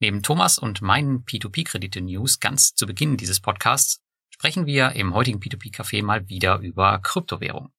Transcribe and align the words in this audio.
Neben 0.00 0.22
Thomas 0.22 0.58
und 0.58 0.80
meinen 0.80 1.24
P2P-Kredite-News 1.24 2.38
ganz 2.38 2.74
zu 2.74 2.86
Beginn 2.86 3.16
dieses 3.16 3.40
Podcasts 3.40 4.00
sprechen 4.30 4.66
wir 4.66 4.92
im 4.92 5.12
heutigen 5.12 5.40
P2P-Café 5.40 6.04
mal 6.04 6.28
wieder 6.28 6.58
über 6.58 7.00
Kryptowährung. 7.00 7.72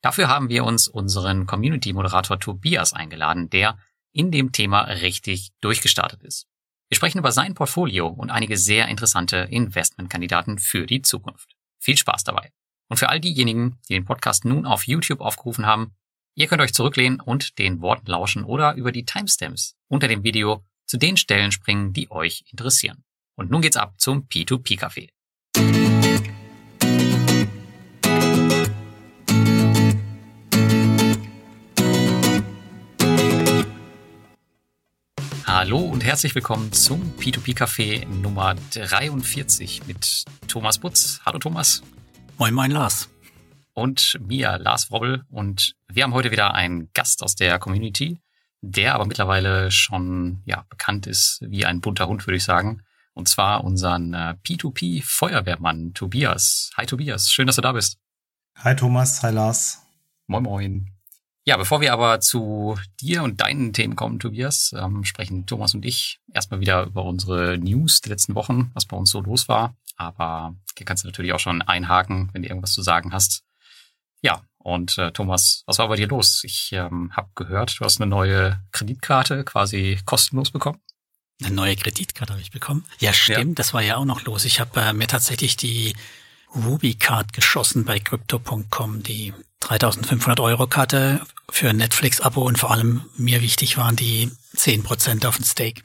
Dafür 0.00 0.28
haben 0.28 0.48
wir 0.48 0.64
uns 0.64 0.88
unseren 0.88 1.46
Community-Moderator 1.46 2.40
Tobias 2.40 2.94
eingeladen, 2.94 3.50
der 3.50 3.78
in 4.12 4.30
dem 4.30 4.52
Thema 4.52 4.82
richtig 4.82 5.50
durchgestartet 5.60 6.22
ist. 6.22 6.46
Wir 6.88 6.96
sprechen 6.96 7.18
über 7.18 7.32
sein 7.32 7.52
Portfolio 7.52 8.06
und 8.06 8.30
einige 8.30 8.56
sehr 8.56 8.88
interessante 8.88 9.36
Investmentkandidaten 9.36 10.58
für 10.58 10.86
die 10.86 11.02
Zukunft. 11.02 11.54
Viel 11.78 11.98
Spaß 11.98 12.24
dabei. 12.24 12.50
Und 12.88 12.96
für 12.96 13.10
all 13.10 13.20
diejenigen, 13.20 13.78
die 13.88 13.94
den 13.94 14.06
Podcast 14.06 14.46
nun 14.46 14.64
auf 14.64 14.86
YouTube 14.86 15.20
aufgerufen 15.20 15.66
haben, 15.66 15.94
ihr 16.34 16.46
könnt 16.46 16.62
euch 16.62 16.72
zurücklehnen 16.72 17.20
und 17.20 17.58
den 17.58 17.82
Worten 17.82 18.06
lauschen 18.06 18.44
oder 18.44 18.74
über 18.74 18.90
die 18.90 19.04
Timestamps 19.04 19.76
unter 19.88 20.08
dem 20.08 20.24
Video 20.24 20.64
zu 20.88 20.96
den 20.96 21.18
Stellen 21.18 21.52
springen, 21.52 21.92
die 21.92 22.10
euch 22.10 22.44
interessieren. 22.50 23.04
Und 23.36 23.50
nun 23.50 23.60
geht's 23.60 23.76
ab 23.76 23.94
zum 23.98 24.26
P2P-Café. 24.26 25.10
Hallo 35.44 35.78
und 35.78 36.04
herzlich 36.04 36.34
willkommen 36.34 36.72
zum 36.72 37.12
P2P-Café 37.18 38.06
Nummer 38.06 38.54
43 38.72 39.86
mit 39.86 40.24
Thomas 40.46 40.78
Butz. 40.78 41.20
Hallo 41.26 41.38
Thomas. 41.38 41.82
Moin, 42.38 42.54
moin 42.54 42.70
Lars. 42.70 43.10
Und 43.74 44.18
mir, 44.26 44.58
Lars 44.58 44.90
Wrobbel. 44.90 45.24
Und 45.28 45.74
wir 45.88 46.04
haben 46.04 46.14
heute 46.14 46.30
wieder 46.30 46.54
einen 46.54 46.90
Gast 46.94 47.22
aus 47.22 47.34
der 47.34 47.58
Community, 47.58 48.18
der 48.60 48.94
aber 48.94 49.06
mittlerweile 49.06 49.70
schon 49.70 50.42
ja, 50.44 50.64
bekannt 50.68 51.06
ist 51.06 51.40
wie 51.42 51.64
ein 51.64 51.80
bunter 51.80 52.08
Hund, 52.08 52.26
würde 52.26 52.36
ich 52.36 52.44
sagen. 52.44 52.82
Und 53.14 53.28
zwar 53.28 53.64
unseren 53.64 54.14
äh, 54.14 54.36
P2P-Feuerwehrmann 54.44 55.94
Tobias. 55.94 56.70
Hi 56.76 56.86
Tobias, 56.86 57.30
schön, 57.30 57.46
dass 57.46 57.56
du 57.56 57.62
da 57.62 57.72
bist. 57.72 57.98
Hi 58.56 58.74
Thomas, 58.74 59.22
hi 59.22 59.32
Lars. 59.32 59.82
Moin 60.26 60.42
Moin. 60.42 60.98
Ja, 61.44 61.56
bevor 61.56 61.80
wir 61.80 61.94
aber 61.94 62.20
zu 62.20 62.78
dir 63.00 63.22
und 63.22 63.40
deinen 63.40 63.72
Themen 63.72 63.96
kommen, 63.96 64.18
Tobias, 64.18 64.74
ähm, 64.76 65.04
sprechen 65.04 65.46
Thomas 65.46 65.74
und 65.74 65.84
ich 65.84 66.20
erstmal 66.32 66.60
wieder 66.60 66.84
über 66.84 67.04
unsere 67.04 67.56
News 67.56 68.02
der 68.02 68.10
letzten 68.10 68.34
Wochen, 68.34 68.70
was 68.74 68.84
bei 68.84 68.96
uns 68.96 69.10
so 69.10 69.22
los 69.22 69.48
war. 69.48 69.74
Aber 69.96 70.54
hier 70.76 70.84
kannst 70.84 71.04
du 71.04 71.08
natürlich 71.08 71.32
auch 71.32 71.38
schon 71.38 71.62
einhaken, 71.62 72.28
wenn 72.32 72.42
du 72.42 72.48
irgendwas 72.48 72.72
zu 72.72 72.82
sagen 72.82 73.14
hast. 73.14 73.44
Ja, 74.20 74.42
und 74.58 74.98
äh, 74.98 75.12
Thomas, 75.12 75.62
was 75.66 75.78
war 75.78 75.88
bei 75.88 75.96
dir 75.96 76.08
los? 76.08 76.42
Ich 76.44 76.70
ähm, 76.72 77.12
habe 77.16 77.28
gehört, 77.34 77.78
du 77.78 77.84
hast 77.84 78.00
eine 78.00 78.10
neue 78.10 78.60
Kreditkarte 78.72 79.44
quasi 79.44 79.98
kostenlos 80.04 80.50
bekommen. 80.50 80.80
Eine 81.42 81.54
neue 81.54 81.76
Kreditkarte 81.76 82.32
habe 82.32 82.42
ich 82.42 82.50
bekommen. 82.50 82.84
Ja, 82.98 83.12
stimmt, 83.12 83.38
ja. 83.38 83.54
das 83.54 83.72
war 83.72 83.82
ja 83.82 83.96
auch 83.96 84.04
noch 84.04 84.24
los. 84.24 84.44
Ich 84.44 84.60
habe 84.60 84.80
äh, 84.80 84.92
mir 84.92 85.06
tatsächlich 85.06 85.56
die 85.56 85.94
Ruby 86.54 86.94
Card 86.94 87.32
geschossen 87.32 87.84
bei 87.84 88.00
Crypto.com, 88.00 89.02
die 89.02 89.32
3500 89.60 90.40
Euro 90.40 90.66
Karte 90.66 91.20
für 91.50 91.72
Netflix-Abo 91.72 92.42
und 92.42 92.58
vor 92.58 92.70
allem 92.70 93.02
mir 93.16 93.40
wichtig 93.40 93.76
waren 93.76 93.96
die 93.96 94.30
10% 94.56 95.26
auf 95.26 95.36
den 95.36 95.44
Steak. 95.44 95.84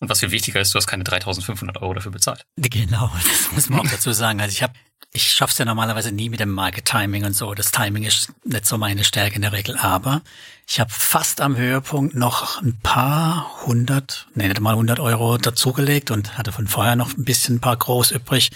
Und 0.00 0.08
was 0.08 0.20
viel 0.20 0.30
wichtiger 0.30 0.60
ist, 0.60 0.74
du 0.74 0.78
hast 0.78 0.86
keine 0.86 1.04
3500 1.04 1.80
Euro 1.80 1.94
dafür 1.94 2.12
bezahlt. 2.12 2.44
Genau, 2.56 3.10
das 3.28 3.52
muss 3.52 3.68
man 3.68 3.80
auch 3.80 3.90
dazu 3.90 4.12
sagen. 4.12 4.40
Also 4.40 4.52
ich 4.52 4.62
habe 4.62 4.74
ich 5.16 5.32
schaff's 5.32 5.58
ja 5.58 5.64
normalerweise 5.64 6.10
nie 6.10 6.28
mit 6.28 6.40
dem 6.40 6.50
Market 6.50 6.86
Timing 6.86 7.24
und 7.24 7.34
so. 7.34 7.54
Das 7.54 7.70
Timing 7.70 8.02
ist 8.02 8.32
nicht 8.44 8.66
so 8.66 8.76
meine 8.78 9.04
Stärke 9.04 9.36
in 9.36 9.42
der 9.42 9.52
Regel. 9.52 9.78
Aber 9.78 10.22
ich 10.66 10.80
habe 10.80 10.90
fast 10.90 11.40
am 11.40 11.56
Höhepunkt 11.56 12.16
noch 12.16 12.60
ein 12.60 12.76
paar 12.82 13.64
hundert, 13.64 14.26
nee, 14.34 14.48
nicht 14.48 14.60
mal 14.60 14.74
hundert 14.74 14.98
Euro 14.98 15.38
dazugelegt 15.38 16.10
und 16.10 16.36
hatte 16.36 16.50
von 16.50 16.66
vorher 16.66 16.96
noch 16.96 17.16
ein 17.16 17.24
bisschen 17.24 17.56
ein 17.56 17.60
paar 17.60 17.76
groß 17.76 18.10
übrig 18.10 18.50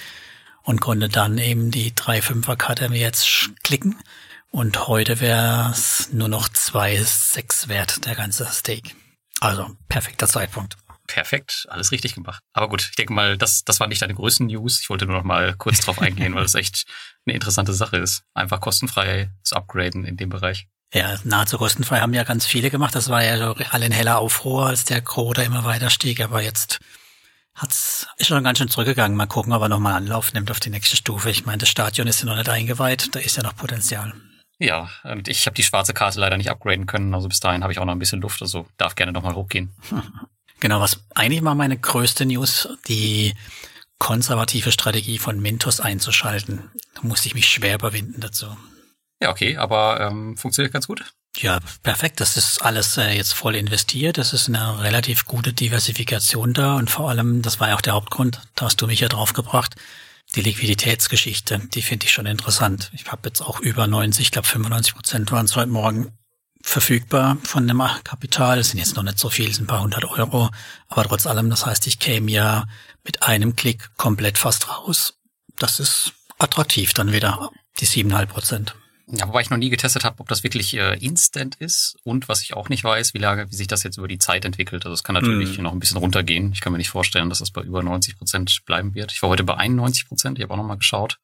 und 0.65 0.81
konnte 0.81 1.09
dann 1.09 1.39
eben 1.39 1.71
die 1.71 1.93
3,5er-Karte 1.93 2.89
mir 2.89 2.99
jetzt 2.99 3.51
klicken. 3.63 3.97
Und 4.51 4.89
heute 4.89 5.21
wäre 5.21 5.71
es 5.71 6.09
nur 6.13 6.29
noch 6.29 6.49
2,6 6.49 7.69
wert, 7.69 8.05
der 8.05 8.17
ganze 8.17 8.47
Steak. 8.47 8.97
Also 9.39 9.77
perfekter 9.89 10.27
Zeitpunkt 10.27 10.77
perfekt, 11.09 11.67
alles 11.69 11.91
richtig 11.91 12.15
gemacht. 12.15 12.41
Aber 12.53 12.69
gut, 12.69 12.87
ich 12.89 12.95
denke 12.95 13.13
mal, 13.13 13.37
das, 13.37 13.65
das 13.65 13.81
war 13.81 13.89
nicht 13.89 14.01
deine 14.01 14.15
größten 14.15 14.47
News. 14.47 14.81
Ich 14.81 14.89
wollte 14.89 15.07
nur 15.07 15.17
noch 15.17 15.25
mal 15.25 15.57
kurz 15.57 15.81
drauf 15.81 16.01
eingehen, 16.01 16.35
weil 16.37 16.43
das 16.43 16.55
echt 16.55 16.85
eine 17.27 17.35
interessante 17.35 17.75
Sache 17.75 17.97
ist, 17.97 18.23
einfach 18.35 18.61
kostenfrei 18.61 19.31
zu 19.43 19.57
upgraden 19.57 20.05
in 20.05 20.17
dem 20.17 20.29
Bereich. 20.29 20.69
Ja, 20.95 21.19
nahezu 21.25 21.59
kostenfrei 21.59 22.01
haben 22.01 22.15
ja 22.15 22.25
ganz 22.25 22.47
viele 22.47 22.71
gemacht. 22.71 22.95
Das 22.95 23.11
war 23.11 23.23
ja 23.23 23.37
so 23.37 23.55
alle 23.71 23.87
in 23.87 23.93
heller 23.93 24.19
Aufruhr, 24.19 24.69
als 24.69 24.85
der 24.85 25.03
Kroder 25.03 25.45
immer 25.45 25.65
weiter 25.65 25.91
stieg. 25.91 26.21
Aber 26.21 26.41
jetzt 26.41 26.79
hat's, 27.55 28.07
ist 28.17 28.29
schon 28.29 28.43
ganz 28.43 28.59
schön 28.59 28.69
zurückgegangen. 28.69 29.17
Mal 29.17 29.27
gucken, 29.27 29.53
ob 29.53 29.61
er 29.61 29.69
nochmal 29.69 29.95
Anlauf 29.95 30.33
nimmt 30.33 30.51
auf 30.51 30.61
die 30.61 30.71
nächste 30.71 30.97
Stufe. 30.97 31.29
Ich 31.29 31.45
meine, 31.45 31.59
das 31.59 31.69
Stadion 31.69 32.07
ist 32.07 32.21
ja 32.21 32.27
noch 32.27 32.37
nicht 32.37 32.49
eingeweiht. 32.49 33.15
Da 33.15 33.21
ist 33.21 33.37
ja 33.37 33.43
noch 33.43 33.57
Potenzial. 33.57 34.15
Ja, 34.59 34.89
und 35.05 35.29
ich 35.29 35.47
habe 35.47 35.55
die 35.55 35.63
schwarze 35.63 35.93
Karte 35.93 36.21
leider 36.21 36.39
nicht 36.39 36.51
upgraden 36.51 36.87
können. 36.87 37.15
Also 37.15 37.29
bis 37.29 37.41
dahin 37.41 37.63
habe 37.63 37.73
ich 37.73 37.79
auch 37.79 37.85
noch 37.85 37.93
ein 37.93 37.99
bisschen 37.99 38.23
Luft. 38.23 38.41
Also 38.41 38.67
darf 38.79 38.95
gerne 38.95 39.13
nochmal 39.13 39.35
hochgehen. 39.35 39.75
Genau, 40.61 40.81
was 40.81 41.01
eigentlich 41.15 41.43
mal 41.43 41.55
meine 41.55 41.79
größte 41.79 42.27
News, 42.27 42.69
die 42.89 43.35
konservative 43.99 44.73
Strategie 44.73 45.19
von 45.19 45.41
Mintos 45.41 45.81
einzuschalten. 45.81 46.71
Da 46.95 47.03
musste 47.03 47.29
ich 47.29 47.35
mich 47.35 47.49
schwer 47.49 47.75
überwinden 47.75 48.21
dazu. 48.21 48.47
Ja, 49.21 49.31
okay, 49.31 49.57
aber 49.57 50.01
ähm, 50.01 50.37
funktioniert 50.37 50.73
ganz 50.73 50.87
gut. 50.87 51.05
Ja, 51.37 51.61
perfekt. 51.83 52.21
Das 52.21 52.37
ist 52.37 52.63
alles 52.63 52.97
äh, 52.97 53.13
jetzt 53.13 53.33
voll 53.33 53.55
investiert. 53.55 54.19
Das 54.19 54.33
ist 54.33 54.49
eine 54.49 54.81
relativ 54.81 55.25
gute 55.25 55.53
Diversifikation 55.53 56.53
da 56.53 56.77
und 56.77 56.91
vor 56.91 57.09
allem, 57.11 57.43
das 57.43 57.61
war 57.61 57.69
ja 57.69 57.77
auch 57.77 57.81
der 57.81 57.95
Hauptgrund, 57.95 58.41
da 58.55 58.67
hast 58.67 58.81
du 58.81 58.87
mich 58.87 59.01
ja 59.01 59.09
drauf 59.09 59.35
gebracht, 59.35 59.77
die 60.35 60.43
Liquiditätsgeschichte, 60.43 61.61
die 61.73 61.83
finde 61.83 62.07
ich 62.07 62.13
schon 62.13 62.27
interessant. 62.27 62.91
Ich 62.93 63.11
habe 63.11 63.29
jetzt 63.29 63.41
auch 63.41 63.61
über 63.61 63.87
90, 63.87 64.27
ich 64.27 64.31
glaube 64.31 64.47
95 64.47 64.95
Prozent 64.95 65.33
waren 65.33 65.47
es 65.47 65.57
heute 65.57 65.71
Morgen 65.71 66.18
verfügbar 66.69 67.39
von 67.43 67.67
dem 67.67 67.83
Kapital. 68.05 68.59
Das 68.59 68.71
sind 68.71 68.79
jetzt 68.79 68.97
noch 68.97 69.03
nicht 69.03 69.19
so 69.19 69.31
viel, 69.31 69.53
sind 69.53 69.65
ein 69.65 69.67
paar 69.67 69.83
hundert 69.83 70.05
Euro. 70.05 70.51
Aber 70.89 71.05
trotz 71.05 71.27
allem, 71.27 71.51
das 71.51 71.67
heißt, 71.67 71.87
ich 71.87 71.99
käme 71.99 72.31
ja 72.31 72.67
mit 73.05 73.23
einem 73.23 73.57
Klick 73.57 73.91
komplett 73.97 74.39
fast 74.39 74.69
raus. 74.69 75.19
Das 75.57 75.81
ist 75.81 76.13
attraktiv 76.39 76.93
dann 76.93 77.13
wieder, 77.13 77.51
die 77.81 77.87
siebeneinhalb 77.87 78.31
Prozent. 78.31 78.75
Ja, 79.11 79.27
wobei 79.27 79.41
ich 79.41 79.49
noch 79.49 79.57
nie 79.57 79.71
getestet 79.71 80.05
habe, 80.05 80.21
ob 80.21 80.29
das 80.29 80.43
wirklich 80.43 80.75
äh, 80.75 80.99
instant 80.99 81.55
ist 81.55 81.97
und 82.05 82.29
was 82.29 82.43
ich 82.43 82.53
auch 82.53 82.69
nicht 82.69 82.85
weiß, 82.85 83.15
wie 83.15 83.19
lange, 83.19 83.51
wie 83.51 83.55
sich 83.55 83.67
das 83.67 83.83
jetzt 83.83 83.97
über 83.97 84.07
die 84.07 84.19
Zeit 84.19 84.45
entwickelt. 84.45 84.85
Also 84.85 84.93
es 84.93 85.03
kann 85.03 85.15
natürlich 85.15 85.59
mm. 85.59 85.63
noch 85.63 85.73
ein 85.73 85.79
bisschen 85.79 85.97
runtergehen. 85.97 86.53
Ich 86.53 86.61
kann 86.61 86.73
mir 86.73 86.79
nicht 86.79 86.91
vorstellen, 86.91 87.31
dass 87.31 87.39
das 87.39 87.51
bei 87.51 87.63
über 87.63 87.83
90 87.83 88.19
Prozent 88.19 88.61
bleiben 88.67 88.95
wird. 88.95 89.13
Ich 89.13 89.23
war 89.23 89.31
heute 89.31 89.45
bei 89.45 89.55
91 89.55 90.09
Prozent, 90.09 90.39
ich 90.39 90.43
habe 90.43 90.53
auch 90.53 90.59
noch 90.59 90.65
mal 90.65 90.77
geschaut. 90.77 91.19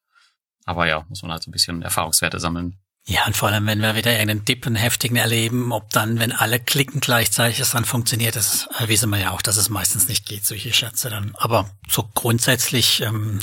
Aber 0.65 0.87
ja, 0.87 1.05
muss 1.09 1.21
man 1.21 1.31
halt 1.31 1.43
so 1.43 1.51
ein 1.51 1.53
bisschen 1.53 1.83
Erfahrungswerte 1.83 2.39
sammeln. 2.39 2.79
Ja, 3.07 3.25
und 3.27 3.37
vor 3.37 3.49
allem, 3.49 3.67
wenn 3.67 3.81
wir 3.81 3.95
wieder 3.95 4.11
irgendeinen 4.11 4.45
Dip, 4.45 4.65
heftigen 4.65 5.15
erleben, 5.15 5.71
ob 5.71 5.91
dann, 5.91 6.19
wenn 6.19 6.31
alle 6.31 6.59
klicken 6.59 7.01
gleichzeitig, 7.01 7.59
es 7.59 7.69
dann 7.69 7.85
funktioniert, 7.85 8.35
das 8.35 8.67
wissen 8.87 9.11
wir 9.11 9.19
ja 9.19 9.31
auch, 9.31 9.43
dass 9.43 9.57
es 9.57 9.69
meistens 9.69 10.07
nicht 10.07 10.25
geht, 10.25 10.43
solche 10.43 10.73
Schätze 10.73 11.11
dann. 11.11 11.35
Aber 11.37 11.69
so 11.87 12.09
grundsätzlich 12.15 13.01
ähm, 13.01 13.41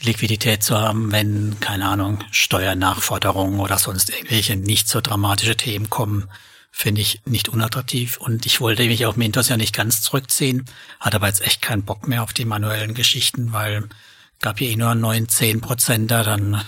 die 0.00 0.06
Liquidität 0.06 0.62
zu 0.62 0.78
haben, 0.78 1.12
wenn, 1.12 1.60
keine 1.60 1.86
Ahnung, 1.86 2.24
Steuernachforderungen 2.30 3.60
oder 3.60 3.78
sonst 3.78 4.08
irgendwelche 4.08 4.56
nicht 4.56 4.88
so 4.88 5.02
dramatische 5.02 5.56
Themen 5.56 5.90
kommen, 5.90 6.30
finde 6.72 7.02
ich 7.02 7.20
nicht 7.26 7.50
unattraktiv. 7.50 8.16
Und 8.16 8.46
ich 8.46 8.62
wollte 8.62 8.86
mich 8.86 9.04
auf 9.04 9.16
Mintos 9.16 9.50
ja 9.50 9.58
nicht 9.58 9.74
ganz 9.74 10.00
zurückziehen, 10.00 10.64
hatte 10.98 11.16
aber 11.16 11.26
jetzt 11.26 11.42
echt 11.42 11.60
keinen 11.60 11.84
Bock 11.84 12.08
mehr 12.08 12.22
auf 12.22 12.32
die 12.32 12.46
manuellen 12.46 12.94
Geschichten, 12.94 13.52
weil 13.52 13.86
gab 14.40 14.58
hier 14.58 14.70
eh 14.70 14.76
nur 14.76 14.94
neun, 14.94 15.28
zehn 15.28 15.60
Prozent 15.60 16.10
da, 16.10 16.22
dann 16.22 16.62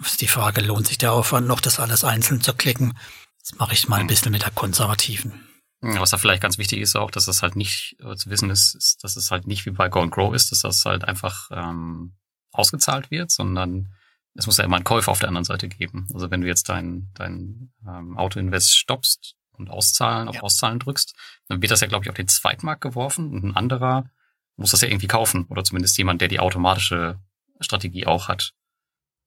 ist 0.00 0.20
die 0.20 0.28
Frage, 0.28 0.60
lohnt 0.60 0.86
sich 0.86 0.98
der 0.98 1.12
Aufwand 1.12 1.46
noch, 1.46 1.60
das 1.60 1.80
alles 1.80 2.04
einzeln 2.04 2.40
zu 2.40 2.54
klicken? 2.54 2.96
Das 3.40 3.58
mache 3.58 3.74
ich 3.74 3.88
mal 3.88 3.96
ein 3.96 4.02
hm. 4.02 4.08
bisschen 4.08 4.32
mit 4.32 4.42
der 4.42 4.50
konservativen. 4.50 5.48
Was 5.80 6.10
da 6.10 6.18
vielleicht 6.18 6.42
ganz 6.42 6.58
wichtig 6.58 6.80
ist 6.80 6.96
auch, 6.96 7.10
dass 7.10 7.26
das 7.26 7.42
halt 7.42 7.54
nicht 7.54 7.96
äh, 8.00 8.16
zu 8.16 8.30
wissen 8.30 8.50
ist, 8.50 8.74
ist, 8.74 9.04
dass 9.04 9.14
es 9.14 9.30
halt 9.30 9.46
nicht 9.46 9.64
wie 9.64 9.70
bei 9.70 9.88
Go 9.88 10.00
and 10.00 10.10
Grow 10.10 10.34
ist, 10.34 10.50
dass 10.50 10.62
das 10.62 10.84
halt 10.84 11.04
einfach 11.04 11.48
ähm, 11.52 12.16
ausgezahlt 12.50 13.12
wird, 13.12 13.30
sondern 13.30 13.94
es 14.34 14.46
muss 14.46 14.56
ja 14.56 14.64
immer 14.64 14.76
einen 14.76 14.84
Käufer 14.84 15.12
auf 15.12 15.20
der 15.20 15.28
anderen 15.28 15.44
Seite 15.44 15.68
geben. 15.68 16.08
Also 16.12 16.32
wenn 16.32 16.40
du 16.40 16.48
jetzt 16.48 16.68
dein, 16.68 17.10
dein 17.14 17.72
ähm, 17.86 18.18
Auto-Invest 18.18 18.76
stoppst 18.76 19.36
und 19.52 19.70
auszahlen, 19.70 20.28
auf 20.28 20.36
ja. 20.36 20.42
Auszahlen 20.42 20.80
drückst, 20.80 21.14
dann 21.46 21.62
wird 21.62 21.70
das 21.70 21.80
ja, 21.80 21.86
glaube 21.86 22.04
ich, 22.04 22.10
auf 22.10 22.16
den 22.16 22.28
Zweitmarkt 22.28 22.80
geworfen 22.80 23.32
und 23.32 23.44
ein 23.44 23.56
anderer 23.56 24.10
muss 24.56 24.72
das 24.72 24.80
ja 24.80 24.88
irgendwie 24.88 25.06
kaufen 25.06 25.44
oder 25.48 25.62
zumindest 25.62 25.96
jemand, 25.98 26.20
der 26.20 26.28
die 26.28 26.40
automatische 26.40 27.20
Strategie 27.60 28.06
auch 28.06 28.26
hat. 28.26 28.52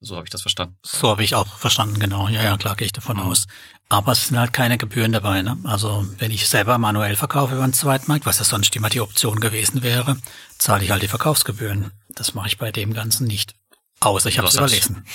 So 0.03 0.15
habe 0.15 0.25
ich 0.25 0.31
das 0.31 0.42
verstanden. 0.42 0.77
So 0.83 1.09
habe 1.09 1.24
ich 1.24 1.36
auch 1.36 1.48
verstanden, 1.57 2.00
genau. 2.00 2.27
Ja, 2.27 2.42
ja, 2.42 2.57
klar 2.57 2.75
gehe 2.75 2.88
ich 2.88 2.92
davon 2.92 3.18
mhm. 3.18 3.24
aus. 3.24 3.45
Aber 3.88 4.13
es 4.13 4.27
sind 4.27 4.39
halt 4.39 4.51
keine 4.51 4.80
Gebühren 4.80 5.12
dabei. 5.12 5.44
Ne? 5.44 5.57
Also 5.63 6.07
wenn 6.18 6.31
ich 6.31 6.50
selber 6.50 6.80
manuell 6.80 7.15
verkaufe 7.15 7.53
über 7.53 7.63
den 7.63 7.74
Zweitmarkt, 7.74 8.25
was 8.25 8.39
ja 8.39 8.45
sonst 8.45 8.75
immer 8.75 8.89
die 8.89 9.01
Option 9.01 9.39
gewesen 9.39 9.83
wäre, 9.83 10.18
zahle 10.57 10.83
ich 10.83 10.92
halt 10.92 11.03
die 11.03 11.07
Verkaufsgebühren. 11.07 11.92
Das 12.09 12.33
mache 12.33 12.48
ich 12.48 12.57
bei 12.57 12.71
dem 12.71 12.94
Ganzen 12.94 13.27
nicht. 13.27 13.53
Außer 14.00 14.30
ich 14.30 14.39
habe 14.39 14.48
es 14.48 14.56
überlesen. 14.56 15.06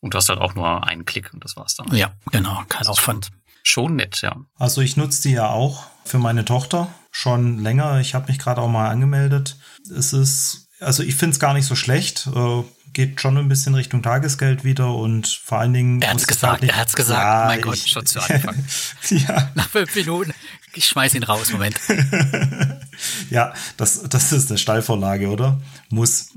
und 0.00 0.12
du 0.12 0.18
hast 0.18 0.28
halt 0.28 0.40
auch 0.40 0.54
nur 0.54 0.84
einen 0.88 1.04
Klick 1.04 1.32
und 1.32 1.44
das 1.44 1.56
war's 1.56 1.76
dann. 1.76 1.94
Ja, 1.94 2.12
genau, 2.32 2.62
kein 2.68 2.86
Aufwand. 2.88 3.30
Schon 3.62 3.94
nett, 3.94 4.22
ja. 4.22 4.36
Also 4.56 4.80
ich 4.80 4.96
nutze 4.96 5.22
die 5.22 5.34
ja 5.34 5.48
auch 5.48 5.84
für 6.04 6.18
meine 6.18 6.44
Tochter 6.44 6.92
schon 7.12 7.58
länger. 7.58 8.00
Ich 8.00 8.14
habe 8.14 8.26
mich 8.26 8.40
gerade 8.40 8.60
auch 8.60 8.68
mal 8.68 8.88
angemeldet. 8.88 9.56
Es 9.88 10.12
ist, 10.12 10.68
also 10.80 11.04
ich 11.04 11.14
finde 11.14 11.34
es 11.34 11.40
gar 11.40 11.54
nicht 11.54 11.66
so 11.66 11.76
schlecht. 11.76 12.26
Äh, 12.34 12.64
geht 12.92 13.20
schon 13.20 13.36
ein 13.38 13.48
bisschen 13.48 13.74
Richtung 13.74 14.02
Tagesgeld 14.02 14.64
wieder 14.64 14.94
und 14.94 15.26
vor 15.26 15.58
allen 15.58 15.72
Dingen. 15.72 16.02
Er 16.02 16.10
hat's 16.10 16.26
gesagt, 16.26 16.62
er 16.64 16.76
hat's 16.76 16.94
gesagt. 16.94 17.22
Ja, 17.22 17.44
mein 17.46 17.60
Gott, 17.62 17.74
ich- 17.76 17.90
schon 17.90 18.04
zu 18.06 18.20
Anfang. 18.28 18.64
ja, 19.10 19.50
Nach 19.54 19.68
fünf 19.68 19.94
Minuten. 19.94 20.32
Ich 20.74 20.86
schmeiß 20.86 21.14
ihn 21.14 21.22
raus, 21.24 21.52
Moment. 21.52 21.76
ja, 23.30 23.52
das, 23.76 24.02
das 24.08 24.32
ist 24.32 24.50
eine 24.50 24.58
Steilvorlage, 24.58 25.28
oder? 25.28 25.60
Muss. 25.90 26.30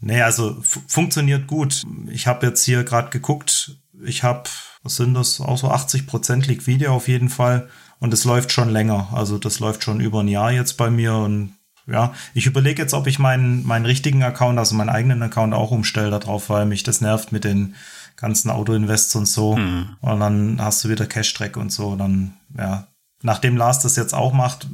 Nee, 0.00 0.22
also 0.22 0.56
fu- 0.62 0.82
funktioniert 0.86 1.46
gut. 1.46 1.84
Ich 2.10 2.26
habe 2.26 2.46
jetzt 2.46 2.64
hier 2.64 2.84
gerade 2.84 3.10
geguckt. 3.10 3.76
Ich 4.04 4.22
habe, 4.22 4.48
was 4.82 4.96
sind 4.96 5.14
das? 5.14 5.40
Auch 5.40 5.58
so 5.58 5.70
80 5.70 6.06
Prozent 6.06 6.46
liquide 6.46 6.90
auf 6.90 7.08
jeden 7.08 7.28
Fall. 7.28 7.68
Und 7.98 8.14
es 8.14 8.24
läuft 8.24 8.52
schon 8.52 8.68
länger. 8.68 9.08
Also 9.12 9.38
das 9.38 9.58
läuft 9.58 9.82
schon 9.82 10.00
über 10.00 10.20
ein 10.22 10.28
Jahr 10.28 10.52
jetzt 10.52 10.76
bei 10.76 10.88
mir. 10.90 11.14
Und 11.16 11.54
ja, 11.90 12.12
ich 12.34 12.46
überlege 12.46 12.82
jetzt, 12.82 12.94
ob 12.94 13.06
ich 13.06 13.18
meinen, 13.18 13.66
meinen 13.66 13.86
richtigen 13.86 14.22
Account, 14.22 14.58
also 14.58 14.74
meinen 14.74 14.90
eigenen 14.90 15.22
Account 15.22 15.54
auch 15.54 15.70
umstelle 15.70 16.10
darauf, 16.10 16.50
weil 16.50 16.66
mich 16.66 16.82
das 16.82 17.00
nervt 17.00 17.32
mit 17.32 17.44
den 17.44 17.74
ganzen 18.16 18.50
Auto-Invests 18.50 19.14
und 19.14 19.26
so. 19.26 19.52
Und 20.00 20.20
dann 20.20 20.60
hast 20.60 20.84
du 20.84 20.88
wieder 20.88 21.06
Cash-Track 21.06 21.56
und 21.56 21.72
so. 21.72 21.96
Dann, 21.96 22.34
ja, 22.56 22.88
nachdem 23.22 23.56
Lars 23.56 23.80
das 23.80 23.96
jetzt 23.96 24.12
auch 24.12 24.32
macht, 24.32 24.66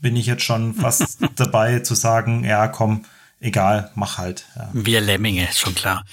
bin 0.00 0.16
ich 0.16 0.26
jetzt 0.26 0.42
schon 0.42 0.74
fast 0.74 1.18
dabei 1.36 1.80
zu 1.80 1.94
sagen, 1.94 2.44
ja, 2.44 2.68
komm, 2.68 3.04
egal, 3.38 3.90
mach 3.94 4.18
halt. 4.18 4.44
Ja, 4.56 4.68
Wir 4.72 5.00
Lemminge, 5.00 5.48
ist 5.48 5.60
schon 5.60 5.74
klar. 5.74 6.04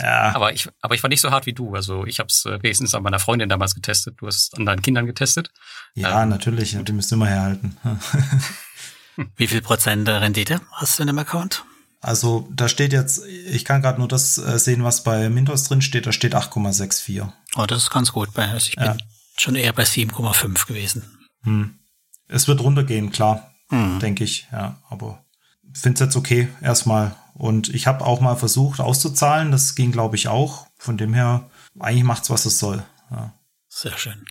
ja, 0.00 0.34
Aber 0.34 0.52
ich, 0.52 0.68
aber 0.82 0.96
ich 0.96 1.02
war 1.02 1.08
nicht 1.08 1.20
so 1.20 1.30
hart 1.30 1.46
wie 1.46 1.54
du. 1.54 1.74
Also 1.74 2.04
ich 2.04 2.18
habe 2.18 2.28
es 2.28 2.44
äh, 2.44 2.62
wenigstens 2.62 2.94
an 2.94 3.02
meiner 3.02 3.20
Freundin 3.20 3.48
damals 3.48 3.74
getestet. 3.74 4.16
Du 4.18 4.26
hast 4.26 4.52
es 4.52 4.58
an 4.58 4.66
deinen 4.66 4.82
Kindern 4.82 5.06
getestet. 5.06 5.50
ja 5.94 6.26
natürlich, 6.26 6.76
die 6.78 6.92
müssen 6.92 7.14
immer 7.14 7.28
herhalten. 7.28 7.76
Wie 9.36 9.46
viel 9.46 9.62
Prozent 9.62 10.08
Rendite 10.08 10.60
hast 10.72 10.98
du 10.98 11.02
in 11.02 11.08
dem 11.08 11.18
Account? 11.18 11.64
Also 12.00 12.48
da 12.52 12.68
steht 12.68 12.92
jetzt, 12.92 13.24
ich 13.26 13.64
kann 13.64 13.82
gerade 13.82 13.98
nur 13.98 14.06
das 14.08 14.38
äh, 14.38 14.58
sehen, 14.58 14.84
was 14.84 15.02
bei 15.02 15.28
Mintos 15.28 15.64
drin 15.64 15.82
steht, 15.82 16.06
da 16.06 16.12
steht 16.12 16.34
8,64. 16.36 17.28
Oh, 17.56 17.66
das 17.66 17.82
ist 17.84 17.90
ganz 17.90 18.12
gut. 18.12 18.32
Bei- 18.34 18.48
Also 18.48 18.68
ich 18.68 18.76
bin 18.76 18.84
Ja. 18.84 18.96
schon 19.36 19.56
eher 19.56 19.72
bei 19.72 19.82
7,5 19.84 20.66
gewesen. 20.66 21.18
Hm. 21.42 21.78
Es 22.28 22.46
wird 22.46 22.60
runtergehen, 22.60 23.10
klar, 23.10 23.52
Hm. 23.70 23.98
denke 23.98 24.22
ich, 24.24 24.46
ja, 24.52 24.80
aber 24.88 25.24
finde 25.74 25.94
es 25.94 26.00
jetzt 26.00 26.16
okay 26.16 26.48
erstmal. 26.60 27.16
Und 27.34 27.68
ich 27.68 27.86
habe 27.86 28.04
auch 28.04 28.20
mal 28.20 28.36
versucht 28.36 28.78
auszuzahlen, 28.80 29.50
das 29.50 29.74
ging 29.74 29.90
glaube 29.92 30.14
ich 30.16 30.28
auch. 30.28 30.66
Von 30.78 30.96
dem 30.98 31.14
her, 31.14 31.50
eigentlich 31.80 32.04
macht's, 32.04 32.30
was 32.30 32.46
es 32.46 32.58
soll. 32.60 32.84
Ja. 33.10 33.32
Sehr 33.68 33.96
schön. 33.98 34.24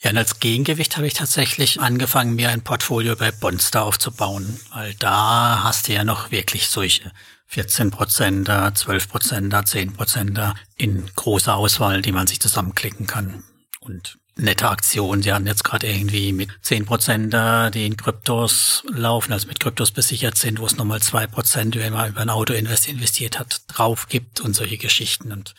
Ja, 0.00 0.10
und 0.10 0.18
als 0.18 0.40
Gegengewicht 0.40 0.96
habe 0.96 1.06
ich 1.06 1.14
tatsächlich 1.14 1.80
angefangen, 1.80 2.34
mir 2.34 2.50
ein 2.50 2.62
Portfolio 2.62 3.16
bei 3.16 3.32
Bonster 3.32 3.82
aufzubauen, 3.84 4.60
weil 4.72 4.94
da 4.94 5.62
hast 5.64 5.88
du 5.88 5.94
ja 5.94 6.04
noch 6.04 6.30
wirklich 6.30 6.68
solche 6.68 7.10
14 7.46 7.90
Prozenter, 7.90 8.74
12 8.74 9.08
Prozenter, 9.08 9.64
10 9.64 9.94
Prozenter 9.94 10.54
in 10.76 11.08
großer 11.14 11.54
Auswahl, 11.54 12.02
die 12.02 12.12
man 12.12 12.26
sich 12.26 12.40
zusammenklicken 12.40 13.06
kann. 13.06 13.42
Und 13.80 14.18
nette 14.34 14.68
Aktionen, 14.68 15.22
die 15.22 15.32
hatten 15.32 15.46
jetzt 15.46 15.64
gerade 15.64 15.86
irgendwie 15.86 16.32
mit 16.32 16.50
10 16.60 16.84
Prozenter, 16.84 17.70
die 17.70 17.86
in 17.86 17.96
Kryptos 17.96 18.82
laufen, 18.92 19.32
also 19.32 19.48
mit 19.48 19.60
Kryptos 19.60 19.92
besichert 19.92 20.36
sind, 20.36 20.58
wo 20.58 20.66
es 20.66 20.76
nochmal 20.76 21.00
2 21.00 21.26
Prozent, 21.26 21.76
wenn 21.76 21.94
man 21.94 22.10
über 22.10 22.20
ein 22.20 22.30
Auto 22.30 22.52
invest- 22.52 22.88
investiert 22.88 23.38
hat, 23.38 23.62
drauf 23.68 24.08
gibt 24.08 24.40
und 24.40 24.54
solche 24.54 24.76
Geschichten. 24.76 25.32
Und 25.32 25.54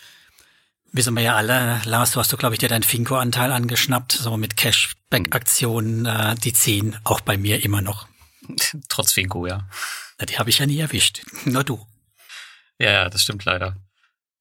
Wissen 0.98 1.14
wir 1.14 1.22
ja 1.22 1.36
alle, 1.36 1.80
Lars, 1.86 2.14
du 2.14 2.20
hast 2.20 2.34
du, 2.34 2.38
glaube 2.38 2.56
ich, 2.56 2.60
dir 2.60 2.70
deinen 2.70 2.82
Finko-Anteil 2.82 3.52
angeschnappt, 3.52 4.14
so 4.14 4.36
mit 4.36 4.58
Cashback-Aktionen, 4.58 6.08
äh, 6.08 6.34
die 6.34 6.54
ziehen 6.54 6.98
auch 7.04 7.22
bei 7.22 7.38
mir 7.38 7.64
immer 7.64 7.84
noch. 7.84 8.08
Trotz 8.90 9.12
Finko, 9.12 9.46
ja. 9.46 9.70
Na, 10.18 10.26
die 10.26 10.40
habe 10.40 10.50
ich 10.50 10.58
ja 10.58 10.66
nie 10.66 10.80
erwischt. 10.80 11.22
Nur 11.46 11.64
du. 11.64 11.86
Ja, 12.80 12.90
ja, 12.90 13.10
das 13.10 13.22
stimmt 13.22 13.46
leider. 13.46 13.76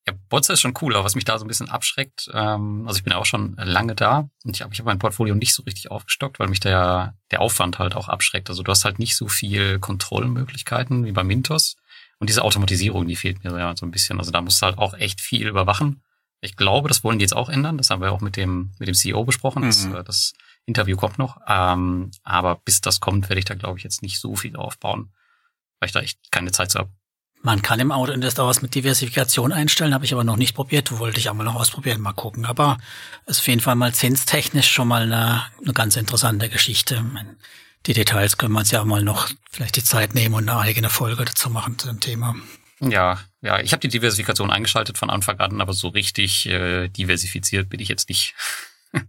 Ja, 0.06 0.14
Bonzer 0.30 0.54
ist 0.54 0.62
schon 0.62 0.72
cool, 0.80 0.94
aber 0.94 1.04
was 1.04 1.14
mich 1.14 1.26
da 1.26 1.38
so 1.38 1.44
ein 1.44 1.48
bisschen 1.48 1.68
abschreckt, 1.68 2.30
ähm, 2.32 2.84
also 2.86 2.96
ich 2.96 3.04
bin 3.04 3.12
auch 3.12 3.26
schon 3.26 3.54
lange 3.56 3.94
da 3.94 4.30
und 4.42 4.56
ich 4.56 4.62
habe 4.62 4.72
ich 4.72 4.78
hab 4.78 4.86
mein 4.86 4.98
Portfolio 4.98 5.34
nicht 5.34 5.52
so 5.52 5.62
richtig 5.64 5.90
aufgestockt, 5.90 6.38
weil 6.38 6.48
mich 6.48 6.60
der, 6.60 7.18
der 7.32 7.42
Aufwand 7.42 7.78
halt 7.78 7.94
auch 7.94 8.08
abschreckt. 8.08 8.48
Also 8.48 8.62
du 8.62 8.70
hast 8.70 8.86
halt 8.86 8.98
nicht 8.98 9.14
so 9.14 9.28
viel 9.28 9.78
Kontrollmöglichkeiten 9.78 11.04
wie 11.04 11.12
bei 11.12 11.22
Mintos. 11.22 11.76
Und 12.18 12.30
diese 12.30 12.44
Automatisierung, 12.44 13.06
die 13.06 13.16
fehlt 13.16 13.44
mir 13.44 13.58
ja 13.58 13.76
so 13.76 13.84
ein 13.84 13.90
bisschen. 13.90 14.18
Also 14.18 14.30
da 14.30 14.40
musst 14.40 14.62
du 14.62 14.64
halt 14.64 14.78
auch 14.78 14.94
echt 14.94 15.20
viel 15.20 15.46
überwachen. 15.46 16.00
Ich 16.40 16.56
glaube, 16.56 16.88
das 16.88 17.02
wollen 17.02 17.18
die 17.18 17.24
jetzt 17.24 17.34
auch 17.36 17.48
ändern. 17.48 17.78
Das 17.78 17.90
haben 17.90 18.02
wir 18.02 18.12
auch 18.12 18.20
mit 18.20 18.36
dem, 18.36 18.72
mit 18.78 18.88
dem 18.88 18.94
CEO 18.94 19.24
besprochen. 19.24 19.62
Das, 19.62 19.84
Mhm. 19.86 19.96
äh, 19.96 20.04
das 20.04 20.34
Interview 20.66 20.96
kommt 20.96 21.18
noch. 21.18 21.40
Ähm, 21.48 22.10
aber 22.22 22.56
bis 22.64 22.80
das 22.80 23.00
kommt, 23.00 23.28
werde 23.28 23.38
ich 23.38 23.44
da, 23.46 23.54
glaube 23.54 23.78
ich, 23.78 23.84
jetzt 23.84 24.02
nicht 24.02 24.20
so 24.20 24.36
viel 24.36 24.56
aufbauen, 24.56 25.12
weil 25.80 25.86
ich 25.88 25.92
da 25.92 26.00
echt 26.00 26.18
keine 26.30 26.52
Zeit 26.52 26.70
zu 26.70 26.78
habe. 26.80 26.90
Man 27.42 27.62
kann 27.62 27.78
im 27.80 27.92
Auto 27.92 28.12
Invest 28.12 28.40
auch 28.40 28.48
was 28.48 28.62
mit 28.62 28.74
Diversifikation 28.74 29.52
einstellen, 29.52 29.94
habe 29.94 30.04
ich 30.04 30.12
aber 30.12 30.24
noch 30.24 30.36
nicht 30.36 30.54
probiert, 30.54 30.98
wollte 30.98 31.20
ich 31.20 31.28
auch 31.28 31.34
mal 31.34 31.44
noch 31.44 31.54
ausprobieren, 31.54 32.00
mal 32.00 32.12
gucken. 32.12 32.44
Aber 32.44 32.78
es 33.26 33.36
ist 33.36 33.40
auf 33.42 33.48
jeden 33.48 33.60
Fall 33.60 33.76
mal 33.76 33.94
zinstechnisch 33.94 34.68
schon 34.70 34.88
mal 34.88 35.02
eine, 35.02 35.42
eine 35.62 35.72
ganz 35.72 35.96
interessante 35.96 36.48
Geschichte. 36.48 37.04
Die 37.86 37.92
Details 37.92 38.36
können 38.36 38.52
wir 38.54 38.60
uns 38.60 38.72
ja 38.72 38.80
auch 38.80 38.84
mal 38.86 39.02
noch 39.02 39.28
vielleicht 39.50 39.76
die 39.76 39.84
Zeit 39.84 40.14
nehmen 40.14 40.34
und 40.34 40.48
eine 40.48 40.58
eigene 40.58 40.90
Folge 40.90 41.24
dazu 41.24 41.48
machen 41.50 41.78
zu 41.78 41.86
dem 41.86 42.00
Thema. 42.00 42.34
Ja, 42.80 43.20
ja, 43.40 43.60
ich 43.60 43.72
habe 43.72 43.80
die 43.80 43.88
Diversifikation 43.88 44.50
eingeschaltet 44.50 44.98
von 44.98 45.08
Anfang 45.08 45.38
an, 45.38 45.60
aber 45.60 45.72
so 45.72 45.88
richtig 45.88 46.46
äh, 46.46 46.88
diversifiziert 46.88 47.70
bin 47.70 47.80
ich 47.80 47.88
jetzt 47.88 48.08
nicht. 48.08 48.34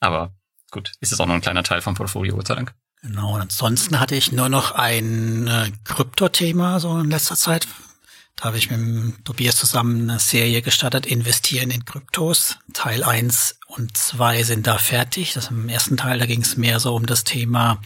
aber 0.00 0.32
gut, 0.70 0.92
ist 1.00 1.12
es 1.12 1.20
auch 1.20 1.26
noch 1.26 1.34
ein 1.34 1.40
kleiner 1.40 1.64
Teil 1.64 1.82
vom 1.82 1.94
Portfolio, 1.94 2.36
Gott 2.36 2.46
sei 2.46 2.54
Dank. 2.54 2.74
Genau, 3.02 3.34
und 3.34 3.40
ansonsten 3.40 4.00
hatte 4.00 4.14
ich 4.14 4.32
nur 4.32 4.48
noch 4.48 4.72
ein 4.72 5.46
äh, 5.46 5.70
Krypto-Thema 5.84 6.80
so 6.80 6.98
in 6.98 7.10
letzter 7.10 7.36
Zeit. 7.36 7.66
Da 8.36 8.44
habe 8.44 8.58
ich 8.58 8.70
mit 8.70 9.24
Tobias 9.24 9.56
zusammen 9.56 10.10
eine 10.10 10.18
Serie 10.18 10.60
gestartet, 10.60 11.06
Investieren 11.06 11.70
in 11.70 11.84
Kryptos. 11.84 12.58
Teil 12.74 13.02
eins 13.02 13.58
und 13.66 13.96
zwei 13.96 14.42
sind 14.42 14.66
da 14.66 14.76
fertig. 14.76 15.32
Das 15.32 15.48
im 15.48 15.70
ersten 15.70 15.96
Teil, 15.96 16.18
da 16.18 16.26
ging 16.26 16.42
es 16.42 16.56
mehr 16.56 16.78
so 16.78 16.94
um 16.94 17.06
das 17.06 17.24
Thema, 17.24 17.80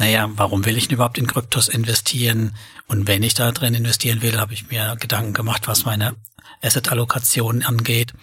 naja, 0.00 0.30
warum 0.32 0.64
will 0.64 0.78
ich 0.78 0.88
denn 0.88 0.94
überhaupt 0.94 1.18
in 1.18 1.26
Kryptos 1.26 1.68
investieren? 1.68 2.56
Und 2.86 3.06
wenn 3.06 3.22
ich 3.22 3.34
da 3.34 3.52
drin 3.52 3.74
investieren 3.74 4.22
will, 4.22 4.40
habe 4.40 4.54
ich 4.54 4.70
mir 4.70 4.96
Gedanken 4.98 5.34
gemacht, 5.34 5.68
was 5.68 5.84
meine 5.84 6.16
Asset-Allokation 6.62 7.62
angeht. 7.62 8.14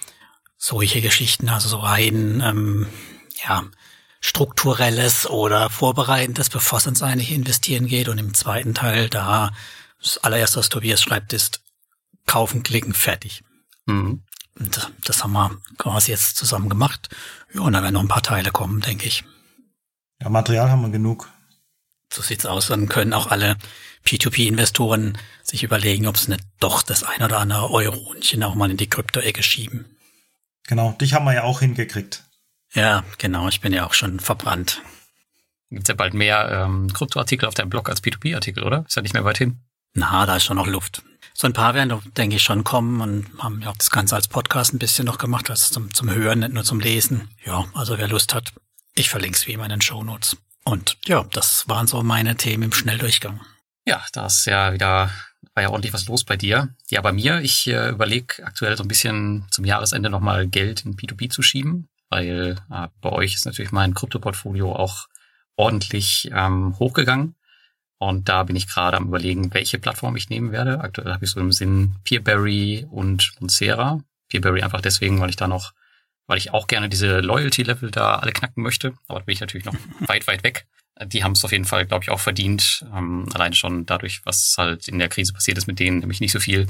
Solche 0.57 1.01
Geschichten, 1.01 1.49
also 1.49 1.69
so 1.69 1.77
rein, 1.77 2.41
ähm, 2.43 2.87
ja, 3.47 3.63
strukturelles 4.21 5.29
oder 5.29 5.69
vorbereitendes, 5.69 6.49
bevor 6.49 6.79
es 6.79 6.87
ins 6.87 7.03
eigentliche 7.03 7.35
Investieren 7.35 7.85
geht. 7.85 8.09
Und 8.09 8.17
im 8.17 8.33
zweiten 8.33 8.73
Teil, 8.73 9.07
da 9.07 9.51
das 10.01 10.17
allererste, 10.17 10.57
was 10.57 10.69
Tobias 10.69 10.99
schreibt, 10.99 11.31
ist 11.31 11.61
kaufen, 12.25 12.63
klicken, 12.63 12.95
fertig. 12.95 13.43
Mhm. 13.85 14.23
Und 14.59 14.91
das 15.05 15.23
haben 15.23 15.33
wir 15.33 15.55
quasi 15.77 16.09
jetzt 16.09 16.37
zusammen 16.37 16.69
gemacht. 16.69 17.15
Ja, 17.53 17.61
und 17.61 17.73
da 17.73 17.83
werden 17.83 17.93
noch 17.93 18.01
ein 18.01 18.07
paar 18.07 18.23
Teile 18.23 18.49
kommen, 18.49 18.81
denke 18.81 19.05
ich. 19.05 19.23
Ja, 20.19 20.29
Material 20.29 20.71
haben 20.71 20.81
wir 20.81 20.89
genug. 20.89 21.29
So 22.11 22.21
sieht's 22.21 22.45
aus. 22.45 22.67
Dann 22.67 22.89
können 22.89 23.13
auch 23.13 23.27
alle 23.27 23.57
P2P-Investoren 24.05 25.17
sich 25.43 25.63
überlegen, 25.63 26.07
ob 26.07 26.17
sie 26.17 26.31
nicht 26.31 26.43
doch 26.59 26.81
das 26.81 27.03
ein 27.03 27.21
oder 27.23 27.39
andere 27.39 27.69
Eurochen 27.69 28.43
auch 28.43 28.55
mal 28.55 28.71
in 28.71 28.77
die 28.77 28.89
Krypto-Ecke 28.89 29.43
schieben. 29.43 29.97
Genau, 30.67 30.91
dich 30.93 31.13
haben 31.13 31.25
wir 31.25 31.33
ja 31.33 31.43
auch 31.43 31.59
hingekriegt. 31.59 32.23
Ja, 32.73 33.03
genau. 33.17 33.47
Ich 33.47 33.61
bin 33.61 33.73
ja 33.73 33.85
auch 33.85 33.93
schon 33.93 34.19
verbrannt. 34.19 34.81
Gibt's 35.69 35.89
ja 35.89 35.95
bald 35.95 36.13
mehr 36.13 36.49
ähm, 36.51 36.91
Kryptoartikel 36.93 37.47
auf 37.47 37.53
deinem 37.53 37.69
Blog 37.69 37.89
als 37.89 38.03
P2P-Artikel, 38.03 38.63
oder? 38.63 38.85
Ist 38.87 38.95
ja 38.95 39.01
nicht 39.01 39.13
mehr 39.13 39.25
weit 39.25 39.37
hin. 39.37 39.59
Na, 39.93 40.25
da 40.25 40.37
ist 40.37 40.45
schon 40.45 40.57
noch 40.57 40.67
Luft. 40.67 41.01
So 41.33 41.47
ein 41.47 41.53
paar 41.53 41.73
werden, 41.73 41.89
doch, 41.89 42.01
denke 42.17 42.35
ich, 42.35 42.43
schon 42.43 42.63
kommen 42.63 43.01
und 43.01 43.27
haben 43.39 43.61
ja 43.61 43.69
auch 43.69 43.77
das 43.77 43.91
Ganze 43.91 44.15
als 44.15 44.27
Podcast 44.27 44.73
ein 44.73 44.79
bisschen 44.79 45.05
noch 45.05 45.17
gemacht, 45.17 45.49
also 45.49 45.73
zum, 45.73 45.93
zum 45.93 46.09
Hören, 46.09 46.39
nicht 46.39 46.53
nur 46.53 46.63
zum 46.63 46.79
Lesen. 46.79 47.29
Ja, 47.45 47.65
also 47.73 47.97
wer 47.97 48.07
Lust 48.07 48.33
hat, 48.33 48.53
ich 48.95 49.09
verlinke 49.09 49.37
es 49.37 49.47
wie 49.47 49.53
immer 49.53 49.65
in 49.65 49.69
den 49.69 49.81
Shownotes. 49.81 50.37
Und 50.67 50.97
ja, 51.05 51.25
das 51.31 51.63
waren 51.69 51.87
so 51.87 52.03
meine 52.03 52.35
Themen 52.35 52.63
im 52.63 52.73
Schnelldurchgang. 52.73 53.39
Ja, 53.85 54.03
da 54.11 54.25
ist 54.25 54.45
ja 54.45 54.73
wieder, 54.73 55.09
war 55.53 55.63
ja 55.63 55.69
ordentlich 55.69 55.93
was 55.93 56.07
los 56.07 56.25
bei 56.25 56.35
dir. 56.35 56.75
Ja, 56.89 56.99
bei 56.99 57.13
mir, 57.13 57.39
ich 57.39 57.67
äh, 57.67 57.91
überlege 57.91 58.45
aktuell 58.45 58.75
so 58.75 58.83
ein 58.83 58.89
bisschen 58.89 59.45
zum 59.49 59.63
Jahresende 59.63 60.09
nochmal 60.09 60.45
Geld 60.45 60.83
in 60.83 60.97
P2P 60.97 61.29
zu 61.29 61.41
schieben, 61.41 61.87
weil 62.09 62.57
äh, 62.69 62.87
bei 62.99 63.09
euch 63.09 63.33
ist 63.33 63.45
natürlich 63.45 63.71
mein 63.71 63.93
Kryptoportfolio 63.93 64.75
auch 64.75 65.07
ordentlich 65.55 66.29
ähm, 66.33 66.77
hochgegangen. 66.77 67.35
Und 67.97 68.27
da 68.27 68.43
bin 68.43 68.57
ich 68.57 68.67
gerade 68.67 68.97
am 68.97 69.07
überlegen, 69.07 69.53
welche 69.53 69.79
Plattform 69.79 70.17
ich 70.17 70.29
nehmen 70.29 70.51
werde. 70.51 70.81
Aktuell 70.81 71.13
habe 71.13 71.23
ich 71.23 71.31
so 71.31 71.39
im 71.39 71.53
Sinn 71.53 71.95
Peerberry 72.03 72.85
und 72.91 73.31
Monsera. 73.39 74.01
Peerberry 74.27 74.63
einfach 74.63 74.81
deswegen, 74.81 75.21
weil 75.21 75.29
ich 75.29 75.37
da 75.37 75.47
noch, 75.47 75.71
weil 76.27 76.37
ich 76.37 76.53
auch 76.53 76.67
gerne 76.67 76.89
diese 76.89 77.19
Loyalty-Level 77.21 77.89
da 77.89 78.17
alle 78.17 78.33
knacken 78.33 78.61
möchte. 78.61 78.93
Aber 79.07 79.19
da 79.19 79.25
bin 79.25 79.33
ich 79.33 79.39
natürlich 79.39 79.65
noch 79.65 79.75
weit, 80.01 80.27
weit 80.27 80.43
weg. 80.43 80.67
Die 81.05 81.23
haben 81.23 81.33
es 81.33 81.45
auf 81.45 81.51
jeden 81.51 81.65
Fall, 81.65 81.85
glaube 81.85 82.03
ich, 82.03 82.09
auch 82.09 82.19
verdient. 82.19 82.85
Ähm, 82.93 83.27
allein 83.33 83.53
schon 83.53 83.85
dadurch, 83.85 84.25
was 84.25 84.55
halt 84.57 84.87
in 84.87 84.99
der 84.99 85.09
Krise 85.09 85.33
passiert 85.33 85.57
ist 85.57 85.67
mit 85.67 85.79
denen, 85.79 85.99
nämlich 85.99 86.21
nicht 86.21 86.31
so 86.31 86.39
viel. 86.39 86.67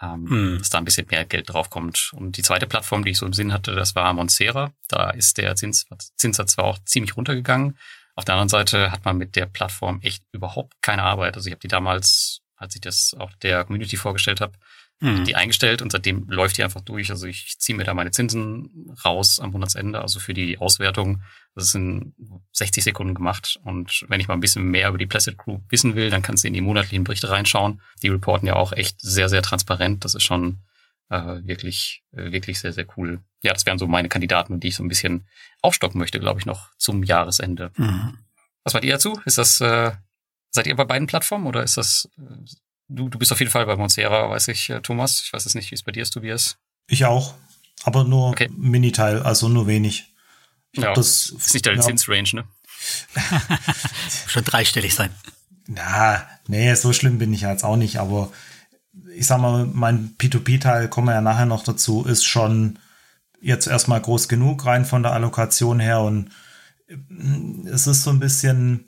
ähm, 0.00 0.30
hm. 0.30 0.58
dass 0.58 0.70
da 0.70 0.78
ein 0.78 0.84
bisschen 0.84 1.06
mehr 1.10 1.24
Geld 1.24 1.52
draufkommt. 1.52 2.12
Und 2.14 2.36
die 2.36 2.42
zweite 2.42 2.66
Plattform, 2.66 3.04
die 3.04 3.10
ich 3.10 3.18
so 3.18 3.26
im 3.26 3.32
Sinn 3.32 3.52
hatte, 3.52 3.74
das 3.74 3.94
war 3.94 4.12
Monsera. 4.12 4.72
Da 4.88 5.10
ist 5.10 5.38
der 5.38 5.56
Zins, 5.56 5.86
Zinssatz 6.16 6.52
zwar 6.52 6.66
auch 6.66 6.78
ziemlich 6.84 7.16
runtergegangen. 7.16 7.76
Auf 8.14 8.24
der 8.24 8.34
anderen 8.34 8.48
Seite 8.48 8.90
hat 8.90 9.04
man 9.04 9.16
mit 9.16 9.36
der 9.36 9.46
Plattform 9.46 10.00
echt 10.02 10.24
überhaupt 10.32 10.74
keine 10.82 11.02
Arbeit. 11.02 11.36
Also 11.36 11.48
ich 11.48 11.52
habe 11.52 11.60
die 11.60 11.68
damals, 11.68 12.40
als 12.56 12.74
ich 12.74 12.80
das 12.80 13.14
auch 13.18 13.32
der 13.42 13.64
Community 13.64 13.96
vorgestellt 13.96 14.40
habe, 14.40 14.52
mhm. 15.00 15.24
die 15.24 15.36
eingestellt 15.36 15.82
und 15.82 15.92
seitdem 15.92 16.28
läuft 16.28 16.58
die 16.58 16.64
einfach 16.64 16.80
durch. 16.80 17.10
Also 17.10 17.26
ich 17.26 17.56
ziehe 17.58 17.76
mir 17.76 17.84
da 17.84 17.94
meine 17.94 18.10
Zinsen 18.10 18.94
raus 19.04 19.40
am 19.40 19.50
Monatsende, 19.52 20.00
also 20.00 20.20
für 20.20 20.34
die 20.34 20.58
Auswertung. 20.58 21.22
Das 21.54 21.64
ist 21.64 21.74
in 21.74 22.14
60 22.52 22.84
Sekunden 22.84 23.14
gemacht. 23.14 23.58
Und 23.64 24.04
wenn 24.08 24.20
ich 24.20 24.28
mal 24.28 24.34
ein 24.34 24.40
bisschen 24.40 24.64
mehr 24.64 24.88
über 24.88 24.98
die 24.98 25.06
Placid 25.06 25.38
Group 25.38 25.62
wissen 25.70 25.94
will, 25.94 26.10
dann 26.10 26.22
kannst 26.22 26.44
du 26.44 26.48
in 26.48 26.54
die 26.54 26.60
monatlichen 26.60 27.04
Berichte 27.04 27.30
reinschauen. 27.30 27.80
Die 28.02 28.08
reporten 28.08 28.46
ja 28.46 28.56
auch 28.56 28.72
echt 28.72 29.00
sehr, 29.00 29.28
sehr 29.28 29.42
transparent. 29.42 30.04
Das 30.04 30.14
ist 30.14 30.24
schon 30.24 30.58
äh, 31.10 31.40
wirklich, 31.42 32.02
wirklich 32.12 32.60
sehr, 32.60 32.72
sehr 32.72 32.86
cool. 32.96 33.20
Ja, 33.42 33.52
das 33.52 33.66
wären 33.66 33.78
so 33.78 33.86
meine 33.86 34.08
Kandidaten, 34.08 34.60
die 34.60 34.68
ich 34.68 34.76
so 34.76 34.82
ein 34.82 34.88
bisschen 34.88 35.26
aufstocken 35.62 35.98
möchte, 35.98 36.20
glaube 36.20 36.40
ich, 36.40 36.46
noch 36.46 36.70
zum 36.76 37.02
Jahresende. 37.02 37.72
Mhm. 37.76 38.18
Was 38.64 38.74
meint 38.74 38.84
ihr 38.84 38.92
dazu? 38.92 39.20
Ist 39.24 39.38
das, 39.38 39.60
äh, 39.60 39.92
seid 40.50 40.66
ihr 40.66 40.76
bei 40.76 40.84
beiden 40.84 41.06
Plattformen 41.06 41.46
oder 41.46 41.62
ist 41.62 41.76
das 41.76 42.08
äh, 42.18 42.44
Du, 42.88 43.08
du 43.08 43.18
bist 43.18 43.32
auf 43.32 43.38
jeden 43.38 43.50
Fall 43.50 43.66
bei 43.66 43.76
Monsera, 43.76 44.30
weiß 44.30 44.48
ich, 44.48 44.70
äh, 44.70 44.80
Thomas. 44.80 45.22
Ich 45.24 45.32
weiß 45.32 45.44
es 45.44 45.54
nicht, 45.54 45.70
wie 45.70 45.74
es 45.74 45.82
bei 45.82 45.92
dir 45.92 46.02
ist, 46.02 46.10
Tobias. 46.10 46.56
Ich 46.88 47.04
auch. 47.04 47.34
Aber 47.84 48.04
nur 48.04 48.30
okay. 48.30 48.48
Miniteil, 48.56 49.22
also 49.22 49.48
nur 49.48 49.66
wenig. 49.66 50.12
Ich 50.72 50.82
ja, 50.82 50.94
das 50.94 51.26
ist 51.26 51.54
nicht 51.54 51.66
deine 51.66 51.76
ja. 51.76 51.82
Zinsrange, 51.82 52.30
ne? 52.32 52.44
Schon 54.26 54.44
dreistellig 54.44 54.94
sein. 54.94 55.10
Na, 55.66 56.26
nee, 56.46 56.74
so 56.74 56.92
schlimm 56.92 57.18
bin 57.18 57.32
ich 57.34 57.42
jetzt 57.42 57.64
auch 57.64 57.76
nicht, 57.76 57.98
aber 57.98 58.32
ich 59.14 59.26
sag 59.26 59.40
mal, 59.40 59.66
mein 59.66 60.14
P2P-Teil, 60.18 60.88
kommen 60.88 61.08
wir 61.08 61.14
ja 61.14 61.20
nachher 61.20 61.46
noch 61.46 61.64
dazu, 61.64 62.04
ist 62.04 62.24
schon 62.24 62.78
jetzt 63.40 63.66
erstmal 63.66 64.00
groß 64.00 64.28
genug 64.28 64.64
rein 64.64 64.84
von 64.84 65.02
der 65.02 65.12
Allokation 65.12 65.78
her 65.78 66.00
und 66.00 66.30
es 67.66 67.86
ist 67.86 68.02
so 68.02 68.10
ein 68.10 68.18
bisschen, 68.18 68.87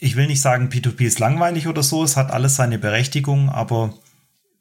ich 0.00 0.16
will 0.16 0.26
nicht 0.26 0.40
sagen, 0.40 0.70
P2P 0.70 1.02
ist 1.02 1.18
langweilig 1.18 1.68
oder 1.68 1.82
so, 1.82 2.02
es 2.02 2.16
hat 2.16 2.30
alles 2.30 2.56
seine 2.56 2.78
Berechtigung, 2.78 3.50
aber 3.50 3.94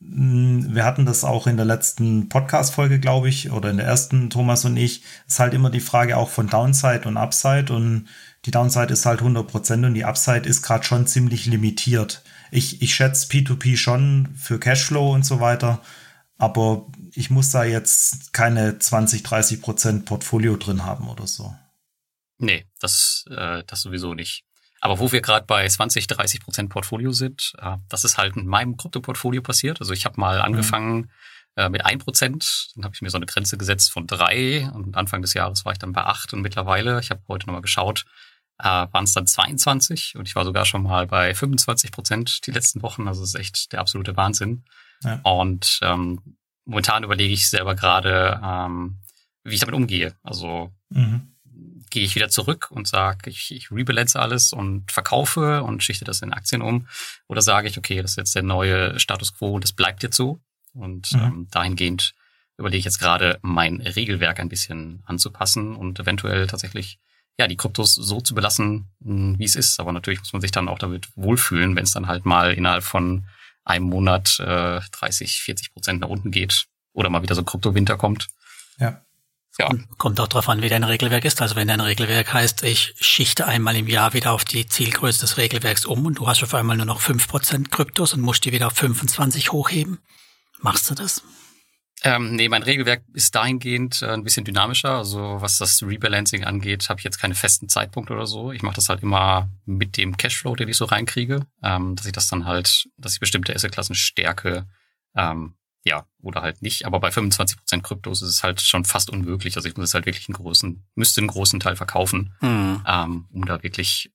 mh, 0.01 0.65
hm, 0.65 0.75
wir 0.75 0.85
hatten 0.85 1.05
das 1.05 1.23
auch 1.23 1.47
in 1.47 1.55
der 1.55 1.65
letzten 1.65 2.29
Podcast-Folge, 2.29 2.99
glaube 2.99 3.29
ich, 3.29 3.51
oder 3.51 3.69
in 3.69 3.77
der 3.77 3.87
ersten, 3.87 4.29
Thomas 4.29 4.65
und 4.65 4.77
ich, 4.77 5.03
ist 5.27 5.39
halt 5.39 5.53
immer 5.53 5.69
die 5.69 5.79
Frage 5.79 6.17
auch 6.17 6.29
von 6.29 6.47
Downside 6.47 7.07
und 7.07 7.17
Upside 7.17 7.73
und 7.73 8.07
die 8.45 8.51
Downside 8.51 8.93
ist 8.93 9.05
halt 9.05 9.21
100% 9.21 9.85
und 9.85 9.93
die 9.93 10.05
Upside 10.05 10.47
ist 10.47 10.61
gerade 10.61 10.83
schon 10.83 11.07
ziemlich 11.07 11.45
limitiert. 11.45 12.21
Ich, 12.51 12.81
ich 12.81 12.93
schätze 12.93 13.27
P2P 13.27 13.77
schon 13.77 14.29
für 14.35 14.59
Cashflow 14.59 15.13
und 15.13 15.25
so 15.25 15.39
weiter, 15.39 15.81
aber 16.37 16.87
ich 17.13 17.29
muss 17.29 17.51
da 17.51 17.63
jetzt 17.63 18.33
keine 18.33 18.79
20, 18.79 19.23
30% 19.23 20.03
Portfolio 20.05 20.57
drin 20.57 20.85
haben 20.85 21.09
oder 21.09 21.27
so. 21.27 21.53
Nee, 22.37 22.65
das, 22.79 23.25
äh, 23.29 23.63
das 23.67 23.81
sowieso 23.81 24.13
nicht. 24.13 24.45
Aber 24.81 24.99
wo 24.99 25.11
wir 25.11 25.21
gerade 25.21 25.45
bei 25.45 25.67
20, 25.67 26.07
30 26.07 26.41
Prozent 26.41 26.69
Portfolio 26.69 27.11
sind, 27.11 27.53
äh, 27.59 27.77
das 27.89 28.03
ist 28.03 28.17
halt 28.17 28.35
in 28.37 28.47
meinem 28.47 28.77
Krypto-Portfolio 28.77 29.41
passiert. 29.41 29.79
Also 29.81 29.93
ich 29.93 30.05
habe 30.05 30.19
mal 30.19 30.37
mhm. 30.37 30.43
angefangen 30.43 31.11
mhm. 31.57 31.71
mit 31.71 31.85
ein 31.85 31.99
Prozent, 31.99 32.69
dann 32.75 32.85
habe 32.85 32.95
ich 32.95 33.01
mir 33.01 33.09
so 33.09 33.17
eine 33.17 33.25
Grenze 33.25 33.57
gesetzt 33.57 33.91
von 33.91 34.07
drei 34.07 34.69
und 34.73 34.95
Anfang 34.95 35.21
des 35.21 35.33
Jahres 35.33 35.65
war 35.65 35.73
ich 35.73 35.79
dann 35.79 35.93
bei 35.93 36.03
acht 36.03 36.33
und 36.33 36.41
mittlerweile, 36.41 36.99
ich 36.99 37.09
habe 37.09 37.21
heute 37.27 37.47
nochmal 37.47 37.61
geschaut, 37.61 38.05
äh, 38.59 38.63
waren 38.63 39.03
es 39.03 39.13
dann 39.13 39.27
22 39.27 40.15
und 40.17 40.27
ich 40.27 40.35
war 40.35 40.45
sogar 40.45 40.65
schon 40.65 40.83
mal 40.83 41.07
bei 41.07 41.33
25 41.33 41.91
Prozent 41.91 42.45
die 42.45 42.51
letzten 42.51 42.81
Wochen. 42.81 43.07
Also 43.07 43.21
das 43.21 43.33
ist 43.33 43.39
echt 43.39 43.71
der 43.73 43.81
absolute 43.81 44.15
Wahnsinn. 44.15 44.65
Ja. 45.03 45.19
Und 45.23 45.79
ähm, 45.81 46.37
momentan 46.65 47.03
überlege 47.03 47.33
ich 47.33 47.49
selber 47.49 47.75
gerade, 47.75 48.39
ähm, 48.43 48.99
wie 49.43 49.55
ich 49.55 49.61
damit 49.61 49.75
umgehe. 49.75 50.15
Also 50.23 50.73
mhm 50.89 51.28
gehe 51.89 52.03
ich 52.03 52.15
wieder 52.15 52.29
zurück 52.29 52.67
und 52.71 52.87
sage, 52.87 53.29
ich, 53.29 53.51
ich 53.51 53.71
rebalance 53.71 54.19
alles 54.19 54.53
und 54.53 54.91
verkaufe 54.91 55.63
und 55.63 55.83
schichte 55.83 56.05
das 56.05 56.21
in 56.21 56.33
Aktien 56.33 56.61
um? 56.61 56.87
Oder 57.27 57.41
sage 57.41 57.67
ich, 57.67 57.77
okay, 57.77 58.01
das 58.01 58.11
ist 58.11 58.17
jetzt 58.17 58.35
der 58.35 58.43
neue 58.43 58.99
Status 58.99 59.33
quo 59.33 59.53
und 59.53 59.63
das 59.63 59.73
bleibt 59.73 60.03
jetzt 60.03 60.17
so? 60.17 60.39
Und 60.73 61.11
mhm. 61.13 61.19
ähm, 61.19 61.47
dahingehend 61.51 62.13
überlege 62.57 62.79
ich 62.79 62.85
jetzt 62.85 62.99
gerade, 62.99 63.39
mein 63.41 63.81
Regelwerk 63.81 64.39
ein 64.39 64.49
bisschen 64.49 65.01
anzupassen 65.05 65.75
und 65.75 65.99
eventuell 65.99 66.47
tatsächlich 66.47 66.99
ja 67.39 67.47
die 67.47 67.55
Kryptos 67.55 67.95
so 67.95 68.19
zu 68.21 68.35
belassen, 68.35 68.89
hm, 69.01 69.39
wie 69.39 69.45
es 69.45 69.55
ist. 69.55 69.79
Aber 69.79 69.91
natürlich 69.91 70.19
muss 70.19 70.33
man 70.33 70.41
sich 70.41 70.51
dann 70.51 70.67
auch 70.67 70.77
damit 70.77 71.07
wohlfühlen, 71.15 71.75
wenn 71.75 71.83
es 71.83 71.93
dann 71.93 72.07
halt 72.07 72.25
mal 72.25 72.53
innerhalb 72.53 72.83
von 72.83 73.25
einem 73.63 73.85
Monat 73.85 74.39
äh, 74.39 74.81
30, 74.91 75.41
40 75.41 75.73
Prozent 75.73 76.01
nach 76.01 76.09
unten 76.09 76.31
geht 76.31 76.65
oder 76.93 77.09
mal 77.09 77.23
wieder 77.23 77.35
so 77.35 77.43
Kryptowinter 77.43 77.97
kommt. 77.97 78.27
Ja. 78.77 79.01
Ja. 79.59 79.69
Kommt 79.97 80.21
auch 80.21 80.27
darauf 80.27 80.47
an, 80.47 80.61
wie 80.61 80.69
dein 80.69 80.85
Regelwerk 80.85 81.25
ist. 81.25 81.41
Also 81.41 81.57
wenn 81.57 81.67
dein 81.67 81.81
Regelwerk 81.81 82.33
heißt, 82.33 82.63
ich 82.63 82.93
schichte 82.97 83.45
einmal 83.45 83.75
im 83.75 83.87
Jahr 83.87 84.13
wieder 84.13 84.31
auf 84.31 84.45
die 84.45 84.65
Zielgröße 84.65 85.19
des 85.19 85.35
Regelwerks 85.35 85.85
um 85.85 86.05
und 86.05 86.19
du 86.19 86.27
hast 86.27 86.41
auf 86.43 86.53
einmal 86.53 86.77
nur 86.77 86.85
noch 86.85 87.01
fünf 87.01 87.27
Prozent 87.27 87.69
Kryptos 87.69 88.13
und 88.13 88.21
musst 88.21 88.45
die 88.45 88.53
wieder 88.53 88.67
auf 88.67 88.73
25 88.73 89.51
hochheben, 89.51 89.99
machst 90.61 90.89
du 90.89 90.95
das? 90.95 91.23
Ähm, 92.03 92.37
nee, 92.37 92.47
mein 92.47 92.63
Regelwerk 92.63 93.03
ist 93.13 93.35
dahingehend 93.35 94.01
äh, 94.01 94.11
ein 94.11 94.23
bisschen 94.23 94.45
dynamischer. 94.45 94.91
Also 94.91 95.37
was 95.41 95.57
das 95.57 95.83
Rebalancing 95.83 96.45
angeht, 96.45 96.87
habe 96.87 97.01
ich 97.01 97.03
jetzt 97.03 97.19
keinen 97.19 97.35
festen 97.35 97.67
Zeitpunkt 97.67 98.09
oder 98.11 98.25
so. 98.25 98.53
Ich 98.53 98.61
mache 98.61 98.75
das 98.75 98.87
halt 98.87 99.03
immer 99.03 99.49
mit 99.65 99.97
dem 99.97 100.15
Cashflow, 100.15 100.55
den 100.55 100.69
ich 100.69 100.77
so 100.77 100.85
reinkriege, 100.85 101.45
ähm, 101.61 101.97
dass 101.97 102.05
ich 102.05 102.13
das 102.13 102.29
dann 102.29 102.45
halt, 102.45 102.87
dass 102.97 103.13
ich 103.13 103.19
bestimmte 103.19 103.53
Assetklassen 103.53 103.95
stärke, 103.95 104.65
ähm, 105.17 105.55
ja, 105.85 106.05
oder 106.21 106.41
halt 106.41 106.61
nicht. 106.61 106.85
Aber 106.85 106.99
bei 106.99 107.09
25% 107.09 107.81
Kryptos 107.81 108.21
ist 108.21 108.29
es 108.29 108.43
halt 108.43 108.61
schon 108.61 108.85
fast 108.85 109.09
unmöglich. 109.09 109.55
Also 109.55 109.69
ich 109.69 109.77
muss 109.77 109.89
es 109.89 109.93
halt 109.93 110.05
wirklich 110.05 110.27
einen 110.27 110.35
großen, 110.35 110.85
müsste 110.95 111.21
einen 111.21 111.27
großen 111.27 111.59
Teil 111.59 111.75
verkaufen, 111.75 112.35
mhm. 112.41 112.83
ähm, 112.85 113.27
um 113.31 113.45
da 113.45 113.63
wirklich 113.63 114.11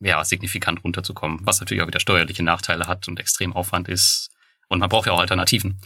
ja, 0.00 0.24
signifikant 0.24 0.82
runterzukommen. 0.84 1.40
Was 1.44 1.60
natürlich 1.60 1.82
auch 1.82 1.86
wieder 1.86 2.00
steuerliche 2.00 2.42
Nachteile 2.42 2.86
hat 2.86 3.08
und 3.08 3.20
extrem 3.20 3.52
Aufwand 3.52 3.88
ist. 3.88 4.30
Und 4.68 4.80
man 4.80 4.88
braucht 4.88 5.06
ja 5.06 5.12
auch 5.12 5.20
Alternativen. 5.20 5.80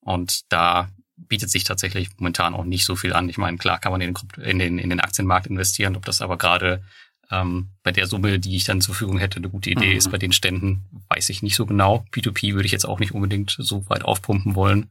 Und 0.00 0.50
da 0.50 0.88
bietet 1.16 1.50
sich 1.50 1.64
tatsächlich 1.64 2.08
momentan 2.16 2.54
auch 2.54 2.64
nicht 2.64 2.86
so 2.86 2.96
viel 2.96 3.12
an. 3.12 3.28
Ich 3.28 3.36
meine, 3.36 3.58
klar 3.58 3.78
kann 3.78 3.92
man 3.92 4.00
in 4.00 4.14
den, 4.14 4.42
in 4.42 4.58
den, 4.58 4.78
in 4.78 4.90
den 4.90 5.00
Aktienmarkt 5.00 5.46
investieren, 5.46 5.96
ob 5.96 6.04
das 6.06 6.22
aber 6.22 6.38
gerade 6.38 6.82
ähm, 7.30 7.70
bei 7.82 7.92
der 7.92 8.06
Summe, 8.06 8.38
die 8.38 8.56
ich 8.56 8.64
dann 8.64 8.80
zur 8.80 8.94
Verfügung 8.94 9.18
hätte, 9.18 9.36
eine 9.36 9.48
gute 9.48 9.70
Idee 9.70 9.92
mhm. 9.92 9.96
ist 9.96 10.10
bei 10.10 10.18
den 10.18 10.32
Ständen, 10.32 11.04
weiß 11.08 11.28
ich 11.30 11.42
nicht 11.42 11.56
so 11.56 11.66
genau. 11.66 12.04
P2P 12.12 12.54
würde 12.54 12.66
ich 12.66 12.72
jetzt 12.72 12.86
auch 12.86 12.98
nicht 12.98 13.12
unbedingt 13.12 13.56
so 13.58 13.88
weit 13.88 14.04
aufpumpen 14.04 14.54
wollen. 14.54 14.90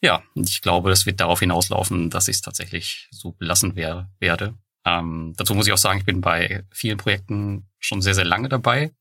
Ja, 0.00 0.22
ich 0.34 0.60
glaube, 0.60 0.90
das 0.90 1.06
wird 1.06 1.20
darauf 1.20 1.40
hinauslaufen, 1.40 2.10
dass 2.10 2.28
ich 2.28 2.36
es 2.36 2.42
tatsächlich 2.42 3.08
so 3.10 3.32
belassen 3.32 3.74
wär, 3.74 4.10
werde. 4.20 4.54
Ähm, 4.84 5.32
dazu 5.36 5.54
muss 5.54 5.66
ich 5.66 5.72
auch 5.72 5.78
sagen, 5.78 5.98
ich 5.98 6.04
bin 6.04 6.20
bei 6.20 6.64
vielen 6.70 6.98
Projekten 6.98 7.70
schon 7.78 8.02
sehr, 8.02 8.14
sehr 8.14 8.26
lange 8.26 8.50
dabei. 8.50 8.92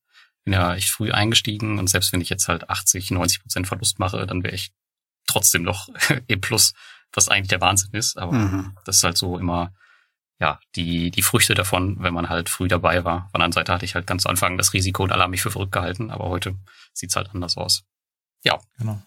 Bin 0.45 0.53
ja 0.53 0.75
echt 0.75 0.89
früh 0.89 1.11
eingestiegen 1.11 1.77
und 1.77 1.89
selbst 1.89 2.13
wenn 2.13 2.21
ich 2.21 2.29
jetzt 2.29 2.47
halt 2.47 2.69
80, 2.69 3.11
90 3.11 3.41
Prozent 3.41 3.67
Verlust 3.67 3.99
mache, 3.99 4.25
dann 4.25 4.43
wäre 4.43 4.55
ich 4.55 4.71
trotzdem 5.27 5.63
noch 5.63 5.89
im 6.27 6.39
Plus, 6.39 6.73
was 7.11 7.27
eigentlich 7.27 7.49
der 7.49 7.61
Wahnsinn 7.61 7.91
ist. 7.91 8.17
Aber 8.17 8.31
mhm. 8.31 8.77
das 8.85 8.97
ist 8.97 9.03
halt 9.03 9.17
so 9.17 9.37
immer 9.37 9.73
ja, 10.43 10.59
die, 10.75 11.09
die 11.09 11.21
Früchte 11.21 11.53
davon, 11.53 11.95
wenn 12.01 12.13
man 12.13 12.27
halt 12.27 12.49
früh 12.49 12.67
dabei 12.67 13.05
war. 13.05 13.29
Von 13.31 13.39
der 13.39 13.45
anderen 13.45 13.53
Seite 13.53 13.71
hatte 13.71 13.85
ich 13.85 13.95
halt 13.95 14.05
ganz 14.05 14.23
zu 14.23 14.29
Anfang 14.29 14.57
das 14.57 14.73
Risiko 14.73 15.03
und 15.03 15.13
alle 15.13 15.23
haben 15.23 15.31
mich 15.31 15.41
für 15.41 15.51
verrückt 15.51 15.71
gehalten, 15.71 16.11
aber 16.11 16.25
heute 16.27 16.55
sieht's 16.91 17.15
halt 17.15 17.29
anders 17.33 17.55
aus. 17.55 17.85
Ja. 18.43 18.59
Genau. 18.77 19.01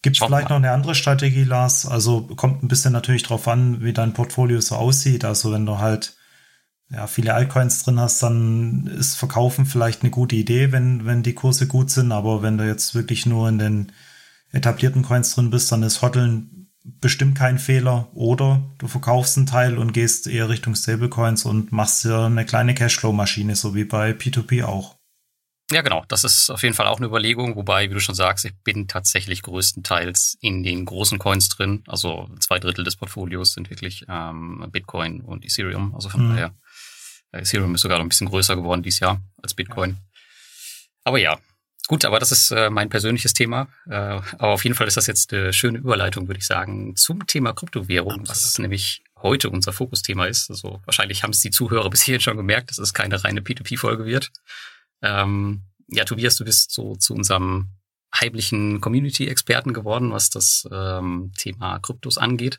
Gibt 0.00 0.16
es 0.16 0.24
vielleicht 0.24 0.48
noch 0.48 0.56
eine 0.56 0.70
andere 0.70 0.94
Strategie, 0.94 1.44
Lars? 1.44 1.84
Also 1.84 2.22
kommt 2.22 2.62
ein 2.62 2.68
bisschen 2.68 2.94
natürlich 2.94 3.22
drauf 3.22 3.46
an, 3.48 3.82
wie 3.82 3.92
dein 3.92 4.14
Portfolio 4.14 4.62
so 4.62 4.76
aussieht. 4.76 5.26
Also 5.26 5.52
wenn 5.52 5.66
du 5.66 5.76
halt 5.76 6.16
ja, 6.88 7.06
viele 7.06 7.34
Altcoins 7.34 7.84
drin 7.84 8.00
hast, 8.00 8.22
dann 8.22 8.86
ist 8.86 9.16
Verkaufen 9.16 9.66
vielleicht 9.66 10.00
eine 10.00 10.10
gute 10.10 10.36
Idee, 10.36 10.72
wenn, 10.72 11.04
wenn 11.04 11.22
die 11.22 11.34
Kurse 11.34 11.66
gut 11.66 11.90
sind. 11.90 12.12
Aber 12.12 12.40
wenn 12.42 12.56
du 12.56 12.66
jetzt 12.66 12.94
wirklich 12.94 13.26
nur 13.26 13.46
in 13.50 13.58
den 13.58 13.92
etablierten 14.52 15.02
Coins 15.02 15.34
drin 15.34 15.50
bist, 15.50 15.70
dann 15.70 15.82
ist 15.82 16.00
Hoddeln 16.00 16.61
bestimmt 16.84 17.36
kein 17.36 17.58
Fehler. 17.58 18.08
Oder 18.14 18.62
du 18.78 18.88
verkaufst 18.88 19.36
einen 19.36 19.46
Teil 19.46 19.78
und 19.78 19.92
gehst 19.92 20.26
eher 20.26 20.48
Richtung 20.48 20.74
Stablecoins 20.74 21.44
und 21.44 21.72
machst 21.72 22.04
dir 22.04 22.26
eine 22.26 22.44
kleine 22.44 22.74
Cashflow-Maschine, 22.74 23.56
so 23.56 23.74
wie 23.74 23.84
bei 23.84 24.10
P2P 24.10 24.64
auch. 24.64 24.96
Ja, 25.70 25.80
genau. 25.80 26.04
Das 26.08 26.24
ist 26.24 26.50
auf 26.50 26.62
jeden 26.62 26.74
Fall 26.74 26.86
auch 26.86 26.98
eine 26.98 27.06
Überlegung. 27.06 27.56
Wobei, 27.56 27.88
wie 27.88 27.94
du 27.94 28.00
schon 28.00 28.14
sagst, 28.14 28.44
ich 28.44 28.52
bin 28.62 28.88
tatsächlich 28.88 29.42
größtenteils 29.42 30.36
in 30.40 30.62
den 30.62 30.84
großen 30.84 31.18
Coins 31.18 31.48
drin. 31.48 31.82
Also 31.86 32.28
zwei 32.40 32.58
Drittel 32.58 32.84
des 32.84 32.96
Portfolios 32.96 33.54
sind 33.54 33.70
wirklich 33.70 34.04
ähm, 34.08 34.66
Bitcoin 34.70 35.22
und 35.22 35.44
Ethereum. 35.44 35.94
Also 35.94 36.10
von 36.10 36.26
mhm. 36.26 36.30
daher, 36.30 36.54
äh, 37.32 37.40
Ethereum 37.40 37.74
ist 37.74 37.80
sogar 37.80 37.98
noch 37.98 38.04
ein 38.04 38.10
bisschen 38.10 38.28
größer 38.28 38.56
geworden 38.56 38.82
dieses 38.82 39.00
Jahr 39.00 39.22
als 39.42 39.54
Bitcoin. 39.54 39.96
Aber 41.04 41.18
ja, 41.18 41.38
Gut, 41.92 42.06
aber 42.06 42.18
das 42.18 42.32
ist 42.32 42.50
äh, 42.52 42.70
mein 42.70 42.88
persönliches 42.88 43.34
Thema. 43.34 43.68
Äh, 43.84 43.92
aber 43.92 44.48
auf 44.48 44.64
jeden 44.64 44.74
Fall 44.74 44.88
ist 44.88 44.96
das 44.96 45.06
jetzt 45.06 45.30
eine 45.34 45.52
schöne 45.52 45.76
Überleitung, 45.76 46.26
würde 46.26 46.38
ich 46.38 46.46
sagen, 46.46 46.96
zum 46.96 47.26
Thema 47.26 47.52
Kryptowährung, 47.52 48.20
Absolut. 48.20 48.30
was 48.30 48.58
nämlich 48.58 49.04
heute 49.20 49.50
unser 49.50 49.74
Fokusthema 49.74 50.24
ist. 50.24 50.48
Also 50.48 50.80
wahrscheinlich 50.86 51.22
haben 51.22 51.32
es 51.32 51.40
die 51.40 51.50
Zuhörer 51.50 51.90
bis 51.90 52.00
hierhin 52.00 52.22
schon 52.22 52.38
gemerkt, 52.38 52.70
dass 52.70 52.78
es 52.78 52.94
keine 52.94 53.22
reine 53.22 53.42
P2P-Folge 53.42 54.06
wird. 54.06 54.30
Ähm, 55.02 55.64
ja, 55.88 56.06
Tobias, 56.06 56.36
du 56.36 56.46
bist 56.46 56.72
so 56.72 56.96
zu 56.96 57.12
unserem 57.12 57.72
heimlichen 58.18 58.80
Community-Experten 58.80 59.74
geworden, 59.74 60.12
was 60.12 60.30
das 60.30 60.66
ähm, 60.72 61.32
Thema 61.36 61.78
Kryptos 61.78 62.16
angeht. 62.16 62.58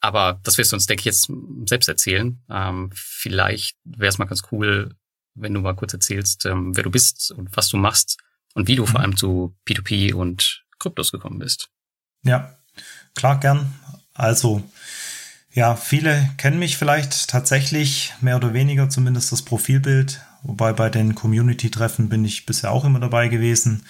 Aber 0.00 0.40
das 0.44 0.56
wirst 0.56 0.72
du 0.72 0.76
uns, 0.76 0.86
denke 0.86 1.00
ich, 1.00 1.04
jetzt 1.04 1.30
selbst 1.66 1.90
erzählen. 1.90 2.42
Ähm, 2.48 2.88
vielleicht 2.94 3.76
wäre 3.84 4.08
es 4.08 4.16
mal 4.16 4.24
ganz 4.24 4.44
cool, 4.50 4.96
wenn 5.34 5.52
du 5.52 5.60
mal 5.60 5.76
kurz 5.76 5.92
erzählst, 5.92 6.46
ähm, 6.46 6.74
wer 6.74 6.84
du 6.84 6.90
bist 6.90 7.32
und 7.32 7.54
was 7.54 7.68
du 7.68 7.76
machst 7.76 8.16
und 8.54 8.68
wie 8.68 8.76
du 8.76 8.82
mhm. 8.82 8.86
vor 8.86 9.00
allem 9.00 9.16
zu 9.16 9.56
P2P 9.66 10.14
und 10.14 10.64
Kryptos 10.78 11.12
gekommen 11.12 11.38
bist. 11.38 11.68
Ja, 12.22 12.56
klar, 13.14 13.38
gern. 13.40 13.74
Also, 14.14 14.62
ja, 15.52 15.76
viele 15.76 16.30
kennen 16.36 16.58
mich 16.58 16.76
vielleicht 16.76 17.28
tatsächlich, 17.28 18.12
mehr 18.20 18.36
oder 18.36 18.52
weniger 18.54 18.88
zumindest 18.88 19.32
das 19.32 19.42
Profilbild, 19.42 20.20
wobei 20.42 20.72
bei 20.72 20.90
den 20.90 21.14
Community-Treffen 21.14 22.08
bin 22.08 22.24
ich 22.24 22.46
bisher 22.46 22.70
auch 22.70 22.84
immer 22.84 23.00
dabei 23.00 23.28
gewesen. 23.28 23.84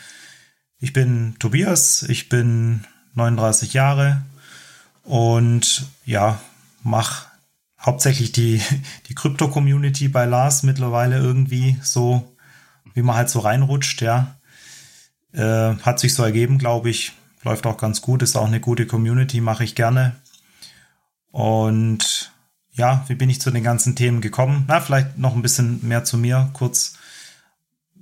Ich 0.78 0.92
bin 0.92 1.36
Tobias, 1.38 2.02
ich 2.02 2.28
bin 2.28 2.84
39 3.14 3.74
Jahre 3.74 4.22
und 5.02 5.86
ja, 6.06 6.40
mache 6.82 7.26
hauptsächlich 7.78 8.32
die, 8.32 8.62
die 9.08 9.14
Krypto-Community 9.14 10.08
bei 10.08 10.24
Lars 10.24 10.62
mittlerweile 10.62 11.18
irgendwie 11.18 11.78
so, 11.82 12.36
wie 12.94 13.02
man 13.02 13.16
halt 13.16 13.30
so 13.30 13.40
reinrutscht, 13.40 14.00
ja. 14.02 14.36
Äh, 15.32 15.76
hat 15.76 16.00
sich 16.00 16.14
so 16.14 16.22
ergeben, 16.22 16.58
glaube 16.58 16.90
ich. 16.90 17.12
Läuft 17.42 17.66
auch 17.66 17.78
ganz 17.78 18.02
gut, 18.02 18.22
ist 18.22 18.37
auch 18.37 18.46
eine 18.46 18.60
gute 18.60 18.87
Community, 18.87 19.40
mache 19.40 19.64
ich 19.64 19.75
gerne. 19.75 20.16
Und 21.30 22.32
ja, 22.72 23.04
wie 23.08 23.14
bin 23.14 23.30
ich 23.30 23.40
zu 23.40 23.50
den 23.50 23.62
ganzen 23.62 23.96
Themen 23.96 24.20
gekommen? 24.20 24.64
Na, 24.68 24.80
vielleicht 24.80 25.18
noch 25.18 25.34
ein 25.34 25.42
bisschen 25.42 25.87
mehr 25.87 26.04
zu 26.04 26.18
mir, 26.18 26.50
kurz 26.52 26.94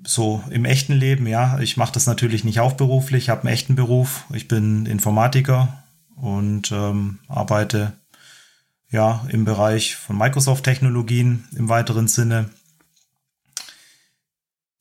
so 0.04 0.42
im 0.50 0.64
echten 0.64 0.94
Leben, 0.94 1.26
ja. 1.26 1.58
Ich 1.60 1.76
mache 1.76 1.92
das 1.92 2.06
natürlich 2.06 2.44
nicht 2.44 2.58
hauptberuflich, 2.58 3.24
ich 3.24 3.28
habe 3.30 3.42
einen 3.42 3.52
echten 3.52 3.76
Beruf. 3.76 4.24
Ich 4.32 4.48
bin 4.48 4.86
Informatiker 4.86 5.84
und 6.16 6.72
ähm, 6.72 7.18
arbeite 7.28 7.92
ja 8.90 9.26
im 9.28 9.44
Bereich 9.44 9.96
von 9.96 10.16
Microsoft-Technologien 10.16 11.44
im 11.56 11.68
weiteren 11.68 12.08
Sinne. 12.08 12.48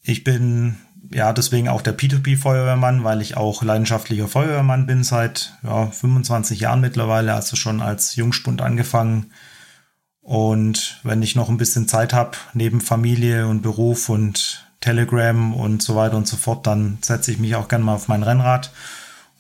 Ich 0.02 0.24
bin 0.24 0.78
ja, 1.12 1.34
deswegen 1.34 1.70
auch 1.70 1.82
der 1.82 1.98
P2P-Feuerwehrmann, 1.98 3.04
weil 3.04 3.22
ich 3.22 3.38
auch 3.38 3.64
leidenschaftlicher 3.64 4.28
Feuerwehrmann 4.28 4.86
bin 4.86 5.04
seit 5.04 5.54
ja, 5.64 5.88
25 5.88 6.60
Jahren 6.60 6.82
mittlerweile, 6.82 7.34
also 7.34 7.56
schon 7.56 7.82
als 7.82 8.16
Jungspund 8.16 8.62
angefangen. 8.62 9.32
Und 10.22 11.00
wenn 11.04 11.22
ich 11.22 11.36
noch 11.36 11.50
ein 11.50 11.58
bisschen 11.58 11.88
Zeit 11.88 12.14
habe, 12.14 12.38
neben 12.54 12.82
Familie 12.82 13.48
und 13.48 13.62
Beruf 13.62 14.10
und 14.10 14.68
Telegram 14.82 15.54
und 15.54 15.82
so 15.82 15.96
weiter 15.96 16.18
und 16.18 16.28
so 16.28 16.38
fort, 16.38 16.68
dann 16.68 16.98
setze 17.02 17.32
ich 17.32 17.40
mich 17.40 17.56
auch 17.56 17.68
gerne 17.68 17.86
mal 17.86 17.96
auf 17.96 18.08
mein 18.08 18.24
Rennrad 18.24 18.72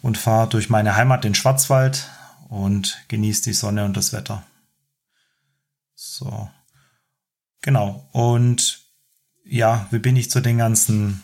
und 0.01 0.17
fahre 0.17 0.47
durch 0.47 0.69
meine 0.69 0.95
Heimat, 0.95 1.23
den 1.23 1.35
Schwarzwald, 1.35 2.09
und 2.49 3.03
genieße 3.07 3.43
die 3.43 3.53
Sonne 3.53 3.85
und 3.85 3.97
das 3.97 4.13
Wetter. 4.13 4.43
So. 5.95 6.49
Genau. 7.61 8.07
Und 8.11 8.81
ja, 9.43 9.87
wie 9.91 9.99
bin 9.99 10.15
ich 10.15 10.31
zu 10.31 10.41
den 10.41 10.57
ganzen 10.57 11.23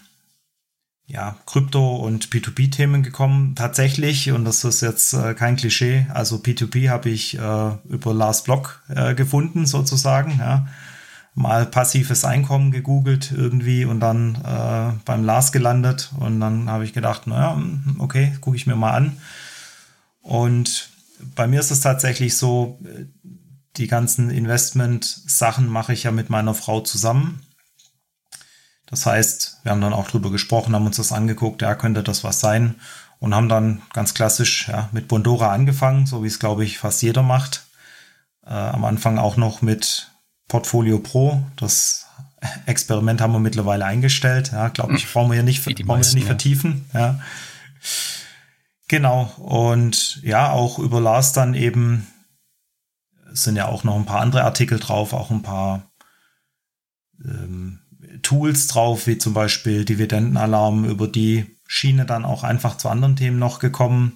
ja, 1.07 1.35
Krypto- 1.45 1.97
und 1.97 2.29
P2P-Themen 2.29 3.03
gekommen. 3.03 3.55
Tatsächlich, 3.55 4.31
und 4.31 4.45
das 4.45 4.63
ist 4.63 4.81
jetzt 4.81 5.13
äh, 5.13 5.33
kein 5.33 5.55
Klischee, 5.55 6.07
also 6.13 6.37
P2P 6.37 6.89
habe 6.89 7.09
ich 7.09 7.37
äh, 7.37 7.71
über 7.87 8.13
Lars 8.13 8.43
Block 8.43 8.81
äh, 8.89 9.13
gefunden, 9.13 9.65
sozusagen. 9.65 10.37
Ja. 10.39 10.67
Mal 11.35 11.65
passives 11.65 12.25
Einkommen 12.25 12.71
gegoogelt 12.71 13.33
irgendwie 13.35 13.85
und 13.85 13.99
dann 13.99 14.35
äh, 14.35 14.93
beim 15.03 15.23
Lars 15.23 15.51
gelandet. 15.51 16.11
Und 16.19 16.39
dann 16.39 16.69
habe 16.69 16.85
ich 16.85 16.93
gedacht, 16.93 17.27
naja, 17.27 17.59
okay, 17.97 18.37
gucke 18.39 18.55
ich 18.55 18.67
mir 18.67 18.75
mal 18.75 18.91
an. 18.91 19.17
Und 20.21 20.89
bei 21.35 21.47
mir 21.47 21.59
ist 21.59 21.71
es 21.71 21.81
tatsächlich 21.81 22.37
so, 22.37 22.79
die 23.77 23.87
ganzen 23.87 24.29
Investment-Sachen 24.29 25.67
mache 25.67 25.93
ich 25.93 26.03
ja 26.03 26.11
mit 26.11 26.29
meiner 26.29 26.53
Frau 26.53 26.81
zusammen. 26.81 27.41
Das 28.93 29.07
heißt, 29.07 29.61
wir 29.63 29.71
haben 29.71 29.81
dann 29.81 29.91
auch 29.91 30.07
drüber 30.07 30.29
gesprochen, 30.29 30.75
haben 30.75 30.85
uns 30.85 30.97
das 30.97 31.11
angeguckt, 31.11 31.63
ja, 31.63 31.73
könnte 31.73 32.03
das 32.03 32.23
was 32.23 32.39
sein 32.39 32.75
und 33.17 33.33
haben 33.33 33.49
dann 33.49 33.81
ganz 33.91 34.13
klassisch 34.13 34.67
ja, 34.67 34.87
mit 34.91 35.07
Bondora 35.07 35.51
angefangen, 35.51 36.05
so 36.05 36.23
wie 36.23 36.27
es, 36.27 36.37
glaube 36.37 36.63
ich, 36.63 36.77
fast 36.77 37.01
jeder 37.01 37.23
macht. 37.23 37.65
Äh, 38.45 38.53
am 38.53 38.85
Anfang 38.85 39.17
auch 39.17 39.35
noch 39.35 39.63
mit 39.63 40.11
Portfolio 40.47 40.99
Pro. 40.99 41.41
Das 41.55 42.05
Experiment 42.67 43.19
haben 43.19 43.33
wir 43.33 43.39
mittlerweile 43.39 43.85
eingestellt. 43.85 44.51
Ja, 44.51 44.67
glaube 44.67 44.93
ich, 44.93 45.11
brauchen 45.11 45.31
wir 45.31 45.35
hier 45.35 45.43
nicht, 45.43 45.65
brauchen 45.65 45.87
meisten, 45.87 46.13
wir 46.13 46.19
nicht 46.19 46.27
vertiefen. 46.27 46.85
Ja. 46.93 47.19
Genau. 48.89 49.23
Und 49.37 50.21
ja, 50.21 50.51
auch 50.51 50.77
über 50.77 51.01
Lars 51.01 51.33
dann 51.33 51.55
eben 51.55 52.05
sind 53.31 53.55
ja 53.55 53.65
auch 53.65 53.83
noch 53.83 53.95
ein 53.95 54.05
paar 54.05 54.21
andere 54.21 54.43
Artikel 54.43 54.79
drauf, 54.79 55.13
auch 55.13 55.31
ein 55.31 55.41
paar 55.41 55.91
ähm, 57.25 57.79
Tools 58.23 58.67
drauf, 58.67 59.05
wie 59.07 59.17
zum 59.17 59.33
Beispiel 59.33 59.85
Dividendenalarm, 59.85 60.85
über 60.85 61.07
die 61.07 61.45
Schiene 61.67 62.05
dann 62.05 62.25
auch 62.25 62.43
einfach 62.43 62.77
zu 62.77 62.89
anderen 62.89 63.15
Themen 63.15 63.39
noch 63.39 63.59
gekommen. 63.59 64.13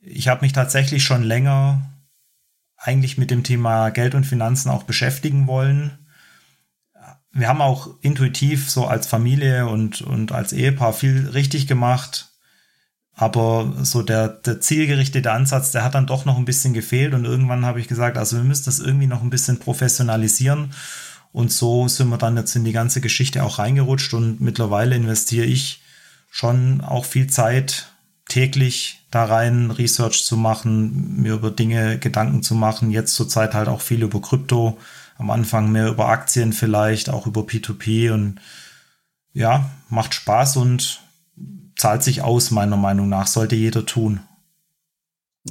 Ich 0.00 0.28
habe 0.28 0.44
mich 0.44 0.52
tatsächlich 0.52 1.04
schon 1.04 1.22
länger 1.22 1.82
eigentlich 2.76 3.18
mit 3.18 3.30
dem 3.30 3.42
Thema 3.42 3.90
Geld 3.90 4.14
und 4.14 4.24
Finanzen 4.24 4.70
auch 4.70 4.84
beschäftigen 4.84 5.46
wollen. 5.46 5.98
Wir 7.32 7.48
haben 7.48 7.60
auch 7.60 7.90
intuitiv 8.00 8.70
so 8.70 8.86
als 8.86 9.06
Familie 9.06 9.66
und, 9.66 10.02
und 10.02 10.32
als 10.32 10.52
Ehepaar 10.52 10.92
viel 10.92 11.28
richtig 11.28 11.66
gemacht. 11.66 12.32
Aber 13.18 13.72
so 13.82 14.02
der, 14.02 14.28
der 14.28 14.60
zielgerichtete 14.60 15.32
Ansatz, 15.32 15.70
der 15.72 15.82
hat 15.82 15.94
dann 15.94 16.06
doch 16.06 16.26
noch 16.26 16.36
ein 16.36 16.44
bisschen 16.44 16.74
gefehlt. 16.74 17.14
Und 17.14 17.24
irgendwann 17.24 17.64
habe 17.64 17.80
ich 17.80 17.88
gesagt, 17.88 18.18
also 18.18 18.36
wir 18.36 18.44
müssen 18.44 18.66
das 18.66 18.78
irgendwie 18.78 19.06
noch 19.06 19.22
ein 19.22 19.30
bisschen 19.30 19.58
professionalisieren. 19.58 20.72
Und 21.36 21.52
so 21.52 21.86
sind 21.86 22.08
wir 22.08 22.16
dann 22.16 22.38
jetzt 22.38 22.56
in 22.56 22.64
die 22.64 22.72
ganze 22.72 23.02
Geschichte 23.02 23.44
auch 23.44 23.58
reingerutscht 23.58 24.14
und 24.14 24.40
mittlerweile 24.40 24.96
investiere 24.96 25.44
ich 25.44 25.82
schon 26.30 26.80
auch 26.80 27.04
viel 27.04 27.26
Zeit 27.26 27.88
täglich 28.26 29.04
da 29.10 29.26
rein, 29.26 29.70
Research 29.70 30.24
zu 30.24 30.38
machen, 30.38 31.20
mir 31.20 31.34
über 31.34 31.50
Dinge 31.50 31.98
Gedanken 31.98 32.42
zu 32.42 32.54
machen. 32.54 32.90
Jetzt 32.90 33.14
zurzeit 33.14 33.52
halt 33.52 33.68
auch 33.68 33.82
viel 33.82 34.02
über 34.02 34.22
Krypto, 34.22 34.78
am 35.18 35.30
Anfang 35.30 35.70
mehr 35.70 35.88
über 35.88 36.08
Aktien 36.08 36.54
vielleicht, 36.54 37.10
auch 37.10 37.26
über 37.26 37.42
P2P 37.42 38.12
und 38.12 38.40
ja, 39.34 39.68
macht 39.90 40.14
Spaß 40.14 40.56
und 40.56 41.02
zahlt 41.76 42.02
sich 42.02 42.22
aus, 42.22 42.50
meiner 42.50 42.78
Meinung 42.78 43.10
nach, 43.10 43.26
sollte 43.26 43.56
jeder 43.56 43.84
tun. 43.84 44.20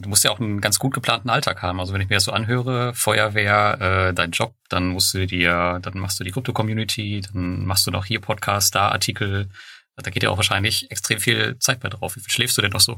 Du 0.02 0.10
musst 0.10 0.24
ja 0.24 0.32
auch 0.32 0.40
einen 0.40 0.60
ganz 0.60 0.78
gut 0.78 0.94
geplanten 0.94 1.30
Alltag 1.30 1.62
haben. 1.62 1.80
Also 1.80 1.94
wenn 1.94 2.02
ich 2.02 2.10
mir 2.10 2.16
das 2.16 2.26
so 2.26 2.34
anhöre, 2.34 2.94
Feuerwehr, 2.94 4.10
äh, 4.10 4.14
dein 4.14 4.32
Job, 4.32 4.54
dann 4.70 4.90
musst 4.90 5.14
du 5.14 5.26
dir, 5.26 5.80
dann 5.82 5.98
machst 6.00 6.20
du 6.20 6.24
die 6.24 6.32
Krypto-Community, 6.32 7.22
dann 7.22 7.66
machst 7.66 7.88
du 7.88 7.92
noch 7.92 8.06
hier 8.06 8.20
Podcast, 8.20 8.76
da 8.76 8.90
Artikel. 8.90 9.50
Da 9.96 10.12
geht 10.12 10.24
ja 10.24 10.30
auch 10.30 10.38
wahrscheinlich 10.38 10.92
extrem 10.92 11.20
viel 11.20 11.58
Zeit 11.60 11.80
bei 11.80 11.90
drauf. 11.90 12.18
Wie 12.18 12.20
viel 12.20 12.32
schläfst 12.32 12.58
du 12.58 12.62
denn 12.62 12.72
noch 12.72 12.82
so? 12.82 12.98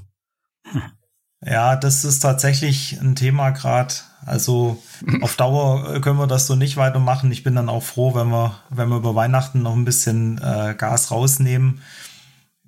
Ja, 1.45 1.75
das 1.75 2.03
ist 2.03 2.19
tatsächlich 2.19 2.99
ein 2.99 3.15
Thema 3.15 3.51
gerade. 3.51 3.93
Also 4.25 4.81
auf 5.21 5.35
Dauer 5.35 6.01
können 6.01 6.17
wir 6.17 6.27
das 6.27 6.47
so 6.47 6.55
nicht 6.55 6.77
weitermachen. 6.77 7.31
Ich 7.31 7.43
bin 7.43 7.55
dann 7.55 7.69
auch 7.69 7.83
froh, 7.83 8.15
wenn 8.15 8.29
wir, 8.29 8.55
wenn 8.69 8.89
wir 8.89 8.97
über 8.97 9.13
Weihnachten 9.13 9.61
noch 9.61 9.75
ein 9.75 9.85
bisschen 9.85 10.39
äh, 10.39 10.73
Gas 10.75 11.11
rausnehmen. 11.11 11.81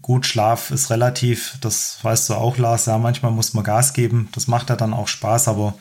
Gut, 0.10 0.26
Schlaf 0.26 0.72
ist 0.72 0.90
relativ, 0.90 1.60
das 1.62 2.04
weißt 2.04 2.32
du 2.32 2.34
auch, 2.34 2.58
Lars. 2.58 2.88
Ja, 2.88 2.98
manchmal 2.98 3.32
muss 3.32 3.54
man 3.54 3.64
Gas 3.64 3.94
geben. 3.94 4.28
Das 4.32 4.48
macht 4.48 4.72
ja 4.72 4.76
dann 4.76 4.92
auch 4.92 5.08
Spaß, 5.08 5.48
aber 5.48 5.76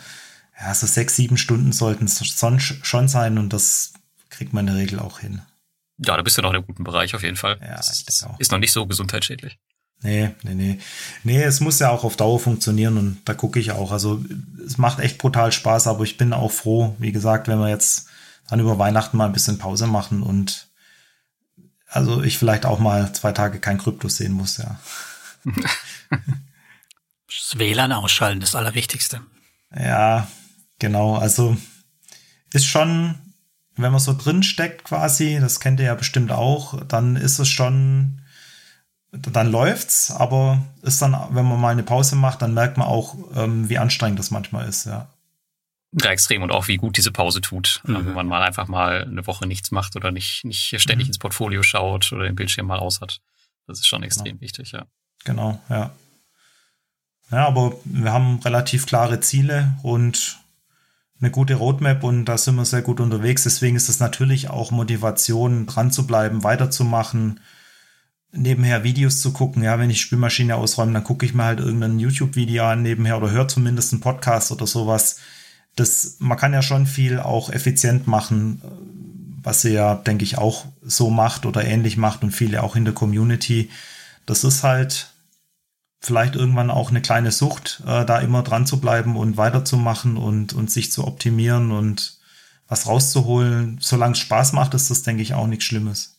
ja, 0.61 0.75
so 0.75 0.87
sechs, 0.87 1.17
sieben 1.17 1.39
Stunden 1.39 1.73
sollten 1.73 2.05
es 2.05 2.23
schon 2.27 3.09
sein 3.09 3.39
und 3.39 3.55
das 3.55 3.95
kriegt 4.29 4.53
man 4.53 4.69
in 4.69 4.75
der 4.75 4.83
Regel 4.83 4.99
auch 4.99 5.21
hin. 5.21 5.41
Ja, 5.97 6.15
da 6.15 6.21
bist 6.21 6.37
du 6.37 6.43
noch 6.43 6.51
in 6.51 6.57
einem 6.57 6.67
guten 6.67 6.85
Bereich 6.85 7.15
auf 7.15 7.23
jeden 7.23 7.39
Fall. 7.39 7.59
Ja, 7.63 7.77
das 7.77 7.91
ist, 7.91 8.27
ist 8.39 8.53
noch 8.53 8.59
nicht 8.59 8.71
so 8.71 8.85
gesundheitsschädlich. 8.85 9.59
Nee, 10.03 10.33
nee, 10.43 10.55
nee. 10.55 10.79
Nee, 11.25 11.43
es 11.43 11.61
muss 11.61 11.79
ja 11.79 11.89
auch 11.89 12.05
auf 12.05 12.17
Dauer 12.17 12.39
funktionieren 12.39 12.99
und 12.99 13.23
da 13.25 13.33
gucke 13.33 13.59
ich 13.59 13.73
auch. 13.73 13.93
Also 13.93 14.23
es 14.63 14.77
macht 14.77 14.99
echt 14.99 15.17
brutal 15.17 15.53
Spaß, 15.53 15.87
aber 15.87 16.05
ich 16.05 16.19
bin 16.19 16.35
auch 16.35 16.53
froh, 16.53 16.95
wie 16.99 17.13
gesagt, 17.13 17.49
wenn 17.49 17.61
wir 17.61 17.71
jetzt 17.71 18.09
dann 18.51 18.61
über 18.61 18.79
Weihnachten 18.79 19.17
mal 19.17 19.25
ein 19.25 19.33
bisschen 19.33 19.57
Pause 19.57 19.87
machen 19.87 20.23
und 20.23 20.68
also 21.89 22.23
ich 22.23 22.39
vielleicht 22.39 22.67
auch 22.67 22.79
mal 22.79 23.13
zwei 23.13 23.33
Tage 23.33 23.61
kein 23.61 23.79
Krypto 23.79 24.09
sehen 24.09 24.33
muss, 24.33 24.59
ja. 24.59 24.79
das 27.27 27.59
WLAN 27.59 27.93
ausschalten, 27.93 28.41
das 28.41 28.55
Allerwichtigste. 28.55 29.21
Ja, 29.75 30.29
genau. 30.79 31.17
Also 31.17 31.57
ist 32.53 32.67
schon, 32.67 33.15
wenn 33.77 33.93
man 33.93 34.01
so 34.01 34.15
drin 34.15 34.43
steckt 34.43 34.85
quasi, 34.85 35.39
das 35.41 35.61
kennt 35.61 35.81
ihr 35.81 35.87
ja 35.87 35.95
bestimmt 35.95 36.33
auch, 36.33 36.83
dann 36.85 37.17
ist 37.17 37.39
es 37.39 37.49
schon, 37.49 38.23
dann 39.13 39.51
läuft's, 39.51 40.11
aber 40.11 40.63
ist 40.83 41.01
dann, 41.01 41.17
wenn 41.31 41.47
man 41.47 41.61
mal 41.61 41.73
eine 41.73 41.83
Pause 41.83 42.17
macht, 42.17 42.43
dann 42.43 42.55
merkt 42.55 42.77
man 42.77 42.89
auch, 42.89 43.17
ähm, 43.35 43.69
wie 43.69 43.79
anstrengend 43.79 44.19
das 44.19 44.31
manchmal 44.31 44.69
ist, 44.69 44.87
ja. 44.87 45.09
Ja, 45.93 46.11
extrem 46.11 46.43
und 46.43 46.53
auch 46.53 46.69
wie 46.69 46.77
gut 46.77 46.99
diese 46.99 47.13
Pause 47.13 47.41
tut, 47.41 47.81
mhm. 47.85 48.07
wenn 48.07 48.15
man 48.15 48.27
mal 48.27 48.43
einfach 48.43 48.69
mal 48.69 49.05
eine 49.05 49.27
Woche 49.27 49.47
nichts 49.47 49.71
macht 49.71 49.97
oder 49.97 50.11
nicht, 50.11 50.45
nicht 50.45 50.81
ständig 50.81 51.07
mhm. 51.07 51.11
ins 51.11 51.19
Portfolio 51.19 51.63
schaut 51.63 52.13
oder 52.13 52.25
den 52.25 52.35
Bildschirm 52.35 52.67
mal 52.67 52.79
aus 52.79 53.01
hat. 53.01 53.21
Das 53.67 53.79
ist 53.79 53.87
schon 53.87 54.03
extrem 54.03 54.33
genau. 54.33 54.41
wichtig, 54.41 54.73
ja. 54.73 54.87
Genau, 55.25 55.61
ja. 55.69 55.93
Ja, 57.31 57.47
aber 57.47 57.75
wir 57.85 58.13
haben 58.13 58.39
relativ 58.41 58.87
klare 58.87 59.21
Ziele 59.21 59.75
und 59.83 60.39
eine 61.21 61.31
gute 61.31 61.57
Roadmap 61.57 62.05
und 62.05 62.27
da 62.27 62.39
sind 62.39 62.57
wir 62.57 62.65
sehr 62.65 62.83
gut 62.83 63.01
unterwegs. 63.01 63.43
Deswegen 63.43 63.77
ist 63.77 63.89
es 63.89 64.01
natürlich 64.01 64.51
auch 64.51 64.71
Motivation, 64.71 65.67
dran 65.67 65.91
zu 65.91 66.07
bleiben, 66.07 66.45
weiterzumachen, 66.45 67.41
nebenher 68.33 68.85
Videos 68.85 69.21
zu 69.21 69.33
gucken. 69.33 69.63
Ja, 69.63 69.79
wenn 69.79 69.91
ich 69.91 70.01
Spülmaschine 70.01 70.57
ausräume, 70.57 70.93
dann 70.93 71.05
gucke 71.05 71.27
ich 71.27 71.35
mir 71.35 71.45
halt 71.45 71.61
irgendein 71.61 71.99
YouTube-Video 71.99 72.65
an 72.65 72.83
nebenher 72.83 73.17
oder 73.17 73.31
höre 73.31 73.49
zumindest 73.49 73.93
einen 73.93 74.01
Podcast 74.01 74.53
oder 74.53 74.67
sowas. 74.67 75.19
Das, 75.79 76.17
man 76.19 76.37
kann 76.39 76.53
ja 76.53 76.63
schon 76.63 76.87
viel 76.87 77.21
auch 77.21 77.51
effizient 77.51 78.07
machen, 78.07 78.61
was 79.43 79.63
sie 79.63 79.73
ja, 79.73 79.95
denke 79.95 80.25
ich, 80.25 80.39
auch 80.39 80.65
so 80.83 81.11
macht 81.11 81.47
oder 81.47 81.65
ähnlich 81.65 81.97
macht 81.97 82.23
und 82.23 82.33
viele 82.33 82.63
auch 82.63 82.77
in 82.77 82.85
der 82.85 82.95
Community. 82.95 83.71
Das 84.27 84.45
ist 84.45 84.65
halt 84.65 85.13
vielleicht 86.01 86.37
irgendwann 86.37 86.71
auch 86.71 86.91
eine 86.91 87.01
kleine 87.01 87.33
Sucht, 87.33 87.83
äh, 87.87 88.05
da 88.05 88.19
immer 88.19 88.43
dran 88.43 88.67
zu 88.67 88.81
bleiben 88.81 89.17
und 89.17 89.37
weiterzumachen 89.37 90.17
und, 90.17 90.53
und 90.53 90.71
sich 90.71 90.93
zu 90.93 91.07
optimieren 91.07 91.71
und 91.71 92.19
was 92.67 92.87
rauszuholen. 92.87 93.79
Solange 93.81 94.13
es 94.13 94.19
Spaß 94.19 94.53
macht, 94.53 94.75
ist 94.75 94.91
das, 94.91 95.03
denke 95.03 95.23
ich, 95.23 95.35
auch 95.35 95.47
nichts 95.47 95.65
Schlimmes. 95.65 96.19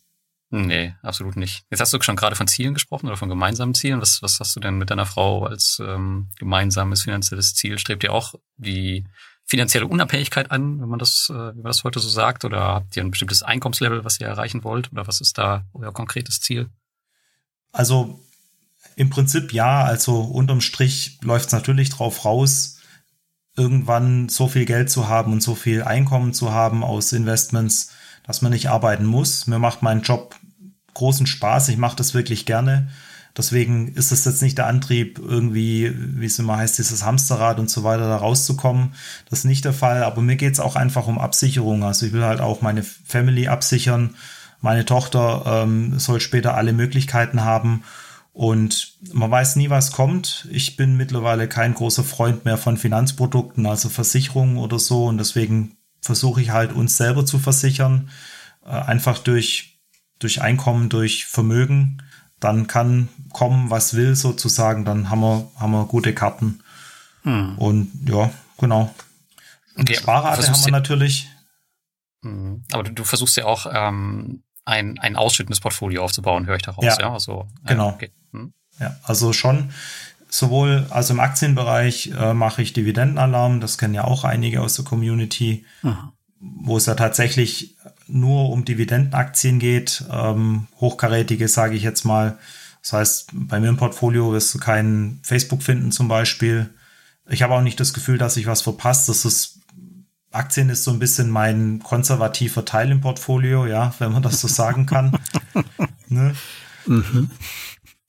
Nee, 0.51 0.95
absolut 1.03 1.35
nicht. 1.35 1.63
Jetzt 1.69 1.79
hast 1.79 1.93
du 1.93 2.01
schon 2.01 2.15
gerade 2.15 2.35
von 2.35 2.47
Zielen 2.47 2.73
gesprochen 2.73 3.05
oder 3.05 3.17
von 3.17 3.29
gemeinsamen 3.29 3.75
Zielen. 3.75 4.01
Was, 4.01 4.23
was 4.23 4.39
hast 4.39 4.55
du 4.55 4.59
denn 4.59 4.79
mit 4.79 4.89
deiner 4.89 5.05
Frau 5.05 5.45
als 5.45 5.79
ähm, 5.85 6.29
gemeinsames 6.39 7.03
finanzielles 7.03 7.53
Ziel? 7.53 7.77
Strebt 7.77 8.03
ihr 8.03 8.11
auch 8.11 8.33
die 8.57 9.05
finanzielle 9.49 9.87
Unabhängigkeit 9.87 10.51
an, 10.51 10.79
wenn 10.79 10.89
man 10.89 10.99
das, 10.99 11.27
äh, 11.31 11.33
wie 11.33 11.61
man 11.61 11.71
das 11.71 11.83
heute 11.83 11.99
so 11.99 12.07
sagt? 12.07 12.45
Oder 12.45 12.61
habt 12.61 12.95
ihr 12.95 13.03
ein 13.03 13.09
bestimmtes 13.09 13.41
Einkommenslevel, 13.41 14.05
was 14.05 14.19
ihr 14.19 14.27
erreichen 14.27 14.63
wollt? 14.63 14.91
Oder 14.91 15.07
was 15.07 15.21
ist 15.21 15.39
da 15.39 15.65
euer 15.73 15.91
konkretes 15.91 16.39
Ziel? 16.39 16.69
Also 17.71 18.19
im 18.95 19.09
Prinzip 19.09 19.51
ja, 19.51 19.83
also 19.83 20.21
unterm 20.21 20.61
Strich 20.61 21.17
läuft 21.23 21.47
es 21.47 21.51
natürlich 21.51 21.89
drauf 21.89 22.25
raus, 22.25 22.77
irgendwann 23.57 24.29
so 24.29 24.47
viel 24.47 24.65
Geld 24.65 24.91
zu 24.91 25.07
haben 25.07 25.33
und 25.33 25.41
so 25.41 25.55
viel 25.55 25.83
Einkommen 25.83 26.33
zu 26.33 26.51
haben 26.51 26.83
aus 26.83 27.11
Investments, 27.11 27.91
dass 28.27 28.43
man 28.43 28.51
nicht 28.51 28.69
arbeiten 28.69 29.05
muss. 29.05 29.47
Mir 29.47 29.57
macht 29.57 29.81
mein 29.81 30.03
Job 30.03 30.35
großen 30.93 31.25
Spaß, 31.25 31.69
ich 31.69 31.77
mache 31.77 31.95
das 31.95 32.13
wirklich 32.13 32.45
gerne. 32.45 32.89
Deswegen 33.39 33.93
ist 33.93 34.11
es 34.11 34.25
jetzt 34.25 34.41
nicht 34.41 34.57
der 34.57 34.67
Antrieb, 34.67 35.17
irgendwie, 35.17 35.93
wie 35.95 36.25
es 36.25 36.37
immer 36.39 36.57
heißt, 36.57 36.77
dieses 36.77 37.05
Hamsterrad 37.05 37.57
und 37.57 37.69
so 37.69 37.85
weiter 37.85 38.09
da 38.09 38.17
rauszukommen. 38.17 38.95
Das 39.29 39.39
ist 39.39 39.45
nicht 39.45 39.63
der 39.63 39.71
Fall. 39.71 40.03
Aber 40.03 40.21
mir 40.21 40.35
geht 40.35 40.51
es 40.51 40.59
auch 40.59 40.75
einfach 40.75 41.07
um 41.07 41.17
Absicherung. 41.17 41.85
Also 41.85 42.05
ich 42.05 42.11
will 42.11 42.25
halt 42.25 42.41
auch 42.41 42.61
meine 42.61 42.83
Family 42.83 43.47
absichern. 43.47 44.15
Meine 44.59 44.83
Tochter 44.83 45.43
ähm, 45.45 45.97
soll 45.97 46.19
später 46.19 46.55
alle 46.55 46.73
Möglichkeiten 46.73 47.45
haben. 47.45 47.83
Und 48.33 48.97
man 49.13 49.31
weiß 49.31 49.55
nie, 49.55 49.69
was 49.69 49.93
kommt. 49.93 50.45
Ich 50.51 50.75
bin 50.75 50.97
mittlerweile 50.97 51.47
kein 51.47 51.73
großer 51.73 52.03
Freund 52.03 52.43
mehr 52.43 52.57
von 52.57 52.75
Finanzprodukten, 52.75 53.65
also 53.65 53.87
Versicherungen 53.87 54.57
oder 54.57 54.79
so. 54.79 55.05
Und 55.05 55.17
deswegen 55.17 55.77
versuche 56.01 56.41
ich 56.41 56.49
halt 56.49 56.73
uns 56.73 56.97
selber 56.97 57.25
zu 57.25 57.39
versichern, 57.39 58.09
äh, 58.65 58.71
einfach 58.71 59.17
durch, 59.17 59.79
durch 60.19 60.41
Einkommen, 60.41 60.89
durch 60.89 61.25
Vermögen. 61.25 62.03
Dann 62.41 62.67
kann 62.67 63.07
kommen, 63.31 63.69
was 63.69 63.93
will, 63.93 64.15
sozusagen. 64.15 64.85
Dann 64.85 65.09
haben 65.09 65.21
wir, 65.21 65.51
haben 65.57 65.71
wir 65.71 65.85
gute 65.85 66.13
Karten. 66.13 66.61
Hm. 67.23 67.57
Und 67.57 67.91
ja, 68.07 68.31
genau. 68.57 68.93
Und 69.75 69.89
okay, 69.89 69.95
Sparrate 69.95 70.47
haben 70.47 70.65
wir 70.65 70.71
natürlich. 70.71 71.29
Hm. 72.23 72.63
Aber 72.71 72.83
du, 72.83 72.91
du 72.91 73.03
versuchst 73.03 73.37
ja 73.37 73.45
auch 73.45 73.65
ähm, 73.71 74.43
ein, 74.65 74.99
ein 74.99 75.15
ausschüttendes 75.15 75.59
Portfolio 75.59 76.03
aufzubauen, 76.03 76.45
höre 76.45 76.55
ich 76.55 76.63
daraus. 76.63 76.83
Ja, 76.83 76.97
ja? 76.99 77.13
Also, 77.13 77.47
äh, 77.65 77.69
genau. 77.69 77.89
Okay. 77.89 78.11
Hm. 78.31 78.53
Ja, 78.79 78.95
also 79.03 79.33
schon 79.33 79.71
sowohl, 80.29 80.85
also 80.89 81.13
im 81.13 81.19
Aktienbereich 81.19 82.11
äh, 82.17 82.33
mache 82.33 82.61
ich 82.61 82.73
Dividendenalarm, 82.73 83.59
das 83.59 83.77
kennen 83.77 83.95
ja 83.95 84.03
auch 84.03 84.23
einige 84.23 84.61
aus 84.61 84.75
der 84.75 84.85
Community, 84.85 85.65
mhm. 85.81 86.11
wo 86.39 86.77
es 86.77 86.85
ja 86.85 86.95
tatsächlich 86.95 87.75
nur 88.07 88.49
um 88.49 88.63
Dividendenaktien 88.63 89.59
geht, 89.59 90.03
ähm, 90.11 90.67
hochkarätige, 90.79 91.47
sage 91.47 91.75
ich 91.75 91.83
jetzt 91.83 92.05
mal. 92.05 92.37
Das 92.81 92.93
heißt, 92.93 93.29
bei 93.33 93.59
mir 93.59 93.69
im 93.69 93.77
Portfolio 93.77 94.31
wirst 94.31 94.53
du 94.53 94.57
keinen 94.57 95.19
Facebook 95.23 95.63
finden 95.63 95.91
zum 95.91 96.07
Beispiel. 96.07 96.69
Ich 97.29 97.43
habe 97.43 97.53
auch 97.53 97.61
nicht 97.61 97.79
das 97.79 97.93
Gefühl, 97.93 98.17
dass 98.17 98.37
ich 98.37 98.47
was 98.47 98.61
verpasst. 98.61 99.09
Das 99.09 99.25
ist 99.25 99.59
Aktien 100.31 100.69
ist 100.69 100.83
so 100.83 100.91
ein 100.91 100.99
bisschen 100.99 101.29
mein 101.29 101.79
konservativer 101.79 102.63
Teil 102.63 102.91
im 102.91 103.01
Portfolio, 103.01 103.65
ja, 103.65 103.93
wenn 103.99 104.11
man 104.11 104.21
das 104.21 104.41
so 104.41 104.47
sagen 104.47 104.85
kann. 104.85 105.17
ne? 106.07 106.35
mhm. 106.85 107.31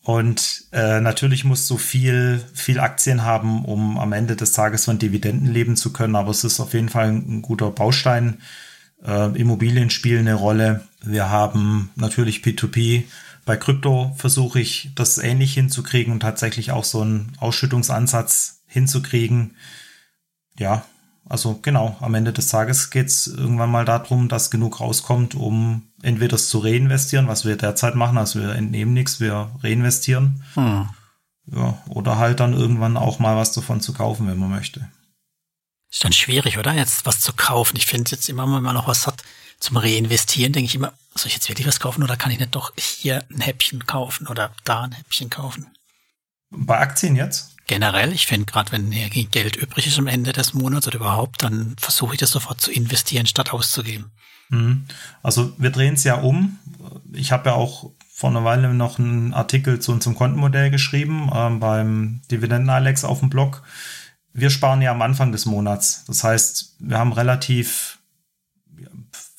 Und 0.02 0.64
äh, 0.72 1.00
natürlich 1.00 1.44
musst 1.44 1.68
du 1.70 1.76
viel, 1.76 2.42
viel 2.52 2.80
Aktien 2.80 3.22
haben, 3.22 3.64
um 3.64 3.98
am 3.98 4.12
Ende 4.12 4.34
des 4.34 4.52
Tages 4.52 4.86
von 4.86 4.98
Dividenden 4.98 5.52
leben 5.52 5.76
zu 5.76 5.92
können. 5.92 6.16
Aber 6.16 6.30
es 6.30 6.42
ist 6.44 6.60
auf 6.60 6.74
jeden 6.74 6.88
Fall 6.88 7.08
ein 7.08 7.42
guter 7.42 7.70
Baustein. 7.70 8.38
Äh, 9.04 9.38
Immobilien 9.38 9.90
spielen 9.90 10.26
eine 10.26 10.34
Rolle. 10.34 10.82
Wir 11.02 11.30
haben 11.30 11.90
natürlich 11.96 12.38
P2P. 12.38 13.04
Bei 13.44 13.56
Krypto 13.56 14.14
versuche 14.16 14.60
ich 14.60 14.90
das 14.94 15.18
ähnlich 15.18 15.54
hinzukriegen 15.54 16.12
und 16.12 16.20
tatsächlich 16.20 16.70
auch 16.72 16.84
so 16.84 17.00
einen 17.00 17.32
Ausschüttungsansatz 17.38 18.62
hinzukriegen. 18.66 19.56
Ja, 20.58 20.84
also 21.28 21.58
genau, 21.62 21.96
am 22.00 22.14
Ende 22.14 22.32
des 22.32 22.48
Tages 22.48 22.90
geht 22.90 23.06
es 23.06 23.26
irgendwann 23.26 23.70
mal 23.70 23.84
darum, 23.84 24.28
dass 24.28 24.50
genug 24.50 24.80
rauskommt, 24.80 25.34
um 25.34 25.88
entweder 26.02 26.34
es 26.34 26.48
zu 26.48 26.58
reinvestieren, 26.58 27.28
was 27.28 27.44
wir 27.44 27.56
derzeit 27.56 27.94
machen, 27.94 28.18
also 28.18 28.40
wir 28.40 28.54
entnehmen 28.54 28.92
nichts, 28.92 29.20
wir 29.20 29.50
reinvestieren. 29.62 30.42
Hm. 30.54 30.88
Ja, 31.46 31.78
oder 31.88 32.18
halt 32.18 32.40
dann 32.40 32.52
irgendwann 32.52 32.96
auch 32.96 33.18
mal 33.18 33.36
was 33.36 33.52
davon 33.52 33.80
zu 33.80 33.92
kaufen, 33.92 34.26
wenn 34.26 34.38
man 34.38 34.50
möchte. 34.50 34.88
Ist 35.90 36.04
dann 36.04 36.12
schwierig, 36.12 36.58
oder? 36.58 36.72
Jetzt 36.72 37.06
was 37.06 37.20
zu 37.20 37.32
kaufen. 37.32 37.76
Ich 37.76 37.86
finde 37.86 38.10
jetzt 38.12 38.28
immer, 38.28 38.44
wenn 38.44 38.62
man 38.62 38.74
noch 38.74 38.86
was 38.86 39.06
hat 39.06 39.22
zum 39.60 39.76
Reinvestieren, 39.76 40.52
denke 40.52 40.66
ich 40.66 40.74
immer, 40.74 40.92
soll 41.14 41.28
ich 41.28 41.34
jetzt 41.34 41.48
wirklich 41.48 41.66
was 41.66 41.80
kaufen 41.80 42.02
oder 42.02 42.16
kann 42.16 42.32
ich 42.32 42.38
nicht 42.38 42.54
doch 42.54 42.72
hier 42.76 43.24
ein 43.30 43.40
Häppchen 43.40 43.86
kaufen 43.86 44.26
oder 44.26 44.52
da 44.64 44.82
ein 44.82 44.92
Häppchen 44.92 45.30
kaufen? 45.30 45.68
Bei 46.50 46.78
Aktien 46.78 47.14
jetzt? 47.14 47.50
generell, 47.70 48.12
ich 48.12 48.26
finde 48.26 48.46
gerade, 48.46 48.72
wenn 48.72 48.90
Geld 48.90 49.54
übrig 49.54 49.86
ist 49.86 49.96
am 49.96 50.08
Ende 50.08 50.32
des 50.32 50.54
Monats 50.54 50.88
oder 50.88 50.96
überhaupt, 50.96 51.44
dann 51.44 51.76
versuche 51.78 52.14
ich 52.14 52.20
das 52.20 52.32
sofort 52.32 52.60
zu 52.60 52.72
investieren, 52.72 53.26
statt 53.26 53.52
auszugeben. 53.52 54.10
Mhm. 54.48 54.86
Also 55.22 55.52
wir 55.56 55.70
drehen 55.70 55.94
es 55.94 56.02
ja 56.02 56.16
um. 56.16 56.58
Ich 57.12 57.30
habe 57.30 57.50
ja 57.50 57.54
auch 57.54 57.92
vor 58.12 58.30
einer 58.30 58.42
Weile 58.42 58.74
noch 58.74 58.98
einen 58.98 59.32
Artikel 59.32 59.78
zu 59.78 59.92
unserem 59.92 60.16
Kontenmodell 60.16 60.70
geschrieben 60.70 61.30
ähm, 61.32 61.60
beim 61.60 62.22
Dividenden-Alex 62.32 63.04
auf 63.04 63.20
dem 63.20 63.30
Blog. 63.30 63.62
Wir 64.32 64.50
sparen 64.50 64.82
ja 64.82 64.90
am 64.90 65.00
Anfang 65.00 65.30
des 65.30 65.46
Monats. 65.46 66.04
Das 66.08 66.24
heißt, 66.24 66.74
wir 66.80 66.98
haben 66.98 67.12
relativ 67.12 67.99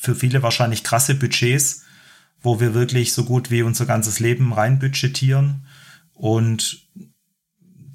für 0.02 0.16
viele 0.16 0.42
wahrscheinlich 0.42 0.84
krasse 0.84 1.14
Budgets, 1.14 1.84
wo 2.42 2.60
wir 2.60 2.74
wirklich 2.74 3.14
so 3.14 3.24
gut 3.24 3.52
wie 3.52 3.62
unser 3.62 3.86
ganzes 3.86 4.20
Leben 4.20 4.52
rein 4.52 4.80
budgetieren. 4.80 5.68
Und 6.16 6.82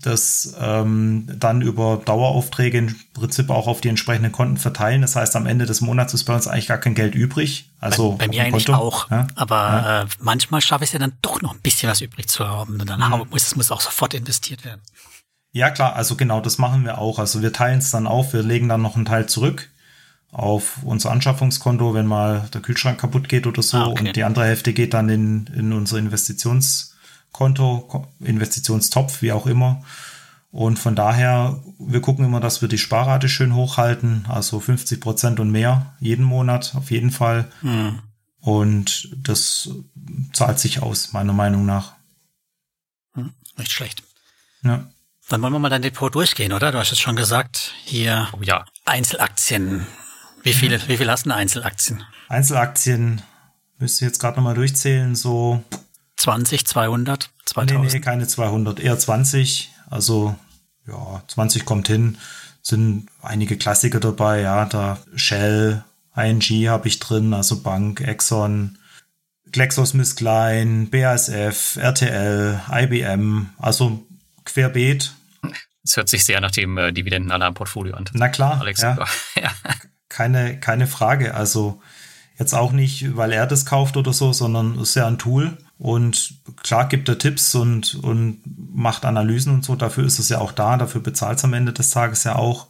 das 0.02 0.54
ähm, 0.60 1.26
dann 1.36 1.62
über 1.62 2.00
Daueraufträge 2.04 2.78
im 2.78 2.94
Prinzip 3.12 3.50
auch 3.50 3.66
auf 3.66 3.80
die 3.80 3.88
entsprechenden 3.88 4.30
Konten 4.30 4.56
verteilen. 4.56 5.02
Das 5.02 5.16
heißt, 5.16 5.34
am 5.34 5.46
Ende 5.46 5.66
des 5.66 5.80
Monats 5.80 6.14
ist 6.14 6.22
bei 6.24 6.34
uns 6.36 6.46
eigentlich 6.46 6.68
gar 6.68 6.78
kein 6.78 6.94
Geld 6.94 7.16
übrig. 7.16 7.72
Also 7.80 8.12
bei, 8.12 8.26
bei 8.26 8.28
mir 8.28 8.44
eigentlich 8.44 8.66
Konto. 8.66 8.80
auch. 8.80 9.10
Ja? 9.10 9.26
Aber 9.34 9.56
ja. 9.56 10.02
Äh, 10.02 10.06
manchmal 10.20 10.60
schaffe 10.60 10.84
ich 10.84 10.90
es 10.90 10.92
ja 10.92 11.00
dann 11.00 11.14
doch 11.22 11.42
noch 11.42 11.54
ein 11.54 11.60
bisschen 11.60 11.90
was 11.90 12.02
übrig 12.02 12.28
zu 12.28 12.46
haben. 12.46 12.80
Und 12.80 12.88
dann 12.88 13.00
mhm. 13.00 13.28
muss 13.30 13.48
es 13.48 13.56
muss 13.56 13.72
auch 13.72 13.80
sofort 13.80 14.14
investiert 14.14 14.64
werden. 14.64 14.80
Ja, 15.50 15.70
klar, 15.70 15.96
also 15.96 16.14
genau, 16.14 16.40
das 16.40 16.58
machen 16.58 16.84
wir 16.84 16.98
auch. 16.98 17.18
Also 17.18 17.42
wir 17.42 17.52
teilen 17.52 17.80
es 17.80 17.90
dann 17.90 18.06
auf, 18.06 18.32
wir 18.32 18.44
legen 18.44 18.68
dann 18.68 18.82
noch 18.82 18.94
einen 18.94 19.06
Teil 19.06 19.28
zurück 19.28 19.70
auf 20.36 20.78
unser 20.82 21.10
Anschaffungskonto, 21.10 21.94
wenn 21.94 22.06
mal 22.06 22.48
der 22.52 22.60
Kühlschrank 22.60 23.00
kaputt 23.00 23.28
geht 23.28 23.46
oder 23.46 23.62
so. 23.62 23.78
Ah, 23.78 23.86
okay. 23.86 24.08
Und 24.08 24.16
die 24.16 24.24
andere 24.24 24.44
Hälfte 24.44 24.72
geht 24.72 24.94
dann 24.94 25.08
in, 25.08 25.46
in 25.54 25.72
unser 25.72 25.96
Investitions- 25.98 26.96
Konto, 27.36 28.08
Investitionstopf, 28.20 29.20
wie 29.20 29.32
auch 29.32 29.46
immer. 29.46 29.84
Und 30.50 30.78
von 30.78 30.96
daher, 30.96 31.62
wir 31.78 32.00
gucken 32.00 32.24
immer, 32.24 32.40
dass 32.40 32.62
wir 32.62 32.68
die 32.68 32.78
Sparrate 32.78 33.28
schön 33.28 33.54
hochhalten, 33.54 34.24
also 34.26 34.58
50 34.58 35.02
Prozent 35.02 35.38
und 35.38 35.50
mehr 35.50 35.94
jeden 36.00 36.24
Monat 36.24 36.74
auf 36.76 36.90
jeden 36.90 37.10
Fall. 37.10 37.50
Mhm. 37.60 37.98
Und 38.40 39.14
das 39.18 39.68
zahlt 40.32 40.58
sich 40.58 40.80
aus, 40.80 41.12
meiner 41.12 41.34
Meinung 41.34 41.66
nach. 41.66 41.92
Hm, 43.12 43.34
nicht 43.58 43.70
schlecht. 43.70 44.02
Ja. 44.62 44.86
Dann 45.28 45.42
wollen 45.42 45.52
wir 45.52 45.58
mal 45.58 45.68
dein 45.68 45.82
Depot 45.82 46.14
durchgehen, 46.14 46.54
oder? 46.54 46.72
Du 46.72 46.78
hast 46.78 46.92
es 46.92 47.00
schon 47.00 47.16
gesagt, 47.16 47.74
hier 47.84 48.28
oh, 48.32 48.40
ja. 48.40 48.64
Einzelaktien. 48.86 49.86
Wie 50.46 50.54
viele, 50.54 50.80
wie 50.88 50.96
viel 50.96 51.10
hast 51.10 51.26
du 51.26 51.34
Einzelaktien? 51.34 52.04
Einzelaktien 52.28 53.20
müsste 53.78 54.04
ich 54.04 54.10
jetzt 54.10 54.20
gerade 54.20 54.36
nochmal 54.36 54.54
durchzählen, 54.54 55.16
so 55.16 55.64
20, 56.18 56.64
200, 56.64 57.30
2000? 57.46 57.80
Nee, 57.82 57.92
nee, 57.92 58.00
keine 58.00 58.28
200, 58.28 58.78
eher 58.78 58.96
20. 58.96 59.72
Also, 59.90 60.36
ja, 60.86 61.22
20 61.26 61.64
kommt 61.64 61.88
hin. 61.88 62.18
Sind 62.62 63.08
einige 63.22 63.56
Klassiker 63.56 63.98
dabei, 63.98 64.40
ja, 64.40 64.64
da 64.66 64.98
Shell, 65.16 65.84
ING 66.16 66.40
habe 66.68 66.86
ich 66.86 67.00
drin, 67.00 67.34
also 67.34 67.62
Bank, 67.62 68.00
Exxon, 68.00 68.78
GlaxoSmithKline, 69.50 70.86
BASF, 70.86 71.76
RTL, 71.76 72.60
IBM, 72.70 73.50
also 73.58 74.06
querbeet. 74.44 75.12
Es 75.82 75.96
hört 75.96 76.08
sich 76.08 76.24
sehr 76.24 76.40
nach 76.40 76.52
dem 76.52 76.78
äh, 76.78 76.92
Dividendenalarm-Portfolio 76.92 77.94
an. 77.96 78.04
Na 78.12 78.28
klar, 78.28 78.60
Alex. 78.60 78.82
Ja. 78.82 78.96
ja. 79.34 79.50
Keine, 80.16 80.58
keine 80.58 80.86
Frage. 80.86 81.34
Also 81.34 81.78
jetzt 82.38 82.54
auch 82.54 82.72
nicht, 82.72 83.18
weil 83.18 83.32
er 83.32 83.46
das 83.46 83.66
kauft 83.66 83.98
oder 83.98 84.14
so, 84.14 84.32
sondern 84.32 84.78
ist 84.78 84.94
ja 84.94 85.06
ein 85.06 85.18
Tool. 85.18 85.58
Und 85.78 86.38
klar 86.62 86.88
gibt 86.88 87.10
er 87.10 87.18
Tipps 87.18 87.54
und, 87.54 87.96
und 87.96 88.40
macht 88.74 89.04
Analysen 89.04 89.52
und 89.52 89.62
so. 89.62 89.76
Dafür 89.76 90.06
ist 90.06 90.18
es 90.18 90.30
ja 90.30 90.38
auch 90.38 90.52
da. 90.52 90.78
Dafür 90.78 91.02
bezahlt 91.02 91.36
es 91.36 91.44
am 91.44 91.52
Ende 91.52 91.74
des 91.74 91.90
Tages 91.90 92.24
ja 92.24 92.36
auch. 92.36 92.68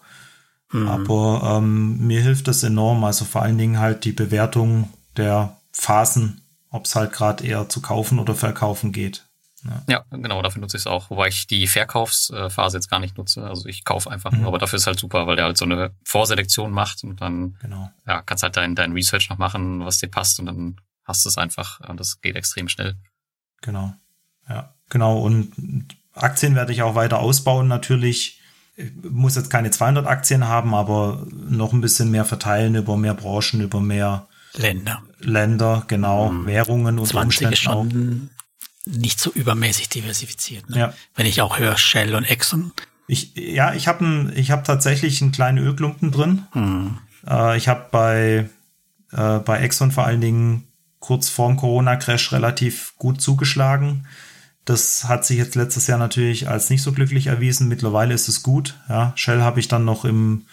Mhm. 0.72 0.88
Aber 0.88 1.58
ähm, 1.58 2.04
mir 2.04 2.20
hilft 2.20 2.48
das 2.48 2.64
enorm. 2.64 3.04
Also 3.04 3.24
vor 3.24 3.42
allen 3.42 3.58
Dingen 3.58 3.78
halt 3.78 4.04
die 4.04 4.10
Bewertung 4.12 4.90
der 5.16 5.56
Phasen, 5.70 6.40
ob 6.70 6.86
es 6.86 6.96
halt 6.96 7.12
gerade 7.12 7.46
eher 7.46 7.68
zu 7.68 7.80
kaufen 7.80 8.18
oder 8.18 8.34
verkaufen 8.34 8.90
geht. 8.90 9.25
Ja. 9.64 9.82
ja, 9.88 10.04
genau, 10.10 10.42
dafür 10.42 10.60
nutze 10.60 10.76
ich 10.76 10.82
es 10.82 10.86
auch. 10.86 11.10
Wobei 11.10 11.28
ich 11.28 11.46
die 11.46 11.66
Verkaufsphase 11.66 12.76
jetzt 12.76 12.90
gar 12.90 13.00
nicht 13.00 13.16
nutze. 13.16 13.44
Also 13.44 13.68
ich 13.68 13.84
kaufe 13.84 14.10
einfach 14.10 14.32
mhm. 14.32 14.40
nur, 14.40 14.48
aber 14.48 14.58
dafür 14.58 14.76
ist 14.76 14.86
halt 14.86 14.98
super, 14.98 15.26
weil 15.26 15.36
der 15.36 15.46
halt 15.46 15.56
so 15.56 15.64
eine 15.64 15.92
Vorselektion 16.04 16.70
macht 16.70 17.02
und 17.04 17.20
dann 17.20 17.56
genau. 17.60 17.90
ja, 18.06 18.22
kannst 18.22 18.42
halt 18.42 18.56
dein, 18.56 18.74
dein 18.74 18.92
Research 18.92 19.30
noch 19.30 19.38
machen, 19.38 19.84
was 19.84 19.98
dir 19.98 20.08
passt 20.08 20.38
und 20.40 20.46
dann 20.46 20.80
hast 21.04 21.24
du 21.24 21.28
es 21.28 21.38
einfach. 21.38 21.80
Und 21.88 22.00
das 22.00 22.20
geht 22.20 22.36
extrem 22.36 22.68
schnell. 22.68 22.96
Genau. 23.62 23.94
Ja, 24.48 24.74
genau. 24.90 25.18
Und 25.18 25.86
Aktien 26.14 26.54
werde 26.54 26.72
ich 26.72 26.82
auch 26.82 26.94
weiter 26.94 27.18
ausbauen 27.18 27.68
natürlich. 27.68 28.40
Ich 28.76 28.92
muss 29.02 29.36
jetzt 29.36 29.50
keine 29.50 29.70
200 29.70 30.06
Aktien 30.06 30.48
haben, 30.48 30.74
aber 30.74 31.26
noch 31.32 31.72
ein 31.72 31.80
bisschen 31.80 32.10
mehr 32.10 32.26
verteilen 32.26 32.74
über 32.74 32.96
mehr 32.96 33.14
Branchen, 33.14 33.60
über 33.62 33.80
mehr 33.80 34.28
Länder. 34.54 35.02
Länder, 35.18 35.84
genau, 35.86 36.30
mhm. 36.30 36.46
Währungen 36.46 36.98
und 36.98 37.06
20 37.06 37.24
Umständen 37.24 37.56
schon 37.56 38.28
auch. 38.28 38.35
Nicht 38.86 39.20
so 39.20 39.30
übermäßig 39.32 39.88
diversifiziert. 39.88 40.70
Ne? 40.70 40.78
Ja. 40.78 40.94
Wenn 41.14 41.26
ich 41.26 41.40
auch 41.42 41.58
höre 41.58 41.76
Shell 41.76 42.14
und 42.14 42.24
Exxon. 42.24 42.72
Ich, 43.08 43.34
ja, 43.34 43.74
ich 43.74 43.88
habe 43.88 44.32
ich 44.34 44.50
hab 44.50 44.64
tatsächlich 44.64 45.20
einen 45.20 45.32
kleinen 45.32 45.58
Ölklumpen 45.58 46.10
drin. 46.10 46.46
Mhm. 46.54 46.98
Äh, 47.28 47.56
ich 47.56 47.68
habe 47.68 47.86
bei, 47.90 48.48
äh, 49.12 49.38
bei 49.40 49.58
Exxon 49.58 49.92
vor 49.92 50.06
allen 50.06 50.20
Dingen 50.20 50.68
kurz 51.00 51.28
vorm 51.28 51.56
Corona-Crash 51.56 52.32
relativ 52.32 52.94
gut 52.96 53.20
zugeschlagen. 53.20 54.06
Das 54.64 55.04
hat 55.04 55.24
sich 55.24 55.38
jetzt 55.38 55.54
letztes 55.54 55.86
Jahr 55.86 55.98
natürlich 55.98 56.48
als 56.48 56.70
nicht 56.70 56.82
so 56.82 56.92
glücklich 56.92 57.28
erwiesen. 57.28 57.68
Mittlerweile 57.68 58.14
ist 58.14 58.28
es 58.28 58.42
gut. 58.42 58.76
Ja, 58.88 59.12
Shell 59.14 59.42
habe 59.42 59.60
ich 59.60 59.68
dann 59.68 59.84
noch 59.84 60.04
im 60.04 60.46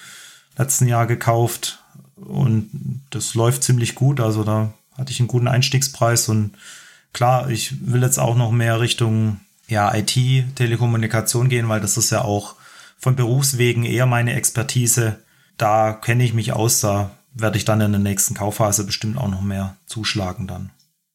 letzten 0.57 0.87
Jahr 0.87 1.07
gekauft 1.07 1.83
und 2.15 2.69
das 3.09 3.33
läuft 3.33 3.63
ziemlich 3.63 3.95
gut. 3.95 4.19
Also 4.19 4.43
da 4.43 4.73
hatte 4.97 5.11
ich 5.11 5.19
einen 5.19 5.27
guten 5.27 5.47
Einstiegspreis 5.47 6.29
und 6.29 6.51
klar, 7.13 7.49
ich 7.49 7.75
will 7.91 8.01
jetzt 8.01 8.19
auch 8.19 8.35
noch 8.35 8.51
mehr 8.51 8.79
Richtung 8.79 9.39
ja, 9.67 9.93
IT, 9.95 10.15
Telekommunikation 10.55 11.49
gehen, 11.49 11.69
weil 11.69 11.79
das 11.79 11.97
ist 11.97 12.09
ja 12.09 12.23
auch 12.23 12.55
von 12.97 13.15
Berufswegen 13.15 13.83
eher 13.85 14.05
meine 14.05 14.33
Expertise. 14.33 15.19
Da 15.57 15.93
kenne 15.93 16.23
ich 16.23 16.33
mich 16.33 16.53
aus, 16.53 16.81
da 16.81 17.11
werde 17.33 17.57
ich 17.57 17.65
dann 17.65 17.81
in 17.81 17.91
der 17.91 18.01
nächsten 18.01 18.33
Kaufphase 18.33 18.85
bestimmt 18.85 19.17
auch 19.17 19.29
noch 19.29 19.41
mehr 19.41 19.77
zuschlagen 19.85 20.47
dann. 20.47 20.71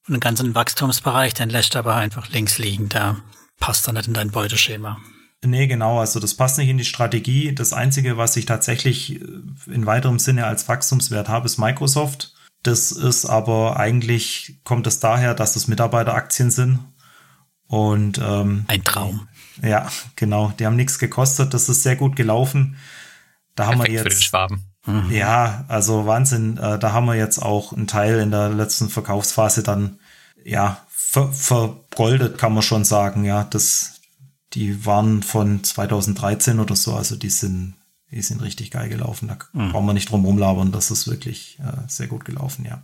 Und 0.06 0.14
den 0.14 0.20
ganzen 0.20 0.54
Wachstumsbereich, 0.54 1.34
den 1.34 1.50
lässt 1.50 1.76
aber 1.76 1.94
einfach 1.94 2.30
links 2.30 2.58
liegen, 2.58 2.88
da 2.88 3.16
passt 3.60 3.86
dann 3.86 3.94
nicht 3.96 4.08
in 4.08 4.14
dein 4.14 4.30
Beuteschema. 4.30 4.98
Nee, 5.44 5.68
genau, 5.68 6.00
also 6.00 6.18
das 6.18 6.34
passt 6.34 6.58
nicht 6.58 6.68
in 6.68 6.78
die 6.78 6.84
Strategie. 6.84 7.54
Das 7.54 7.72
Einzige, 7.72 8.16
was 8.16 8.36
ich 8.36 8.46
tatsächlich 8.46 9.20
äh, 9.20 9.24
in 9.66 9.86
weiterem 9.86 10.18
Sinne 10.18 10.46
als 10.46 10.66
Wachstumswert 10.68 11.28
habe, 11.28 11.46
ist 11.46 11.58
Microsoft. 11.58 12.34
Das 12.68 12.92
ist 12.92 13.24
aber 13.24 13.78
eigentlich, 13.78 14.60
kommt 14.64 14.86
es 14.86 15.00
daher, 15.00 15.34
dass 15.34 15.54
das 15.54 15.68
Mitarbeiteraktien 15.68 16.50
sind. 16.50 16.80
Und 17.66 18.18
ähm, 18.18 18.64
ein 18.68 18.84
Traum. 18.84 19.28
Ja, 19.62 19.88
genau. 20.16 20.52
Die 20.58 20.66
haben 20.66 20.76
nichts 20.76 20.98
gekostet. 20.98 21.54
Das 21.54 21.68
ist 21.68 21.82
sehr 21.82 21.96
gut 21.96 22.14
gelaufen. 22.14 22.76
Da 23.54 23.66
haben 23.66 23.78
wir 23.78 23.90
jetzt. 23.90 24.02
Für 24.02 24.08
den 24.10 24.20
Schwaben. 24.20 24.64
Mhm. 24.86 25.10
Ja, 25.10 25.64
also 25.68 26.06
Wahnsinn. 26.06 26.58
Äh, 26.58 26.78
da 26.78 26.92
haben 26.92 27.06
wir 27.06 27.14
jetzt 27.14 27.38
auch 27.38 27.72
einen 27.72 27.86
Teil 27.86 28.18
in 28.20 28.30
der 28.30 28.50
letzten 28.50 28.88
Verkaufsphase 28.88 29.62
dann 29.62 29.98
ja 30.44 30.78
ver 30.90 31.32
vergoldet, 31.32 32.36
kann 32.36 32.52
man 32.52 32.62
schon 32.62 32.84
sagen. 32.84 33.24
Ja, 33.24 33.44
das 33.44 33.98
die 34.52 34.84
waren 34.86 35.22
von 35.22 35.64
2013 35.64 36.60
oder 36.60 36.76
so, 36.76 36.94
also 36.94 37.16
die 37.16 37.30
sind, 37.30 37.74
die 38.10 38.22
sind 38.22 38.42
richtig 38.42 38.70
geil 38.70 38.88
gelaufen. 38.88 39.28
Da 39.28 39.38
mhm. 39.52 39.72
brauchen 39.72 39.86
wir 39.86 39.94
nicht 39.94 40.10
drum 40.10 40.24
rumlabern, 40.24 40.72
das 40.72 40.90
ist 40.90 41.08
wirklich 41.08 41.58
äh, 41.60 41.88
sehr 41.88 42.06
gut 42.06 42.24
gelaufen, 42.24 42.64
ja. 42.64 42.82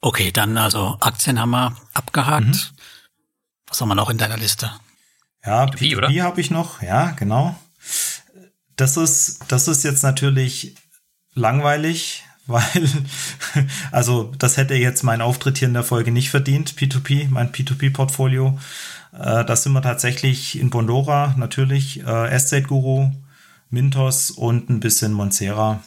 Okay, 0.00 0.32
dann 0.32 0.58
also 0.58 0.98
Aktien 1.00 1.40
haben 1.40 1.50
wir 1.50 1.74
abgehakt. 1.94 2.46
Mhm. 2.46 2.60
Was 3.66 3.80
haben 3.80 3.88
wir 3.88 3.94
noch 3.94 4.10
in 4.10 4.18
deiner 4.18 4.36
Liste? 4.36 4.70
Ja, 5.44 5.64
P2P 5.64 6.22
habe 6.22 6.40
ich 6.40 6.50
noch, 6.50 6.82
ja, 6.82 7.10
genau. 7.12 7.58
Das 8.76 8.96
ist, 8.96 9.40
das 9.48 9.68
ist 9.68 9.82
jetzt 9.82 10.02
natürlich 10.02 10.74
langweilig, 11.34 12.24
weil, 12.46 12.88
also 13.90 14.32
das 14.38 14.58
hätte 14.58 14.74
jetzt 14.74 15.02
mein 15.02 15.22
Auftritt 15.22 15.58
hier 15.58 15.68
in 15.68 15.74
der 15.74 15.84
Folge 15.84 16.10
nicht 16.10 16.28
verdient, 16.28 16.74
P2P, 16.74 17.30
mein 17.30 17.52
P2P-Portfolio. 17.52 18.58
Äh, 19.12 19.44
da 19.44 19.56
sind 19.56 19.72
wir 19.72 19.82
tatsächlich 19.82 20.58
in 20.58 20.68
Bondora 20.68 21.34
natürlich, 21.38 22.04
äh, 22.06 22.28
Estate 22.28 22.64
Guru, 22.64 23.10
Mintos 23.74 24.30
und 24.30 24.70
ein 24.70 24.80
bisschen 24.80 25.12
Monsera. 25.12 25.82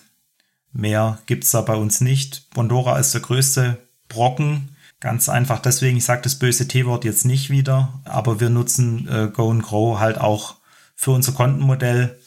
Mehr 0.72 1.18
gibt's 1.26 1.52
da 1.52 1.62
bei 1.62 1.76
uns 1.76 2.02
nicht. 2.02 2.52
Bondora 2.52 3.00
ist 3.00 3.14
der 3.14 3.22
größte 3.22 3.78
Brocken. 4.10 4.76
Ganz 5.00 5.30
einfach 5.30 5.60
deswegen, 5.60 5.98
ich 5.98 6.06
sage 6.06 6.22
das 6.22 6.36
böse 6.36 6.68
T-Wort 6.68 7.06
jetzt 7.06 7.26
nicht 7.26 7.50
wieder, 7.50 8.00
aber 8.04 8.40
wir 8.40 8.50
nutzen 8.50 9.08
äh, 9.08 9.30
Go 9.32 9.50
and 9.50 9.64
Grow 9.64 10.00
halt 10.00 10.20
auch 10.20 10.56
für 10.96 11.12
unser 11.12 11.32
Kontenmodell, 11.32 12.20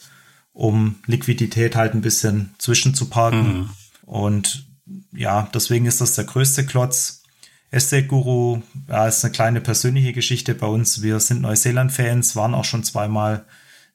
um 0.53 0.95
Liquidität 1.05 1.75
halt 1.75 1.93
ein 1.93 2.01
bisschen 2.01 2.53
zwischenzuparken. 2.57 3.59
Mhm. 3.59 3.69
Und 4.03 4.67
ja, 5.13 5.49
deswegen 5.53 5.85
ist 5.85 6.01
das 6.01 6.15
der 6.15 6.25
größte 6.25 6.65
Klotz. 6.65 7.23
Estate 7.71 8.07
Guru 8.07 8.61
ja, 8.89 9.07
ist 9.07 9.23
eine 9.23 9.31
kleine 9.31 9.61
persönliche 9.61 10.11
Geschichte 10.11 10.55
bei 10.55 10.67
uns. 10.67 11.01
Wir 11.01 11.19
sind 11.19 11.41
Neuseeland-Fans, 11.41 12.35
waren 12.35 12.53
auch 12.53 12.65
schon 12.65 12.83
zweimal 12.83 13.45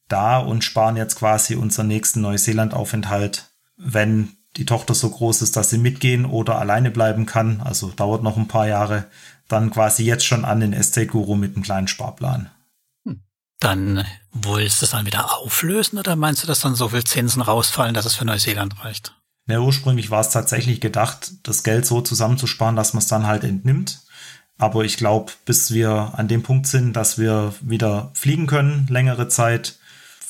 da 0.09 0.39
und 0.39 0.65
sparen 0.65 0.97
jetzt 0.97 1.17
quasi 1.17 1.57
unseren 1.57 1.89
nächsten 1.89 2.21
Neuseeland-Aufenthalt, 2.21 3.51
wenn 3.77 4.37
die 4.57 4.67
Tochter 4.67 4.95
so 4.95 5.11
groß 5.11 5.43
ist, 5.43 5.57
dass 5.57 5.71
sie 5.71 5.79
mitgehen 5.79 6.25
oder 6.25 6.59
alleine 6.59 6.91
bleiben 6.91 7.27
kann. 7.27 7.61
Also 7.61 7.91
dauert 7.91 8.23
noch 8.23 8.37
ein 8.37 8.49
paar 8.49 8.67
Jahre. 8.67 9.05
Dann 9.49 9.71
quasi 9.71 10.05
jetzt 10.05 10.25
schon 10.25 10.45
an 10.45 10.61
den 10.61 10.73
Estate 10.73 11.07
Guru 11.07 11.37
mit 11.37 11.55
einem 11.55 11.63
kleinen 11.63 11.89
Sparplan. 11.89 12.51
Hm. 13.05 13.23
Dann 13.61 14.05
willst 14.33 14.81
du 14.81 14.87
es 14.87 14.93
dann 14.93 15.07
wieder 15.07 15.37
auflösen 15.39 15.99
oder 15.99 16.17
meinst 16.17 16.43
du, 16.43 16.47
dass 16.47 16.61
dann 16.61 16.75
so 16.75 16.89
viel 16.89 17.05
Zinsen 17.05 17.43
rausfallen, 17.43 17.95
dass 17.95 18.07
es 18.07 18.15
für 18.15 18.25
Neuseeland 18.25 18.83
reicht? 18.85 19.15
Ja, 19.49 19.61
ursprünglich 19.61 20.11
war 20.11 20.21
es 20.21 20.31
tatsächlich 20.31 20.81
gedacht, 20.81 21.33
das 21.45 21.63
Geld 21.63 21.87
so 21.87 22.01
zusammenzusparen, 22.01 22.75
dass 22.75 22.95
man 22.95 22.99
es 22.99 23.07
dann 23.07 23.27
halt 23.27 23.45
entnimmt. 23.45 24.01
Aber 24.59 24.85
ich 24.85 24.97
glaube, 24.97 25.33
bis 25.45 25.71
wir 25.71 26.15
an 26.17 26.29
dem 26.29 26.43
Punkt 26.43 26.67
sind, 26.67 26.95
dass 26.95 27.19
wir 27.19 27.55
wieder 27.61 28.11
fliegen 28.15 28.47
können, 28.47 28.87
längere 28.89 29.29
Zeit, 29.29 29.79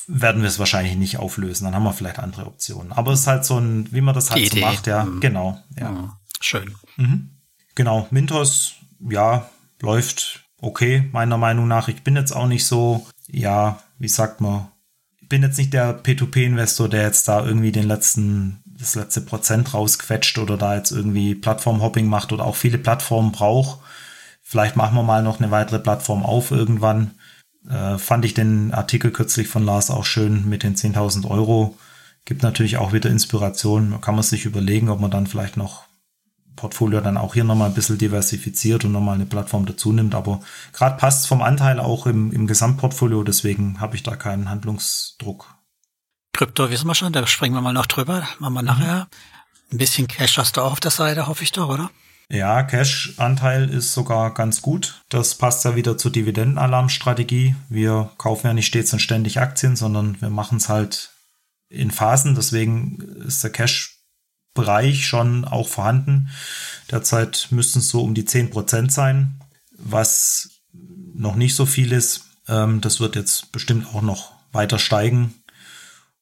werden 0.07 0.41
wir 0.41 0.49
es 0.49 0.59
wahrscheinlich 0.59 0.95
nicht 0.95 1.17
auflösen. 1.17 1.65
Dann 1.65 1.75
haben 1.75 1.83
wir 1.83 1.93
vielleicht 1.93 2.19
andere 2.19 2.45
Optionen. 2.47 2.91
Aber 2.91 3.11
es 3.11 3.21
ist 3.21 3.27
halt 3.27 3.45
so 3.45 3.57
ein, 3.57 3.91
wie 3.91 4.01
man 4.01 4.15
das 4.15 4.31
halt 4.31 4.51
so 4.51 4.59
macht, 4.59 4.87
ja, 4.87 5.03
mhm. 5.05 5.19
genau. 5.19 5.61
Ja. 5.77 5.91
Mhm. 5.91 6.11
Schön. 6.39 6.75
Mhm. 6.95 7.31
Genau, 7.75 8.07
Mintos, 8.09 8.75
ja, 8.99 9.49
läuft 9.81 10.45
okay, 10.59 11.07
meiner 11.11 11.37
Meinung 11.37 11.67
nach. 11.67 11.87
Ich 11.87 12.03
bin 12.03 12.15
jetzt 12.15 12.31
auch 12.31 12.47
nicht 12.47 12.65
so, 12.65 13.05
ja, 13.27 13.79
wie 13.99 14.07
sagt 14.07 14.41
man, 14.41 14.67
ich 15.21 15.29
bin 15.29 15.43
jetzt 15.43 15.57
nicht 15.57 15.73
der 15.73 16.01
P2P-Investor, 16.03 16.89
der 16.89 17.03
jetzt 17.03 17.27
da 17.27 17.45
irgendwie 17.45 17.71
den 17.71 17.87
letzten 17.87 18.63
das 18.79 18.95
letzte 18.95 19.21
Prozent 19.21 19.73
rausquetscht 19.73 20.37
oder 20.37 20.57
da 20.57 20.75
jetzt 20.75 20.91
irgendwie 20.91 21.35
Plattformhopping 21.35 22.07
macht 22.07 22.31
oder 22.31 22.45
auch 22.45 22.55
viele 22.55 22.77
Plattformen 22.77 23.31
braucht. 23.31 23.79
Vielleicht 24.41 24.75
machen 24.75 24.95
wir 24.95 25.03
mal 25.03 25.23
noch 25.23 25.39
eine 25.39 25.51
weitere 25.51 25.79
Plattform 25.79 26.23
auf 26.23 26.51
irgendwann. 26.51 27.15
Äh, 27.69 27.97
fand 27.97 28.25
ich 28.25 28.33
den 28.33 28.73
Artikel 28.73 29.11
kürzlich 29.11 29.47
von 29.47 29.65
Lars 29.65 29.89
auch 29.91 30.05
schön 30.05 30.47
mit 30.47 30.63
den 30.63 30.75
10.000 30.75 31.29
Euro. 31.29 31.77
Gibt 32.25 32.43
natürlich 32.43 32.77
auch 32.77 32.93
wieder 32.93 33.09
Inspiration. 33.09 33.91
Da 33.91 33.97
kann 33.97 34.15
man 34.15 34.23
sich 34.23 34.45
überlegen, 34.45 34.89
ob 34.89 34.99
man 34.99 35.11
dann 35.11 35.27
vielleicht 35.27 35.57
noch 35.57 35.83
Portfolio 36.55 36.99
dann 37.01 37.17
auch 37.17 37.35
hier 37.35 37.43
nochmal 37.43 37.69
ein 37.69 37.73
bisschen 37.73 37.97
diversifiziert 37.97 38.83
und 38.83 38.91
nochmal 38.91 39.15
eine 39.15 39.25
Plattform 39.25 39.65
dazu 39.65 39.93
nimmt. 39.93 40.15
Aber 40.15 40.41
gerade 40.73 40.97
passt 40.97 41.27
vom 41.27 41.41
Anteil 41.41 41.79
auch 41.79 42.05
im, 42.05 42.31
im 42.31 42.47
Gesamtportfolio, 42.47 43.23
deswegen 43.23 43.79
habe 43.79 43.95
ich 43.95 44.03
da 44.03 44.15
keinen 44.15 44.49
Handlungsdruck. 44.49 45.53
Krypto 46.33 46.69
wissen 46.69 46.87
wir 46.87 46.95
schon, 46.95 47.13
da 47.13 47.25
springen 47.27 47.55
wir 47.55 47.61
mal 47.61 47.73
noch 47.73 47.85
drüber, 47.85 48.27
machen 48.39 48.53
wir 48.53 48.61
nachher. 48.61 49.07
Ein 49.71 49.77
bisschen 49.77 50.07
Cash 50.07 50.37
hast 50.37 50.57
du 50.57 50.61
auch 50.61 50.73
auf 50.73 50.79
der 50.79 50.91
Seite, 50.91 51.27
hoffe 51.27 51.43
ich 51.43 51.51
doch, 51.51 51.69
oder? 51.69 51.89
Ja, 52.29 52.63
Cash-Anteil 52.63 53.69
ist 53.69 53.93
sogar 53.93 54.33
ganz 54.33 54.61
gut. 54.61 55.01
Das 55.09 55.35
passt 55.35 55.63
ja 55.63 55.75
wieder 55.75 55.97
zur 55.97 56.11
Dividendenalarmstrategie. 56.11 57.55
Wir 57.69 58.11
kaufen 58.17 58.47
ja 58.47 58.53
nicht 58.53 58.67
stets 58.67 58.91
und 58.91 58.99
ständig 58.99 59.39
Aktien, 59.39 59.77
sondern 59.77 60.19
wir 60.21 60.29
machen 60.29 60.57
es 60.57 60.67
halt 60.67 61.11
in 61.69 61.89
Phasen. 61.89 62.35
Deswegen 62.35 62.99
ist 63.25 63.43
der 63.43 63.51
Cash 63.51 63.97
Bereich 64.53 65.05
schon 65.05 65.45
auch 65.45 65.67
vorhanden. 65.67 66.29
Derzeit 66.89 67.47
müssten 67.51 67.79
es 67.79 67.89
so 67.89 68.01
um 68.01 68.15
die 68.15 68.25
10 68.25 68.49
Prozent 68.49 68.91
sein, 68.91 69.39
was 69.77 70.49
noch 71.13 71.35
nicht 71.35 71.55
so 71.55 71.67
viel 71.67 71.91
ist. 71.91 72.25
Ähm, 72.47 72.81
das 72.81 72.99
wird 72.99 73.15
jetzt 73.15 73.51
bestimmt 73.51 73.93
auch 73.93 74.01
noch 74.01 74.33
weiter 74.51 74.79
steigen. 74.79 75.35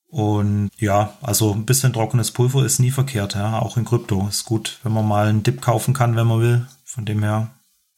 Und 0.08 0.70
ja, 0.78 1.18
also 1.22 1.54
ein 1.54 1.66
bisschen 1.66 1.94
trockenes 1.94 2.32
Pulver 2.32 2.66
ist 2.66 2.80
nie 2.80 2.92
verkehrt, 2.92 3.36
ja, 3.36 3.60
auch 3.60 3.78
in 3.78 3.86
Krypto. 3.86 4.28
Ist 4.28 4.46
gut, 4.46 4.80
wenn 4.84 4.94
man 4.94 5.08
mal 5.08 5.28
einen 5.28 5.44
Dip 5.44 5.62
kaufen 5.62 5.94
kann, 5.94 6.16
wenn 6.16 6.28
man 6.28 6.40
will. 6.40 6.68
Von 6.86 7.06
dem 7.06 7.24
her, 7.24 7.50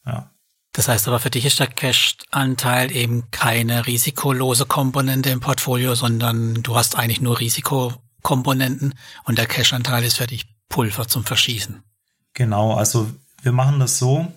ja. 0.04 0.30
Das 0.72 0.88
heißt 0.88 1.08
aber 1.08 1.18
für 1.18 1.30
dich 1.30 1.44
ist 1.44 1.58
der 1.58 1.66
Cash-Anteil 1.66 2.94
eben 2.94 3.30
keine 3.30 3.86
risikolose 3.86 4.66
Komponente 4.66 5.30
im 5.30 5.40
Portfolio, 5.40 5.94
sondern 5.94 6.62
du 6.62 6.76
hast 6.76 6.96
eigentlich 6.96 7.20
nur 7.20 7.40
Risikokomponenten 7.40 8.94
und 9.24 9.38
der 9.38 9.46
Cash-Anteil 9.46 10.04
ist 10.04 10.18
für 10.18 10.26
dich 10.26 10.46
Pulver 10.68 11.08
zum 11.08 11.24
Verschießen. 11.24 11.82
Genau, 12.34 12.74
also 12.74 13.10
wir 13.42 13.52
machen 13.52 13.80
das 13.80 13.98
so. 13.98 14.32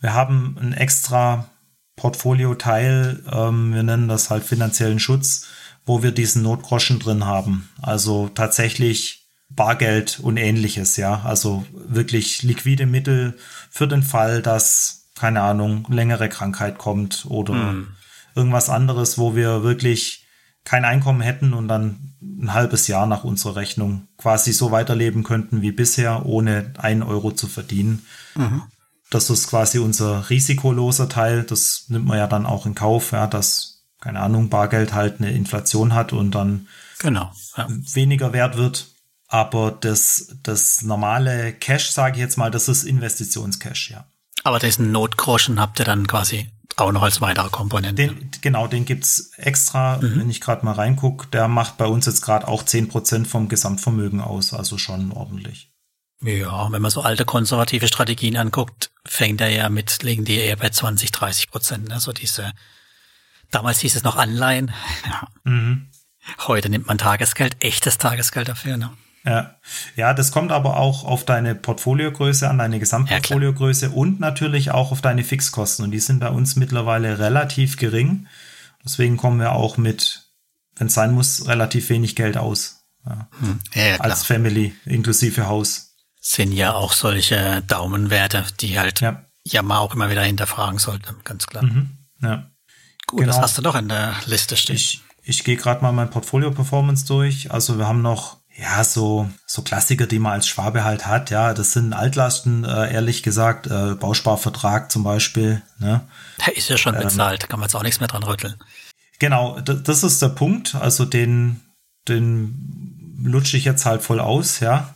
Wir 0.00 0.14
haben 0.14 0.56
ein 0.60 0.72
extra 0.72 1.48
Portfolio-Teil, 1.96 3.24
ähm, 3.30 3.74
wir 3.74 3.82
nennen 3.82 4.08
das 4.08 4.30
halt 4.30 4.44
finanziellen 4.44 5.00
Schutz, 5.00 5.46
wo 5.88 6.02
wir 6.02 6.12
diesen 6.12 6.42
Notgroschen 6.42 6.98
drin 6.98 7.24
haben. 7.24 7.68
Also 7.80 8.28
tatsächlich 8.28 9.26
Bargeld 9.48 10.20
und 10.20 10.36
ähnliches, 10.36 10.96
ja. 10.96 11.22
Also 11.24 11.64
wirklich 11.72 12.42
liquide 12.42 12.86
Mittel 12.86 13.38
für 13.70 13.88
den 13.88 14.02
Fall, 14.02 14.42
dass, 14.42 15.08
keine 15.14 15.40
Ahnung, 15.40 15.86
längere 15.88 16.28
Krankheit 16.28 16.78
kommt 16.78 17.26
oder 17.28 17.54
mhm. 17.54 17.88
irgendwas 18.34 18.68
anderes, 18.68 19.18
wo 19.18 19.34
wir 19.34 19.62
wirklich 19.62 20.26
kein 20.64 20.84
Einkommen 20.84 21.22
hätten 21.22 21.54
und 21.54 21.66
dann 21.66 22.12
ein 22.20 22.52
halbes 22.52 22.88
Jahr 22.88 23.06
nach 23.06 23.24
unserer 23.24 23.56
Rechnung 23.56 24.06
quasi 24.18 24.52
so 24.52 24.70
weiterleben 24.70 25.24
könnten 25.24 25.62
wie 25.62 25.72
bisher, 25.72 26.26
ohne 26.26 26.74
einen 26.76 27.02
Euro 27.02 27.32
zu 27.32 27.46
verdienen. 27.46 28.04
Mhm. 28.34 28.62
Das 29.10 29.30
ist 29.30 29.48
quasi 29.48 29.78
unser 29.78 30.28
risikoloser 30.28 31.08
Teil. 31.08 31.44
Das 31.44 31.86
nimmt 31.88 32.04
man 32.04 32.18
ja 32.18 32.26
dann 32.26 32.44
auch 32.44 32.66
in 32.66 32.74
Kauf, 32.74 33.12
ja, 33.12 33.26
dass, 33.26 33.77
keine 34.00 34.20
Ahnung, 34.20 34.48
Bargeld 34.48 34.94
halt 34.94 35.20
eine 35.20 35.32
Inflation 35.32 35.94
hat 35.94 36.12
und 36.12 36.32
dann 36.32 36.68
genau, 36.98 37.32
ja. 37.56 37.66
weniger 37.68 38.32
wert 38.32 38.56
wird. 38.56 38.88
Aber 39.26 39.72
das, 39.72 40.36
das 40.42 40.82
normale 40.82 41.52
Cash, 41.52 41.90
sage 41.90 42.16
ich 42.16 42.20
jetzt 42.20 42.38
mal, 42.38 42.50
das 42.50 42.68
ist 42.68 42.84
Investitionscash, 42.84 43.90
ja. 43.90 44.06
Aber 44.44 44.58
diesen 44.58 44.90
Notgroschen 44.90 45.60
habt 45.60 45.78
ihr 45.80 45.84
dann 45.84 46.06
quasi 46.06 46.50
auch 46.76 46.92
noch 46.92 47.02
als 47.02 47.20
weitere 47.20 47.50
Komponente. 47.50 48.06
Den, 48.06 48.30
genau, 48.40 48.68
den 48.68 48.84
gibt's 48.84 49.32
extra, 49.36 49.98
mhm. 49.98 50.20
wenn 50.20 50.30
ich 50.30 50.40
gerade 50.40 50.64
mal 50.64 50.72
reingucke. 50.72 51.26
Der 51.28 51.48
macht 51.48 51.76
bei 51.76 51.86
uns 51.86 52.06
jetzt 52.06 52.22
gerade 52.22 52.48
auch 52.48 52.62
zehn 52.62 52.88
Prozent 52.88 53.26
vom 53.26 53.48
Gesamtvermögen 53.48 54.20
aus, 54.20 54.54
also 54.54 54.78
schon 54.78 55.12
ordentlich. 55.12 55.70
Ja, 56.20 56.70
wenn 56.72 56.82
man 56.82 56.90
so 56.90 57.02
alte 57.02 57.24
konservative 57.24 57.86
Strategien 57.86 58.36
anguckt, 58.36 58.90
fängt 59.04 59.40
er 59.40 59.50
ja 59.50 59.68
mit, 59.68 60.02
liegen 60.02 60.24
die 60.24 60.38
eher 60.38 60.56
bei 60.56 60.68
20, 60.70 61.12
30 61.12 61.50
Prozent. 61.50 61.92
Also 61.92 62.12
diese, 62.12 62.52
damals 63.50 63.80
hieß 63.80 63.96
es 63.96 64.02
noch 64.02 64.16
Anleihen. 64.16 64.72
Ja. 65.06 65.28
Mhm. 65.44 65.88
Heute 66.46 66.68
nimmt 66.68 66.86
man 66.86 66.98
Tagesgeld, 66.98 67.56
echtes 67.60 67.98
Tagesgeld 67.98 68.48
dafür. 68.48 68.76
Ne? 68.76 68.90
Ja. 69.24 69.56
ja, 69.96 70.14
das 70.14 70.30
kommt 70.32 70.52
aber 70.52 70.76
auch 70.76 71.04
auf 71.04 71.24
deine 71.24 71.54
Portfoliogröße 71.54 72.48
an, 72.48 72.58
deine 72.58 72.78
Gesamtportfoliogröße 72.78 73.86
ja, 73.86 73.92
und 73.92 74.20
natürlich 74.20 74.70
auch 74.70 74.92
auf 74.92 75.00
deine 75.00 75.24
Fixkosten. 75.24 75.84
Und 75.84 75.90
die 75.90 76.00
sind 76.00 76.20
bei 76.20 76.30
uns 76.30 76.56
mittlerweile 76.56 77.18
relativ 77.18 77.76
gering. 77.76 78.26
Deswegen 78.84 79.16
kommen 79.16 79.40
wir 79.40 79.52
auch 79.52 79.76
mit, 79.76 80.22
wenn 80.76 80.86
es 80.86 80.94
sein 80.94 81.12
muss, 81.12 81.46
relativ 81.46 81.88
wenig 81.88 82.16
Geld 82.16 82.36
aus. 82.36 82.84
Ja. 83.06 83.28
Hm. 83.40 83.58
Ja, 83.74 83.96
Als 84.00 84.24
Family, 84.24 84.74
inklusive 84.84 85.46
Haus 85.46 85.88
sind 86.20 86.52
ja 86.52 86.74
auch 86.74 86.92
solche 86.92 87.62
Daumenwerte, 87.66 88.44
die 88.60 88.78
halt 88.78 89.00
ja, 89.00 89.24
ja 89.44 89.62
mal 89.62 89.78
auch 89.78 89.94
immer 89.94 90.10
wieder 90.10 90.22
hinterfragen 90.22 90.78
sollte, 90.78 91.14
ganz 91.24 91.46
klar. 91.46 91.64
Mhm, 91.64 91.98
ja. 92.20 92.50
Gut, 93.08 93.20
genau. 93.20 93.32
das 93.32 93.40
hast 93.40 93.58
du 93.58 93.62
doch 93.62 93.74
in 93.74 93.88
der 93.88 94.14
Liste 94.26 94.56
stehen. 94.56 94.76
Ich, 94.76 95.02
ich 95.22 95.42
gehe 95.42 95.56
gerade 95.56 95.82
mal 95.82 95.92
mein 95.92 96.10
Portfolio-Performance 96.10 97.06
durch. 97.06 97.50
Also 97.50 97.78
wir 97.78 97.88
haben 97.88 98.02
noch 98.02 98.38
ja, 98.58 98.82
so, 98.82 99.30
so 99.46 99.62
Klassiker, 99.62 100.06
die 100.06 100.18
man 100.18 100.32
als 100.32 100.48
Schwabe 100.48 100.82
halt 100.82 101.06
hat, 101.06 101.30
ja, 101.30 101.54
das 101.54 101.72
sind 101.72 101.92
Altlasten, 101.92 102.64
äh, 102.64 102.92
ehrlich 102.92 103.22
gesagt, 103.22 103.68
äh, 103.68 103.94
Bausparvertrag 103.94 104.90
zum 104.90 105.04
Beispiel, 105.04 105.62
ne? 105.78 106.00
Der 106.44 106.56
ist 106.56 106.68
ja 106.68 106.76
schon 106.76 106.96
ähm, 106.96 107.02
bezahlt, 107.02 107.48
kann 107.48 107.60
man 107.60 107.68
jetzt 107.68 107.76
auch 107.76 107.84
nichts 107.84 108.00
mehr 108.00 108.08
dran 108.08 108.24
rütteln. 108.24 108.56
Genau, 109.20 109.60
das 109.60 110.02
ist 110.02 110.20
der 110.22 110.30
Punkt, 110.30 110.74
also 110.74 111.04
den, 111.04 111.60
den 112.08 113.16
lutsche 113.22 113.56
ich 113.56 113.64
jetzt 113.64 113.86
halt 113.86 114.02
voll 114.02 114.18
aus, 114.18 114.58
ja. 114.58 114.92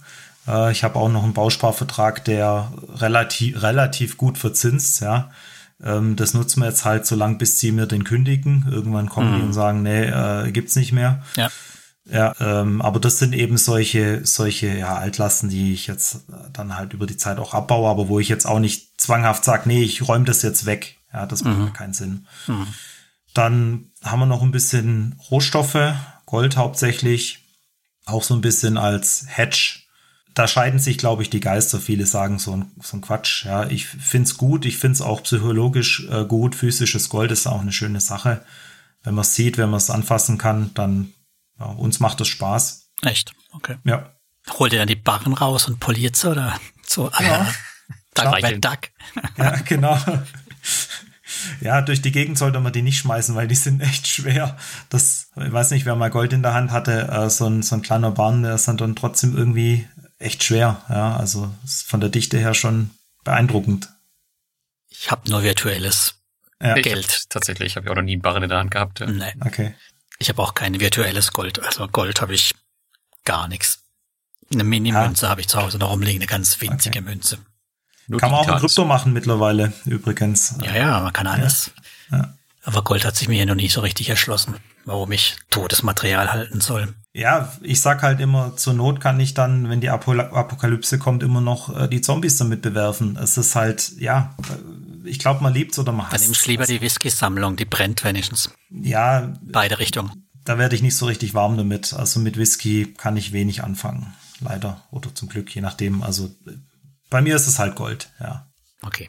Äh, 0.49 0.73
ich 0.73 0.83
habe 0.83 0.99
auch 0.99 1.09
noch 1.09 1.23
einen 1.23 1.35
Bausparvertrag, 1.35 2.25
der 2.25 2.73
relativ, 2.97 3.63
relativ 3.63 4.17
gut 4.17 4.39
verzinst, 4.39 5.01
ja. 5.01 5.31
Ähm, 5.83 6.17
das 6.17 6.35
nutzen 6.35 6.61
wir 6.61 6.69
jetzt 6.69 6.85
halt 6.85 7.07
so 7.07 7.17
lang, 7.17 7.39
bis 7.39 7.59
sie 7.59 7.73
mir 7.73 7.87
den 7.87 8.05
kündigen. 8.05 8.67
Irgendwann 8.71 9.09
kommen 9.09 9.33
mhm. 9.33 9.37
die 9.37 9.43
und 9.47 9.53
sagen, 9.53 9.83
nee, 9.83 10.05
äh, 10.05 10.51
gibt's 10.53 10.77
nicht 10.77 10.93
mehr. 10.93 11.23
Ja. 11.37 11.51
Ja, 12.05 12.35
ähm, 12.41 12.83
aber 12.83 12.99
das 12.99 13.21
sind 13.21 13.33
eben 13.33 13.57
solche, 13.57 14.27
solche 14.27 14.77
ja, 14.77 14.97
Altlasten, 14.97 15.49
die 15.49 15.73
ich 15.73 15.87
jetzt 15.87 16.25
dann 16.53 16.77
halt 16.77 16.95
über 16.95 17.07
die 17.07 17.17
Zeit 17.17 17.39
auch 17.39 17.55
abbaue, 17.55 17.89
aber 17.89 18.09
wo 18.09 18.19
ich 18.19 18.29
jetzt 18.29 18.45
auch 18.45 18.59
nicht 18.59 19.01
zwanghaft 19.01 19.45
sage, 19.45 19.69
nee, 19.69 19.83
ich 19.83 20.09
räume 20.09 20.25
das 20.25 20.43
jetzt 20.43 20.67
weg. 20.67 20.99
Ja, 21.13 21.27
das 21.27 21.45
macht 21.45 21.59
mhm. 21.59 21.73
keinen 21.73 21.95
Sinn. 21.95 22.27
Mhm. 22.49 22.67
Dann 23.35 23.93
haben 24.03 24.19
wir 24.19 24.27
noch 24.27 24.43
ein 24.43 24.51
bisschen 24.51 25.17
Rohstoffe, 25.31 25.95
Gold 26.27 26.57
hauptsächlich, 26.57 27.45
auch 28.05 28.25
so 28.25 28.35
ein 28.35 28.41
bisschen 28.41 28.79
als 28.79 29.25
Hedge 29.29 29.82
da 30.35 30.49
scheiden 30.49 30.79
sich, 30.79 30.99
glaube 30.99 31.23
ich, 31.23 31.31
die 31.31 31.41
Geister. 31.41 31.81
Viele 31.81 32.07
sagen 32.07 32.39
so 32.39 32.57
ein, 32.57 32.73
so 32.81 32.97
ein 32.97 33.01
Quatsch. 33.01 33.45
Ja, 33.45 33.69
ich 33.69 33.87
find's 33.87 34.37
gut. 34.37 34.65
Ich 34.65 34.79
find's 34.79 35.01
auch 35.01 35.23
psychologisch 35.23 36.07
äh, 36.11 36.25
gut. 36.25 36.55
Physisches 36.55 37.09
Gold 37.09 37.31
ist 37.31 37.47
auch 37.47 37.61
eine 37.61 37.73
schöne 37.73 38.01
Sache. 38.01 38.45
Wenn 39.03 39.15
man 39.15 39.25
sieht, 39.25 39.59
wenn 39.59 39.71
man 39.71 39.79
es 39.79 39.91
anfassen 39.91 40.39
kann, 40.39 40.73
dann 40.75 41.13
ja, 41.59 41.67
uns 41.67 42.01
macht 42.01 42.21
das 42.21 42.29
Spaß. 42.29 42.91
Echt? 43.03 43.33
Okay. 43.53 43.77
Ja. 43.85 44.11
Holt 44.59 44.73
ihr 44.73 44.79
dann 44.79 44.89
die 44.89 44.97
Barren 44.97 45.35
raus 45.35 45.69
und 45.69 45.81
poliert 45.81 46.17
sie 46.17 46.31
oder 46.31 46.59
so? 46.87 47.11
Ja. 47.21 47.53
Duck, 48.15 48.61
Duck. 48.61 48.79
Ja, 49.39 49.57
genau. 49.65 49.99
Ja, 51.61 51.81
durch 51.81 52.03
die 52.03 52.13
Gegend 52.13 52.39
sollte 52.39 52.61
man 52.61 52.73
die 52.73 52.83
nicht 52.83 52.99
schmeißen, 52.99 53.35
weil 53.35 53.49
die 53.49 53.55
sind 53.55 53.81
echt 53.81 54.07
schwer. 54.07 54.57
Das, 54.91 55.29
ich 55.37 55.53
weiß 55.53 55.71
nicht, 55.71 55.87
wer 55.87 55.97
mal 55.97 56.11
Gold 56.11 56.33
in 56.33 56.43
der 56.43 56.55
Hand 56.55 56.71
hatte, 56.71 57.09
äh, 57.09 57.31
so, 57.31 57.47
ein, 57.47 57.63
so 57.63 57.77
ein 57.77 57.83
kleiner 57.83 58.11
Barn, 58.11 58.43
der 58.43 58.55
ist 58.55 58.69
dann 58.69 58.97
trotzdem 58.97 59.37
irgendwie 59.37 59.89
echt 60.23 60.45
schwer. 60.45 60.83
Ja, 60.89 61.17
also 61.17 61.53
ist 61.65 61.87
von 61.87 62.01
der 62.01 62.09
Dichte 62.09 62.39
her 62.39 62.55
schon 62.55 62.91
beeindruckend. 63.25 63.89
Ich 64.89 65.11
habe 65.11 65.29
nur 65.31 65.43
virtuelles 65.43 66.15
ja. 66.61 66.75
Geld. 66.75 67.29
tatsächlich, 67.29 67.73
ich 67.73 67.77
habe 67.77 67.87
ja 67.87 67.93
auch 67.93 67.97
noch 67.97 68.03
nie 68.03 68.13
einen 68.13 68.23
Barren 68.23 68.43
in 68.43 68.49
der 68.49 68.59
Hand 68.59 68.71
gehabt. 68.71 69.01
Ja. 69.01 69.07
Nein. 69.07 69.41
Okay. 69.45 69.75
Ich 70.19 70.29
habe 70.29 70.41
auch 70.41 70.55
kein 70.55 70.79
virtuelles 70.79 71.33
Gold. 71.33 71.61
Also 71.61 71.89
Gold 71.89 72.21
habe 72.21 72.35
ich 72.35 72.55
gar 73.25 73.49
nichts. 73.49 73.81
Eine 74.53 74.65
Mini-Münze 74.65 75.27
ja. 75.27 75.31
habe 75.31 75.41
ich 75.41 75.49
zu 75.49 75.61
Hause 75.61 75.79
noch 75.79 75.91
rumliegen, 75.91 76.21
eine 76.21 76.27
ganz 76.27 76.61
winzige 76.61 77.01
okay. 77.01 77.09
Münze. 77.09 77.39
Nur 78.07 78.21
kann 78.21 78.31
man 78.31 78.41
auch 78.41 78.49
in 78.49 78.59
Krypto 78.59 78.85
machen 78.85 79.13
mittlerweile, 79.13 79.73
übrigens. 79.85 80.57
Ja, 80.63 80.75
ja, 80.75 81.01
man 81.01 81.13
kann 81.13 81.27
alles. 81.27 81.71
Ja. 82.11 82.35
Aber 82.65 82.85
Gold 82.85 83.05
hat 83.05 83.17
sich 83.17 83.29
mir 83.29 83.39
ja 83.39 83.47
noch 83.47 83.55
nicht 83.55 83.73
so 83.73 83.81
richtig 83.81 84.09
erschlossen, 84.11 84.57
warum 84.85 85.11
ich 85.13 85.37
totes 85.51 85.83
Material 85.83 86.33
halten 86.33 86.61
soll. 86.61 86.95
Ja, 87.15 87.53
ich 87.61 87.81
sag 87.83 88.03
halt 88.03 88.21
immer, 88.21 88.57
zur 88.57 88.73
Not 88.73 89.01
kann 89.01 89.21
ich 89.21 89.35
dann, 89.35 89.69
wenn 89.69 89.83
die 89.83 89.91
Apokalypse 89.91 90.99
kommt, 90.99 91.23
immer 91.23 91.43
noch 91.43 91.75
äh, 91.77 91.87
die 91.87 92.01
Zombies 92.01 92.39
damit 92.39 92.63
bewerfen. 92.63 93.19
Es 93.23 93.37
ist 93.37 93.55
halt, 93.55 93.93
ja, 93.99 94.35
äh, 94.49 95.09
ich 95.09 95.19
glaube, 95.19 95.43
man 95.43 95.53
liebt's 95.53 95.79
oder 95.79 95.93
man 95.93 96.07
hasst 96.07 96.15
Dann 96.15 96.23
nimmst 96.23 96.47
lieber 96.47 96.65
die 96.65 96.81
Whisky-Sammlung, 96.81 97.57
die 97.57 97.67
brennt 97.67 98.03
wenigstens. 98.05 98.51
Ja. 98.71 99.35
Beide 99.43 99.79
Richtungen. 99.79 100.27
Da 100.45 100.57
werde 100.57 100.75
ich 100.75 100.81
nicht 100.81 100.97
so 100.97 101.05
richtig 101.05 101.35
warm 101.35 101.59
damit. 101.59 101.93
Also 101.93 102.19
mit 102.19 102.39
Whisky 102.39 102.95
kann 102.97 103.19
ich 103.19 103.33
wenig 103.33 103.63
anfangen. 103.63 104.15
Leider. 104.41 104.83
Oder 104.91 105.15
zum 105.15 105.29
Glück, 105.29 105.55
je 105.55 105.61
nachdem. 105.61 106.03
Also 106.03 106.31
bei 107.11 107.21
mir 107.21 107.37
ist 107.37 107.47
es 107.47 107.59
halt 107.59 107.77
Gold, 107.77 108.11
ja. 108.21 108.51
Okay. 108.83 109.09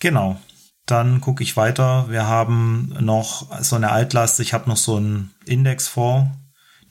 Genau. 0.00 0.40
Dann 0.86 1.20
gucke 1.20 1.42
ich 1.42 1.56
weiter. 1.56 2.06
Wir 2.08 2.26
haben 2.26 2.96
noch 3.00 3.62
so 3.62 3.76
eine 3.76 3.90
Altlast. 3.90 4.40
Ich 4.40 4.54
habe 4.54 4.68
noch 4.68 4.76
so 4.76 4.96
einen 4.96 5.34
Indexfonds 5.44 6.30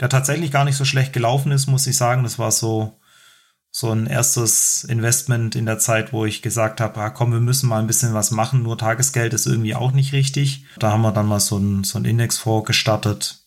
der 0.03 0.09
tatsächlich 0.09 0.51
gar 0.51 0.65
nicht 0.65 0.75
so 0.75 0.83
schlecht 0.83 1.13
gelaufen 1.13 1.53
ist, 1.53 1.67
muss 1.67 1.87
ich 1.87 1.95
sagen. 1.95 2.23
Das 2.23 2.37
war 2.37 2.51
so, 2.51 2.99
so 3.71 3.89
ein 3.89 4.05
erstes 4.05 4.83
Investment 4.83 5.55
in 5.55 5.65
der 5.65 5.79
Zeit, 5.79 6.11
wo 6.11 6.25
ich 6.25 6.41
gesagt 6.41 6.81
habe, 6.81 6.99
ah, 6.99 7.09
komm, 7.09 7.31
wir 7.31 7.39
müssen 7.39 7.69
mal 7.69 7.79
ein 7.79 7.87
bisschen 7.87 8.13
was 8.13 8.29
machen. 8.29 8.63
Nur 8.63 8.77
Tagesgeld 8.77 9.33
ist 9.33 9.45
irgendwie 9.45 9.75
auch 9.75 9.93
nicht 9.93 10.11
richtig. 10.11 10.65
Da 10.77 10.91
haben 10.91 11.03
wir 11.03 11.13
dann 11.13 11.25
mal 11.25 11.39
so 11.39 11.57
ein, 11.57 11.85
so 11.85 11.97
ein 11.97 12.03
Indexfonds 12.03 12.67
gestartet. 12.67 13.45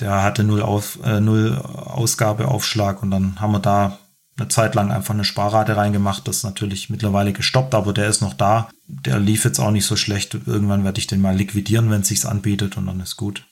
Der 0.00 0.24
hatte 0.24 0.42
null, 0.42 0.60
auf, 0.60 0.98
äh, 1.04 1.20
null 1.20 1.56
Ausgabeaufschlag 1.56 3.00
und 3.00 3.12
dann 3.12 3.40
haben 3.40 3.52
wir 3.52 3.60
da 3.60 4.00
eine 4.38 4.48
Zeit 4.48 4.74
lang 4.74 4.90
einfach 4.90 5.14
eine 5.14 5.24
Sparrate 5.24 5.76
reingemacht. 5.76 6.26
Das 6.26 6.38
ist 6.38 6.42
natürlich 6.42 6.90
mittlerweile 6.90 7.32
gestoppt, 7.32 7.76
aber 7.76 7.92
der 7.92 8.08
ist 8.08 8.22
noch 8.22 8.34
da. 8.34 8.70
Der 8.88 9.20
lief 9.20 9.44
jetzt 9.44 9.60
auch 9.60 9.70
nicht 9.70 9.86
so 9.86 9.94
schlecht. 9.94 10.34
Irgendwann 10.34 10.82
werde 10.82 10.98
ich 10.98 11.06
den 11.06 11.20
mal 11.20 11.36
liquidieren, 11.36 11.90
wenn 11.90 12.00
es 12.00 12.08
sich 12.08 12.26
anbietet 12.26 12.76
und 12.76 12.86
dann 12.86 12.98
ist 12.98 13.16
gut. 13.16 13.46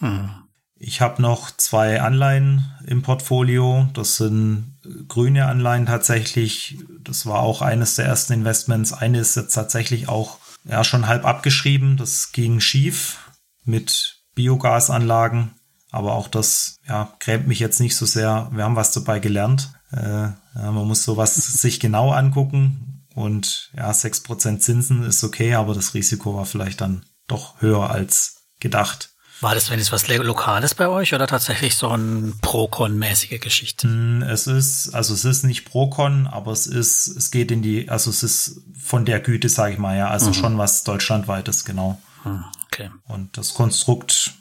Mhm. 0.00 0.47
Ich 0.80 1.00
habe 1.00 1.20
noch 1.20 1.50
zwei 1.56 2.00
Anleihen 2.00 2.72
im 2.86 3.02
Portfolio. 3.02 3.88
Das 3.94 4.16
sind 4.16 4.78
grüne 5.08 5.46
Anleihen 5.46 5.86
tatsächlich. 5.86 6.78
Das 7.02 7.26
war 7.26 7.40
auch 7.40 7.62
eines 7.62 7.96
der 7.96 8.06
ersten 8.06 8.32
Investments. 8.32 8.92
Eine 8.92 9.18
ist 9.18 9.36
jetzt 9.36 9.54
tatsächlich 9.54 10.08
auch 10.08 10.38
ja 10.64 10.84
schon 10.84 11.08
halb 11.08 11.24
abgeschrieben. 11.24 11.96
Das 11.96 12.30
ging 12.32 12.60
schief 12.60 13.18
mit 13.64 14.20
Biogasanlagen. 14.34 15.50
Aber 15.90 16.14
auch 16.14 16.28
das 16.28 16.76
ja, 16.86 17.12
grämt 17.18 17.48
mich 17.48 17.58
jetzt 17.58 17.80
nicht 17.80 17.96
so 17.96 18.06
sehr. 18.06 18.48
Wir 18.52 18.64
haben 18.64 18.76
was 18.76 18.92
dabei 18.92 19.18
gelernt. 19.18 19.72
Äh, 19.90 20.28
ja, 20.28 20.36
man 20.54 20.86
muss 20.86 21.02
sowas 21.02 21.34
sich 21.60 21.80
genau 21.80 22.12
angucken. 22.12 23.04
Und 23.14 23.72
ja, 23.76 23.90
6% 23.90 24.60
Zinsen 24.60 25.02
ist 25.02 25.24
okay, 25.24 25.54
aber 25.54 25.74
das 25.74 25.94
Risiko 25.94 26.36
war 26.36 26.46
vielleicht 26.46 26.80
dann 26.80 27.04
doch 27.26 27.60
höher 27.60 27.90
als 27.90 28.46
gedacht. 28.60 29.10
War 29.40 29.54
das 29.54 29.70
wenn 29.70 29.78
es 29.78 29.92
was 29.92 30.08
Lokales 30.08 30.74
bei 30.74 30.88
euch 30.88 31.14
oder 31.14 31.28
tatsächlich 31.28 31.76
so 31.76 31.88
ein 31.88 32.34
Procon-mäßige 32.40 33.40
Geschichte? 33.40 33.86
Hm, 33.86 34.22
es 34.22 34.48
ist, 34.48 34.94
also 34.94 35.14
es 35.14 35.24
ist 35.24 35.44
nicht 35.44 35.64
Procon, 35.64 36.26
aber 36.26 36.50
es 36.50 36.66
ist, 36.66 37.06
es 37.06 37.30
geht 37.30 37.52
in 37.52 37.62
die, 37.62 37.88
also 37.88 38.10
es 38.10 38.22
ist 38.24 38.62
von 38.76 39.04
der 39.04 39.20
Güte, 39.20 39.48
sage 39.48 39.74
ich 39.74 39.78
mal, 39.78 39.96
ja, 39.96 40.08
also 40.08 40.30
mhm. 40.30 40.34
schon 40.34 40.58
was 40.58 40.82
deutschlandweites, 40.82 41.64
genau. 41.64 42.00
Hm, 42.24 42.44
okay. 42.66 42.90
Und 43.06 43.36
das 43.38 43.54
Konstrukt 43.54 44.34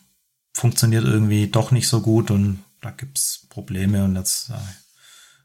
funktioniert 0.53 1.05
irgendwie 1.05 1.47
doch 1.47 1.69
nicht 1.69 1.87
so 1.87 2.01
gut 2.01 2.31
und 2.31 2.63
da 2.81 2.89
gibt's 2.89 3.45
Probleme 3.49 4.03
und 4.03 4.15
jetzt 4.15 4.49
ja, 4.49 4.59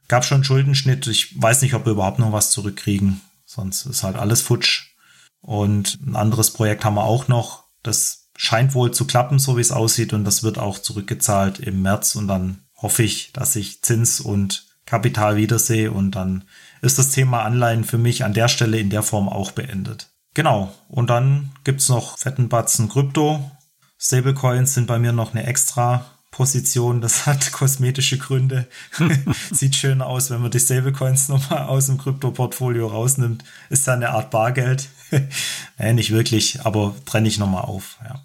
gab 0.09 0.25
schon 0.25 0.45
Schuldenschnitt. 0.45 1.07
Ich 1.07 1.41
weiß 1.41 1.61
nicht, 1.61 1.75
ob 1.75 1.85
wir 1.85 1.93
überhaupt 1.93 2.19
noch 2.19 2.33
was 2.33 2.51
zurückkriegen, 2.51 3.21
sonst 3.45 3.85
ist 3.85 4.03
halt 4.03 4.17
alles 4.17 4.41
futsch. 4.41 4.95
Und 5.43 5.99
ein 6.07 6.17
anderes 6.17 6.53
Projekt 6.53 6.85
haben 6.85 6.95
wir 6.95 7.05
auch 7.05 7.29
noch, 7.29 7.65
das 7.83 8.22
scheint 8.43 8.75
wohl 8.75 8.91
zu 8.91 9.07
klappen, 9.07 9.39
so 9.39 9.57
wie 9.57 9.61
es 9.61 9.71
aussieht. 9.71 10.13
Und 10.13 10.25
das 10.25 10.43
wird 10.43 10.59
auch 10.59 10.79
zurückgezahlt 10.79 11.61
im 11.61 11.81
März. 11.81 12.17
Und 12.17 12.27
dann 12.27 12.59
hoffe 12.77 13.05
ich, 13.05 13.33
dass 13.33 13.55
ich 13.55 13.83
Zins 13.83 14.21
und 14.21 14.67
Kapital 14.85 15.37
wiedersehe. 15.37 15.93
Und 15.93 16.17
dann 16.17 16.43
ist 16.81 16.99
das 16.99 17.11
Thema 17.11 17.45
Anleihen 17.45 17.85
für 17.85 17.99
mich 17.99 18.25
an 18.25 18.35
der 18.35 18.49
Stelle 18.49 18.81
in 18.81 18.91
der 18.91 19.05
Form 19.05 19.29
auch 19.29 19.53
beendet. 19.53 20.11
Genau. 20.35 20.75
Und 20.89 21.09
dann 21.09 21.53
gibt's 21.63 21.89
noch 21.89 22.19
fetten 22.19 22.49
Batzen 22.49 22.89
Krypto. 22.89 23.49
Stablecoins 23.97 24.75
sind 24.75 24.89
bei 24.89 24.99
mir 24.99 25.13
noch 25.13 25.35
eine 25.35 25.47
extra 25.47 26.05
Position. 26.33 27.01
Das 27.01 27.27
hat 27.27 27.53
kosmetische 27.53 28.19
Gründe. 28.19 28.67
Sieht 29.53 29.77
schön 29.77 30.03
aus, 30.03 30.31
wenn 30.31 30.43
man 30.43 30.51
die 30.51 30.59
Stablecoins 30.59 31.29
nochmal 31.29 31.63
aus 31.63 31.87
dem 31.87 31.99
Krypto-Portfolio 31.99 32.89
rausnimmt. 32.89 33.45
Ist 33.71 33.87
da 33.87 33.93
eine 33.93 34.11
Art 34.11 34.33
Bargeld. 34.33 34.89
nee, 35.79 35.93
nicht 35.93 36.11
wirklich, 36.11 36.67
aber 36.67 36.97
trenne 37.07 37.29
ich 37.29 37.39
nochmal 37.39 37.63
auf, 37.63 37.99
ja. 38.05 38.21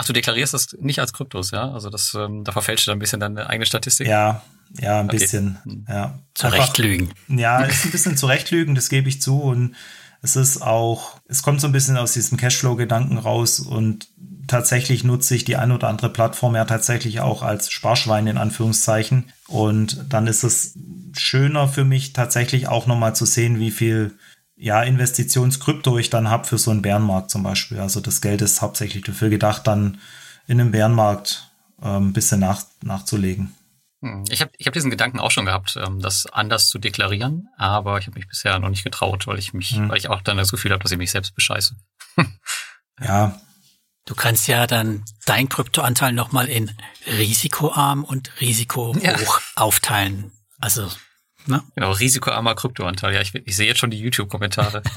Ach, 0.00 0.04
du 0.04 0.12
deklarierst 0.12 0.54
das 0.54 0.76
nicht 0.78 1.00
als 1.00 1.12
Kryptos, 1.12 1.50
ja? 1.50 1.72
Also 1.72 1.90
das, 1.90 2.14
ähm, 2.14 2.44
da 2.44 2.52
verfälscht 2.52 2.86
du 2.86 2.92
ein 2.92 3.00
bisschen 3.00 3.18
deine 3.18 3.48
eigene 3.50 3.66
Statistik? 3.66 4.06
Ja, 4.06 4.42
ja, 4.80 5.00
ein 5.00 5.06
okay. 5.06 5.18
bisschen, 5.18 5.58
hm. 5.64 5.86
ja. 5.88 6.20
Zurechtlügen. 6.34 7.12
Ja, 7.26 7.64
ist 7.64 7.84
ein 7.84 7.90
bisschen 7.90 8.16
zurechtlügen, 8.16 8.76
das 8.76 8.90
gebe 8.90 9.08
ich 9.08 9.20
zu 9.20 9.42
und 9.42 9.74
es 10.22 10.36
ist 10.36 10.62
auch, 10.62 11.20
es 11.26 11.42
kommt 11.42 11.60
so 11.60 11.66
ein 11.66 11.72
bisschen 11.72 11.96
aus 11.96 12.12
diesem 12.12 12.38
Cashflow-Gedanken 12.38 13.18
raus 13.18 13.58
und 13.58 14.08
tatsächlich 14.46 15.02
nutze 15.02 15.34
ich 15.34 15.44
die 15.44 15.56
ein 15.56 15.72
oder 15.72 15.88
andere 15.88 16.10
Plattform 16.10 16.54
ja 16.54 16.64
tatsächlich 16.64 17.20
auch 17.20 17.42
als 17.42 17.70
Sparschwein 17.70 18.28
in 18.28 18.38
Anführungszeichen. 18.38 19.32
Und 19.48 20.06
dann 20.08 20.28
ist 20.28 20.44
es 20.44 20.74
schöner 21.16 21.66
für 21.66 21.84
mich 21.84 22.12
tatsächlich 22.12 22.68
auch 22.68 22.86
nochmal 22.86 23.16
zu 23.16 23.26
sehen, 23.26 23.58
wie 23.58 23.72
viel 23.72 24.16
ja, 24.58 24.82
Investitionskrypto 24.82 25.98
ich 25.98 26.10
dann 26.10 26.28
habe 26.28 26.44
für 26.44 26.58
so 26.58 26.70
einen 26.70 26.82
Bärenmarkt 26.82 27.30
zum 27.30 27.42
Beispiel. 27.42 27.78
Also 27.78 28.00
das 28.00 28.20
Geld 28.20 28.42
ist 28.42 28.60
hauptsächlich 28.60 29.04
dafür 29.04 29.30
gedacht, 29.30 29.66
dann 29.66 30.00
in 30.46 30.60
einem 30.60 30.72
Bärenmarkt 30.72 31.48
ähm, 31.80 32.08
ein 32.08 32.12
bisschen 32.12 32.40
nach, 32.40 32.62
nachzulegen. 32.82 33.54
Hm, 34.02 34.24
ich 34.30 34.40
habe 34.40 34.50
ich 34.58 34.66
hab 34.66 34.74
diesen 34.74 34.90
Gedanken 34.90 35.20
auch 35.20 35.30
schon 35.30 35.46
gehabt, 35.46 35.76
ähm, 35.76 36.00
das 36.00 36.26
anders 36.26 36.68
zu 36.68 36.78
deklarieren, 36.78 37.48
aber 37.56 37.98
ich 37.98 38.06
habe 38.06 38.18
mich 38.18 38.28
bisher 38.28 38.58
noch 38.58 38.68
nicht 38.68 38.84
getraut, 38.84 39.26
weil 39.28 39.38
ich 39.38 39.52
mich, 39.52 39.76
mhm. 39.76 39.90
weil 39.90 39.98
ich 39.98 40.08
auch 40.08 40.22
dann 40.22 40.36
das 40.36 40.50
Gefühl 40.50 40.72
habe, 40.72 40.82
dass 40.82 40.92
ich 40.92 40.98
mich 40.98 41.12
selbst 41.12 41.34
bescheiße. 41.36 41.76
ja. 43.00 43.40
Du 44.06 44.14
kannst 44.14 44.48
ja 44.48 44.66
dann 44.66 45.04
dein 45.26 45.48
Kryptoanteil 45.48 46.12
nochmal 46.12 46.48
in 46.48 46.70
risikoarm 47.06 48.04
und 48.04 48.32
risikohoch 48.40 48.96
ja. 49.02 49.16
aufteilen. 49.54 50.32
Also 50.58 50.88
Ne? 51.48 51.62
Genau, 51.74 51.92
risikoarmer 51.92 52.54
Kryptoanteil. 52.54 53.14
Ja, 53.14 53.20
ich, 53.20 53.34
ich 53.34 53.56
sehe 53.56 53.66
jetzt 53.66 53.78
schon 53.78 53.90
die 53.90 54.00
YouTube-Kommentare. 54.00 54.82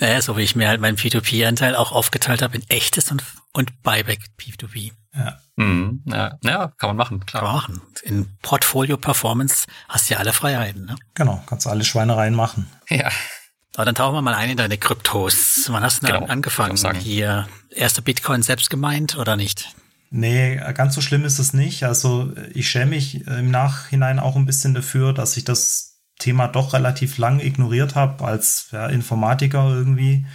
Naja, 0.00 0.22
so 0.22 0.38
wie 0.38 0.42
ich 0.42 0.56
mir 0.56 0.66
halt 0.66 0.80
meinen 0.80 0.96
P2P-Anteil 0.96 1.76
auch 1.76 1.92
aufgeteilt 1.92 2.40
habe 2.40 2.56
in 2.56 2.64
echtes 2.70 3.10
und, 3.10 3.22
und 3.52 3.82
Buyback 3.82 4.20
P2P. 4.38 4.92
Ja. 5.14 5.38
Mhm, 5.56 6.02
ja. 6.06 6.38
ja, 6.42 6.72
kann 6.78 6.88
man 6.88 6.96
machen, 6.96 7.26
klar. 7.26 7.42
Kann 7.42 7.52
man 7.52 7.60
machen. 7.60 7.82
In 8.02 8.38
Portfolio 8.40 8.96
Performance 8.96 9.66
hast 9.90 10.08
du 10.08 10.14
ja 10.14 10.20
alle 10.20 10.32
Freiheiten, 10.32 10.86
ne? 10.86 10.96
Genau, 11.12 11.42
kannst 11.46 11.66
du 11.66 11.70
alle 11.70 11.84
Schweinereien 11.84 12.34
machen. 12.34 12.70
Ja. 12.88 13.10
Aber 13.74 13.84
dann 13.84 13.94
tauchen 13.94 14.14
wir 14.14 14.22
mal 14.22 14.34
ein 14.34 14.50
in 14.50 14.56
deine 14.56 14.78
Kryptos. 14.78 15.66
Wann 15.68 15.82
hast 15.82 16.02
du 16.02 16.06
genau, 16.06 16.24
angefangen? 16.26 16.76
Hier 16.96 17.46
erste 17.70 18.00
Bitcoin 18.00 18.42
selbst 18.42 18.70
gemeint 18.70 19.16
oder 19.18 19.36
nicht? 19.36 19.68
Nee, 20.10 20.60
ganz 20.74 20.96
so 20.96 21.00
schlimm 21.00 21.24
ist 21.24 21.38
es 21.38 21.54
nicht. 21.54 21.84
Also 21.84 22.32
ich 22.52 22.68
schäme 22.68 22.90
mich 22.90 23.26
im 23.26 23.50
Nachhinein 23.50 24.18
auch 24.18 24.34
ein 24.36 24.46
bisschen 24.46 24.74
dafür, 24.74 25.12
dass 25.12 25.36
ich 25.36 25.44
das 25.44 26.00
Thema 26.18 26.48
doch 26.48 26.72
relativ 26.72 27.16
lang 27.16 27.40
ignoriert 27.40 27.94
habe 27.94 28.24
als 28.24 28.68
ja, 28.72 28.86
Informatiker 28.88 29.68
irgendwie. 29.70 30.26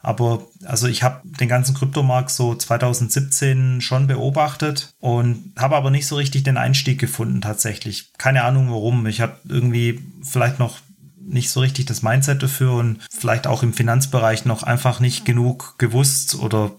Aber 0.00 0.48
also 0.64 0.88
ich 0.88 1.04
habe 1.04 1.20
den 1.24 1.48
ganzen 1.48 1.76
Kryptomarkt 1.76 2.30
so 2.30 2.56
2017 2.56 3.80
schon 3.80 4.08
beobachtet 4.08 4.92
und 4.98 5.52
habe 5.56 5.76
aber 5.76 5.92
nicht 5.92 6.08
so 6.08 6.16
richtig 6.16 6.42
den 6.42 6.56
Einstieg 6.56 6.98
gefunden 6.98 7.40
tatsächlich. 7.40 8.12
Keine 8.18 8.42
Ahnung 8.42 8.70
warum. 8.70 9.06
Ich 9.06 9.20
hatte 9.20 9.38
irgendwie 9.48 10.00
vielleicht 10.22 10.58
noch 10.58 10.80
nicht 11.24 11.50
so 11.50 11.60
richtig 11.60 11.86
das 11.86 12.02
Mindset 12.02 12.42
dafür 12.42 12.72
und 12.72 12.98
vielleicht 13.10 13.46
auch 13.46 13.62
im 13.62 13.72
Finanzbereich 13.72 14.44
noch 14.44 14.64
einfach 14.64 14.98
nicht 14.98 15.24
genug 15.24 15.78
gewusst 15.78 16.34
oder 16.34 16.72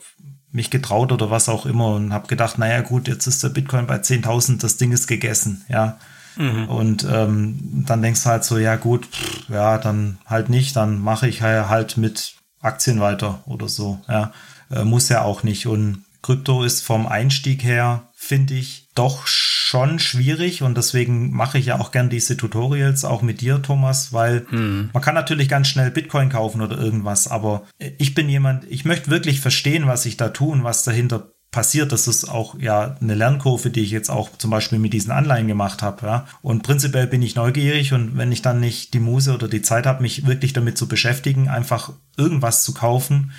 mich 0.53 0.69
getraut 0.69 1.11
oder 1.11 1.29
was 1.29 1.49
auch 1.49 1.65
immer 1.65 1.95
und 1.95 2.13
habe 2.13 2.27
gedacht, 2.27 2.57
naja 2.57 2.81
gut, 2.81 3.07
jetzt 3.07 3.27
ist 3.27 3.43
der 3.43 3.49
Bitcoin 3.49 3.87
bei 3.87 3.97
10.000, 3.97 4.61
das 4.61 4.77
Ding 4.77 4.91
ist 4.91 5.07
gegessen, 5.07 5.65
ja. 5.67 5.97
Mhm. 6.35 6.67
Und 6.69 7.07
ähm, 7.11 7.83
dann 7.85 8.01
denkst 8.01 8.23
du 8.23 8.29
halt 8.29 8.43
so, 8.43 8.57
ja 8.57 8.75
gut, 8.75 9.05
pff, 9.05 9.49
ja, 9.49 9.77
dann 9.77 10.19
halt 10.25 10.49
nicht, 10.49 10.75
dann 10.75 10.99
mache 10.99 11.27
ich 11.27 11.41
halt 11.41 11.97
mit 11.97 12.35
Aktien 12.61 13.01
weiter 13.01 13.43
oder 13.45 13.67
so, 13.67 13.99
ja. 14.07 14.31
Äh, 14.71 14.85
muss 14.85 15.09
ja 15.09 15.23
auch 15.23 15.43
nicht. 15.43 15.67
Und 15.67 16.05
Krypto 16.21 16.63
ist 16.63 16.81
vom 16.81 17.05
Einstieg 17.05 17.63
her, 17.63 18.03
finde 18.13 18.53
ich, 18.53 18.82
doch 18.95 19.25
schon 19.25 19.97
schwierig 19.99 20.61
und 20.61 20.77
deswegen 20.77 21.31
mache 21.31 21.57
ich 21.57 21.67
ja 21.67 21.79
auch 21.79 21.91
gern 21.91 22.09
diese 22.09 22.37
Tutorials, 22.37 23.05
auch 23.05 23.21
mit 23.21 23.41
dir, 23.41 23.61
Thomas, 23.61 24.13
weil 24.13 24.45
hm. 24.49 24.89
man 24.93 25.01
kann 25.01 25.15
natürlich 25.15 25.49
ganz 25.49 25.67
schnell 25.67 25.89
Bitcoin 25.89 26.29
kaufen 26.29 26.61
oder 26.61 26.77
irgendwas, 26.77 27.27
aber 27.27 27.63
ich 27.79 28.13
bin 28.13 28.29
jemand, 28.29 28.65
ich 28.69 28.85
möchte 28.85 29.09
wirklich 29.09 29.41
verstehen, 29.41 29.87
was 29.87 30.05
ich 30.05 30.17
da 30.17 30.29
tue 30.29 30.51
und 30.51 30.63
was 30.63 30.83
dahinter 30.83 31.33
passiert. 31.53 31.93
Das 31.93 32.09
ist 32.09 32.25
auch 32.25 32.59
ja 32.59 32.97
eine 32.99 33.15
Lernkurve, 33.15 33.69
die 33.69 33.81
ich 33.81 33.91
jetzt 33.91 34.09
auch 34.09 34.29
zum 34.37 34.51
Beispiel 34.51 34.79
mit 34.79 34.91
diesen 34.91 35.11
Anleihen 35.11 35.47
gemacht 35.47 35.81
habe. 35.81 36.05
Ja. 36.05 36.27
Und 36.41 36.63
prinzipiell 36.63 37.07
bin 37.07 37.21
ich 37.21 37.35
neugierig 37.35 37.93
und 37.93 38.17
wenn 38.17 38.33
ich 38.33 38.41
dann 38.41 38.59
nicht 38.59 38.93
die 38.93 38.99
Muse 38.99 39.33
oder 39.33 39.47
die 39.47 39.61
Zeit 39.61 39.85
habe, 39.85 40.01
mich 40.01 40.27
wirklich 40.27 40.51
damit 40.51 40.77
zu 40.77 40.89
beschäftigen, 40.89 41.47
einfach 41.47 41.93
irgendwas 42.17 42.63
zu 42.63 42.73
kaufen, 42.73 43.31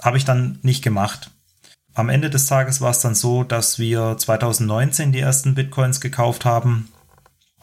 habe 0.00 0.18
ich 0.18 0.24
dann 0.24 0.60
nicht 0.62 0.84
gemacht. 0.84 1.30
Am 1.96 2.10
Ende 2.10 2.28
des 2.28 2.46
Tages 2.46 2.82
war 2.82 2.90
es 2.90 3.00
dann 3.00 3.14
so, 3.14 3.42
dass 3.42 3.78
wir 3.78 4.18
2019 4.18 5.12
die 5.12 5.20
ersten 5.20 5.54
Bitcoins 5.54 6.02
gekauft 6.02 6.44
haben. 6.44 6.92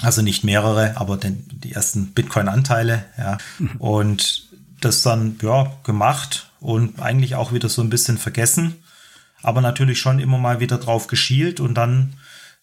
Also 0.02 0.24
nicht 0.24 0.44
mehrere, 0.44 0.98
aber 0.98 1.18
den, 1.18 1.46
die 1.52 1.74
ersten 1.74 2.14
Bitcoin-Anteile, 2.14 3.06
ja. 3.16 3.38
Mhm. 3.60 3.76
Und 3.78 4.50
das 4.82 5.04
dann, 5.04 5.38
ja, 5.44 5.72
gemacht 5.84 6.50
und 6.60 7.00
eigentlich 7.00 7.36
auch 7.36 7.54
wieder 7.54 7.70
so 7.70 7.84
ein 7.84 7.92
bisschen 7.92 8.18
vergessen. 8.18 8.84
Aber 9.44 9.62
natürlich 9.62 10.00
schon 10.00 10.18
immer 10.18 10.40
mal 10.40 10.60
wieder 10.60 10.80
drauf 10.80 11.06
geschielt 11.06 11.60
und 11.60 11.76
dann 11.76 12.14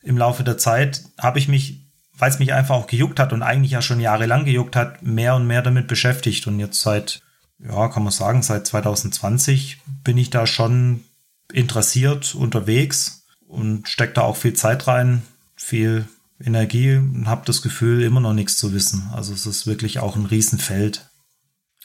im 0.03 0.19
Laufe 0.19 0.43
der 0.43 0.59
Zeit 0.59 1.05
habe 1.21 1.39
ich 1.39 1.47
mich, 1.47 1.83
weil 2.19 2.31
es 2.31 2.41
mich 2.41 2.53
einfach 2.53 2.75
auch 2.75 2.89
gejuckt 2.89 3.21
hat 3.21 3.33
und 3.33 3.45
eigentlich 3.45 3.73
ja 3.73 3.81
schon 3.81 4.01
jahrelang 4.01 4.45
gejuckt 4.45 4.75
hat, 4.75 5.03
mehr 5.03 5.37
und 5.37 5.47
mehr 5.47 5.63
damit 5.63 5.87
beschäftigt. 5.87 6.49
Und 6.49 6.59
jetzt 6.59 6.81
seit, 6.83 7.23
ja, 7.61 7.87
kann 7.87 8.03
man 8.03 8.13
sagen, 8.13 8.43
seit 8.43 8.67
2020 8.67 9.79
bin 10.03 10.19
ich 10.19 10.31
da 10.31 10.49
schon 10.49 11.05
interessiert 11.53 12.35
unterwegs 12.35 13.27
und 13.47 13.89
steckt 13.89 14.17
da 14.17 14.23
auch 14.23 14.37
viel 14.37 14.55
Zeit 14.55 14.87
rein, 14.87 15.23
viel 15.57 16.07
Energie 16.43 16.97
und 16.97 17.27
habe 17.27 17.45
das 17.45 17.63
Gefühl, 17.63 18.03
immer 18.03 18.21
noch 18.21 18.33
nichts 18.33 18.57
zu 18.57 18.73
wissen. 18.73 19.11
Also 19.13 19.35
es 19.35 19.47
ist 19.47 19.67
wirklich 19.67 19.99
auch 19.99 20.17
ein 20.17 20.27
Riesenfeld. 20.27 21.07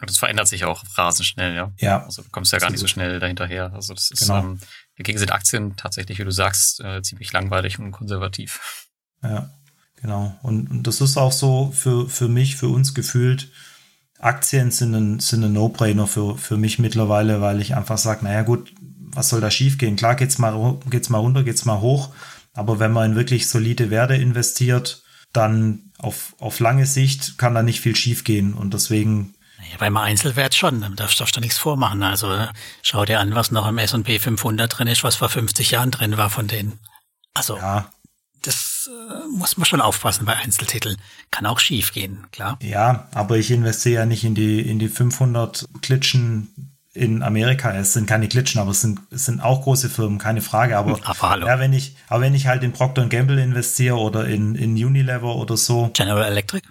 Und 0.02 0.10
es 0.10 0.18
verändert 0.18 0.48
sich 0.48 0.66
auch 0.66 0.84
rasend 0.98 1.26
schnell, 1.26 1.56
ja. 1.56 1.72
Ja. 1.80 2.04
Also 2.04 2.22
du 2.22 2.30
kommst 2.30 2.52
ja 2.52 2.60
gar 2.60 2.70
nicht 2.70 2.80
so 2.80 2.88
schnell 2.88 3.20
dahinterher. 3.20 3.74
Also 3.74 3.94
das 3.94 4.12
ist 4.12 4.22
genau. 4.22 4.40
ähm, 4.40 4.60
dagegen 4.98 5.18
sind 5.18 5.32
Aktien 5.32 5.76
tatsächlich, 5.76 6.20
wie 6.20 6.26
du 6.26 6.32
sagst, 6.32 6.82
äh, 6.82 7.02
ziemlich 7.02 7.32
langweilig 7.34 7.80
und 7.80 7.92
konservativ. 7.92 8.88
Ja, 9.24 9.50
genau. 10.02 10.38
Und, 10.42 10.70
und 10.70 10.84
das 10.84 11.02
ist 11.02 11.18
auch 11.18 11.32
so 11.32 11.72
für, 11.72 12.10
für 12.10 12.28
mich, 12.28 12.56
für 12.58 12.68
uns 12.68 12.94
gefühlt, 12.94 13.50
Aktien 14.20 14.72
sind 14.72 14.96
ein, 14.96 15.20
sind 15.20 15.44
ein 15.44 15.54
No-Brainer 15.54 16.08
für, 16.08 16.38
für 16.38 16.58
mich 16.58 16.80
mittlerweile, 16.80 17.42
weil 17.42 17.62
ich 17.62 17.76
einfach 17.76 17.98
sage, 17.98 18.24
naja 18.24 18.44
gut, 18.44 18.74
was 19.16 19.30
soll 19.30 19.42
da 19.42 19.50
schiefgehen? 19.50 19.96
Klar 19.96 20.16
geht's 20.16 20.38
mal, 20.38 20.80
geht's 20.90 21.10
mal 21.10 21.20
runter, 21.20 21.44
geht's 21.44 21.66
mal 21.66 21.80
hoch. 21.80 22.14
Aber 22.54 22.80
wenn 22.80 22.92
man 22.92 23.12
in 23.12 23.16
wirklich 23.18 23.48
solide 23.48 23.90
Werte 23.90 24.16
investiert, 24.16 25.04
dann 25.34 25.92
auf, 25.98 26.36
auf 26.40 26.60
lange 26.60 26.86
Sicht 26.86 27.38
kann 27.38 27.54
da 27.54 27.64
nicht 27.64 27.82
viel 27.82 27.96
schiefgehen. 27.96 28.54
Und 28.54 28.74
deswegen 28.74 29.36
ja, 29.72 29.78
beim 29.80 29.98
Einzelwert 29.98 30.54
schon, 30.54 30.82
da 30.82 30.90
darfst, 30.90 31.20
darfst 31.20 31.36
du 31.36 31.42
nichts 31.42 31.58
vormachen. 31.58 32.04
Also 32.04 32.48
schau 32.82 33.06
dir 33.06 33.20
an, 33.20 33.36
was 33.36 33.52
noch 33.52 33.68
im 33.68 33.78
S&P 33.78 34.20
500 34.20 34.78
drin 34.78 34.88
ist, 34.88 35.04
was 35.04 35.16
vor 35.16 35.30
50 35.30 35.72
Jahren 35.72 35.92
drin 35.92 36.18
war 36.18 36.30
von 36.30 36.48
denen. 36.48 36.80
Also 37.34 37.58
ja. 37.58 37.90
das 38.42 38.90
äh, 38.90 39.38
muss 39.38 39.58
man 39.58 39.66
schon 39.66 39.82
aufpassen 39.82 40.26
bei 40.26 40.36
Einzeltiteln. 40.36 40.98
Kann 41.32 41.46
auch 41.46 41.60
schief 41.60 41.94
gehen, 41.94 42.28
klar. 42.32 42.58
Ja, 42.62 43.08
aber 43.14 43.38
ich 43.38 43.52
investiere 43.52 44.02
ja 44.02 44.06
nicht 44.06 44.24
in 44.24 44.36
die, 44.36 44.62
in 44.62 44.80
die 44.80 44.90
500 44.90 45.68
Klitschen 45.82 46.75
in 46.96 47.22
Amerika. 47.24 47.74
Es 47.76 47.94
sind 47.94 48.08
keine 48.08 48.28
Klitschen, 48.28 48.60
aber 48.62 48.72
es 48.72 48.82
sind, 48.82 49.00
es 49.12 49.26
sind 49.26 49.42
auch 49.42 49.64
große 49.64 49.90
Firmen, 49.90 50.18
keine 50.18 50.42
Frage. 50.42 50.78
Aber, 50.78 51.00
aber, 51.04 51.30
hallo. 51.30 51.48
Ja, 51.48 51.60
wenn 51.60 51.74
ich, 51.74 51.96
aber 52.08 52.22
wenn 52.22 52.34
ich 52.34 52.48
halt 52.48 52.64
in 52.64 52.72
Procter 52.72 53.06
Gamble 53.08 53.40
investiere 53.40 53.98
oder 53.98 54.26
in, 54.26 54.56
in 54.56 54.74
Unilever 54.74 55.36
oder 55.36 55.58
so. 55.58 55.92
General 55.94 56.24
Electric? 56.24 56.66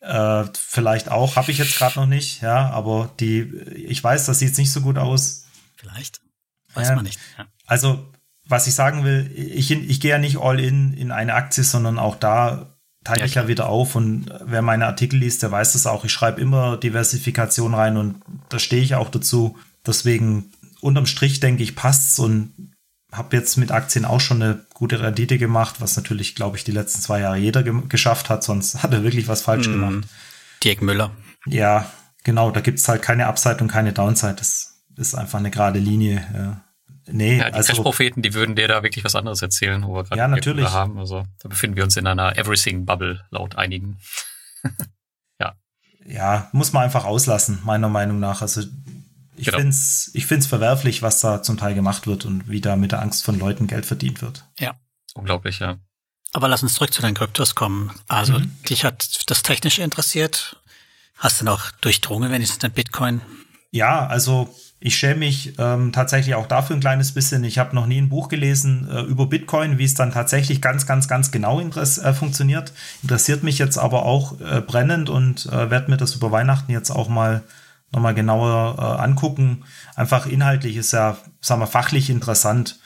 Äh, 0.00 0.44
vielleicht 0.54 1.10
auch, 1.10 1.36
habe 1.36 1.50
ich 1.50 1.58
jetzt 1.58 1.76
gerade 1.76 1.98
noch 1.98 2.06
nicht, 2.06 2.42
ja, 2.42 2.70
aber 2.70 3.10
die, 3.18 3.40
ich 3.40 4.04
weiß, 4.04 4.26
das 4.26 4.38
sieht 4.38 4.56
nicht 4.58 4.70
so 4.70 4.82
gut 4.82 4.98
aus. 4.98 5.46
Vielleicht. 5.76 6.20
Weiß 6.74 6.90
äh, 6.90 6.94
man 6.94 7.04
nicht. 7.04 7.18
Ja. 7.38 7.46
Also, 7.66 8.12
was 8.44 8.66
ich 8.66 8.74
sagen 8.74 9.04
will, 9.04 9.30
ich, 9.34 9.70
ich 9.70 10.00
gehe 10.00 10.12
ja 10.12 10.18
nicht 10.18 10.38
all 10.38 10.60
in 10.60 10.92
in 10.92 11.10
eine 11.10 11.34
Aktie, 11.34 11.64
sondern 11.64 11.98
auch 11.98 12.14
da 12.14 12.75
teile 13.06 13.20
ja, 13.20 13.26
ich 13.26 13.34
ja 13.34 13.48
wieder 13.48 13.68
auf 13.68 13.94
und 13.94 14.26
wer 14.44 14.62
meine 14.62 14.86
Artikel 14.86 15.18
liest, 15.18 15.42
der 15.42 15.52
weiß 15.52 15.74
das 15.74 15.86
auch. 15.86 16.04
Ich 16.04 16.12
schreibe 16.12 16.40
immer 16.40 16.76
Diversifikation 16.76 17.74
rein 17.74 17.96
und 17.96 18.16
da 18.48 18.58
stehe 18.58 18.82
ich 18.82 18.96
auch 18.96 19.10
dazu. 19.10 19.56
Deswegen 19.86 20.50
unterm 20.80 21.06
Strich 21.06 21.38
denke 21.38 21.62
ich, 21.62 21.76
passt's 21.76 22.18
und 22.18 22.72
habe 23.12 23.36
jetzt 23.36 23.56
mit 23.56 23.70
Aktien 23.70 24.04
auch 24.04 24.20
schon 24.20 24.42
eine 24.42 24.66
gute 24.74 25.00
Rendite 25.00 25.38
gemacht, 25.38 25.76
was 25.78 25.96
natürlich, 25.96 26.34
glaube 26.34 26.56
ich, 26.56 26.64
die 26.64 26.72
letzten 26.72 27.00
zwei 27.00 27.20
Jahre 27.20 27.38
jeder 27.38 27.62
ge 27.62 27.74
geschafft 27.88 28.28
hat, 28.28 28.42
sonst 28.42 28.82
hat 28.82 28.92
er 28.92 29.04
wirklich 29.04 29.28
was 29.28 29.42
falsch 29.42 29.68
mm. 29.68 29.72
gemacht. 29.72 30.08
Dirk 30.64 30.82
Müller. 30.82 31.12
Ja, 31.46 31.90
genau, 32.24 32.50
da 32.50 32.60
gibt's 32.60 32.88
halt 32.88 33.02
keine 33.02 33.28
Upside 33.28 33.58
und 33.60 33.68
keine 33.68 33.92
Downside. 33.92 34.34
Das 34.34 34.80
ist 34.96 35.14
einfach 35.14 35.38
eine 35.38 35.52
gerade 35.52 35.78
Linie. 35.78 36.26
Ja. 36.34 36.60
Nee, 37.08 37.38
ja, 37.38 37.50
die 37.50 37.54
also, 37.54 37.72
Crash-Propheten, 37.72 38.22
die 38.22 38.34
würden 38.34 38.56
dir 38.56 38.66
da 38.68 38.82
wirklich 38.82 39.04
was 39.04 39.14
anderes 39.14 39.40
erzählen, 39.40 39.84
wo 39.84 39.94
wir 39.94 40.04
gerade 40.04 40.18
ja, 40.18 40.28
natürlich. 40.28 40.68
haben. 40.68 40.98
Also 40.98 41.24
da 41.40 41.48
befinden 41.48 41.76
wir 41.76 41.84
uns 41.84 41.96
in 41.96 42.06
einer 42.06 42.36
Everything-Bubble, 42.36 43.24
laut 43.30 43.56
einigen. 43.56 43.98
ja. 45.40 45.54
Ja, 46.04 46.48
muss 46.52 46.72
man 46.72 46.84
einfach 46.84 47.04
auslassen, 47.04 47.60
meiner 47.64 47.88
Meinung 47.88 48.18
nach. 48.18 48.42
Also 48.42 48.62
ich 49.36 49.46
genau. 49.46 49.58
finde 49.58 49.70
es 49.70 50.10
ich 50.14 50.26
find's 50.26 50.46
verwerflich, 50.46 51.02
was 51.02 51.20
da 51.20 51.42
zum 51.42 51.56
Teil 51.58 51.74
gemacht 51.74 52.06
wird 52.06 52.24
und 52.24 52.48
wie 52.48 52.60
da 52.60 52.76
mit 52.76 52.92
der 52.92 53.02
Angst 53.02 53.24
von 53.24 53.38
Leuten 53.38 53.66
Geld 53.66 53.86
verdient 53.86 54.22
wird. 54.22 54.44
Ja. 54.58 54.74
Unglaublich, 55.14 55.60
ja. 55.60 55.78
Aber 56.32 56.48
lass 56.48 56.62
uns 56.62 56.74
zurück 56.74 56.92
zu 56.92 57.02
den 57.02 57.14
Kryptos 57.14 57.54
kommen. 57.54 57.92
Also, 58.08 58.38
mhm. 58.38 58.50
dich 58.68 58.84
hat 58.84 59.30
das 59.30 59.42
Technische 59.42 59.82
interessiert. 59.82 60.60
Hast 61.16 61.40
du 61.40 61.44
noch 61.44 61.70
durchdrungen, 61.70 62.30
wenn 62.30 62.42
es 62.42 62.58
den 62.58 62.72
Bitcoin? 62.72 63.22
Ja, 63.70 64.06
also 64.06 64.54
ich 64.78 64.96
schäme 64.96 65.20
mich 65.20 65.54
ähm, 65.58 65.92
tatsächlich 65.92 66.34
auch 66.34 66.46
dafür 66.46 66.76
ein 66.76 66.80
kleines 66.80 67.12
bisschen. 67.12 67.44
Ich 67.44 67.58
habe 67.58 67.74
noch 67.74 67.86
nie 67.86 67.98
ein 67.98 68.10
Buch 68.10 68.28
gelesen 68.28 68.88
äh, 68.90 69.00
über 69.02 69.26
Bitcoin, 69.26 69.78
wie 69.78 69.84
es 69.84 69.94
dann 69.94 70.12
tatsächlich 70.12 70.60
ganz, 70.60 70.86
ganz, 70.86 71.08
ganz 71.08 71.30
genau 71.30 71.60
interess 71.60 71.98
äh, 71.98 72.12
funktioniert. 72.12 72.72
Interessiert 73.02 73.42
mich 73.42 73.58
jetzt 73.58 73.78
aber 73.78 74.04
auch 74.04 74.38
äh, 74.40 74.60
brennend 74.60 75.08
und 75.08 75.46
äh, 75.46 75.70
werde 75.70 75.90
mir 75.90 75.96
das 75.96 76.14
über 76.14 76.30
Weihnachten 76.30 76.70
jetzt 76.70 76.90
auch 76.90 77.08
mal 77.08 77.42
nochmal 77.90 78.14
genauer 78.14 78.76
äh, 78.78 79.02
angucken. 79.02 79.64
Einfach 79.94 80.26
inhaltlich 80.26 80.76
ist 80.76 80.92
ja, 80.92 81.16
sagen 81.40 81.62
wir, 81.62 81.66
fachlich 81.66 82.10
interessant. 82.10 82.78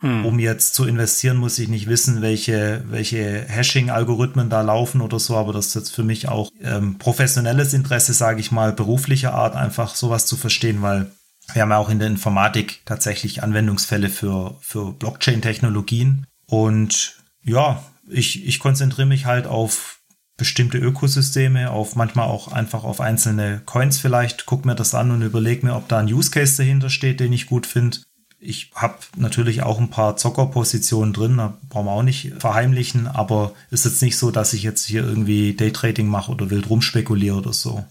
Hm. 0.00 0.24
Um 0.24 0.38
jetzt 0.38 0.74
zu 0.74 0.86
investieren, 0.86 1.36
muss 1.36 1.58
ich 1.58 1.68
nicht 1.68 1.86
wissen, 1.86 2.20
welche, 2.20 2.82
welche 2.88 3.44
Hashing-Algorithmen 3.46 4.50
da 4.50 4.62
laufen 4.62 5.00
oder 5.00 5.20
so, 5.20 5.36
aber 5.36 5.52
das 5.52 5.68
ist 5.68 5.74
jetzt 5.74 5.94
für 5.94 6.02
mich 6.02 6.28
auch 6.28 6.50
ähm, 6.60 6.98
professionelles 6.98 7.74
Interesse, 7.74 8.12
sage 8.12 8.40
ich 8.40 8.50
mal, 8.50 8.72
beruflicher 8.72 9.34
Art, 9.34 9.54
einfach 9.54 9.94
sowas 9.94 10.26
zu 10.26 10.36
verstehen, 10.36 10.82
weil 10.82 11.10
wir 11.52 11.62
haben 11.62 11.70
ja 11.70 11.78
auch 11.78 11.90
in 11.90 11.98
der 11.98 12.08
Informatik 12.08 12.82
tatsächlich 12.86 13.42
Anwendungsfälle 13.42 14.08
für, 14.08 14.56
für 14.60 14.92
Blockchain-Technologien. 14.92 16.26
Und 16.46 17.16
ja, 17.42 17.84
ich, 18.08 18.46
ich 18.46 18.58
konzentriere 18.58 19.06
mich 19.06 19.26
halt 19.26 19.46
auf 19.46 20.00
bestimmte 20.36 20.78
Ökosysteme, 20.78 21.70
auf 21.70 21.94
manchmal 21.94 22.26
auch 22.26 22.48
einfach 22.48 22.84
auf 22.84 23.00
einzelne 23.00 23.62
Coins 23.64 23.98
vielleicht, 23.98 24.46
guck 24.46 24.64
mir 24.64 24.74
das 24.74 24.94
an 24.94 25.10
und 25.10 25.22
überlege 25.22 25.64
mir, 25.64 25.76
ob 25.76 25.88
da 25.88 25.98
ein 25.98 26.12
Use 26.12 26.30
Case 26.30 26.56
dahinter 26.56 26.90
steht, 26.90 27.20
den 27.20 27.32
ich 27.32 27.46
gut 27.46 27.66
finde. 27.66 27.98
Ich 28.40 28.72
habe 28.74 28.98
natürlich 29.16 29.62
auch 29.62 29.78
ein 29.78 29.90
paar 29.90 30.16
Zockerpositionen 30.16 31.14
drin, 31.14 31.36
da 31.36 31.56
brauchen 31.68 31.86
wir 31.86 31.92
auch 31.92 32.02
nicht 32.02 32.32
verheimlichen, 32.38 33.06
aber 33.06 33.54
ist 33.70 33.84
jetzt 33.84 34.02
nicht 34.02 34.18
so, 34.18 34.30
dass 34.30 34.52
ich 34.52 34.64
jetzt 34.64 34.84
hier 34.84 35.04
irgendwie 35.04 35.54
Daytrading 35.54 36.08
mache 36.08 36.32
oder 36.32 36.50
wild 36.50 36.68
rumspekuliere 36.68 37.36
oder 37.36 37.52
so. 37.52 37.84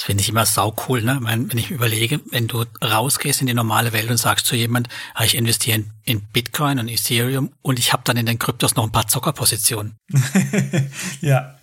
Das 0.00 0.06
finde 0.06 0.22
ich 0.22 0.30
immer 0.30 0.46
sau 0.46 0.74
cool, 0.88 1.02
ne? 1.02 1.18
Wenn 1.20 1.58
ich 1.58 1.70
überlege, 1.70 2.20
wenn 2.30 2.48
du 2.48 2.64
rausgehst 2.82 3.42
in 3.42 3.46
die 3.46 3.52
normale 3.52 3.92
Welt 3.92 4.10
und 4.10 4.16
sagst 4.16 4.46
zu 4.46 4.56
jemand, 4.56 4.88
ah, 5.12 5.24
ich 5.24 5.34
investiere 5.34 5.84
in, 6.04 6.22
Bitcoin 6.22 6.78
und 6.78 6.88
Ethereum 6.88 7.52
und 7.60 7.78
ich 7.78 7.92
habe 7.92 8.02
dann 8.06 8.16
in 8.16 8.24
den 8.24 8.38
Kryptos 8.38 8.76
noch 8.76 8.84
ein 8.84 8.92
paar 8.92 9.08
Zockerpositionen. 9.08 9.98
ja. 11.20 11.54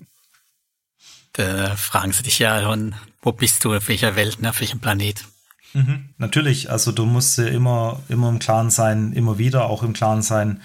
Da 1.33 1.75
fragen 1.77 2.13
sie 2.13 2.21
dich 2.21 2.37
ja 2.37 2.61
schon, 2.61 2.93
wo 3.23 3.31
bist 3.31 3.65
du, 3.65 3.73
auf 3.73 3.87
welcher 3.87 4.15
Welt, 4.15 4.39
ne, 4.39 4.51
auf 4.51 4.59
welchem 4.59 4.81
Planet? 4.81 5.23
Mhm, 5.73 6.09
natürlich, 6.19 6.69
also 6.69 6.91
du 6.91 7.07
musst 7.07 7.39
immer, 7.39 8.03
immer 8.07 8.29
im 8.29 8.37
Klaren 8.37 8.69
sein, 8.69 9.13
immer 9.13 9.39
wieder 9.39 9.65
auch 9.65 9.81
im 9.81 9.93
Klaren 9.93 10.21
sein, 10.21 10.61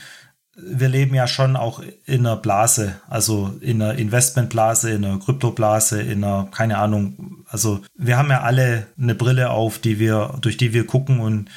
wir 0.55 0.89
leben 0.89 1.15
ja 1.15 1.27
schon 1.27 1.57
auch 1.57 1.83
in 2.05 2.27
einer 2.27 2.37
Blase, 2.37 2.97
also 3.09 3.57
in 3.61 3.81
einer 3.81 3.95
Investmentblase, 3.95 4.91
in 4.91 5.05
einer 5.05 5.19
Kryptoblase, 5.19 6.03
in 6.03 6.23
einer, 6.23 6.49
keine 6.51 6.79
Ahnung, 6.79 7.45
also 7.49 7.81
wir 7.97 8.19
haben 8.19 8.31
ja 8.31 8.43
alle 8.43 8.87
eine 8.99 9.15
Brille 9.15 9.51
auf, 9.51 9.79
die 9.79 9.99
wir, 9.99 10.37
durch 10.41 10.57
die 10.57 10.73
wir 10.73 10.87
gucken 10.87 11.21
und 11.21 11.49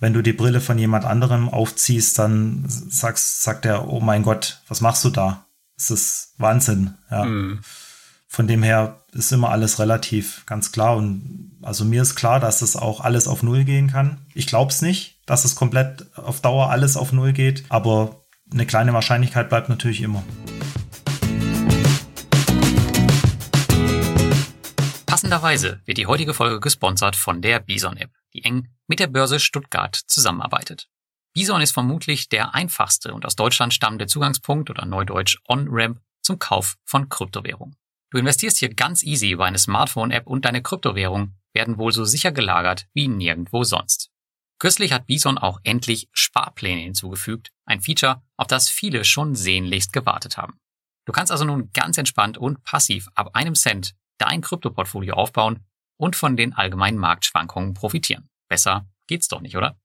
wenn 0.00 0.14
du 0.14 0.22
die 0.22 0.32
Brille 0.32 0.60
von 0.60 0.78
jemand 0.78 1.04
anderem 1.04 1.48
aufziehst, 1.48 2.18
dann 2.18 2.64
sagst, 2.66 3.42
sagt 3.42 3.66
er, 3.66 3.88
oh 3.88 4.00
mein 4.00 4.22
Gott, 4.22 4.62
was 4.66 4.80
machst 4.80 5.04
du 5.04 5.10
da? 5.10 5.44
Das 5.76 5.90
ist 5.90 6.34
Wahnsinn, 6.38 6.94
ja. 7.10 7.24
Mhm. 7.24 7.60
Von 8.32 8.46
dem 8.46 8.62
her 8.62 9.00
ist 9.12 9.32
immer 9.32 9.50
alles 9.50 9.80
relativ, 9.80 10.44
ganz 10.46 10.70
klar. 10.70 10.96
Und 10.96 11.58
also 11.62 11.84
mir 11.84 12.02
ist 12.02 12.14
klar, 12.14 12.38
dass 12.38 12.60
das 12.60 12.76
auch 12.76 13.00
alles 13.00 13.26
auf 13.26 13.42
Null 13.42 13.64
gehen 13.64 13.90
kann. 13.90 14.18
Ich 14.34 14.46
glaube 14.46 14.70
es 14.70 14.82
nicht, 14.82 15.18
dass 15.26 15.44
es 15.44 15.56
komplett 15.56 16.06
auf 16.16 16.40
Dauer 16.40 16.70
alles 16.70 16.96
auf 16.96 17.12
Null 17.12 17.32
geht, 17.32 17.64
aber 17.70 18.19
eine 18.52 18.66
kleine 18.66 18.92
Wahrscheinlichkeit 18.92 19.48
bleibt 19.48 19.68
natürlich 19.68 20.02
immer. 20.02 20.22
Passenderweise 25.06 25.80
wird 25.84 25.98
die 25.98 26.06
heutige 26.06 26.34
Folge 26.34 26.60
gesponsert 26.60 27.16
von 27.16 27.42
der 27.42 27.60
Bison 27.60 27.96
App, 27.96 28.10
die 28.32 28.44
eng 28.44 28.68
mit 28.86 29.00
der 29.00 29.06
Börse 29.06 29.40
Stuttgart 29.40 29.94
zusammenarbeitet. 29.94 30.88
Bison 31.32 31.60
ist 31.60 31.72
vermutlich 31.72 32.28
der 32.28 32.54
einfachste 32.54 33.14
und 33.14 33.24
aus 33.24 33.36
Deutschland 33.36 33.72
stammende 33.72 34.06
Zugangspunkt 34.06 34.70
oder 34.70 34.86
neudeutsch 34.86 35.38
On-Ramp 35.48 36.00
zum 36.22 36.38
Kauf 36.38 36.76
von 36.84 37.08
Kryptowährung. 37.08 37.76
Du 38.10 38.18
investierst 38.18 38.58
hier 38.58 38.74
ganz 38.74 39.04
easy 39.04 39.30
über 39.30 39.44
eine 39.44 39.58
Smartphone-App 39.58 40.26
und 40.26 40.44
deine 40.44 40.62
Kryptowährung 40.62 41.34
werden 41.52 41.78
wohl 41.78 41.92
so 41.92 42.04
sicher 42.04 42.32
gelagert 42.32 42.86
wie 42.94 43.06
nirgendwo 43.06 43.62
sonst. 43.62 44.10
Kürzlich 44.60 44.92
hat 44.92 45.06
Bison 45.06 45.38
auch 45.38 45.58
endlich 45.64 46.08
Sparpläne 46.12 46.82
hinzugefügt, 46.82 47.50
ein 47.64 47.80
Feature, 47.80 48.22
auf 48.36 48.46
das 48.46 48.68
viele 48.68 49.04
schon 49.04 49.34
sehnlichst 49.34 49.92
gewartet 49.92 50.36
haben. 50.36 50.60
Du 51.06 51.12
kannst 51.12 51.32
also 51.32 51.46
nun 51.46 51.70
ganz 51.72 51.96
entspannt 51.96 52.36
und 52.36 52.62
passiv 52.62 53.08
ab 53.14 53.34
einem 53.34 53.54
Cent 53.54 53.94
dein 54.18 54.42
Kryptoportfolio 54.42 55.14
aufbauen 55.14 55.64
und 55.96 56.14
von 56.14 56.36
den 56.36 56.52
allgemeinen 56.52 56.98
Marktschwankungen 56.98 57.72
profitieren. 57.72 58.28
Besser 58.48 58.86
geht's 59.06 59.28
doch 59.28 59.40
nicht, 59.40 59.56
oder? 59.56 59.80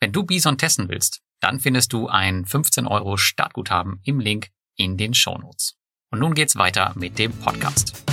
Wenn 0.00 0.12
du 0.12 0.22
Bison 0.22 0.58
testen 0.58 0.90
willst, 0.90 1.22
dann 1.40 1.58
findest 1.58 1.94
du 1.94 2.08
ein 2.08 2.44
15 2.44 2.86
Euro 2.86 3.16
Startguthaben 3.16 4.00
im 4.04 4.20
Link 4.20 4.50
in 4.76 4.98
den 4.98 5.14
Show 5.14 5.38
Notes. 5.38 5.76
Und 6.10 6.18
nun 6.18 6.34
geht's 6.34 6.56
weiter 6.56 6.92
mit 6.94 7.18
dem 7.18 7.32
Podcast. 7.32 8.09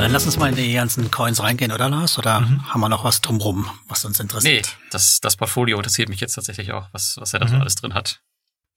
Dann 0.00 0.12
lass 0.12 0.24
uns 0.24 0.38
mal 0.38 0.48
in 0.48 0.56
die 0.56 0.72
ganzen 0.72 1.10
Coins 1.10 1.42
reingehen, 1.42 1.72
oder 1.72 1.88
Lars? 1.88 2.18
Oder 2.18 2.40
mhm. 2.40 2.66
haben 2.72 2.80
wir 2.80 2.88
noch 2.88 3.04
was 3.04 3.20
drumrum, 3.20 3.68
was 3.86 4.04
uns 4.04 4.18
interessiert? 4.18 4.66
Nee, 4.66 4.88
das, 4.90 5.20
das 5.20 5.36
Portfolio 5.36 5.76
interessiert 5.76 6.08
mich 6.08 6.20
jetzt 6.20 6.34
tatsächlich 6.34 6.72
auch, 6.72 6.88
was, 6.92 7.16
was 7.18 7.34
er 7.34 7.40
da 7.40 7.48
so 7.48 7.54
mhm. 7.54 7.60
alles 7.60 7.74
drin 7.74 7.94
hat. 7.94 8.20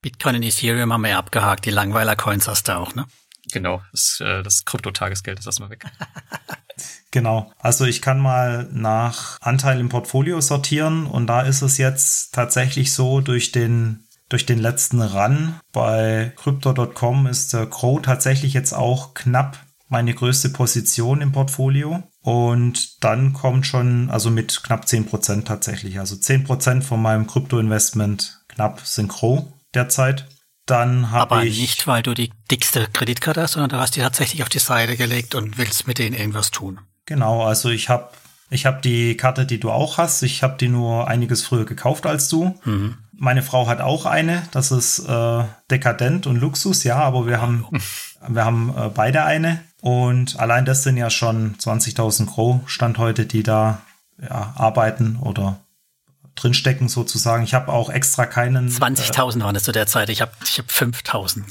Bitcoin 0.02 0.36
und 0.36 0.42
Ethereum 0.42 0.92
haben 0.92 1.00
wir 1.00 1.10
ja 1.10 1.18
abgehakt. 1.18 1.64
Die 1.64 1.70
Langweiler-Coins 1.70 2.46
hast 2.46 2.68
du 2.68 2.76
auch, 2.76 2.94
ne? 2.94 3.06
Genau, 3.52 3.82
das, 3.92 4.20
äh, 4.20 4.42
das 4.42 4.64
Krypto-Tagesgeld 4.64 5.38
ist 5.38 5.46
erstmal 5.46 5.70
weg. 5.70 5.86
Genau. 7.10 7.52
Also 7.60 7.84
ich 7.84 8.02
kann 8.02 8.18
mal 8.18 8.68
nach 8.72 9.38
Anteil 9.40 9.78
im 9.78 9.88
Portfolio 9.88 10.40
sortieren 10.40 11.06
und 11.06 11.28
da 11.28 11.42
ist 11.42 11.62
es 11.62 11.78
jetzt 11.78 12.34
tatsächlich 12.34 12.92
so, 12.92 13.20
durch 13.20 13.52
den, 13.52 14.08
durch 14.28 14.46
den 14.46 14.58
letzten 14.58 15.00
Run 15.00 15.54
bei 15.72 16.32
Crypto.com 16.34 17.28
ist 17.28 17.52
der 17.52 17.66
Crow 17.66 18.02
tatsächlich 18.02 18.52
jetzt 18.52 18.72
auch 18.72 19.14
knapp 19.14 19.63
meine 19.88 20.14
größte 20.14 20.48
Position 20.48 21.20
im 21.20 21.32
Portfolio. 21.32 22.02
Und 22.22 23.04
dann 23.04 23.32
kommt 23.32 23.66
schon, 23.66 24.10
also 24.10 24.30
mit 24.30 24.62
knapp 24.62 24.84
10% 24.84 25.44
tatsächlich, 25.44 25.98
also 25.98 26.16
10% 26.16 26.82
von 26.82 27.02
meinem 27.02 27.26
Krypto-Investment, 27.26 28.40
knapp 28.48 28.80
synchro 28.80 29.52
derzeit. 29.74 30.26
Dann 30.66 31.10
habe 31.10 31.46
ich. 31.46 31.52
Aber 31.52 31.60
nicht, 31.60 31.86
weil 31.86 32.02
du 32.02 32.14
die 32.14 32.32
dickste 32.50 32.88
Kreditkarte 32.92 33.42
hast, 33.42 33.52
sondern 33.52 33.70
du 33.70 33.76
hast 33.76 33.96
die 33.96 34.00
tatsächlich 34.00 34.42
auf 34.42 34.48
die 34.48 34.58
Seite 34.58 34.96
gelegt 34.96 35.34
und 35.34 35.58
willst 35.58 35.86
mit 35.86 35.98
denen 35.98 36.16
irgendwas 36.16 36.50
tun. 36.50 36.80
Genau, 37.04 37.44
also 37.44 37.68
ich 37.68 37.90
habe 37.90 38.10
ich 38.50 38.66
hab 38.66 38.82
die 38.82 39.16
Karte, 39.16 39.46
die 39.46 39.60
du 39.60 39.70
auch 39.70 39.98
hast. 39.98 40.22
Ich 40.22 40.42
habe 40.42 40.56
die 40.58 40.68
nur 40.68 41.08
einiges 41.08 41.42
früher 41.42 41.64
gekauft 41.64 42.06
als 42.06 42.28
du. 42.28 42.58
Mhm. 42.64 42.98
Meine 43.12 43.42
Frau 43.42 43.66
hat 43.66 43.80
auch 43.80 44.06
eine. 44.06 44.42
Das 44.52 44.70
ist 44.70 45.00
äh, 45.00 45.44
dekadent 45.70 46.26
und 46.26 46.36
Luxus, 46.36 46.84
ja, 46.84 46.96
aber 46.96 47.26
wir 47.26 47.40
haben, 47.40 47.66
wir 48.28 48.44
haben 48.44 48.74
äh, 48.76 48.88
beide 48.88 49.24
eine. 49.24 49.60
Und 49.84 50.40
allein 50.40 50.64
das 50.64 50.82
sind 50.82 50.96
ja 50.96 51.10
schon 51.10 51.56
20.000 51.56 52.24
Gro 52.24 52.62
Stand 52.64 52.96
heute, 52.96 53.26
die 53.26 53.42
da 53.42 53.82
ja, 54.18 54.54
arbeiten 54.56 55.18
oder 55.20 55.60
drinstecken 56.36 56.88
sozusagen. 56.88 57.44
Ich 57.44 57.52
habe 57.52 57.70
auch 57.70 57.90
extra 57.90 58.24
keinen. 58.24 58.70
20.000 58.70 59.36
äh, 59.36 59.40
waren 59.42 59.56
es 59.56 59.64
zu 59.64 59.72
der 59.72 59.86
Zeit. 59.86 60.08
Ich 60.08 60.22
habe 60.22 60.32
ich 60.42 60.58
hab 60.58 60.68
5.000. 60.68 61.42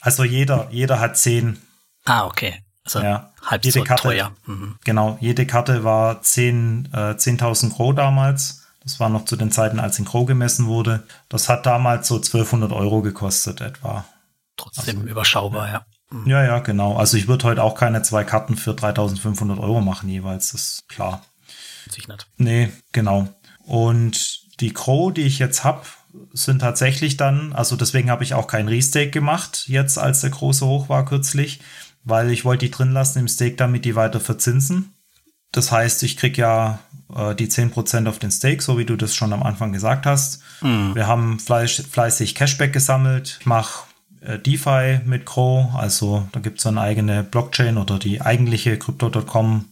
Also 0.00 0.22
jeder, 0.22 0.68
jeder 0.70 1.00
hat 1.00 1.18
10. 1.18 1.60
Ah, 2.04 2.26
okay. 2.26 2.62
Also 2.84 3.00
ja, 3.00 3.32
halb 3.44 3.64
jede 3.64 3.80
so 3.80 3.84
Karte, 3.84 4.02
teuer. 4.04 4.36
Mhm. 4.46 4.76
Genau, 4.84 5.18
jede 5.20 5.44
Karte 5.44 5.82
war 5.82 6.22
10, 6.22 6.90
äh, 6.92 6.96
10.000 7.16 7.74
Gro 7.74 7.92
damals. 7.92 8.68
Das 8.84 9.00
war 9.00 9.08
noch 9.08 9.24
zu 9.24 9.34
den 9.34 9.50
Zeiten, 9.50 9.80
als 9.80 9.98
in 9.98 10.04
Gro 10.04 10.26
gemessen 10.26 10.66
wurde. 10.66 11.02
Das 11.28 11.48
hat 11.48 11.66
damals 11.66 12.06
so 12.06 12.14
1200 12.18 12.70
Euro 12.70 13.02
gekostet 13.02 13.60
etwa. 13.60 14.04
Trotzdem 14.56 14.98
also, 14.98 15.08
überschaubar, 15.08 15.72
ja. 15.72 15.84
Ja, 16.26 16.44
ja, 16.44 16.58
genau. 16.58 16.96
Also 16.96 17.16
ich 17.16 17.28
würde 17.28 17.44
heute 17.44 17.62
auch 17.62 17.74
keine 17.74 18.02
zwei 18.02 18.24
Karten 18.24 18.56
für 18.56 18.74
3500 18.74 19.58
Euro 19.58 19.80
machen 19.80 20.08
jeweils, 20.08 20.52
das 20.52 20.62
ist 20.62 20.88
klar. 20.88 21.22
Sich 21.88 22.08
nicht. 22.08 22.26
Nee, 22.36 22.70
genau. 22.92 23.28
Und 23.64 24.40
die 24.60 24.72
Crow, 24.72 25.12
die 25.12 25.22
ich 25.22 25.38
jetzt 25.38 25.64
habe, 25.64 25.82
sind 26.32 26.60
tatsächlich 26.60 27.16
dann, 27.16 27.52
also 27.52 27.76
deswegen 27.76 28.10
habe 28.10 28.24
ich 28.24 28.34
auch 28.34 28.46
kein 28.46 28.68
Restake 28.68 29.10
gemacht, 29.10 29.64
jetzt 29.68 29.98
als 29.98 30.20
der 30.20 30.30
große 30.30 30.66
hoch 30.66 30.88
war 30.88 31.04
kürzlich, 31.04 31.60
weil 32.02 32.30
ich 32.30 32.44
wollte 32.44 32.66
die 32.66 32.70
drin 32.70 32.92
lassen 32.92 33.20
im 33.20 33.28
Steak, 33.28 33.56
damit 33.56 33.84
die 33.84 33.94
weiter 33.94 34.20
verzinsen. 34.20 34.92
Das 35.52 35.70
heißt, 35.72 36.02
ich 36.02 36.16
kriege 36.16 36.40
ja 36.40 36.78
äh, 37.14 37.34
die 37.34 37.48
10% 37.48 38.08
auf 38.08 38.18
den 38.18 38.30
Steak, 38.30 38.62
so 38.62 38.78
wie 38.78 38.84
du 38.84 38.96
das 38.96 39.14
schon 39.14 39.32
am 39.32 39.42
Anfang 39.42 39.72
gesagt 39.72 40.06
hast. 40.06 40.42
Mhm. 40.62 40.94
Wir 40.94 41.06
haben 41.06 41.38
fleiß, 41.38 41.84
fleißig 41.90 42.34
Cashback 42.34 42.72
gesammelt. 42.72 43.38
Ich 43.40 43.46
mache 43.46 43.84
DeFi 44.20 45.00
mit 45.04 45.26
Crow, 45.26 45.74
also 45.74 46.28
da 46.32 46.40
gibt 46.40 46.58
es 46.58 46.66
eine 46.66 46.80
eigene 46.80 47.22
Blockchain 47.22 47.78
oder 47.78 47.98
die 47.98 48.20
eigentliche 48.20 48.78
Crypto.com 48.78 49.66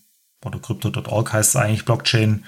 oder 0.45 0.59
Crypto.org 0.59 1.33
heißt 1.33 1.51
es 1.51 1.57
eigentlich 1.57 1.85
Blockchain 1.85 2.45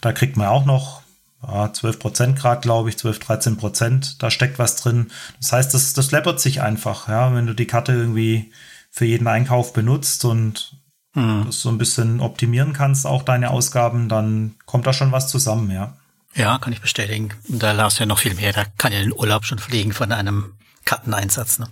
da 0.00 0.12
kriegt 0.12 0.36
man 0.36 0.48
auch 0.48 0.64
noch 0.64 1.02
ja, 1.42 1.72
12 1.72 1.98
Prozent 1.98 2.38
Grad, 2.38 2.62
glaube 2.62 2.88
ich, 2.88 2.98
12, 2.98 3.18
13 3.18 3.56
Prozent. 3.56 4.22
Da 4.22 4.30
steckt 4.30 4.58
was 4.58 4.76
drin. 4.76 5.10
Das 5.40 5.52
heißt, 5.52 5.74
das, 5.74 5.92
das 5.92 6.10
läppert 6.10 6.40
sich 6.40 6.62
einfach, 6.62 7.08
ja, 7.08 7.34
wenn 7.34 7.46
du 7.46 7.54
die 7.54 7.66
Karte 7.66 7.92
irgendwie 7.92 8.52
für 8.90 9.04
jeden 9.04 9.26
Einkauf 9.26 9.72
benutzt 9.72 10.24
und 10.24 10.76
mhm. 11.14 11.44
das 11.46 11.60
so 11.60 11.68
ein 11.68 11.78
bisschen 11.78 12.20
optimieren 12.20 12.72
kannst, 12.72 13.06
auch 13.06 13.22
deine 13.22 13.50
Ausgaben, 13.50 14.08
dann 14.08 14.54
kommt 14.64 14.86
da 14.86 14.92
schon 14.92 15.12
was 15.12 15.28
zusammen, 15.28 15.70
ja. 15.70 15.96
Ja, 16.34 16.58
kann 16.58 16.72
ich 16.72 16.82
bestätigen. 16.82 17.30
Da 17.48 17.72
lasst 17.72 17.98
ja 17.98 18.04
noch 18.04 18.18
viel 18.18 18.34
mehr. 18.34 18.52
Da 18.52 18.64
kann 18.76 18.92
ja 18.92 19.00
den 19.00 19.12
Urlaub 19.12 19.46
schon 19.46 19.58
fliegen 19.58 19.92
von 19.92 20.12
einem 20.12 20.52
Karteneinsatz. 20.86 21.58
Ne? 21.58 21.68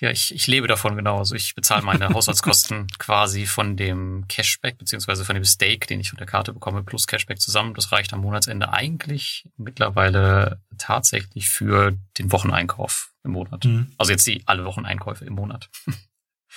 Ja, 0.00 0.10
ich, 0.10 0.34
ich 0.34 0.46
lebe 0.46 0.68
davon 0.68 0.96
genau. 0.96 1.18
Also 1.18 1.34
ich 1.34 1.54
bezahle 1.54 1.82
meine 1.82 2.08
Haushaltskosten 2.14 2.86
quasi 2.98 3.46
von 3.46 3.76
dem 3.76 4.26
Cashback 4.28 4.78
beziehungsweise 4.78 5.24
von 5.24 5.34
dem 5.34 5.44
Stake, 5.44 5.86
den 5.86 6.00
ich 6.00 6.10
von 6.10 6.16
der 6.16 6.26
Karte 6.26 6.52
bekomme, 6.52 6.82
plus 6.82 7.06
Cashback 7.06 7.40
zusammen. 7.40 7.74
Das 7.74 7.92
reicht 7.92 8.12
am 8.14 8.20
Monatsende 8.20 8.72
eigentlich 8.72 9.48
mittlerweile 9.56 10.62
tatsächlich 10.78 11.48
für 11.48 11.98
den 12.18 12.32
Wocheneinkauf 12.32 13.12
im 13.24 13.32
Monat. 13.32 13.64
Mhm. 13.64 13.92
Also 13.98 14.12
jetzt 14.12 14.26
die 14.26 14.42
alle 14.46 14.64
Wocheneinkäufe 14.64 15.24
im 15.26 15.34
Monat. 15.34 15.68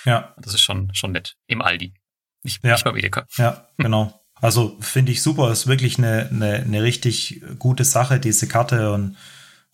Ja. 0.04 0.34
Das 0.40 0.54
ist 0.54 0.62
schon, 0.62 0.92
schon 0.94 1.12
nett. 1.12 1.36
Im 1.46 1.62
Aldi. 1.62 1.94
Nicht, 2.42 2.64
ja. 2.64 2.72
nicht 2.72 2.82
beim 2.82 2.96
Edeka. 2.96 3.26
Ja, 3.36 3.68
genau. 3.76 4.20
Also 4.34 4.76
finde 4.80 5.12
ich 5.12 5.22
super. 5.22 5.52
Ist 5.52 5.68
wirklich 5.68 5.98
eine, 5.98 6.28
eine, 6.28 6.54
eine 6.54 6.82
richtig 6.82 7.42
gute 7.58 7.84
Sache, 7.84 8.18
diese 8.18 8.48
Karte 8.48 8.92
und 8.92 9.16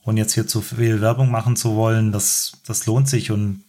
und 0.09 0.17
jetzt 0.17 0.33
hier 0.33 0.47
zu 0.47 0.63
viel 0.63 1.03
Werbung 1.03 1.31
machen 1.31 1.55
zu 1.55 1.75
wollen, 1.75 2.13
das, 2.13 2.53
das 2.67 2.87
lohnt 2.87 3.11
sich. 3.11 3.31
Und 3.31 3.67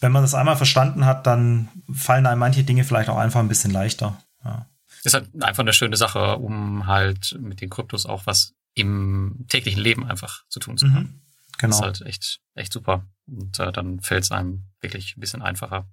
wenn 0.00 0.10
man 0.10 0.22
das 0.22 0.34
einmal 0.34 0.56
verstanden 0.56 1.06
hat, 1.06 1.24
dann 1.24 1.68
fallen 1.92 2.26
einem 2.26 2.40
manche 2.40 2.64
Dinge 2.64 2.82
vielleicht 2.82 3.08
auch 3.08 3.16
einfach 3.16 3.38
ein 3.38 3.46
bisschen 3.46 3.70
leichter. 3.70 4.20
Ja. 4.44 4.66
Ist 5.04 5.14
halt 5.14 5.30
einfach 5.40 5.62
eine 5.62 5.72
schöne 5.72 5.96
Sache, 5.96 6.38
um 6.38 6.88
halt 6.88 7.38
mit 7.40 7.60
den 7.60 7.70
Kryptos 7.70 8.06
auch 8.06 8.26
was 8.26 8.54
im 8.74 9.46
täglichen 9.48 9.80
Leben 9.80 10.04
einfach 10.04 10.42
zu 10.48 10.58
tun 10.58 10.78
zu 10.78 10.88
haben. 10.88 10.98
Mhm, 10.98 11.20
genau. 11.58 11.68
Das 11.68 11.76
ist 11.76 11.82
halt 12.00 12.08
echt, 12.08 12.40
echt 12.56 12.72
super. 12.72 13.06
Und 13.28 13.60
äh, 13.60 13.70
dann 13.70 14.00
fällt 14.00 14.24
es 14.24 14.32
einem 14.32 14.64
wirklich 14.80 15.16
ein 15.16 15.20
bisschen 15.20 15.42
einfacher. 15.42 15.88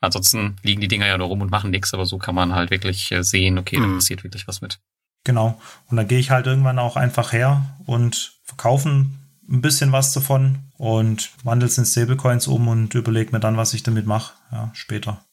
Ansonsten 0.00 0.54
liegen 0.62 0.80
die 0.80 0.86
Dinger 0.86 1.08
ja 1.08 1.18
nur 1.18 1.26
rum 1.26 1.40
und 1.40 1.50
machen 1.50 1.72
nichts, 1.72 1.92
aber 1.92 2.06
so 2.06 2.18
kann 2.18 2.36
man 2.36 2.54
halt 2.54 2.70
wirklich 2.70 3.10
äh, 3.10 3.24
sehen, 3.24 3.58
okay, 3.58 3.78
mhm. 3.80 3.82
da 3.82 3.94
passiert 3.96 4.22
wirklich 4.22 4.46
was 4.46 4.60
mit. 4.60 4.78
Genau. 5.24 5.60
Und 5.88 5.96
dann 5.96 6.08
gehe 6.08 6.18
ich 6.18 6.30
halt 6.30 6.46
irgendwann 6.46 6.78
auch 6.78 6.96
einfach 6.96 7.32
her 7.32 7.62
und 7.86 8.32
verkaufen 8.44 9.18
ein 9.50 9.62
bisschen 9.62 9.92
was 9.92 10.12
davon 10.12 10.58
und 10.76 11.30
wandle 11.42 11.68
es 11.68 11.78
in 11.78 11.86
Stablecoins 11.86 12.46
um 12.46 12.68
und 12.68 12.94
überlege 12.94 13.32
mir 13.32 13.40
dann, 13.40 13.56
was 13.56 13.74
ich 13.74 13.82
damit 13.82 14.06
mache, 14.06 14.34
ja, 14.52 14.70
später. 14.74 15.24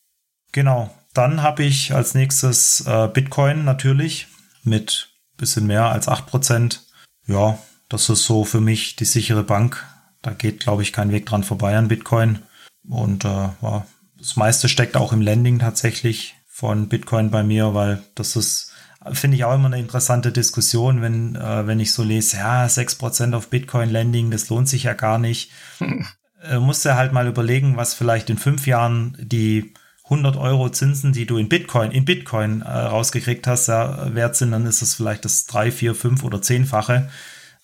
Genau. 0.52 0.94
Dann 1.14 1.42
habe 1.42 1.64
ich 1.64 1.94
als 1.94 2.14
nächstes 2.14 2.82
äh, 2.88 3.08
Bitcoin 3.08 3.64
natürlich 3.64 4.28
mit 4.64 5.10
bisschen 5.38 5.68
mehr 5.68 5.86
als 5.86 6.08
8%. 6.08 6.80
Ja, 7.28 7.58
das 7.90 8.10
ist 8.10 8.26
so 8.26 8.46
für 8.46 8.62
mich 8.62 8.96
die 8.96 9.06
sichere 9.06 9.44
Bank. 9.44 9.86
Da 10.22 10.32
geht, 10.32 10.62
glaube 10.62 10.82
ich, 10.82 10.94
kein 10.94 11.12
Weg 11.12 11.26
dran 11.26 11.44
vorbei 11.44 11.78
an 11.78 11.88
Bitcoin. 11.88 12.40
Und 12.88 13.26
äh, 13.26 13.50
ja, 13.62 13.86
das 14.18 14.36
meiste 14.36 14.70
steckt 14.70 14.98
auch 14.98 15.14
im 15.14 15.22
Landing 15.22 15.60
tatsächlich 15.60 16.36
von 16.48 16.88
Bitcoin 16.88 17.32
bei 17.32 17.44
mir, 17.44 17.74
weil 17.74 18.02
das 18.16 18.36
ist 18.36 18.72
finde 19.14 19.38
ich 19.38 19.46
auch 19.46 19.54
immer 19.54 19.68
eine 19.68 19.80
interessante 19.80 20.32
Diskussion, 20.32 21.02
wenn, 21.02 21.36
äh, 21.36 21.68
wenn 21.68 21.80
ich 21.80 21.94
so 21.94 22.04
lese, 22.04 22.38
ja, 22.38 22.66
6% 22.66 23.34
auf 23.34 23.50
Bitcoin-Landing, 23.50 24.32
das 24.32 24.50
lohnt 24.50 24.68
sich 24.68 24.84
ja 24.84 24.94
gar 24.94 25.20
nicht. 25.20 25.52
Hm. 25.78 26.06
Äh, 26.42 26.60
musst 26.60 26.86
du 26.86 26.96
halt 26.96 27.14
mal 27.14 27.28
überlegen, 27.28 27.78
was 27.78 27.94
vielleicht 27.94 28.30
in 28.30 28.38
fünf 28.38 28.68
Jahren 28.68 29.18
die 29.20 29.74
100 30.06 30.38
Euro 30.38 30.70
Zinsen, 30.70 31.14
die 31.14 31.26
du 31.26 31.38
in 31.38 31.50
Bitcoin, 31.50 31.92
in 31.92 32.06
Bitcoin 32.06 32.62
äh, 32.62 32.70
rausgekriegt 32.70 33.48
hast, 33.48 33.68
ja, 33.68 34.14
wert 34.14 34.36
sind, 34.36 34.52
dann 34.52 34.66
ist 34.66 34.82
es 34.82 34.94
vielleicht 34.94 35.26
das 35.26 35.46
drei, 35.46 35.72
vier, 35.72 35.96
fünf 35.96 36.24
oder 36.24 36.42
zehnfache. 36.42 37.10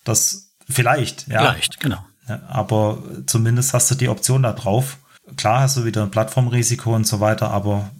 Das 0.04 0.54
vielleicht, 0.68 1.28
ja. 1.28 1.40
Vielleicht, 1.40 1.78
genau. 1.80 2.04
Ja, 2.28 2.40
aber 2.48 3.02
zumindest 3.26 3.74
hast 3.74 3.90
du 3.90 3.94
die 3.94 4.08
Option 4.08 4.42
da 4.42 4.52
drauf. 4.52 4.98
Klar 5.36 5.60
hast 5.60 5.76
du 5.76 5.84
wieder 5.84 6.02
ein 6.02 6.10
Plattformrisiko 6.10 6.94
und 6.94 7.06
so 7.06 7.20
weiter, 7.20 7.50
aber 7.50 7.90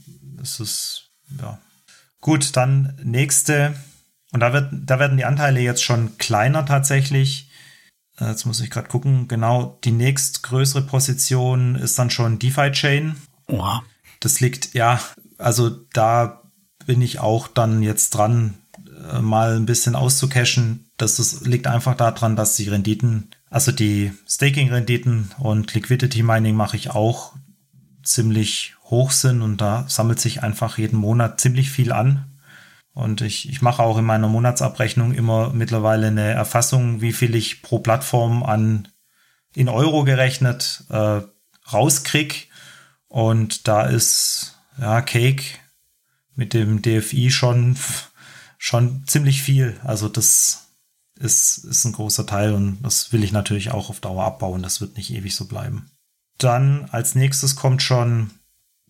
es 0.40 0.58
ist, 0.58 1.10
ja, 1.40 1.58
Gut, 2.22 2.56
dann 2.56 2.96
nächste. 3.02 3.74
Und 4.32 4.40
da, 4.40 4.52
wird, 4.54 4.70
da 4.72 4.98
werden 4.98 5.18
die 5.18 5.26
Anteile 5.26 5.60
jetzt 5.60 5.82
schon 5.82 6.16
kleiner 6.16 6.64
tatsächlich. 6.64 7.50
Äh, 8.18 8.28
jetzt 8.28 8.46
muss 8.46 8.60
ich 8.60 8.70
gerade 8.70 8.88
gucken. 8.88 9.28
Genau, 9.28 9.78
die 9.84 9.90
nächstgrößere 9.90 10.82
Position 10.82 11.74
ist 11.74 11.98
dann 11.98 12.10
schon 12.10 12.38
DeFi-Chain. 12.38 13.16
Oha. 13.48 13.82
Das 14.20 14.40
liegt, 14.40 14.72
ja, 14.72 15.00
also 15.36 15.68
da 15.92 16.42
bin 16.86 17.02
ich 17.02 17.18
auch 17.18 17.48
dann 17.48 17.82
jetzt 17.82 18.10
dran, 18.10 18.54
äh, 19.10 19.20
mal 19.20 19.56
ein 19.56 19.66
bisschen 19.66 19.96
auszucachen. 19.96 20.86
Das 20.96 21.18
ist, 21.18 21.44
liegt 21.44 21.66
einfach 21.66 21.96
daran, 21.96 22.36
dass 22.36 22.54
die 22.54 22.68
Renditen, 22.68 23.30
also 23.50 23.72
die 23.72 24.12
Staking-Renditen 24.28 25.32
und 25.38 25.74
Liquidity 25.74 26.22
Mining 26.22 26.54
mache 26.54 26.76
ich 26.76 26.90
auch 26.90 27.34
ziemlich 28.02 28.74
hoch 28.84 29.10
sind 29.10 29.42
und 29.42 29.60
da 29.60 29.84
sammelt 29.88 30.20
sich 30.20 30.42
einfach 30.42 30.78
jeden 30.78 30.98
Monat 30.98 31.40
ziemlich 31.40 31.70
viel 31.70 31.92
an. 31.92 32.26
Und 32.94 33.22
ich, 33.22 33.48
ich 33.48 33.62
mache 33.62 33.82
auch 33.82 33.96
in 33.96 34.04
meiner 34.04 34.28
Monatsabrechnung 34.28 35.14
immer 35.14 35.52
mittlerweile 35.52 36.08
eine 36.08 36.30
Erfassung, 36.30 37.00
wie 37.00 37.12
viel 37.12 37.34
ich 37.34 37.62
pro 37.62 37.78
Plattform 37.78 38.42
an 38.42 38.88
in 39.54 39.68
Euro 39.68 40.04
gerechnet 40.04 40.84
äh, 40.90 41.22
rauskrieg. 41.72 42.48
Und 43.08 43.66
da 43.68 43.86
ist 43.86 44.58
ja 44.78 45.00
Cake 45.00 45.44
mit 46.34 46.54
dem 46.54 46.82
DFI 46.82 47.30
schon, 47.30 47.78
schon 48.58 49.04
ziemlich 49.06 49.42
viel. 49.42 49.78
Also 49.84 50.08
das 50.08 50.74
ist, 51.18 51.64
ist 51.64 51.84
ein 51.84 51.92
großer 51.92 52.26
Teil 52.26 52.52
und 52.52 52.82
das 52.82 53.12
will 53.12 53.24
ich 53.24 53.32
natürlich 53.32 53.70
auch 53.70 53.90
auf 53.90 54.00
Dauer 54.00 54.24
abbauen. 54.24 54.62
Das 54.62 54.80
wird 54.80 54.96
nicht 54.96 55.12
ewig 55.12 55.34
so 55.34 55.46
bleiben. 55.46 55.90
Dann 56.38 56.88
als 56.90 57.14
nächstes 57.14 57.56
kommt 57.56 57.82
schon 57.82 58.30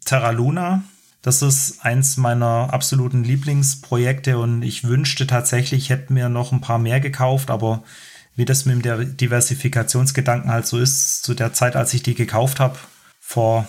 Terra 0.05 0.31
Luna. 0.31 0.83
Das 1.23 1.43
ist 1.43 1.85
eins 1.85 2.17
meiner 2.17 2.73
absoluten 2.73 3.23
Lieblingsprojekte 3.23 4.39
und 4.39 4.63
ich 4.63 4.85
wünschte 4.85 5.27
tatsächlich, 5.27 5.85
ich 5.85 5.91
hätte 5.91 6.13
mir 6.13 6.29
noch 6.29 6.51
ein 6.51 6.61
paar 6.61 6.79
mehr 6.79 7.01
gekauft, 7.01 7.51
aber 7.51 7.85
wie 8.35 8.45
das 8.45 8.65
mit 8.65 8.85
dem 8.85 9.17
Diversifikationsgedanken 9.17 10.51
halt 10.51 10.67
so 10.67 10.79
ist, 10.79 11.23
zu 11.23 11.35
der 11.35 11.53
Zeit, 11.53 11.77
als 11.77 11.95
ich 11.95 12.03
die 12.03 12.15
gekauft 12.15 12.59
habe, 12.59 12.79
vor 13.21 13.69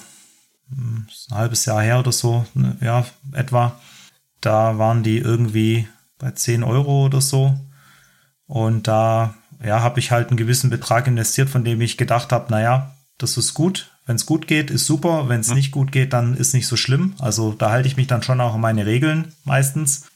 hm, 0.70 1.08
ein 1.30 1.38
halbes 1.38 1.66
Jahr 1.66 1.82
her 1.82 2.00
oder 2.00 2.12
so, 2.12 2.46
ne, 2.56 2.78
ja, 2.82 3.06
etwa, 3.34 3.80
da 4.42 4.78
waren 4.78 5.04
die 5.04 5.18
irgendwie 5.18 5.88
bei 6.18 6.32
10 6.32 6.64
Euro 6.64 7.06
oder 7.06 7.22
so. 7.22 7.60
Und 8.48 8.88
da 8.88 9.36
ja, 9.64 9.82
habe 9.82 10.00
ich 10.00 10.12
halt 10.12 10.30
einen 10.30 10.38
gewissen 10.38 10.70
Betrag 10.70 11.08
investiert, 11.08 11.50
von 11.50 11.64
dem 11.64 11.82
ich 11.82 11.98
gedacht 11.98 12.32
habe, 12.32 12.52
naja, 12.52 12.96
das 13.18 13.38
ist 13.38 13.54
gut. 13.54 13.92
Wenn 14.06 14.16
es 14.18 14.26
gut 14.26 14.48
geht, 14.48 14.70
ist 14.70 14.86
super. 14.86 15.30
Wenn 15.30 15.42
es 15.42 15.50
mhm. 15.50 15.56
nicht 15.56 15.72
gut 15.72 15.92
geht, 15.92 16.14
dann 16.14 16.36
ist 16.36 16.54
nicht 16.54 16.68
so 16.68 16.76
schlimm. 16.76 17.16
Also 17.20 17.54
da 17.54 17.72
halte 17.72 17.88
ich 17.88 17.98
mich 17.98 18.08
dann 18.08 18.24
schon 18.24 18.42
auch 18.42 18.56
an 18.56 18.62
meine 18.62 18.86
Regeln 18.86 19.34
meistens. 19.46 20.08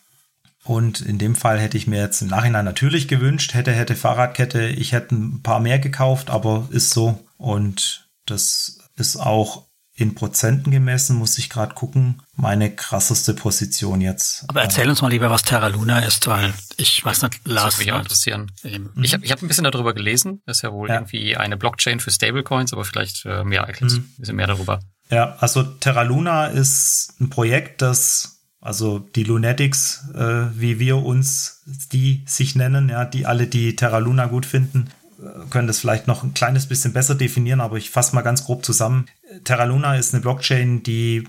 Und 0.64 1.00
in 1.00 1.18
dem 1.18 1.36
Fall 1.36 1.60
hätte 1.60 1.78
ich 1.78 1.88
mir 1.88 2.00
jetzt 2.00 2.22
im 2.22 2.28
Nachhinein 2.28 2.66
natürlich 2.66 3.08
gewünscht, 3.08 3.54
hätte, 3.54 3.72
hätte 3.72 3.95
Fahrradkette, 3.95 4.68
ich 4.68 4.91
hätte 4.91 5.16
ein 5.16 5.41
paar 5.41 5.62
mehr 5.62 5.80
gekauft, 5.80 6.30
aber 6.30 6.68
ist 6.72 6.89
so. 6.89 7.26
Und 7.38 8.10
das 8.26 8.80
ist 8.98 9.16
auch 9.16 9.66
in 10.00 10.14
Prozenten 10.14 10.72
gemessen, 10.72 11.16
muss 11.16 11.39
ich 11.39 11.50
gerade 11.50 11.74
gucken, 11.74 12.22
meine 12.36 12.74
krasseste 12.74 13.34
Position 13.34 14.00
jetzt. 14.00 14.45
Aber 14.48 14.62
erzähl 14.62 14.88
uns 14.88 15.02
mal 15.02 15.10
lieber, 15.10 15.32
was 15.32 15.41
Terra 15.41 15.68
Luna 15.68 16.00
ist, 16.00 16.28
weil 16.28 16.54
ich 16.78 17.04
weiß 17.04 17.24
nicht, 17.24 17.39
Lars. 17.45 17.64
Das 17.64 17.78
würde 17.80 17.86
mich 17.86 17.93
auch 17.93 18.00
interessieren. 18.00 18.52
Mhm. 18.64 19.04
Ich 19.04 19.14
habe 19.14 19.26
ich 19.26 19.32
hab 19.32 19.41
ein 19.41 19.48
bisschen 19.48 19.64
darüber 19.64 19.95
gelesen. 19.95 20.43
Das 20.45 20.58
ist 20.58 20.62
ja 20.62 20.72
wohl 20.72 20.88
ja. 20.88 20.95
irgendwie 20.95 21.36
eine 21.36 21.58
Blockchain 21.58 22.00
für 22.00 22.12
Stablecoins, 22.12 22.74
aber 22.74 22.86
vielleicht 22.86 23.26
äh, 23.26 23.43
mehr 23.43 23.64
erklärst 23.64 23.98
mhm. 23.98 24.04
ein 24.04 24.16
bisschen 24.20 24.36
mehr 24.36 24.48
darüber. 24.48 24.80
Ja, 25.10 25.36
also 25.39 25.64
Terra 25.64 26.04
Luna 26.04 26.45
ist 26.45 27.16
ein 27.20 27.32
Projekt, 27.32 27.82
das 27.82 28.38
also 28.62 29.00
die 29.00 29.24
Lunatics, 29.24 30.10
äh, 30.14 30.48
wie 30.54 30.80
wir 30.80 30.98
uns 30.98 31.64
die 31.91 32.24
sich 32.28 32.56
nennen, 32.56 32.89
ja, 32.89 33.06
die 33.06 33.26
alle 33.26 33.48
die 33.48 33.76
Terra 33.76 34.00
Luna 34.00 34.26
gut 34.26 34.45
finden, 34.45 34.89
äh, 35.20 35.50
können 35.50 35.68
das 35.68 35.80
vielleicht 35.80 36.08
noch 36.08 36.24
ein 36.24 36.34
kleines 36.34 36.68
bisschen 36.68 36.93
besser 36.93 37.16
definieren, 37.16 37.62
aber 37.62 37.78
ich 37.78 37.89
fasse 37.89 38.14
mal 38.14 38.24
ganz 38.24 38.43
grob 38.43 38.66
zusammen. 38.66 39.08
Terra 39.43 39.65
Luna 39.65 39.95
ist 39.95 40.13
eine 40.13 40.21
Blockchain, 40.21 40.84
die 40.84 41.28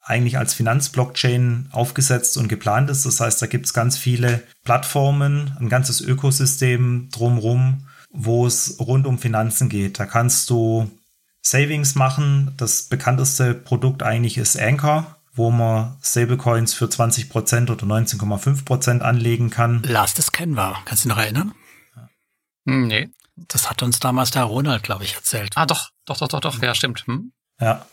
eigentlich 0.00 0.38
als 0.38 0.54
Finanzblockchain 0.54 1.68
aufgesetzt 1.72 2.36
und 2.36 2.48
geplant 2.48 2.90
ist. 2.90 3.06
Das 3.06 3.20
heißt, 3.20 3.40
da 3.40 3.46
gibt 3.46 3.66
es 3.66 3.74
ganz 3.74 3.96
viele 3.96 4.42
Plattformen, 4.64 5.56
ein 5.60 5.68
ganzes 5.68 6.00
Ökosystem 6.00 7.08
drumherum, 7.12 7.86
wo 8.10 8.46
es 8.46 8.80
rund 8.80 9.06
um 9.06 9.18
Finanzen 9.18 9.68
geht. 9.68 10.00
Da 10.00 10.06
kannst 10.06 10.50
du 10.50 10.90
Savings 11.42 11.94
machen. 11.94 12.54
Das 12.56 12.84
bekannteste 12.84 13.54
Produkt 13.54 14.02
eigentlich 14.02 14.38
ist 14.38 14.58
Anchor 14.58 15.20
wo 15.32 15.50
man 15.50 15.96
Stablecoins 16.02 16.74
für 16.74 16.86
20% 16.86 17.70
oder 17.70 17.86
19,5% 17.86 19.00
anlegen 19.00 19.50
kann. 19.50 19.82
Last 19.84 20.32
kennen 20.32 20.54
wir. 20.54 20.76
Kannst 20.84 21.04
du 21.04 21.08
dich 21.08 21.16
noch 21.16 21.22
erinnern? 21.22 21.54
Hm, 22.66 22.88
nee. 22.88 23.08
Das 23.48 23.70
hat 23.70 23.82
uns 23.82 23.98
damals 23.98 24.30
der 24.30 24.44
Ronald, 24.44 24.82
glaube 24.82 25.04
ich, 25.04 25.14
erzählt. 25.14 25.52
Ah, 25.54 25.66
doch, 25.66 25.90
doch, 26.04 26.18
doch, 26.18 26.28
doch, 26.28 26.40
doch, 26.40 26.62
ja, 26.62 26.74
stimmt. 26.74 27.06
Hm? 27.06 27.32
Ja, 27.60 27.84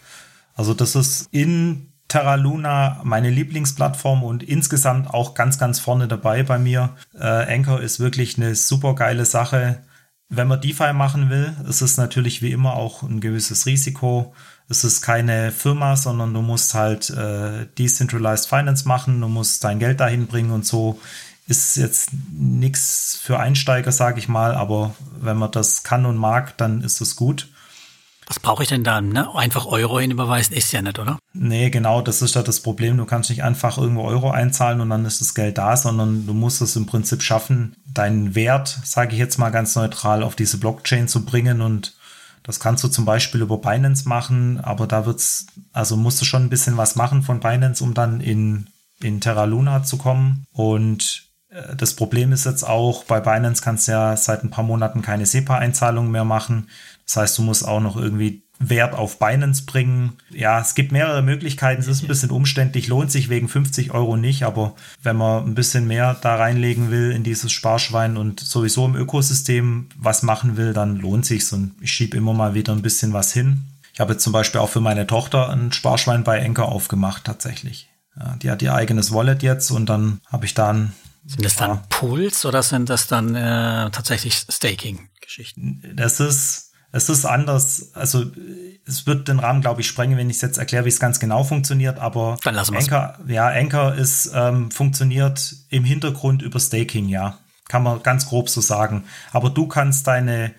also 0.56 0.74
das 0.74 0.96
ist 0.96 1.28
in 1.32 1.94
Terra 2.08 2.36
Luna 2.36 3.02
meine 3.04 3.30
Lieblingsplattform 3.30 4.24
und 4.24 4.44
insgesamt 4.44 5.14
auch 5.14 5.34
ganz, 5.34 5.58
ganz 5.58 5.80
vorne 5.80 6.08
dabei 6.08 6.44
bei 6.44 6.58
mir. 6.58 6.96
Äh, 7.14 7.54
Anchor 7.54 7.82
ist 7.82 8.00
wirklich 8.00 8.38
eine 8.38 8.56
super 8.56 8.96
geile 8.96 9.26
Sache. 9.26 9.84
Wenn 10.30 10.48
man 10.48 10.62
DeFi 10.62 10.94
machen 10.94 11.30
will, 11.30 11.56
ist 11.68 11.82
es 11.82 11.98
natürlich 11.98 12.42
wie 12.42 12.52
immer 12.52 12.74
auch 12.74 13.04
ein 13.04 13.20
gewisses 13.20 13.66
Risiko 13.66 14.34
es 14.70 14.84
ist 14.84 15.02
keine 15.02 15.52
Firma, 15.52 15.96
sondern 15.96 16.34
du 16.34 16.42
musst 16.42 16.74
halt 16.74 17.10
äh, 17.10 17.68
Decentralized 17.78 18.48
Finance 18.48 18.88
machen, 18.88 19.22
du 19.22 19.28
musst 19.28 19.64
dein 19.64 19.80
Geld 19.80 20.00
dahin 20.00 20.28
bringen 20.28 20.52
und 20.52 20.66
so 20.66 21.00
ist 21.48 21.78
jetzt 21.78 22.12
nichts 22.32 23.18
für 23.22 23.40
Einsteiger, 23.40 23.92
sage 23.92 24.20
ich 24.20 24.28
mal, 24.28 24.54
aber 24.54 24.96
wenn 25.20 25.38
man 25.38 25.52
das 25.52 25.84
kann 25.84 26.06
und 26.06 26.18
mag, 26.18 26.58
dann 26.58 26.82
ist 26.82 27.02
es 27.02 27.16
gut. 27.16 27.50
Was 28.28 28.42
brauche 28.42 28.64
ich 28.64 28.70
denn 28.70 28.84
dann? 28.84 29.10
Ne? 29.10 29.34
Einfach 29.34 29.66
Euro 29.66 30.02
hinüberweisen 30.02 30.54
ist 30.54 30.74
ja 30.74 30.82
nicht, 30.82 31.00
oder? 31.00 31.18
Nee, 31.32 31.70
genau, 31.70 32.02
das 32.02 32.22
ist 32.22 32.36
ja 32.36 32.44
das 32.44 32.60
Problem. 32.60 32.98
Du 32.98 33.06
kannst 33.06 33.30
nicht 33.30 33.44
einfach 33.44 33.78
irgendwo 33.78 34.04
Euro 34.04 34.32
einzahlen 34.32 34.82
und 34.82 34.90
dann 34.90 35.06
ist 35.06 35.22
das 35.22 35.34
Geld 35.34 35.58
da, 35.58 35.78
sondern 35.78 36.28
du 36.28 36.34
musst 36.34 36.62
es 36.62 36.76
im 36.76 36.86
Prinzip 36.86 37.22
schaffen, 37.22 37.78
deinen 37.86 38.36
Wert, 38.36 38.80
sage 38.84 39.14
ich 39.14 39.20
jetzt 39.20 39.38
mal 39.38 39.50
ganz 39.50 39.76
neutral, 39.78 40.24
auf 40.24 40.36
diese 40.36 40.58
Blockchain 40.58 41.08
zu 41.08 41.24
bringen 41.24 41.62
und 41.62 41.96
das 42.44 42.60
kannst 42.60 42.84
du 42.84 42.90
zum 42.90 43.06
Beispiel 43.06 43.42
über 43.42 43.58
Binance 43.58 44.08
machen, 44.08 44.60
aber 44.60 44.88
da 44.88 45.06
wird's, 45.06 45.48
also 45.72 45.96
musst 45.96 46.20
du 46.22 46.26
schon 46.26 46.44
ein 46.44 46.50
bisschen 46.50 46.78
was 46.78 46.96
machen 46.96 47.24
von 47.24 47.40
Binance, 47.40 47.84
um 47.84 47.94
dann 47.94 48.20
in, 48.20 48.68
in 49.02 49.22
Terra 49.22 49.46
Luna 49.46 49.84
zu 49.84 49.98
kommen. 49.98 50.46
Und 50.54 51.27
das 51.76 51.96
Problem 51.96 52.32
ist 52.32 52.46
jetzt 52.46 52.64
auch, 52.64 53.04
bei 53.04 53.20
Binance 53.20 53.62
kannst 53.62 53.88
du 53.88 53.94
ja 53.94 54.18
seit 54.18 54.44
ein 54.44 54.50
paar 54.50 54.64
Monaten 54.64 55.02
keine 55.02 55.26
SEPA-Einzahlungen 55.26 56.12
mehr 56.12 56.26
machen. 56.26 56.70
Das 57.06 57.18
heißt, 57.18 57.38
du 57.38 57.42
musst 57.42 57.68
auch 57.68 57.80
noch 57.80 57.96
irgendwie 57.96 58.44
Wert 58.60 58.96
auf 58.96 59.20
Binance 59.20 59.66
bringen. 59.66 60.14
Ja, 60.32 60.60
es 60.60 60.76
gibt 60.76 60.92
mehrere 60.92 61.22
Möglichkeiten. 61.22 61.82
Es 61.82 61.88
ist 61.88 62.04
ein 62.04 62.08
bisschen 62.08 62.32
umständlich, 62.32 62.88
lohnt 62.88 63.12
sich 63.12 63.30
wegen 63.30 63.48
50 63.48 63.92
Euro 63.92 64.18
nicht, 64.18 64.44
aber 64.44 64.76
wenn 65.04 65.16
man 65.16 65.46
ein 65.46 65.56
bisschen 65.56 65.88
mehr 65.88 66.18
da 66.22 66.36
reinlegen 66.36 66.90
will 66.90 67.12
in 67.12 67.24
dieses 67.24 67.52
Sparschwein 67.52 68.18
und 68.18 68.40
sowieso 68.40 68.86
im 68.86 68.96
Ökosystem 68.96 69.90
was 69.96 70.24
machen 70.24 70.58
will, 70.58 70.74
dann 70.74 70.98
lohnt 70.98 71.26
sich's 71.26 71.54
und 71.54 71.76
ich 71.82 71.92
schiebe 71.92 72.18
immer 72.18 72.34
mal 72.34 72.56
wieder 72.56 72.74
ein 72.74 72.82
bisschen 72.82 73.14
was 73.14 73.32
hin. 73.32 73.64
Ich 73.94 74.00
habe 74.00 74.14
jetzt 74.14 74.24
zum 74.24 74.34
Beispiel 74.34 74.62
auch 74.62 74.70
für 74.70 74.82
meine 74.82 75.08
Tochter 75.08 75.50
ein 75.50 75.72
Sparschwein 75.72 76.24
bei 76.24 76.40
Enker 76.40 76.68
aufgemacht, 76.68 77.26
tatsächlich. 77.26 77.90
Ja, 78.20 78.36
die 78.36 78.50
hat 78.50 78.62
ihr 78.62 78.74
eigenes 78.74 79.14
Wallet 79.14 79.44
jetzt 79.44 79.70
und 79.70 79.88
dann 79.88 80.20
habe 80.32 80.46
ich 80.46 80.56
da 80.56 80.72
ein 80.72 80.94
sind 81.28 81.46
das 81.46 81.56
dann 81.56 81.82
Pools 81.90 82.46
oder 82.46 82.64
sind 82.64 82.90
das 82.90 83.08
dann 83.08 83.36
äh, 83.36 83.92
tatsächlich 83.92 84.46
Staking-Geschichten? 84.50 85.94
Das 85.96 86.20
ist 86.20 86.68
es 86.92 87.10
ist 87.10 87.26
anders, 87.26 87.92
also 87.94 88.26
es 88.86 89.06
wird 89.06 89.28
den 89.28 89.40
Rahmen, 89.40 89.62
glaube 89.62 89.82
ich, 89.82 89.88
sprengen, 89.88 90.18
wenn 90.18 90.30
ich 90.30 90.38
es 90.38 90.42
jetzt 90.42 90.58
erkläre, 90.58 90.86
wie 90.86 90.90
es 90.90 91.00
ganz 91.00 91.20
genau 91.20 91.44
funktioniert, 91.44 92.00
aber 92.00 92.38
Dann 92.44 92.56
lassen 92.56 92.76
Anchor, 92.76 93.18
ja, 93.28 93.48
Anchor 93.48 93.94
ist, 93.94 94.32
ähm, 94.34 94.72
funktioniert 94.72 95.56
im 95.70 95.84
Hintergrund 95.84 96.42
über 96.42 96.60
Staking, 96.60 97.10
ja. 97.10 97.38
Kann 97.68 97.84
man 97.84 98.02
ganz 98.02 98.28
grob 98.28 98.50
so 98.50 98.62
sagen. 98.62 99.04
Aber 99.34 99.50
du 99.50 99.68
kannst 99.68 100.08
deine, 100.08 100.54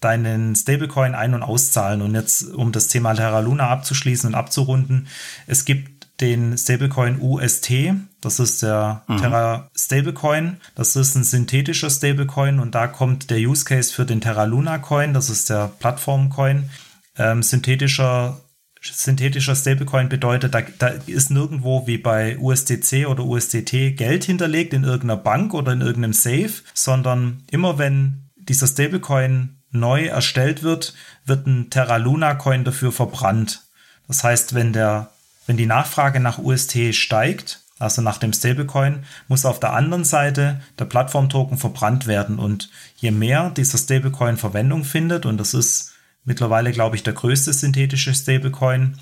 deinen 0.00 0.54
Stablecoin 0.54 1.14
ein- 1.14 1.32
und 1.32 1.42
auszahlen. 1.42 2.02
Und 2.02 2.14
jetzt, 2.14 2.42
um 2.52 2.70
das 2.70 2.88
Thema 2.88 3.14
Terra 3.14 3.40
Luna 3.40 3.70
abzuschließen 3.70 4.28
und 4.28 4.34
abzurunden, 4.34 5.08
es 5.46 5.64
gibt 5.64 6.20
den 6.20 6.58
Stablecoin 6.58 7.18
UST. 7.18 7.94
Das 8.20 8.38
ist 8.38 8.62
der 8.62 9.02
mhm. 9.08 9.18
Terra 9.18 9.70
Stablecoin. 9.76 10.58
Das 10.74 10.96
ist 10.96 11.14
ein 11.14 11.24
synthetischer 11.24 11.90
Stablecoin 11.90 12.60
und 12.60 12.74
da 12.74 12.86
kommt 12.86 13.30
der 13.30 13.38
Use 13.38 13.64
Case 13.64 13.92
für 13.92 14.04
den 14.04 14.20
Terra 14.20 14.44
Luna 14.44 14.78
Coin. 14.78 15.14
Das 15.14 15.30
ist 15.30 15.50
der 15.50 15.70
Plattformcoin. 15.78 16.70
Ähm, 17.16 17.42
synthetischer 17.42 18.40
synthetischer 18.82 19.54
Stablecoin 19.54 20.08
bedeutet, 20.08 20.54
da, 20.54 20.62
da 20.78 20.88
ist 21.06 21.30
nirgendwo 21.30 21.86
wie 21.86 21.98
bei 21.98 22.38
USDC 22.38 23.06
oder 23.06 23.24
USDT 23.24 23.94
Geld 23.94 24.24
hinterlegt 24.24 24.72
in 24.72 24.84
irgendeiner 24.84 25.18
Bank 25.18 25.52
oder 25.52 25.72
in 25.72 25.82
irgendeinem 25.82 26.14
Safe, 26.14 26.52
sondern 26.72 27.42
immer 27.50 27.78
wenn 27.78 28.30
dieser 28.36 28.66
Stablecoin 28.66 29.60
neu 29.70 30.06
erstellt 30.06 30.62
wird, 30.62 30.94
wird 31.26 31.46
ein 31.46 31.68
Terra 31.68 31.98
Luna 31.98 32.34
Coin 32.34 32.64
dafür 32.64 32.90
verbrannt. 32.90 33.62
Das 34.08 34.24
heißt, 34.24 34.54
wenn 34.54 34.72
der 34.72 35.10
wenn 35.46 35.56
die 35.56 35.66
Nachfrage 35.66 36.20
nach 36.20 36.38
UST 36.38 36.94
steigt, 36.94 37.60
also 37.80 38.02
nach 38.02 38.18
dem 38.18 38.32
Stablecoin, 38.32 39.04
muss 39.26 39.44
auf 39.44 39.58
der 39.58 39.72
anderen 39.72 40.04
Seite 40.04 40.60
der 40.78 40.84
Plattformtoken 40.84 41.58
verbrannt 41.58 42.06
werden. 42.06 42.38
Und 42.38 42.70
je 42.96 43.10
mehr 43.10 43.50
dieser 43.50 43.78
Stablecoin 43.78 44.36
Verwendung 44.36 44.84
findet, 44.84 45.26
und 45.26 45.38
das 45.38 45.54
ist 45.54 45.92
mittlerweile, 46.24 46.72
glaube 46.72 46.96
ich, 46.96 47.02
der 47.02 47.14
größte 47.14 47.52
synthetische 47.52 48.14
Stablecoin, 48.14 48.98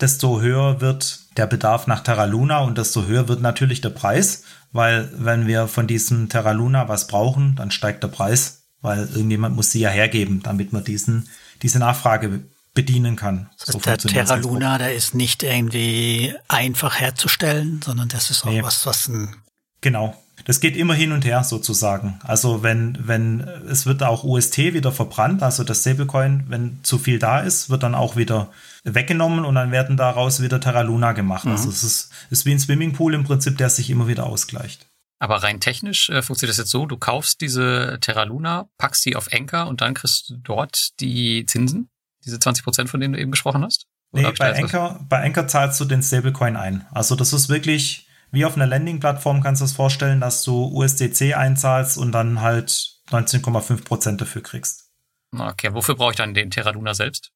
desto 0.00 0.40
höher 0.40 0.80
wird 0.80 1.20
der 1.36 1.46
Bedarf 1.46 1.86
nach 1.86 2.00
Terra 2.00 2.24
Luna 2.24 2.60
und 2.60 2.78
desto 2.78 3.06
höher 3.06 3.28
wird 3.28 3.40
natürlich 3.40 3.80
der 3.80 3.90
Preis, 3.90 4.44
weil 4.72 5.10
wenn 5.16 5.46
wir 5.46 5.66
von 5.68 5.86
diesem 5.86 6.28
Terra 6.28 6.52
Luna 6.52 6.88
was 6.88 7.06
brauchen, 7.06 7.56
dann 7.56 7.70
steigt 7.70 8.02
der 8.02 8.08
Preis, 8.08 8.64
weil 8.82 9.08
irgendjemand 9.08 9.56
muss 9.56 9.70
sie 9.70 9.80
ja 9.80 9.90
hergeben, 9.90 10.42
damit 10.42 10.72
man 10.72 10.84
diesen, 10.84 11.28
diese 11.62 11.78
Nachfrage 11.78 12.42
bedienen 12.74 13.16
kann. 13.16 13.50
So 13.56 13.78
der 13.78 13.98
Terra 13.98 14.36
Luna, 14.36 14.78
der 14.78 14.94
ist 14.94 15.14
nicht 15.14 15.42
irgendwie 15.42 16.34
einfach 16.48 17.00
herzustellen, 17.00 17.80
sondern 17.82 18.08
das 18.08 18.30
ist 18.30 18.44
auch 18.44 18.50
nee. 18.50 18.62
was, 18.62 18.86
was 18.86 19.08
ein 19.08 19.34
Genau. 19.80 20.16
Das 20.46 20.60
geht 20.60 20.76
immer 20.76 20.94
hin 20.94 21.12
und 21.12 21.24
her 21.24 21.44
sozusagen. 21.44 22.18
Also 22.22 22.62
wenn, 22.62 22.96
wenn, 23.06 23.40
es 23.68 23.84
wird 23.84 24.02
auch 24.02 24.24
UST 24.24 24.58
wieder 24.58 24.90
verbrannt, 24.90 25.42
also 25.42 25.64
das 25.64 25.80
Stablecoin, 25.80 26.44
wenn 26.48 26.82
zu 26.82 26.98
viel 26.98 27.18
da 27.18 27.40
ist, 27.40 27.68
wird 27.68 27.82
dann 27.82 27.94
auch 27.94 28.16
wieder 28.16 28.50
weggenommen 28.82 29.44
und 29.44 29.54
dann 29.54 29.70
werden 29.70 29.98
daraus 29.98 30.40
wieder 30.40 30.58
Terra 30.60 30.80
Luna 30.80 31.12
gemacht. 31.12 31.44
Mhm. 31.44 31.52
Also 31.52 31.68
es 31.68 31.84
ist, 31.84 32.10
ist 32.30 32.46
wie 32.46 32.52
ein 32.52 32.58
Swimmingpool 32.58 33.14
im 33.14 33.24
Prinzip, 33.24 33.58
der 33.58 33.68
sich 33.68 33.90
immer 33.90 34.08
wieder 34.08 34.24
ausgleicht. 34.24 34.86
Aber 35.18 35.42
rein 35.42 35.60
technisch 35.60 36.08
äh, 36.08 36.22
funktioniert 36.22 36.54
das 36.54 36.64
jetzt 36.64 36.70
so, 36.70 36.86
du 36.86 36.96
kaufst 36.96 37.42
diese 37.42 37.98
Terra 38.00 38.22
Luna, 38.22 38.70
packst 38.78 39.04
die 39.04 39.16
auf 39.16 39.28
Anchor 39.32 39.66
und 39.66 39.82
dann 39.82 39.92
kriegst 39.92 40.30
du 40.30 40.36
dort 40.38 40.98
die 41.00 41.44
Zinsen? 41.44 41.89
Diese 42.24 42.38
20 42.38 42.64
Prozent, 42.64 42.90
von 42.90 43.00
denen 43.00 43.14
du 43.14 43.20
eben 43.20 43.30
gesprochen 43.30 43.64
hast? 43.64 43.86
Oder 44.12 44.28
nee, 44.28 44.34
bei 44.38 44.54
Anchor, 44.56 45.00
bei 45.08 45.22
Anchor 45.24 45.48
zahlst 45.48 45.80
du 45.80 45.84
den 45.84 46.02
Stablecoin 46.02 46.56
ein. 46.56 46.86
Also 46.92 47.16
das 47.16 47.32
ist 47.32 47.48
wirklich 47.48 48.06
wie 48.32 48.44
auf 48.44 48.56
einer 48.56 48.66
Landing-Plattform 48.66 49.42
kannst 49.42 49.60
du 49.60 49.64
es 49.64 49.72
vorstellen, 49.72 50.20
dass 50.20 50.42
du 50.42 50.66
USDC 50.68 51.34
einzahlst 51.36 51.98
und 51.98 52.12
dann 52.12 52.40
halt 52.40 52.70
19,5 53.10 53.84
Prozent 53.84 54.20
dafür 54.20 54.42
kriegst. 54.42 54.90
Okay, 55.36 55.72
wofür 55.72 55.96
brauche 55.96 56.12
ich 56.12 56.16
dann 56.16 56.34
den 56.34 56.50
Terra 56.50 56.70
Luna 56.70 56.94
selbst? 56.94 57.32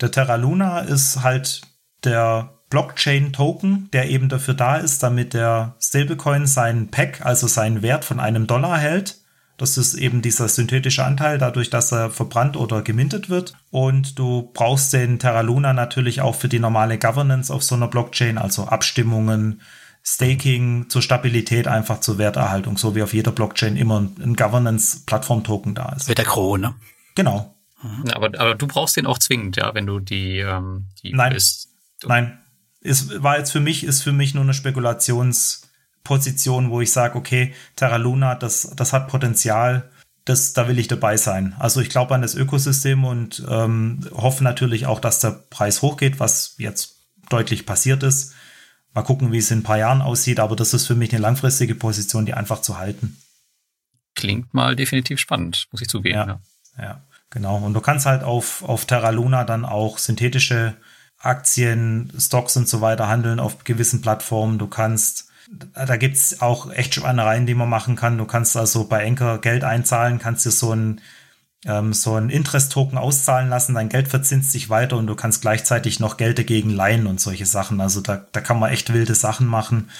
Der 0.00 0.10
Terra 0.10 0.36
Luna 0.36 0.80
ist 0.80 1.22
halt 1.22 1.62
der 2.04 2.60
Blockchain-Token, 2.70 3.90
der 3.92 4.10
eben 4.10 4.28
dafür 4.28 4.54
da 4.54 4.76
ist, 4.76 5.02
damit 5.02 5.32
der 5.32 5.76
Stablecoin 5.80 6.46
seinen 6.46 6.90
Pack, 6.90 7.24
also 7.24 7.46
seinen 7.46 7.82
Wert 7.82 8.04
von 8.04 8.20
einem 8.20 8.46
Dollar 8.46 8.78
hält 8.78 9.18
Das 9.56 9.78
ist 9.78 9.94
eben 9.94 10.20
dieser 10.20 10.48
synthetische 10.48 11.04
Anteil, 11.04 11.38
dadurch, 11.38 11.70
dass 11.70 11.92
er 11.92 12.10
verbrannt 12.10 12.56
oder 12.56 12.82
gemintet 12.82 13.28
wird. 13.28 13.54
Und 13.70 14.18
du 14.18 14.50
brauchst 14.52 14.92
den 14.92 15.18
Terra 15.18 15.42
Luna 15.42 15.72
natürlich 15.72 16.20
auch 16.20 16.34
für 16.34 16.48
die 16.48 16.58
normale 16.58 16.98
Governance 16.98 17.52
auf 17.52 17.62
so 17.62 17.76
einer 17.76 17.88
Blockchain, 17.88 18.36
also 18.36 18.64
Abstimmungen, 18.64 19.60
Staking 20.06 20.90
zur 20.90 21.00
Stabilität 21.00 21.66
einfach 21.66 22.00
zur 22.00 22.18
Werterhaltung, 22.18 22.76
so 22.76 22.94
wie 22.94 23.02
auf 23.02 23.14
jeder 23.14 23.32
Blockchain 23.32 23.76
immer 23.76 24.00
ein 24.00 24.36
Governance-Plattform-Token 24.36 25.74
da 25.74 25.92
ist. 25.92 26.08
Wie 26.08 26.14
der 26.14 26.26
Crow, 26.26 26.58
ne? 26.58 26.74
Genau. 27.14 27.54
Ja, 28.06 28.16
aber, 28.16 28.38
aber 28.38 28.54
du 28.54 28.66
brauchst 28.66 28.96
den 28.96 29.06
auch 29.06 29.18
zwingend, 29.18 29.56
ja, 29.56 29.74
wenn 29.74 29.86
du 29.86 30.00
die, 30.00 30.38
ähm, 30.38 30.88
die 31.02 31.12
Nein. 31.12 31.32
bist. 31.32 31.68
Nein. 32.04 32.38
Es 32.80 33.22
war 33.22 33.38
jetzt 33.38 33.50
für 33.50 33.60
mich, 33.60 33.84
ist 33.84 34.02
für 34.02 34.12
mich 34.12 34.34
nur 34.34 34.44
eine 34.44 34.52
Spekulationsposition, 36.04 36.70
wo 36.70 36.80
ich 36.80 36.92
sage, 36.92 37.16
okay, 37.16 37.54
Terra 37.76 37.96
Luna, 37.96 38.34
das, 38.34 38.70
das 38.76 38.92
hat 38.92 39.08
Potenzial, 39.08 39.90
das, 40.24 40.52
da 40.52 40.68
will 40.68 40.78
ich 40.78 40.88
dabei 40.88 41.16
sein. 41.16 41.54
Also 41.58 41.80
ich 41.80 41.88
glaube 41.88 42.14
an 42.14 42.22
das 42.22 42.34
Ökosystem 42.34 43.04
und 43.04 43.44
ähm, 43.48 44.00
hoffe 44.12 44.44
natürlich 44.44 44.86
auch, 44.86 45.00
dass 45.00 45.20
der 45.20 45.30
Preis 45.30 45.82
hochgeht, 45.82 46.20
was 46.20 46.54
jetzt 46.58 46.96
deutlich 47.30 47.66
passiert 47.66 48.02
ist. 48.02 48.34
Mal 48.92 49.02
gucken, 49.02 49.32
wie 49.32 49.38
es 49.38 49.50
in 49.50 49.60
ein 49.60 49.64
paar 49.64 49.78
Jahren 49.78 50.02
aussieht, 50.02 50.40
aber 50.40 50.56
das 50.56 50.72
ist 50.74 50.86
für 50.86 50.94
mich 50.94 51.12
eine 51.12 51.20
langfristige 51.20 51.74
Position, 51.74 52.26
die 52.26 52.34
einfach 52.34 52.60
zu 52.60 52.78
halten. 52.78 53.16
Klingt 54.14 54.54
mal 54.54 54.76
definitiv 54.76 55.18
spannend, 55.18 55.66
muss 55.72 55.80
ich 55.80 55.88
zugeben. 55.88 56.14
Ja, 56.14 56.40
ja 56.78 57.00
genau. 57.30 57.56
Und 57.56 57.74
du 57.74 57.80
kannst 57.80 58.06
halt 58.06 58.22
auf, 58.22 58.62
auf 58.62 58.84
Terra 58.84 59.10
Luna 59.10 59.44
dann 59.44 59.64
auch 59.64 59.98
synthetische 59.98 60.76
Aktien, 61.18 62.12
Stocks 62.18 62.56
und 62.56 62.68
so 62.68 62.80
weiter 62.82 63.08
handeln 63.08 63.40
auf 63.40 63.64
gewissen 63.64 64.00
Plattformen. 64.00 64.58
Du 64.58 64.68
kannst, 64.68 65.28
da 65.50 65.96
gibt's 65.96 66.40
auch 66.40 66.70
echt 66.70 66.94
Schweinereien, 66.94 67.46
die 67.46 67.54
man 67.54 67.68
machen 67.68 67.96
kann. 67.96 68.18
Du 68.18 68.24
kannst 68.24 68.56
also 68.56 68.84
bei 68.86 69.04
Enker 69.04 69.38
Geld 69.38 69.64
einzahlen, 69.64 70.18
kannst 70.18 70.46
dir 70.46 70.50
so 70.50 70.74
ein 70.74 71.00
ähm, 71.64 71.92
so 71.92 72.14
ein 72.14 72.30
Interest-Token 72.30 72.98
auszahlen 72.98 73.48
lassen, 73.48 73.74
dein 73.74 73.88
Geld 73.88 74.08
verzinst 74.08 74.52
sich 74.52 74.70
weiter 74.70 74.96
und 74.96 75.06
du 75.06 75.14
kannst 75.14 75.40
gleichzeitig 75.40 76.00
noch 76.00 76.16
Geld 76.16 76.38
dagegen 76.38 76.70
leihen 76.70 77.06
und 77.06 77.20
solche 77.20 77.46
Sachen. 77.46 77.80
Also 77.80 78.00
da, 78.00 78.26
da 78.32 78.40
kann 78.40 78.58
man 78.58 78.70
echt 78.70 78.92
wilde 78.92 79.14
Sachen 79.14 79.46
machen. 79.46 79.90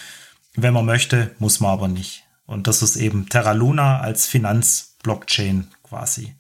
Wenn 0.54 0.74
man 0.74 0.84
möchte, 0.84 1.34
muss 1.38 1.60
man 1.60 1.72
aber 1.72 1.88
nicht. 1.88 2.24
Und 2.46 2.66
das 2.66 2.82
ist 2.82 2.96
eben 2.96 3.28
Terra 3.28 3.52
Luna 3.52 4.00
als 4.00 4.26
Finanz-Blockchain 4.26 5.68
quasi. 5.82 6.36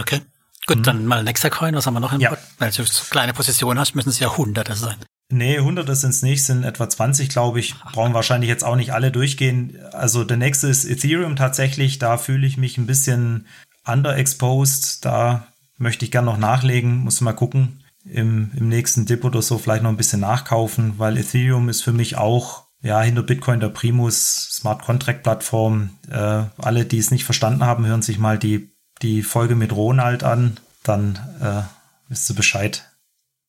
Okay. 0.00 0.22
Gut, 0.66 0.78
mhm. 0.78 0.82
dann 0.84 1.06
mal 1.06 1.22
nächster 1.22 1.50
Coin. 1.50 1.74
Was 1.74 1.86
haben 1.86 1.94
wir 1.94 2.00
noch 2.00 2.12
im 2.12 2.20
ja. 2.20 2.30
Pod? 2.30 2.38
Weil 2.58 2.70
du 2.70 2.84
so 2.84 3.04
kleine 3.10 3.34
Position 3.34 3.78
hast, 3.78 3.94
müssen 3.94 4.08
es 4.08 4.18
ja 4.20 4.36
Hunderte 4.36 4.74
sein. 4.74 4.96
Nee, 5.32 5.58
Hunderte 5.60 5.94
sind 5.96 6.10
es 6.10 6.22
nicht, 6.22 6.44
sind 6.44 6.64
etwa 6.64 6.88
20, 6.88 7.28
glaube 7.28 7.60
ich. 7.60 7.74
Brauchen 7.92 8.14
wahrscheinlich 8.14 8.48
jetzt 8.48 8.64
auch 8.64 8.76
nicht 8.76 8.92
alle 8.92 9.10
durchgehen. 9.10 9.78
Also 9.92 10.24
der 10.24 10.36
nächste 10.36 10.68
ist 10.68 10.84
Ethereum 10.84 11.36
tatsächlich. 11.36 11.98
Da 11.98 12.18
fühle 12.18 12.46
ich 12.46 12.58
mich 12.58 12.78
ein 12.78 12.86
bisschen 12.86 13.46
underexposed. 13.86 15.04
Da 15.04 15.46
möchte 15.78 16.04
ich 16.04 16.10
gern 16.10 16.26
noch 16.26 16.38
nachlegen. 16.38 16.98
Muss 16.98 17.20
mal 17.20 17.32
gucken. 17.32 17.82
Im, 18.04 18.50
im 18.56 18.68
nächsten 18.68 19.06
Dip 19.06 19.24
oder 19.24 19.42
so 19.42 19.58
vielleicht 19.58 19.84
noch 19.84 19.90
ein 19.90 19.96
bisschen 19.96 20.20
nachkaufen, 20.20 20.94
weil 20.98 21.16
Ethereum 21.16 21.68
ist 21.68 21.82
für 21.82 21.92
mich 21.92 22.16
auch 22.16 22.64
ja, 22.82 23.00
hinter 23.00 23.22
Bitcoin 23.22 23.60
der 23.60 23.68
Primus, 23.68 24.48
Smart 24.50 24.82
Contract 24.82 25.22
Plattform. 25.22 25.90
Äh, 26.10 26.44
alle, 26.58 26.84
die 26.84 26.98
es 26.98 27.12
nicht 27.12 27.24
verstanden 27.24 27.64
haben, 27.64 27.86
hören 27.86 28.02
sich 28.02 28.18
mal 28.18 28.38
die 28.38 28.72
die 29.02 29.22
Folge 29.22 29.54
mit 29.54 29.72
Ronald 29.72 30.22
an, 30.22 30.58
dann 30.82 31.18
äh, 31.40 31.62
wisst 32.08 32.30
ihr 32.30 32.36
Bescheid. 32.36 32.91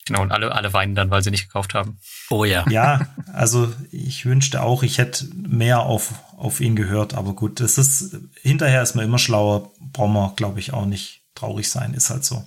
Genau, 0.06 0.22
und 0.22 0.32
alle, 0.32 0.54
alle 0.54 0.74
weinen 0.74 0.96
dann, 0.96 1.12
weil 1.12 1.24
sie 1.24 1.32
nicht 1.32 1.48
gekauft 1.48 1.74
haben. 1.74 1.98
Oh 2.30 2.44
ja. 2.44 2.66
Ja, 2.70 3.08
also 3.32 3.74
ich 3.92 4.26
wünschte 4.26 4.62
auch, 4.62 4.84
ich 4.84 4.98
hätte 4.98 5.26
mehr 5.34 5.82
auf, 5.82 6.14
auf 6.36 6.60
ihn 6.60 6.76
gehört, 6.76 7.14
aber 7.14 7.34
gut, 7.34 7.62
das 7.62 7.78
ist, 7.78 8.18
hinterher 8.42 8.82
ist 8.82 8.96
man 8.96 9.06
immer 9.06 9.20
schlauer, 9.20 9.72
brauchen 9.80 10.14
wir, 10.14 10.34
glaube 10.36 10.60
ich, 10.60 10.74
auch 10.74 10.86
nicht 10.86 11.24
traurig 11.36 11.70
sein, 11.70 11.94
ist 11.94 12.10
halt 12.10 12.26
so. 12.26 12.44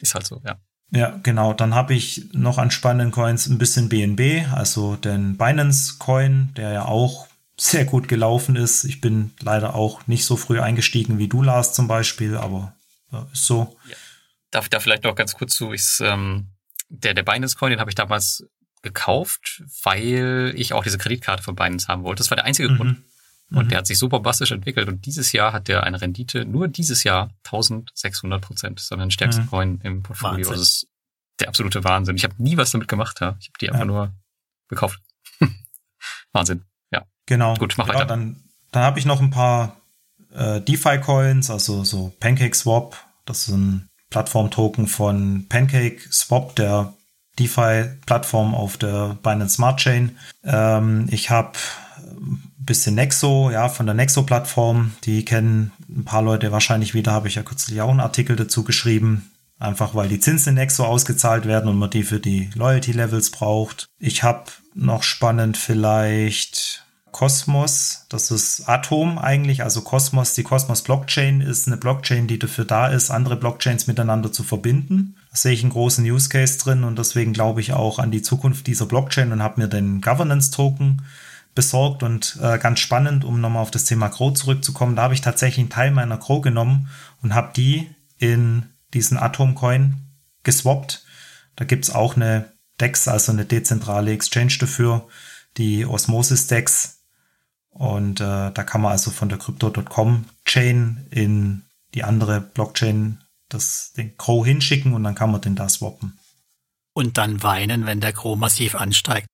Ist 0.00 0.14
halt 0.14 0.26
so, 0.26 0.40
ja. 0.44 0.56
Ja, 0.90 1.18
genau. 1.22 1.54
Dann 1.54 1.74
habe 1.74 1.94
ich 1.94 2.28
noch 2.32 2.58
an 2.58 2.70
spannenden 2.70 3.10
Coins 3.10 3.48
ein 3.48 3.58
bisschen 3.58 3.88
BNB, 3.88 4.46
also 4.52 4.94
den 4.94 5.36
Binance 5.36 5.96
Coin, 5.98 6.52
der 6.56 6.70
ja 6.72 6.84
auch 6.84 7.26
sehr 7.58 7.84
gut 7.84 8.06
gelaufen 8.06 8.54
ist. 8.54 8.84
Ich 8.84 9.00
bin 9.00 9.32
leider 9.40 9.74
auch 9.74 10.06
nicht 10.06 10.24
so 10.24 10.36
früh 10.36 10.60
eingestiegen 10.60 11.18
wie 11.18 11.28
du, 11.28 11.42
Lars, 11.42 11.72
zum 11.72 11.88
Beispiel, 11.88 12.36
aber 12.36 12.74
ja, 13.10 13.26
ist 13.32 13.44
so. 13.44 13.76
Ja. 13.88 13.96
Darf 14.50 14.66
ich 14.66 14.70
da 14.70 14.78
vielleicht 14.78 15.02
noch 15.02 15.16
ganz 15.16 15.34
kurz 15.34 15.56
zu? 15.56 15.72
Ich, 15.72 15.98
ähm, 16.00 16.53
der, 17.02 17.14
der 17.14 17.22
Binance 17.22 17.56
Coin, 17.56 17.70
den 17.70 17.80
habe 17.80 17.90
ich 17.90 17.94
damals 17.94 18.46
gekauft, 18.82 19.62
weil 19.82 20.52
ich 20.56 20.72
auch 20.72 20.84
diese 20.84 20.98
Kreditkarte 20.98 21.42
von 21.42 21.56
Binance 21.56 21.88
haben 21.88 22.04
wollte. 22.04 22.20
Das 22.20 22.30
war 22.30 22.36
der 22.36 22.44
einzige 22.44 22.68
mhm. 22.70 22.76
Grund. 22.76 23.02
Und 23.50 23.66
mhm. 23.66 23.68
der 23.68 23.78
hat 23.78 23.86
sich 23.86 23.98
so 23.98 24.08
bombastisch 24.08 24.52
entwickelt 24.52 24.88
und 24.88 25.04
dieses 25.06 25.32
Jahr 25.32 25.52
hat 25.52 25.68
der 25.68 25.84
eine 25.84 26.00
Rendite, 26.00 26.44
nur 26.44 26.66
dieses 26.66 27.04
Jahr 27.04 27.30
1600 27.44 28.40
Prozent. 28.40 28.78
Das 28.78 28.84
ist 28.84 28.96
mein 28.96 29.10
stärkster 29.10 29.42
mhm. 29.42 29.50
Coin 29.50 29.80
im 29.82 30.02
Portfolio. 30.02 30.50
Das 30.50 30.60
ist 30.60 30.88
der 31.40 31.48
absolute 31.48 31.84
Wahnsinn. 31.84 32.16
Ich 32.16 32.24
habe 32.24 32.34
nie 32.38 32.56
was 32.56 32.70
damit 32.70 32.88
gemacht. 32.88 33.20
Ja. 33.20 33.36
Ich 33.40 33.48
habe 33.48 33.58
die 33.60 33.68
einfach 33.68 33.80
ja. 33.80 33.84
nur 33.84 34.14
gekauft. 34.68 35.00
Wahnsinn. 36.32 36.64
Genau. 37.26 37.54
Gut, 37.54 37.74
mach 37.76 37.88
ja, 37.88 37.94
weiter. 37.94 38.06
Dann, 38.06 38.42
dann 38.70 38.82
habe 38.82 38.98
ich 38.98 39.06
noch 39.06 39.20
ein 39.20 39.30
paar 39.30 39.80
äh, 40.32 40.60
DeFi-Coins, 40.60 41.50
also 41.50 41.84
so 41.84 42.12
PancakeSwap. 42.20 42.96
Das 43.24 43.48
ist 43.48 43.54
ein 43.54 43.88
Plattform-Token 44.14 44.86
von 44.86 45.46
PancakeSwap, 45.48 46.54
der 46.54 46.94
DeFi-Plattform 47.40 48.54
auf 48.54 48.76
der 48.76 49.18
Binance 49.24 49.56
Smart 49.56 49.80
Chain. 49.80 50.16
Ähm, 50.44 51.08
ich 51.10 51.30
habe 51.30 51.58
ein 51.98 52.40
bisschen 52.58 52.94
Nexo, 52.94 53.50
ja, 53.50 53.68
von 53.68 53.86
der 53.86 53.96
Nexo-Plattform. 53.96 54.92
Die 55.02 55.24
kennen 55.24 55.72
ein 55.88 56.04
paar 56.04 56.22
Leute 56.22 56.52
wahrscheinlich 56.52 56.94
wieder, 56.94 57.10
habe 57.10 57.26
ich 57.26 57.34
ja 57.34 57.42
kürzlich 57.42 57.80
auch 57.80 57.90
einen 57.90 57.98
Artikel 57.98 58.36
dazu 58.36 58.62
geschrieben. 58.62 59.32
Einfach 59.58 59.96
weil 59.96 60.08
die 60.08 60.20
Zinsen 60.20 60.50
in 60.50 60.54
Nexo 60.54 60.84
ausgezahlt 60.84 61.44
werden 61.46 61.68
und 61.68 61.76
man 61.76 61.90
die 61.90 62.04
für 62.04 62.20
die 62.20 62.50
Loyalty-Levels 62.54 63.32
braucht. 63.32 63.88
Ich 63.98 64.22
habe 64.22 64.44
noch 64.74 65.02
spannend 65.02 65.56
vielleicht 65.56 66.83
Cosmos, 67.14 68.06
das 68.08 68.32
ist 68.32 68.68
Atom 68.68 69.20
eigentlich, 69.20 69.62
also 69.62 69.82
Cosmos, 69.82 70.34
die 70.34 70.42
Cosmos 70.42 70.82
Blockchain 70.82 71.42
ist 71.42 71.68
eine 71.68 71.76
Blockchain, 71.76 72.26
die 72.26 72.40
dafür 72.40 72.64
da 72.64 72.88
ist, 72.88 73.12
andere 73.12 73.36
Blockchains 73.36 73.86
miteinander 73.86 74.32
zu 74.32 74.42
verbinden. 74.42 75.14
Da 75.30 75.36
sehe 75.36 75.52
ich 75.52 75.62
einen 75.62 75.70
großen 75.70 76.04
Use 76.04 76.28
Case 76.28 76.58
drin 76.58 76.82
und 76.82 76.98
deswegen 76.98 77.32
glaube 77.32 77.60
ich 77.60 77.72
auch 77.72 78.00
an 78.00 78.10
die 78.10 78.22
Zukunft 78.22 78.66
dieser 78.66 78.86
Blockchain 78.86 79.30
und 79.30 79.44
habe 79.44 79.60
mir 79.60 79.68
den 79.68 80.00
Governance 80.00 80.50
Token 80.50 81.02
besorgt 81.54 82.02
und 82.02 82.36
äh, 82.42 82.58
ganz 82.58 82.80
spannend, 82.80 83.24
um 83.24 83.40
nochmal 83.40 83.62
auf 83.62 83.70
das 83.70 83.84
Thema 83.84 84.08
Crow 84.08 84.34
zurückzukommen, 84.34 84.96
da 84.96 85.02
habe 85.02 85.14
ich 85.14 85.20
tatsächlich 85.20 85.60
einen 85.60 85.70
Teil 85.70 85.92
meiner 85.92 86.18
Crow 86.18 86.42
genommen 86.42 86.88
und 87.22 87.32
habe 87.32 87.52
die 87.54 87.94
in 88.18 88.64
diesen 88.92 89.18
Atom 89.18 89.54
Coin 89.54 89.98
geswappt. 90.42 91.04
Da 91.54 91.64
gibt 91.64 91.84
es 91.84 91.94
auch 91.94 92.16
eine 92.16 92.52
DEX, 92.80 93.06
also 93.06 93.30
eine 93.30 93.44
dezentrale 93.44 94.10
Exchange 94.10 94.56
dafür, 94.58 95.06
die 95.56 95.86
Osmosis 95.86 96.48
DEX 96.48 96.93
und 97.74 98.20
äh, 98.20 98.52
da 98.52 98.64
kann 98.64 98.80
man 98.80 98.92
also 98.92 99.10
von 99.10 99.28
der 99.28 99.38
Crypto.com 99.38 100.24
Chain 100.44 101.06
in 101.10 101.62
die 101.94 102.04
andere 102.04 102.40
Blockchain 102.40 103.18
das, 103.48 103.92
den 103.96 104.16
Crow 104.16 104.44
hinschicken 104.46 104.94
und 104.94 105.04
dann 105.04 105.14
kann 105.14 105.30
man 105.30 105.40
den 105.40 105.56
da 105.56 105.68
swappen. 105.68 106.18
Und 106.94 107.18
dann 107.18 107.42
weinen, 107.42 107.86
wenn 107.86 108.00
der 108.00 108.12
Crow 108.12 108.38
massiv 108.38 108.76
ansteigt. 108.76 109.26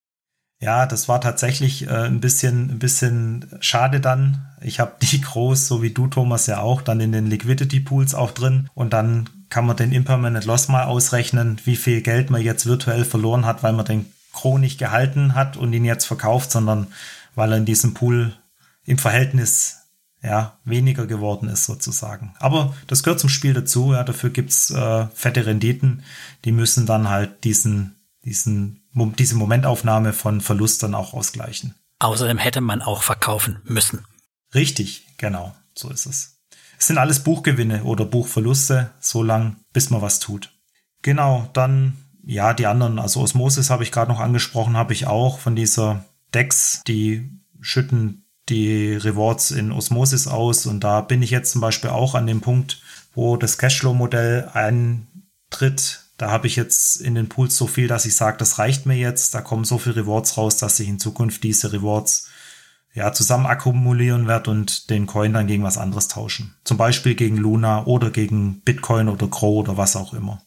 Ja, 0.62 0.86
das 0.86 1.08
war 1.08 1.20
tatsächlich 1.20 1.86
äh, 1.86 2.06
ein 2.06 2.20
bisschen, 2.20 2.70
ein 2.70 2.78
bisschen 2.78 3.46
schade 3.60 4.00
dann. 4.00 4.46
Ich 4.62 4.80
habe 4.80 4.96
die 5.00 5.20
Crows, 5.20 5.66
so 5.68 5.82
wie 5.82 5.90
du, 5.90 6.06
Thomas, 6.06 6.46
ja 6.46 6.60
auch, 6.60 6.82
dann 6.82 7.00
in 7.00 7.12
den 7.12 7.26
Liquidity 7.26 7.80
Pools 7.80 8.14
auch 8.14 8.30
drin. 8.30 8.68
Und 8.74 8.92
dann 8.92 9.28
kann 9.48 9.66
man 9.66 9.76
den 9.76 9.92
Impermanent 9.92 10.44
Loss 10.44 10.68
mal 10.68 10.84
ausrechnen, 10.84 11.60
wie 11.64 11.76
viel 11.76 12.02
Geld 12.02 12.30
man 12.30 12.42
jetzt 12.42 12.66
virtuell 12.66 13.04
verloren 13.04 13.46
hat, 13.46 13.62
weil 13.62 13.72
man 13.72 13.84
den 13.84 14.12
Crow 14.32 14.58
nicht 14.58 14.78
gehalten 14.78 15.34
hat 15.34 15.56
und 15.56 15.72
ihn 15.72 15.84
jetzt 15.84 16.04
verkauft, 16.04 16.50
sondern 16.50 16.88
weil 17.34 17.52
er 17.52 17.58
in 17.58 17.64
diesem 17.66 17.94
Pool 17.94 18.36
im 18.84 18.98
Verhältnis 18.98 19.76
ja, 20.22 20.58
weniger 20.64 21.06
geworden 21.06 21.48
ist 21.48 21.64
sozusagen. 21.64 22.34
Aber 22.38 22.74
das 22.86 23.02
gehört 23.02 23.20
zum 23.20 23.30
Spiel 23.30 23.54
dazu. 23.54 23.92
Ja, 23.92 24.04
dafür 24.04 24.30
gibt's 24.30 24.70
äh, 24.70 25.06
fette 25.14 25.46
Renditen. 25.46 26.02
Die 26.44 26.52
müssen 26.52 26.86
dann 26.86 27.08
halt 27.08 27.44
diesen, 27.44 27.96
diesen, 28.24 28.82
diese 28.94 29.36
Momentaufnahme 29.36 30.12
von 30.12 30.40
Verlust 30.40 30.82
dann 30.82 30.94
auch 30.94 31.14
ausgleichen. 31.14 31.74
Außerdem 32.00 32.38
hätte 32.38 32.60
man 32.60 32.82
auch 32.82 33.02
verkaufen 33.02 33.60
müssen. 33.64 34.04
Richtig, 34.54 35.06
genau. 35.16 35.54
So 35.74 35.90
ist 35.90 36.06
es. 36.06 36.40
Es 36.78 36.86
sind 36.86 36.98
alles 36.98 37.20
Buchgewinne 37.20 37.84
oder 37.84 38.04
Buchverluste, 38.04 38.90
so 39.00 39.22
lang, 39.22 39.56
bis 39.72 39.90
man 39.90 40.00
was 40.02 40.18
tut. 40.18 40.50
Genau, 41.02 41.48
dann, 41.52 41.96
ja, 42.24 42.54
die 42.54 42.66
anderen, 42.66 42.98
also 42.98 43.20
Osmosis 43.20 43.70
habe 43.70 43.82
ich 43.82 43.92
gerade 43.92 44.10
noch 44.10 44.20
angesprochen, 44.20 44.76
habe 44.76 44.92
ich 44.92 45.06
auch 45.06 45.38
von 45.38 45.54
dieser 45.54 46.04
Decks, 46.34 46.82
die 46.86 47.30
schütten 47.60 48.24
die 48.48 48.94
Rewards 48.94 49.50
in 49.52 49.72
Osmosis 49.72 50.26
aus 50.26 50.66
und 50.66 50.80
da 50.82 51.00
bin 51.00 51.22
ich 51.22 51.30
jetzt 51.30 51.52
zum 51.52 51.60
Beispiel 51.60 51.90
auch 51.90 52.14
an 52.14 52.26
dem 52.26 52.40
Punkt, 52.40 52.82
wo 53.14 53.36
das 53.36 53.58
Cashflow-Modell 53.58 54.50
eintritt. 54.52 56.04
Da 56.16 56.30
habe 56.30 56.46
ich 56.46 56.56
jetzt 56.56 57.00
in 57.00 57.14
den 57.14 57.28
Pools 57.28 57.56
so 57.56 57.66
viel, 57.66 57.88
dass 57.88 58.04
ich 58.06 58.14
sage, 58.14 58.36
das 58.38 58.58
reicht 58.58 58.86
mir 58.86 58.96
jetzt. 58.96 59.34
Da 59.34 59.40
kommen 59.40 59.64
so 59.64 59.78
viele 59.78 59.96
Rewards 59.96 60.36
raus, 60.36 60.56
dass 60.58 60.80
ich 60.80 60.88
in 60.88 60.98
Zukunft 60.98 61.42
diese 61.44 61.72
Rewards 61.72 62.28
ja, 62.92 63.12
zusammen 63.12 63.46
akkumulieren 63.46 64.26
werde 64.26 64.50
und 64.50 64.90
den 64.90 65.06
Coin 65.06 65.32
dann 65.32 65.46
gegen 65.46 65.62
was 65.62 65.78
anderes 65.78 66.08
tauschen. 66.08 66.56
Zum 66.64 66.76
Beispiel 66.76 67.14
gegen 67.14 67.36
Luna 67.36 67.86
oder 67.86 68.10
gegen 68.10 68.60
Bitcoin 68.62 69.08
oder 69.08 69.28
Crow 69.28 69.58
oder 69.60 69.76
was 69.76 69.96
auch 69.96 70.12
immer. 70.12 70.42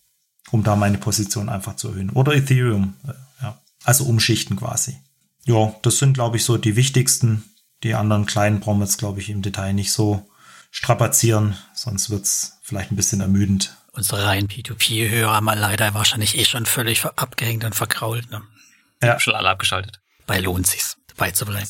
Um 0.52 0.64
da 0.64 0.76
meine 0.76 0.98
Position 0.98 1.50
einfach 1.50 1.78
zu 1.78 1.88
erhöhen. 1.90 2.10
Oder 2.12 2.36
Ethereum. 2.36 2.96
Äh, 3.08 3.14
ja. 3.42 3.62
Also 3.86 4.04
umschichten 4.04 4.58
quasi. 4.58 4.98
Ja, 5.46 5.76
das 5.82 5.98
sind, 5.98 6.14
glaube 6.14 6.38
ich, 6.38 6.46
so 6.46 6.58
die 6.58 6.76
wichtigsten. 6.76 7.44
Die 7.84 7.96
anderen 7.96 8.26
kleinen 8.26 8.60
brauchen 8.60 8.80
wir 8.80 8.86
jetzt, 8.86 8.98
glaube 8.98 9.20
ich, 9.20 9.30
im 9.30 9.42
Detail 9.42 9.74
nicht 9.74 9.92
so 9.92 10.30
strapazieren, 10.72 11.56
sonst 11.74 12.10
wird's 12.10 12.60
vielleicht 12.64 12.92
ein 12.92 12.96
bisschen 12.96 13.22
ermüdend. 13.22 13.76
Unsere 13.92 14.26
reinen 14.26 14.48
P2P-Hörer 14.48 15.36
haben 15.36 15.46
leider 15.46 15.94
wahrscheinlich 15.94 16.38
eh 16.38 16.46
schon 16.46 16.66
völlig 16.66 17.06
abgehängt 17.06 17.64
und 17.64 17.76
verkrault. 17.76 18.32
Ne? 18.32 18.42
Ja. 19.04 19.20
Schon 19.20 19.36
alle 19.36 19.50
abgeschaltet. 19.50 20.00
Bei 20.26 20.40
lohnt 20.40 20.66
sich's, 20.66 20.98
dabei 21.08 21.32
zu 21.32 21.46
bleiben. 21.46 21.68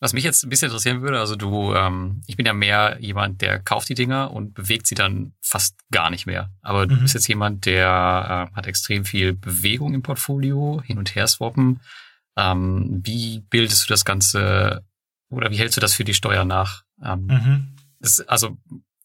Was 0.00 0.12
mich 0.12 0.24
jetzt 0.24 0.44
ein 0.44 0.50
bisschen 0.50 0.66
interessieren 0.66 1.00
würde, 1.00 1.20
also 1.20 1.36
du, 1.36 1.72
ähm, 1.72 2.20
ich 2.26 2.36
bin 2.36 2.44
ja 2.44 2.52
mehr 2.52 2.98
jemand, 3.00 3.40
der 3.40 3.60
kauft 3.60 3.88
die 3.88 3.94
Dinger 3.94 4.32
und 4.32 4.52
bewegt 4.52 4.86
sie 4.86 4.94
dann 4.94 5.32
fast 5.40 5.76
gar 5.90 6.10
nicht 6.10 6.26
mehr. 6.26 6.50
Aber 6.60 6.86
du 6.86 6.96
mhm. 6.96 7.00
bist 7.00 7.14
jetzt 7.14 7.28
jemand, 7.28 7.64
der 7.64 8.50
äh, 8.52 8.54
hat 8.54 8.66
extrem 8.66 9.06
viel 9.06 9.32
Bewegung 9.32 9.94
im 9.94 10.02
Portfolio, 10.02 10.82
hin 10.84 10.98
und 10.98 11.14
her 11.14 11.26
swappen. 11.26 11.80
Ähm, 12.36 13.00
wie 13.04 13.40
bildest 13.50 13.84
du 13.84 13.88
das 13.92 14.04
Ganze 14.04 14.84
oder 15.30 15.50
wie 15.50 15.58
hältst 15.58 15.76
du 15.76 15.80
das 15.80 15.94
für 15.94 16.04
die 16.04 16.14
Steuer 16.14 16.44
nach? 16.44 16.84
Ähm, 17.02 17.26
mhm. 17.26 17.76
es, 18.00 18.20
also 18.20 18.56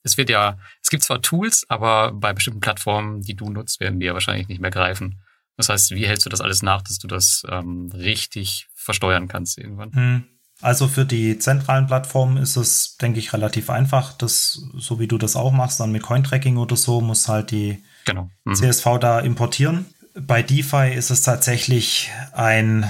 es 0.03 0.17
wird 0.17 0.30
ja, 0.30 0.57
es 0.82 0.89
gibt 0.89 1.03
zwar 1.03 1.21
Tools, 1.21 1.65
aber 1.69 2.11
bei 2.13 2.34
bestimmten 2.34 2.61
Plattformen, 2.61 3.21
die 3.21 3.36
du 3.36 3.49
nutzt, 3.49 3.80
werden 3.80 3.99
die 3.99 4.05
ja 4.05 4.13
wahrscheinlich 4.13 4.47
nicht 4.47 4.61
mehr 4.61 4.71
greifen. 4.71 5.21
Das 5.57 5.69
heißt, 5.69 5.91
wie 5.91 6.07
hältst 6.07 6.25
du 6.25 6.30
das 6.30 6.41
alles 6.41 6.63
nach, 6.63 6.82
dass 6.82 6.99
du 6.99 7.07
das 7.07 7.43
ähm, 7.49 7.91
richtig 7.93 8.67
versteuern 8.73 9.27
kannst 9.27 9.57
irgendwann? 9.57 9.91
Mhm. 9.93 10.23
Also 10.61 10.88
für 10.88 11.05
die 11.05 11.38
zentralen 11.39 11.88
Plattformen 11.88 12.38
ist 12.38 12.57
es, 12.57 12.97
denke 12.97 13.19
ich, 13.19 13.34
relativ 13.34 13.69
einfach. 13.69 14.13
Das, 14.13 14.61
so 14.77 14.99
wie 14.99 15.07
du 15.07 15.17
das 15.17 15.36
auch 15.36 15.51
machst, 15.51 15.80
dann 15.80 15.91
mit 15.91 16.01
Cointracking 16.01 16.57
oder 16.57 16.75
so, 16.75 17.01
muss 17.01 17.27
halt 17.27 17.51
die 17.51 17.84
genau. 18.05 18.30
mhm. 18.43 18.55
CSV 18.55 18.86
da 18.99 19.19
importieren. 19.19 19.86
Bei 20.15 20.43
DeFi 20.43 20.93
ist 20.93 21.11
es 21.11 21.21
tatsächlich 21.21 22.09
ein, 22.34 22.86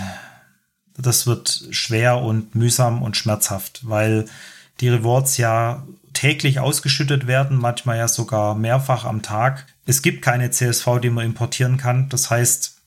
das 1.01 1.27
wird 1.27 1.67
schwer 1.71 2.17
und 2.17 2.55
mühsam 2.55 3.01
und 3.01 3.17
schmerzhaft, 3.17 3.81
weil 3.87 4.25
die 4.79 4.89
Rewards 4.89 5.37
ja 5.37 5.83
täglich 6.13 6.59
ausgeschüttet 6.59 7.27
werden, 7.27 7.57
manchmal 7.57 7.97
ja 7.97 8.07
sogar 8.07 8.55
mehrfach 8.55 9.05
am 9.05 9.21
Tag. 9.21 9.65
Es 9.85 10.01
gibt 10.01 10.21
keine 10.21 10.51
CSV, 10.51 10.99
die 11.01 11.09
man 11.09 11.25
importieren 11.25 11.77
kann. 11.77 12.09
Das 12.09 12.29
heißt, 12.29 12.77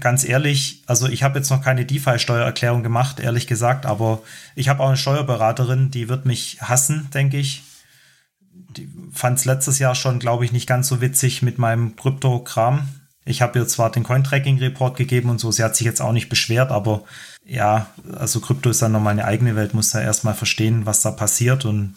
ganz 0.00 0.24
ehrlich, 0.24 0.82
also 0.86 1.08
ich 1.08 1.22
habe 1.22 1.38
jetzt 1.38 1.50
noch 1.50 1.62
keine 1.62 1.84
DeFi-Steuererklärung 1.84 2.82
gemacht, 2.82 3.20
ehrlich 3.20 3.46
gesagt, 3.46 3.86
aber 3.86 4.22
ich 4.54 4.68
habe 4.68 4.82
auch 4.82 4.88
eine 4.88 4.96
Steuerberaterin, 4.96 5.90
die 5.90 6.08
wird 6.08 6.26
mich 6.26 6.58
hassen, 6.60 7.08
denke 7.12 7.38
ich. 7.38 7.62
Die 8.50 8.88
fand 9.12 9.38
es 9.38 9.44
letztes 9.44 9.78
Jahr 9.78 9.94
schon, 9.94 10.18
glaube 10.18 10.44
ich, 10.44 10.52
nicht 10.52 10.66
ganz 10.66 10.88
so 10.88 11.00
witzig 11.00 11.42
mit 11.42 11.58
meinem 11.58 11.96
Krypto-Kram. 11.96 12.88
Ich 13.24 13.40
habe 13.40 13.58
ihr 13.58 13.68
zwar 13.68 13.90
den 13.90 14.02
Cointracking-Report 14.02 14.96
gegeben 14.96 15.30
und 15.30 15.38
so, 15.38 15.52
sie 15.52 15.62
hat 15.62 15.76
sich 15.76 15.84
jetzt 15.84 16.00
auch 16.00 16.12
nicht 16.12 16.28
beschwert, 16.28 16.70
aber 16.70 17.04
ja, 17.44 17.86
also 18.16 18.40
Krypto 18.40 18.70
ist 18.70 18.82
dann 18.82 18.92
nochmal 18.92 19.12
eine 19.12 19.24
eigene 19.24 19.54
Welt, 19.54 19.74
muss 19.74 19.90
da 19.90 20.00
erstmal 20.00 20.34
verstehen, 20.34 20.86
was 20.86 21.02
da 21.02 21.12
passiert 21.12 21.64
und 21.64 21.96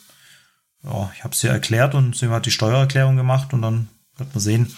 ja, 0.83 1.11
ich 1.15 1.23
habe 1.23 1.33
es 1.33 1.43
ihr 1.43 1.49
erklärt 1.49 1.95
und 1.95 2.15
sie 2.15 2.29
hat 2.29 2.45
die 2.45 2.51
Steuererklärung 2.51 3.15
gemacht 3.15 3.53
und 3.53 3.63
dann 3.63 3.87
wird 4.17 4.33
man 4.33 4.41
sehen. 4.41 4.75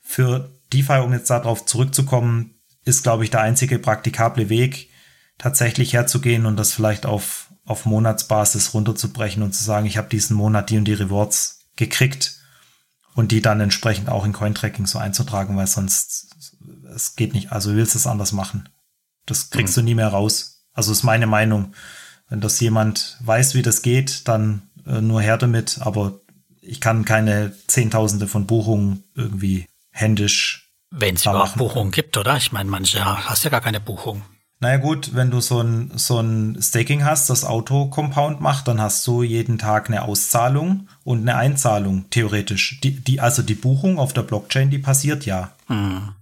Für 0.00 0.50
DeFi, 0.72 1.00
um 1.00 1.12
jetzt 1.12 1.30
darauf 1.30 1.66
zurückzukommen, 1.66 2.54
ist, 2.84 3.02
glaube 3.02 3.24
ich, 3.24 3.30
der 3.30 3.40
einzige 3.40 3.78
praktikable 3.78 4.48
Weg, 4.48 4.90
tatsächlich 5.36 5.92
herzugehen 5.94 6.46
und 6.46 6.56
das 6.56 6.72
vielleicht 6.72 7.06
auf, 7.06 7.48
auf 7.64 7.86
Monatsbasis 7.86 8.72
runterzubrechen 8.72 9.42
und 9.42 9.52
zu 9.52 9.64
sagen, 9.64 9.86
ich 9.86 9.96
habe 9.96 10.08
diesen 10.08 10.36
Monat 10.36 10.70
die 10.70 10.78
und 10.78 10.84
die 10.84 10.94
Rewards 10.94 11.66
gekriegt 11.76 12.37
und 13.18 13.32
die 13.32 13.42
dann 13.42 13.60
entsprechend 13.60 14.10
auch 14.10 14.24
in 14.24 14.32
Cointracking 14.32 14.86
so 14.86 15.00
einzutragen, 15.00 15.56
weil 15.56 15.66
sonst 15.66 16.28
es 16.94 17.16
geht 17.16 17.34
nicht. 17.34 17.50
Also 17.50 17.70
du 17.70 17.76
willst 17.76 17.96
es 17.96 18.06
anders 18.06 18.30
machen. 18.30 18.68
Das 19.26 19.50
kriegst 19.50 19.76
mhm. 19.76 19.80
du 19.80 19.84
nie 19.86 19.94
mehr 19.96 20.06
raus. 20.06 20.62
Also 20.72 20.92
ist 20.92 21.02
meine 21.02 21.26
Meinung. 21.26 21.74
Wenn 22.28 22.40
das 22.40 22.60
jemand 22.60 23.16
weiß, 23.18 23.56
wie 23.56 23.62
das 23.62 23.82
geht, 23.82 24.28
dann 24.28 24.62
äh, 24.86 25.00
nur 25.00 25.20
her 25.20 25.36
damit. 25.36 25.80
Aber 25.80 26.20
ich 26.60 26.80
kann 26.80 27.04
keine 27.04 27.52
Zehntausende 27.66 28.28
von 28.28 28.46
Buchungen 28.46 29.02
irgendwie 29.16 29.66
händisch 29.90 30.70
wenn 30.90 31.16
es 31.16 31.26
überhaupt 31.26 31.56
Buchungen 31.56 31.90
gibt, 31.90 32.16
oder? 32.16 32.36
Ich 32.36 32.52
meine, 32.52 32.70
manche 32.70 33.04
hast 33.04 33.44
ja 33.44 33.50
gar 33.50 33.60
keine 33.60 33.80
Buchung. 33.80 34.22
Naja 34.60 34.78
gut, 34.78 35.14
wenn 35.14 35.30
du 35.30 35.40
so 35.40 35.60
ein, 35.60 35.92
so 35.94 36.18
ein 36.18 36.60
Staking 36.60 37.04
hast, 37.04 37.30
das 37.30 37.44
Auto-Compound 37.44 38.40
macht, 38.40 38.66
dann 38.66 38.80
hast 38.80 39.06
du 39.06 39.22
jeden 39.22 39.58
Tag 39.58 39.88
eine 39.88 40.02
Auszahlung 40.02 40.88
und 41.04 41.20
eine 41.20 41.36
Einzahlung, 41.36 42.10
theoretisch. 42.10 42.80
Die, 42.82 42.92
die, 42.92 43.20
also 43.20 43.42
die 43.42 43.54
Buchung 43.54 43.98
auf 43.98 44.12
der 44.12 44.22
Blockchain, 44.22 44.70
die 44.70 44.78
passiert 44.78 45.26
ja. 45.26 45.52
Hm. 45.68 46.14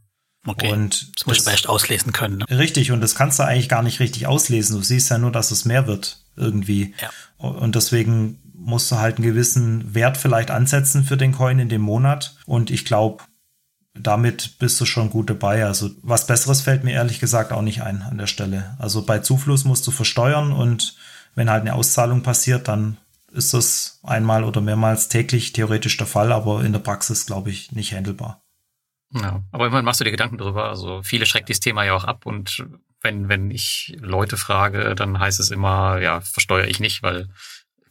Okay. 0.46 0.72
Und 0.72 1.16
das 1.16 1.26
muss 1.26 1.38
ich 1.38 1.52
echt 1.52 1.68
auslesen 1.68 2.12
können. 2.12 2.38
Ne? 2.38 2.58
Richtig, 2.58 2.92
und 2.92 3.00
das 3.00 3.14
kannst 3.14 3.38
du 3.38 3.42
eigentlich 3.42 3.68
gar 3.68 3.82
nicht 3.82 4.00
richtig 4.00 4.26
auslesen. 4.26 4.76
Du 4.76 4.82
siehst 4.82 5.10
ja 5.10 5.18
nur, 5.18 5.32
dass 5.32 5.50
es 5.50 5.64
mehr 5.64 5.86
wird, 5.86 6.20
irgendwie. 6.36 6.94
Ja. 7.00 7.10
Und 7.38 7.74
deswegen 7.74 8.38
musst 8.54 8.90
du 8.90 8.96
halt 8.96 9.16
einen 9.16 9.26
gewissen 9.26 9.94
Wert 9.94 10.16
vielleicht 10.16 10.50
ansetzen 10.50 11.04
für 11.04 11.16
den 11.16 11.32
Coin 11.32 11.58
in 11.58 11.68
dem 11.68 11.82
Monat. 11.82 12.36
Und 12.46 12.70
ich 12.70 12.84
glaube, 12.84 13.24
damit 13.98 14.58
bist 14.58 14.80
du 14.80 14.86
schon 14.86 15.10
gut 15.10 15.30
dabei. 15.30 15.64
Also 15.64 15.90
was 16.02 16.26
Besseres 16.26 16.60
fällt 16.60 16.84
mir 16.84 16.92
ehrlich 16.92 17.20
gesagt 17.20 17.52
auch 17.52 17.62
nicht 17.62 17.82
ein 17.82 18.02
an 18.02 18.18
der 18.18 18.26
Stelle. 18.26 18.76
Also 18.78 19.04
bei 19.04 19.18
Zufluss 19.18 19.64
musst 19.64 19.86
du 19.86 19.90
versteuern 19.90 20.52
und 20.52 20.96
wenn 21.34 21.50
halt 21.50 21.62
eine 21.62 21.74
Auszahlung 21.74 22.22
passiert, 22.22 22.68
dann 22.68 22.96
ist 23.32 23.52
das 23.52 24.00
einmal 24.02 24.44
oder 24.44 24.60
mehrmals 24.60 25.08
täglich 25.08 25.52
theoretisch 25.52 25.96
der 25.96 26.06
Fall, 26.06 26.32
aber 26.32 26.64
in 26.64 26.72
der 26.72 26.80
Praxis 26.80 27.26
glaube 27.26 27.50
ich 27.50 27.72
nicht 27.72 27.92
handelbar. 27.92 28.42
Ja, 29.12 29.42
aber 29.52 29.66
immerhin 29.66 29.84
machst 29.84 30.00
du 30.00 30.04
dir 30.04 30.10
Gedanken 30.10 30.38
drüber. 30.38 30.68
Also 30.68 31.02
viele 31.02 31.26
schreckt 31.26 31.48
dieses 31.48 31.60
Thema 31.60 31.84
ja 31.84 31.94
auch 31.94 32.04
ab 32.04 32.26
und 32.26 32.66
wenn, 33.02 33.28
wenn 33.28 33.50
ich 33.50 33.96
Leute 34.00 34.36
frage, 34.36 34.94
dann 34.94 35.18
heißt 35.18 35.38
es 35.38 35.50
immer, 35.50 36.00
ja, 36.00 36.20
versteuere 36.20 36.66
ich 36.66 36.80
nicht, 36.80 37.02
weil 37.02 37.28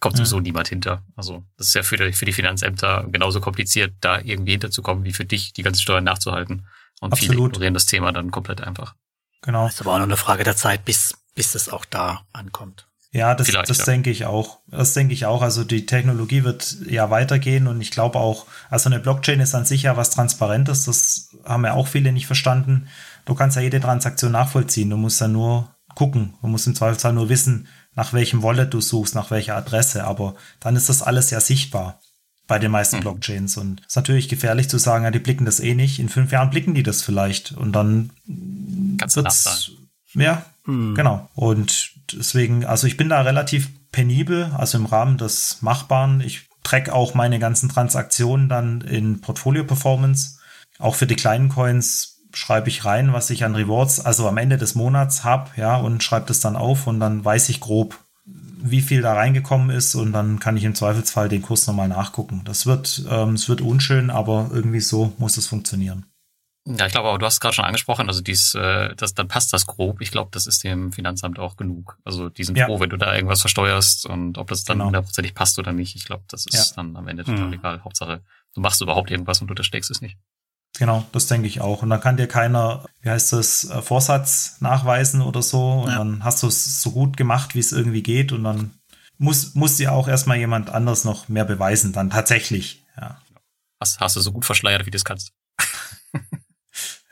kommt 0.06 0.18
sowieso 0.18 0.36
ja. 0.36 0.44
niemand 0.44 0.68
hinter. 0.68 1.02
Also 1.16 1.44
das 1.58 1.70
ist 1.70 1.74
ja 1.74 1.82
für 1.82 1.98
die, 1.98 2.14
für 2.14 2.26
die 2.26 2.34
Finanzämter 2.34 3.08
genauso 3.12 3.42
kompliziert, 3.42 3.96
da 4.02 4.20
irgendwie 4.20 4.52
hinterzukommen, 4.52 5.04
wie 5.04 5.14
für 5.14 5.26
dich, 5.26 5.52
die 5.54 5.64
ganzen 5.64 5.82
Steuern 5.82 6.04
nachzuhalten. 6.04 6.68
Und 7.02 7.12
Absolut. 7.12 7.36
viele 7.36 7.48
ignorieren 7.48 7.74
das 7.74 7.88
Thema 7.88 8.12
dann 8.12 8.30
komplett 8.30 8.62
einfach. 8.62 8.94
Genau. 9.42 9.66
Das 9.66 9.74
ist 9.74 9.82
aber 9.82 9.94
auch 9.94 9.98
nur 9.98 10.06
eine 10.06 10.16
Frage 10.16 10.44
der 10.44 10.56
Zeit, 10.56 10.86
bis, 10.86 11.16
bis 11.34 11.56
es 11.56 11.70
auch 11.70 11.86
da 11.86 12.22
ankommt. 12.34 12.88
Ja, 13.12 13.34
das, 13.34 13.48
das 13.48 13.80
ja. 13.80 13.86
denke 13.86 14.12
ich 14.12 14.26
auch. 14.26 14.60
Das 14.68 14.94
denke 14.94 15.16
ich 15.16 15.26
auch. 15.26 15.42
Also 15.42 15.64
die 15.64 15.88
Technologie 15.88 16.44
wird 16.44 16.78
ja 16.88 17.10
weitergehen 17.10 17.66
und 17.66 17.82
ich 17.82 17.90
glaube 17.90 18.20
auch, 18.20 18.46
also 18.70 18.90
eine 18.90 19.00
Blockchain 19.00 19.40
ist 19.40 19.56
an 19.56 19.66
sich 19.66 19.84
ja 19.84 19.98
was 19.98 20.12
Transparentes. 20.12 20.86
Das 20.86 21.30
haben 21.46 21.66
ja 21.66 21.74
auch 21.74 21.88
viele 21.88 22.12
nicht 22.12 22.28
verstanden. 22.28 22.90
Du 23.26 23.34
kannst 23.34 23.58
ja 23.58 23.64
jede 23.64 23.82
Transaktion 23.82 24.34
nachvollziehen. 24.34 24.92
Du 24.92 24.98
musst 24.98 25.20
ja 25.20 25.28
nur 25.28 25.76
gucken. 25.96 26.36
Du 26.44 26.48
musst 26.48 26.68
im 26.68 26.76
Zweifelsfall 26.76 27.14
nur 27.14 27.30
wissen, 27.30 27.68
nach 27.96 28.14
welchem 28.14 28.44
Wallet 28.44 28.74
du 28.74 28.82
suchst, 28.82 29.16
nach 29.16 29.32
welcher 29.32 29.56
Adresse, 29.56 30.04
aber 30.04 30.36
dann 30.60 30.76
ist 30.76 30.90
das 30.90 31.02
alles 31.02 31.30
ja 31.32 31.40
sichtbar 31.40 32.00
bei 32.48 32.60
den 32.60 32.72
meisten 32.72 32.98
mhm. 32.98 33.02
Blockchains. 33.02 33.58
Und 33.58 33.82
es 33.82 33.88
ist 33.88 33.96
natürlich 33.96 34.30
gefährlich 34.30 34.70
zu 34.70 34.78
sagen, 34.78 35.04
ja, 35.04 35.12
die 35.12 35.20
blicken 35.20 35.46
das 35.46 35.60
eh 35.60 35.74
nicht. 35.74 36.00
In 36.00 36.10
fünf 36.10 36.32
Jahren 36.32 36.50
blicken 36.50 36.76
die 36.76 36.84
das 36.84 37.02
vielleicht 37.02 37.54
und 37.54 37.72
dann 37.72 38.12
Kannst 38.98 39.16
wird's, 39.16 39.72
ja, 40.14 40.46
mhm. 40.66 40.96
genau. 40.96 41.30
Und 41.34 41.92
deswegen, 42.14 42.66
also 42.66 42.88
ich 42.88 42.98
bin 42.98 43.10
da 43.10 43.22
relativ 43.22 43.70
penibel, 43.92 44.52
also 44.58 44.78
im 44.78 44.86
Rahmen 44.86 45.18
des 45.18 45.62
Machbaren. 45.62 46.22
Ich 46.22 46.48
track 46.64 46.90
auch 46.90 47.14
meine 47.14 47.40
ganzen 47.40 47.70
Transaktionen 47.70 48.50
dann 48.50 48.82
in 48.82 49.22
Portfolio 49.22 49.64
Performance. 49.64 50.40
Auch 50.78 50.96
für 50.96 51.08
die 51.08 51.16
kleinen 51.16 51.50
Coins 51.50 52.15
schreibe 52.36 52.70
ich 52.70 52.86
rein, 52.86 53.14
was 53.14 53.30
ich 53.30 53.44
an 53.44 53.56
Rewards, 53.56 54.00
also 54.00 54.28
am 54.28 54.38
Ende 54.38 54.58
des 54.58 54.76
Monats 54.76 55.24
habe, 55.24 55.52
ja, 55.56 55.78
und 55.78 56.04
schreibe 56.04 56.28
das 56.28 56.40
dann 56.40 56.56
auf 56.56 56.88
und 56.88 57.00
dann 57.00 57.24
weiß 57.24 57.50
ich 57.50 57.60
grob, 57.60 57.98
wie 58.26 58.82
viel 58.82 59.02
da 59.02 59.14
reingekommen 59.14 59.70
ist 59.70 59.96
und 59.96 60.12
dann 60.12 60.40
kann 60.40 60.58
ich 60.58 60.64
im 60.64 60.76
Zweifelsfall 60.76 61.30
den 61.30 61.42
Kurs 61.42 61.68
nochmal 61.68 61.88
nachgucken. 61.88 62.42
Das 62.46 62.66
wird, 62.66 63.04
ähm, 63.10 63.36
es 63.36 63.48
wird 63.48 63.62
unschön, 63.62 64.10
aber 64.10 64.50
irgendwie 64.52 64.80
so 64.80 65.14
muss 65.18 65.38
es 65.38 65.48
funktionieren. 65.48 66.06
Ja, 66.68 66.88
ich 66.88 66.94
glaube, 66.94 67.10
aber 67.10 67.20
du 67.20 67.26
hast 67.28 67.36
es 67.36 67.40
gerade 67.40 67.54
schon 67.54 67.66
angesprochen, 67.66 68.08
also 68.08 68.22
dies, 68.22 68.56
äh, 68.56 68.96
das, 68.96 69.14
dann 69.14 69.28
passt 69.28 69.54
das 69.54 69.68
grob. 69.68 70.02
Ich 70.02 70.10
glaube, 70.10 70.32
das 70.32 70.48
ist 70.48 70.64
dem 70.64 70.92
Finanzamt 70.92 71.38
auch 71.38 71.58
genug. 71.58 72.00
Also 72.04 72.30
die 72.30 72.44
sind 72.44 72.58
ja. 72.58 72.66
froh, 72.66 72.80
wenn 72.80 72.90
du 72.90 72.98
da 72.98 73.14
irgendwas 73.14 73.42
versteuerst 73.42 74.08
und 74.08 74.40
ob 74.40 74.48
das 74.48 74.64
dann 74.64 74.78
genau. 74.78 74.88
hundertprozentig 74.88 75.36
passt 75.36 75.60
oder 75.60 75.74
nicht. 75.74 75.96
Ich 75.96 76.06
glaube, 76.06 76.24
das 76.28 76.48
ist 76.48 76.72
ja. 76.72 76.76
dann 76.76 76.96
am 76.96 77.08
Ende 77.08 77.24
total 77.24 77.48
mhm. 77.48 77.54
egal. 77.54 77.84
Hauptsache, 77.84 78.24
du 78.56 78.62
machst 78.62 78.82
überhaupt 78.82 79.12
irgendwas 79.12 79.42
und 79.42 79.48
du 79.48 79.52
untersteckst 79.52 79.92
es 79.92 80.02
nicht. 80.02 80.18
Genau, 80.78 81.06
das 81.12 81.28
denke 81.28 81.48
ich 81.48 81.62
auch. 81.62 81.84
Und 81.84 81.90
dann 81.90 82.02
kann 82.02 82.18
dir 82.18 82.28
keiner, 82.28 82.84
wie 83.02 83.10
heißt 83.10 83.34
das, 83.34 83.70
äh, 83.70 83.82
Vorsatz 83.82 84.58
nachweisen 84.60 85.22
oder 85.22 85.42
so. 85.42 85.82
Und 85.82 85.90
ja. 85.90 85.98
dann 86.00 86.24
hast 86.24 86.44
du 86.44 86.48
es 86.48 86.82
so 86.82 86.92
gut 86.92 87.16
gemacht, 87.16 87.56
wie 87.56 87.60
es 87.60 87.72
irgendwie 87.72 88.04
geht. 88.04 88.32
Und 88.32 88.44
dann 88.44 88.72
muss, 89.18 89.56
muss 89.56 89.78
dir 89.78 89.94
auch 89.94 90.08
erstmal 90.08 90.38
jemand 90.38 90.70
anders 90.70 91.06
noch 91.06 91.30
mehr 91.30 91.46
beweisen, 91.46 91.94
dann 91.94 92.10
tatsächlich. 92.10 92.86
Ja. 93.00 93.22
Hast, 93.80 94.00
hast 94.00 94.16
du 94.18 94.22
so 94.22 94.32
gut 94.32 94.46
verschleiert, 94.46 94.86
wie 94.86 94.92
du 94.92 94.98
es 94.98 95.06
kannst. 95.06 95.32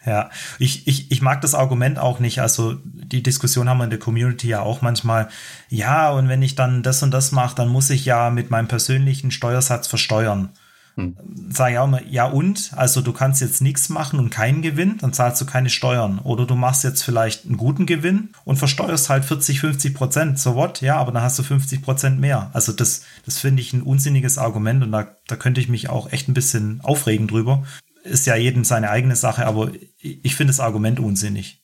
Ja, 0.05 0.29
ich, 0.59 0.85
ich, 0.85 1.11
ich 1.11 1.21
mag 1.21 1.39
das 1.39 1.55
Argument 1.55 1.97
auch 1.97 2.19
nicht. 2.19 2.41
Also 2.41 2.75
die 2.83 3.23
Diskussion 3.23 3.69
haben 3.69 3.77
wir 3.77 3.85
in 3.85 3.89
der 3.89 3.99
Community 3.99 4.49
ja 4.49 4.59
auch 4.59 4.81
manchmal. 4.81 5.29
Ja, 5.69 6.11
und 6.11 6.27
wenn 6.27 6.41
ich 6.41 6.55
dann 6.55 6.83
das 6.83 7.03
und 7.03 7.11
das 7.11 7.31
mache, 7.31 7.55
dann 7.55 7.69
muss 7.69 7.89
ich 7.89 8.03
ja 8.03 8.29
mit 8.29 8.51
meinem 8.51 8.67
persönlichen 8.67 9.31
Steuersatz 9.31 9.87
versteuern. 9.87 10.49
Hm. 10.95 11.17
Sage 11.49 11.73
ich 11.73 11.79
auch 11.79 11.87
immer, 11.87 12.03
ja 12.03 12.25
und? 12.25 12.71
Also 12.75 13.01
du 13.01 13.13
kannst 13.13 13.41
jetzt 13.41 13.61
nichts 13.61 13.89
machen 13.89 14.19
und 14.19 14.29
keinen 14.29 14.61
Gewinn, 14.61 14.97
dann 14.99 15.11
zahlst 15.11 15.41
du 15.41 15.45
keine 15.45 15.69
Steuern. 15.69 16.19
Oder 16.19 16.45
du 16.45 16.55
machst 16.55 16.83
jetzt 16.83 17.03
vielleicht 17.03 17.45
einen 17.45 17.57
guten 17.57 17.85
Gewinn 17.85 18.29
und 18.45 18.57
versteuerst 18.57 19.09
halt 19.09 19.25
40, 19.25 19.59
50 19.59 19.93
Prozent. 19.95 20.39
So 20.39 20.55
what? 20.55 20.81
Ja, 20.81 20.97
aber 20.97 21.11
dann 21.11 21.23
hast 21.23 21.39
du 21.39 21.43
50 21.43 21.81
Prozent 21.81 22.19
mehr. 22.19 22.51
Also 22.53 22.71
das, 22.71 23.05
das 23.25 23.39
finde 23.39 23.61
ich 23.61 23.73
ein 23.73 23.81
unsinniges 23.81 24.37
Argument 24.37 24.83
und 24.83 24.91
da, 24.91 25.15
da 25.27 25.35
könnte 25.35 25.61
ich 25.61 25.67
mich 25.67 25.89
auch 25.89 26.11
echt 26.11 26.27
ein 26.27 26.35
bisschen 26.35 26.81
aufregen 26.81 27.27
drüber. 27.27 27.65
Ist 28.03 28.27
ja 28.27 28.35
jedem 28.35 28.63
seine 28.63 28.89
eigene 28.89 29.15
Sache, 29.15 29.47
aber 29.47 29.71
ich 29.99 30.35
finde 30.35 30.51
das 30.51 30.59
Argument 30.59 30.99
unsinnig. 30.99 31.63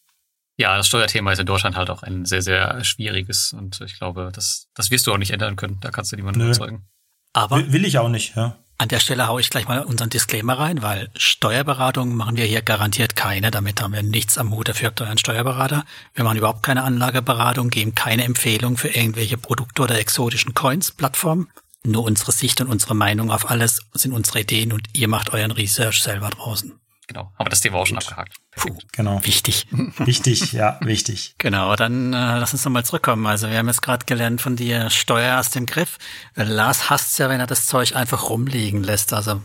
Ja, 0.57 0.75
das 0.75 0.88
Steuerthema 0.88 1.32
ist 1.32 1.39
in 1.39 1.45
Deutschland 1.45 1.77
halt 1.77 1.89
auch 1.89 2.03
ein 2.03 2.25
sehr, 2.25 2.41
sehr 2.41 2.84
schwieriges 2.84 3.53
und 3.53 3.80
ich 3.82 3.97
glaube, 3.97 4.32
das, 4.34 4.67
das 4.73 4.91
wirst 4.91 5.07
du 5.07 5.13
auch 5.13 5.17
nicht 5.17 5.32
ändern 5.32 5.55
können. 5.55 5.77
Da 5.80 5.89
kannst 5.91 6.11
du 6.11 6.15
niemanden 6.15 6.39
Nö. 6.39 6.47
überzeugen. 6.47 6.88
Aber 7.32 7.57
will, 7.57 7.71
will 7.71 7.86
ich 7.86 7.97
auch 7.97 8.09
nicht, 8.09 8.36
ja. 8.36 8.57
An 8.82 8.88
der 8.88 9.01
Stelle 9.01 9.27
haue 9.27 9.41
ich 9.41 9.49
gleich 9.49 9.67
mal 9.67 9.82
unseren 9.82 10.09
Disclaimer 10.09 10.57
rein, 10.57 10.82
weil 10.82 11.09
Steuerberatung 11.13 12.15
machen 12.15 12.38
wir 12.38 12.45
hier 12.45 12.61
garantiert 12.61 13.13
keine. 13.13 13.51
Damit 13.51 13.82
haben 13.82 13.91
wir 13.91 14.03
nichts 14.03 14.38
am 14.38 14.55
Hut 14.55 14.69
dafür 14.69 14.93
einen 15.01 15.17
Steuerberater. 15.17 15.84
Wir 16.13 16.23
machen 16.23 16.38
überhaupt 16.38 16.63
keine 16.63 16.84
Anlageberatung, 16.84 17.71
geben 17.71 17.93
keine 17.93 18.23
Empfehlung 18.23 18.77
für 18.77 18.88
irgendwelche 18.88 19.38
Produkte 19.38 19.82
oder 19.82 19.99
exotischen 19.99 20.53
Coins, 20.53 20.91
Plattformen. 20.91 21.49
Nur 21.84 22.05
unsere 22.05 22.32
Sicht 22.32 22.61
und 22.61 22.67
unsere 22.67 22.95
Meinung 22.95 23.32
auf 23.32 23.49
alles 23.49 23.82
sind 23.93 24.13
unsere 24.13 24.39
Ideen 24.39 24.71
und 24.71 24.88
ihr 24.93 25.09
macht 25.09 25.34
euren 25.34 25.51
Research 25.51 26.01
selber 26.01 26.30
draußen. 26.30 26.78
Genau, 27.10 27.32
aber 27.38 27.49
das 27.49 27.62
Thema 27.62 27.80
auch 27.80 27.88
schon 27.88 27.97
abgehakt. 27.97 28.36
Puh, 28.55 28.78
genau. 28.91 29.20
Wichtig. 29.26 29.66
Wichtig, 29.97 30.53
ja, 30.53 30.78
wichtig. 30.82 31.34
Genau, 31.39 31.76
dann 31.76 32.14
äh, 32.14 32.38
lass 32.38 32.53
uns 32.53 32.64
nochmal 32.64 32.86
zurückkommen. 32.86 33.26
Also 33.26 33.49
wir 33.49 33.57
haben 33.57 33.68
jetzt 33.68 33.82
gerade 33.82 34.05
gelernt 34.05 34.41
von 34.41 34.55
dir, 34.55 34.91
Steuer 34.91 35.39
aus 35.39 35.49
dem 35.49 35.66
Griff. 35.66 35.97
Äh, 36.36 36.43
Lars 36.43 36.91
hasst 36.91 37.18
ja, 37.18 37.28
wenn 37.28 37.39
er 37.39 37.47
das 37.47 37.66
Zeug 37.66 37.95
einfach 37.95 38.30
rumliegen 38.30 38.84
lässt. 38.84 39.12
Also 39.12 39.41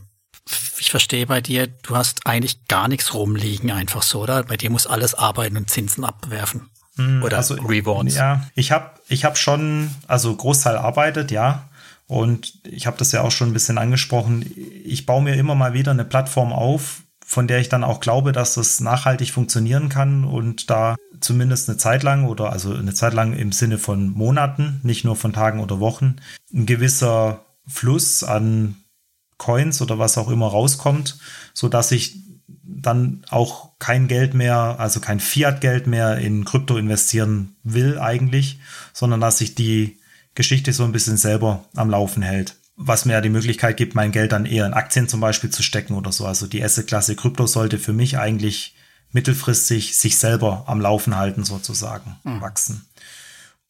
ich 0.79 0.91
verstehe 0.91 1.27
bei 1.27 1.41
dir, 1.41 1.67
du 1.69 1.97
hast 1.97 2.27
eigentlich 2.27 2.67
gar 2.69 2.87
nichts 2.87 3.15
rumliegen, 3.15 3.71
einfach 3.71 4.03
so, 4.03 4.25
oder? 4.25 4.43
Bei 4.43 4.59
dir 4.59 4.69
muss 4.69 4.87
alles 4.87 5.15
arbeiten 5.15 5.57
und 5.57 5.71
Zinsen 5.71 6.05
abwerfen. 6.05 6.69
Hm, 6.97 7.23
oder 7.23 7.39
also, 7.39 7.55
Rewards. 7.55 8.15
Ja, 8.15 8.47
ich 8.55 8.73
habe 8.73 8.91
ich 9.09 9.25
hab 9.25 9.39
schon, 9.39 9.91
also 10.07 10.37
Großteil 10.37 10.77
arbeitet, 10.77 11.31
ja. 11.31 11.71
Und 12.07 12.59
ich 12.65 12.87
habe 12.87 12.99
das 12.99 13.13
ja 13.13 13.23
auch 13.23 13.31
schon 13.31 13.49
ein 13.49 13.55
bisschen 13.55 13.79
angesprochen. 13.79 14.45
Ich 14.85 15.07
baue 15.07 15.23
mir 15.23 15.37
immer 15.37 15.55
mal 15.55 15.73
wieder 15.73 15.93
eine 15.93 16.05
Plattform 16.05 16.53
auf, 16.53 17.04
von 17.35 17.49
der 17.49 17.59
ich 17.59 17.69
dann 17.69 17.83
auch 17.83 17.99
glaube, 17.99 18.31
dass 18.31 18.55
das 18.55 18.79
nachhaltig 18.79 19.33
funktionieren 19.33 19.89
kann 19.89 20.23
und 20.23 20.71
da 20.71 20.95
zumindest 21.21 21.69
eine 21.69 21.77
Zeit 21.77 22.05
lang 22.05 22.27
oder 22.27 22.53
also 22.53 22.73
eine 22.73 22.95
Zeit 22.95 23.13
lang 23.13 23.33
im 23.33 23.51
Sinne 23.51 23.77
von 23.77 24.11
Monaten, 24.11 24.79
nicht 24.85 25.05
nur 25.05 25.17
von 25.17 25.33
Tagen 25.33 25.59
oder 25.59 25.81
Wochen, 25.81 26.17
ein 26.55 26.65
gewisser 26.65 27.45
Fluss 27.67 28.23
an 28.23 28.77
Coins 29.37 29.83
oder 29.83 29.99
was 29.99 30.17
auch 30.17 30.31
immer 30.31 30.47
rauskommt, 30.47 31.19
so 31.55 31.69
dass 31.69 31.91
ich 31.91 32.21
dann 32.63 33.27
auch 33.31 33.73
kein 33.81 34.07
Geld 34.07 34.35
mehr, 34.35 34.77
also 34.79 35.01
kein 35.01 35.19
Fiat-Geld 35.19 35.89
mehr 35.89 36.19
in 36.19 36.45
Krypto 36.45 36.77
investieren 36.77 37.57
will 37.65 37.99
eigentlich, 37.99 38.61
sondern 38.93 39.21
dass 39.21 39.39
sich 39.39 39.57
die 39.57 39.99
Geschichte 40.37 40.73
so 40.73 40.85
ein 40.85 40.93
bisschen 40.93 41.17
selber 41.17 41.65
am 41.75 41.91
Laufen 41.91 42.23
hält 42.23 42.55
was 42.77 43.05
mir 43.05 43.13
ja 43.15 43.21
die 43.21 43.29
Möglichkeit 43.29 43.77
gibt, 43.77 43.95
mein 43.95 44.13
Geld 44.13 44.33
dann 44.33 44.47
eher 44.47 44.67
in 44.67 44.75
Aktien 44.75 45.09
zum 45.09 45.21
Beispiel 45.21 45.51
zu 45.51 45.63
stecken 45.63 45.95
oder 45.95 46.13
so. 46.13 46.27
Also 46.27 46.47
die 46.47 46.63
Asset-Klasse 46.63 47.17
Krypto 47.17 47.47
sollte 47.47 47.79
für 47.79 47.93
mich 47.93 48.19
eigentlich 48.19 48.75
mittelfristig 49.13 49.97
sich 49.97 50.19
selber 50.19 50.65
am 50.67 50.81
Laufen 50.81 51.17
halten 51.17 51.45
sozusagen, 51.45 52.17
mhm. 52.25 52.41
wachsen. 52.41 52.87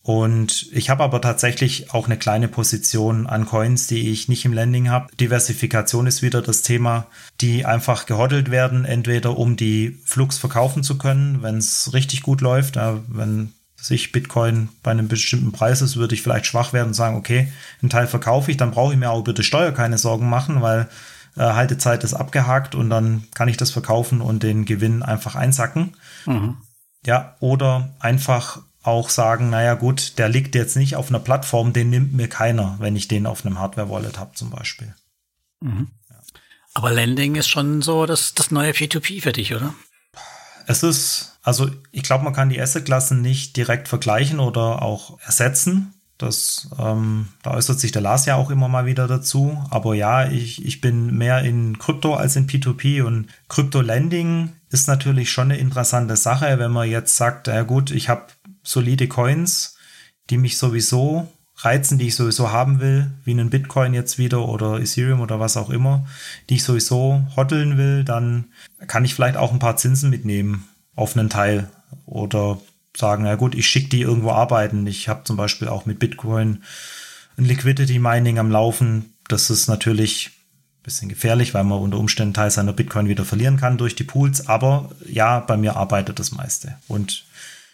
Und 0.04 0.68
ich 0.70 0.90
habe 0.90 1.02
aber 1.02 1.22
tatsächlich 1.22 1.94
auch 1.94 2.04
eine 2.04 2.18
kleine 2.18 2.46
Position 2.46 3.26
an 3.26 3.46
Coins, 3.46 3.86
die 3.86 4.10
ich 4.10 4.28
nicht 4.28 4.44
im 4.44 4.52
Landing 4.52 4.90
habe. 4.90 5.14
Diversifikation 5.16 6.06
ist 6.06 6.20
wieder 6.20 6.42
das 6.42 6.60
Thema, 6.60 7.06
die 7.40 7.64
einfach 7.64 8.04
gehoddelt 8.04 8.50
werden, 8.50 8.84
entweder 8.84 9.38
um 9.38 9.56
die 9.56 9.98
Flux 10.04 10.36
verkaufen 10.36 10.82
zu 10.82 10.98
können, 10.98 11.42
wenn 11.42 11.56
es 11.56 11.94
richtig 11.94 12.20
gut 12.20 12.42
läuft, 12.42 12.76
wenn 12.76 13.53
sich 13.84 14.12
Bitcoin 14.12 14.70
bei 14.82 14.92
einem 14.92 15.08
bestimmten 15.08 15.52
Preis 15.52 15.82
ist, 15.82 15.96
würde 15.96 16.14
ich 16.14 16.22
vielleicht 16.22 16.46
schwach 16.46 16.72
werden 16.72 16.88
und 16.88 16.94
sagen, 16.94 17.16
okay, 17.16 17.52
einen 17.82 17.90
Teil 17.90 18.06
verkaufe 18.06 18.50
ich, 18.50 18.56
dann 18.56 18.70
brauche 18.70 18.94
ich 18.94 18.98
mir 18.98 19.10
auch 19.10 19.20
über 19.20 19.34
die 19.34 19.42
Steuer 19.42 19.72
keine 19.72 19.98
Sorgen 19.98 20.30
machen, 20.30 20.62
weil 20.62 20.88
äh, 21.36 21.42
Haltezeit 21.42 22.02
ist 22.02 22.14
abgehakt 22.14 22.74
und 22.74 22.88
dann 22.88 23.24
kann 23.34 23.48
ich 23.48 23.58
das 23.58 23.70
verkaufen 23.70 24.22
und 24.22 24.42
den 24.42 24.64
Gewinn 24.64 25.02
einfach 25.02 25.34
einsacken. 25.34 25.96
Mhm. 26.24 26.56
Ja, 27.04 27.36
oder 27.40 27.94
einfach 28.00 28.62
auch 28.82 29.10
sagen, 29.10 29.50
naja 29.50 29.74
gut, 29.74 30.18
der 30.18 30.30
liegt 30.30 30.54
jetzt 30.54 30.76
nicht 30.76 30.96
auf 30.96 31.10
einer 31.10 31.18
Plattform, 31.18 31.74
den 31.74 31.90
nimmt 31.90 32.14
mir 32.14 32.28
keiner, 32.28 32.76
wenn 32.78 32.96
ich 32.96 33.06
den 33.06 33.26
auf 33.26 33.44
einem 33.44 33.58
Hardware-Wallet 33.58 34.18
habe 34.18 34.34
zum 34.34 34.48
Beispiel. 34.48 34.94
Mhm. 35.60 35.88
Ja. 36.08 36.16
Aber 36.72 36.90
Lending 36.90 37.34
ist 37.34 37.48
schon 37.48 37.82
so 37.82 38.06
das, 38.06 38.32
das 38.32 38.50
neue 38.50 38.72
P2P 38.72 39.20
für 39.20 39.32
dich, 39.32 39.54
oder? 39.54 39.74
Es 40.66 40.82
ist 40.82 41.34
also 41.44 41.70
ich 41.92 42.02
glaube, 42.02 42.24
man 42.24 42.32
kann 42.32 42.48
die 42.48 42.60
Assetklassen 42.60 43.20
nicht 43.20 43.56
direkt 43.56 43.86
vergleichen 43.86 44.40
oder 44.40 44.82
auch 44.82 45.18
ersetzen. 45.20 45.92
Das, 46.16 46.70
ähm, 46.78 47.28
da 47.42 47.50
äußert 47.50 47.78
sich 47.78 47.92
der 47.92 48.00
Lars 48.00 48.24
ja 48.24 48.36
auch 48.36 48.50
immer 48.50 48.68
mal 48.68 48.86
wieder 48.86 49.06
dazu. 49.06 49.62
Aber 49.68 49.94
ja, 49.94 50.26
ich, 50.26 50.64
ich 50.64 50.80
bin 50.80 51.18
mehr 51.18 51.42
in 51.42 51.78
Krypto 51.78 52.14
als 52.14 52.36
in 52.36 52.46
P2P 52.46 53.02
und 53.02 53.28
Krypto-Lending 53.48 54.52
ist 54.70 54.88
natürlich 54.88 55.30
schon 55.30 55.50
eine 55.50 55.58
interessante 55.58 56.16
Sache, 56.16 56.58
wenn 56.58 56.72
man 56.72 56.88
jetzt 56.88 57.16
sagt, 57.16 57.46
ja 57.46 57.62
gut, 57.62 57.90
ich 57.90 58.08
habe 58.08 58.24
solide 58.62 59.06
Coins, 59.06 59.76
die 60.30 60.38
mich 60.38 60.56
sowieso 60.56 61.28
reizen, 61.56 61.98
die 61.98 62.08
ich 62.08 62.16
sowieso 62.16 62.50
haben 62.50 62.80
will, 62.80 63.10
wie 63.24 63.30
einen 63.30 63.50
Bitcoin 63.50 63.94
jetzt 63.94 64.18
wieder 64.18 64.48
oder 64.48 64.80
Ethereum 64.80 65.20
oder 65.20 65.40
was 65.40 65.56
auch 65.56 65.70
immer, 65.70 66.06
die 66.48 66.54
ich 66.54 66.64
sowieso 66.64 67.24
hoddeln 67.36 67.78
will, 67.78 68.04
dann 68.04 68.46
kann 68.86 69.04
ich 69.04 69.14
vielleicht 69.14 69.36
auch 69.36 69.52
ein 69.52 69.58
paar 69.58 69.76
Zinsen 69.76 70.10
mitnehmen 70.10 70.64
auf 70.96 71.16
einen 71.16 71.30
Teil 71.30 71.70
oder 72.06 72.58
sagen, 72.96 73.26
ja 73.26 73.34
gut, 73.36 73.54
ich 73.54 73.66
schicke 73.66 73.88
die 73.88 74.02
irgendwo 74.02 74.30
arbeiten. 74.30 74.86
Ich 74.86 75.08
habe 75.08 75.24
zum 75.24 75.36
Beispiel 75.36 75.68
auch 75.68 75.86
mit 75.86 75.98
Bitcoin 75.98 76.62
ein 77.36 77.44
Liquidity 77.44 77.98
Mining 77.98 78.38
am 78.38 78.50
Laufen. 78.50 79.14
Das 79.28 79.50
ist 79.50 79.68
natürlich 79.68 80.28
ein 80.28 80.82
bisschen 80.84 81.08
gefährlich, 81.08 81.54
weil 81.54 81.64
man 81.64 81.80
unter 81.80 81.98
Umständen 81.98 82.34
Teil 82.34 82.50
seiner 82.50 82.72
Bitcoin 82.72 83.08
wieder 83.08 83.24
verlieren 83.24 83.56
kann 83.56 83.78
durch 83.78 83.96
die 83.96 84.04
Pools. 84.04 84.48
Aber 84.48 84.90
ja, 85.08 85.40
bei 85.40 85.56
mir 85.56 85.76
arbeitet 85.76 86.18
das 86.18 86.32
meiste. 86.32 86.76
Und 86.86 87.24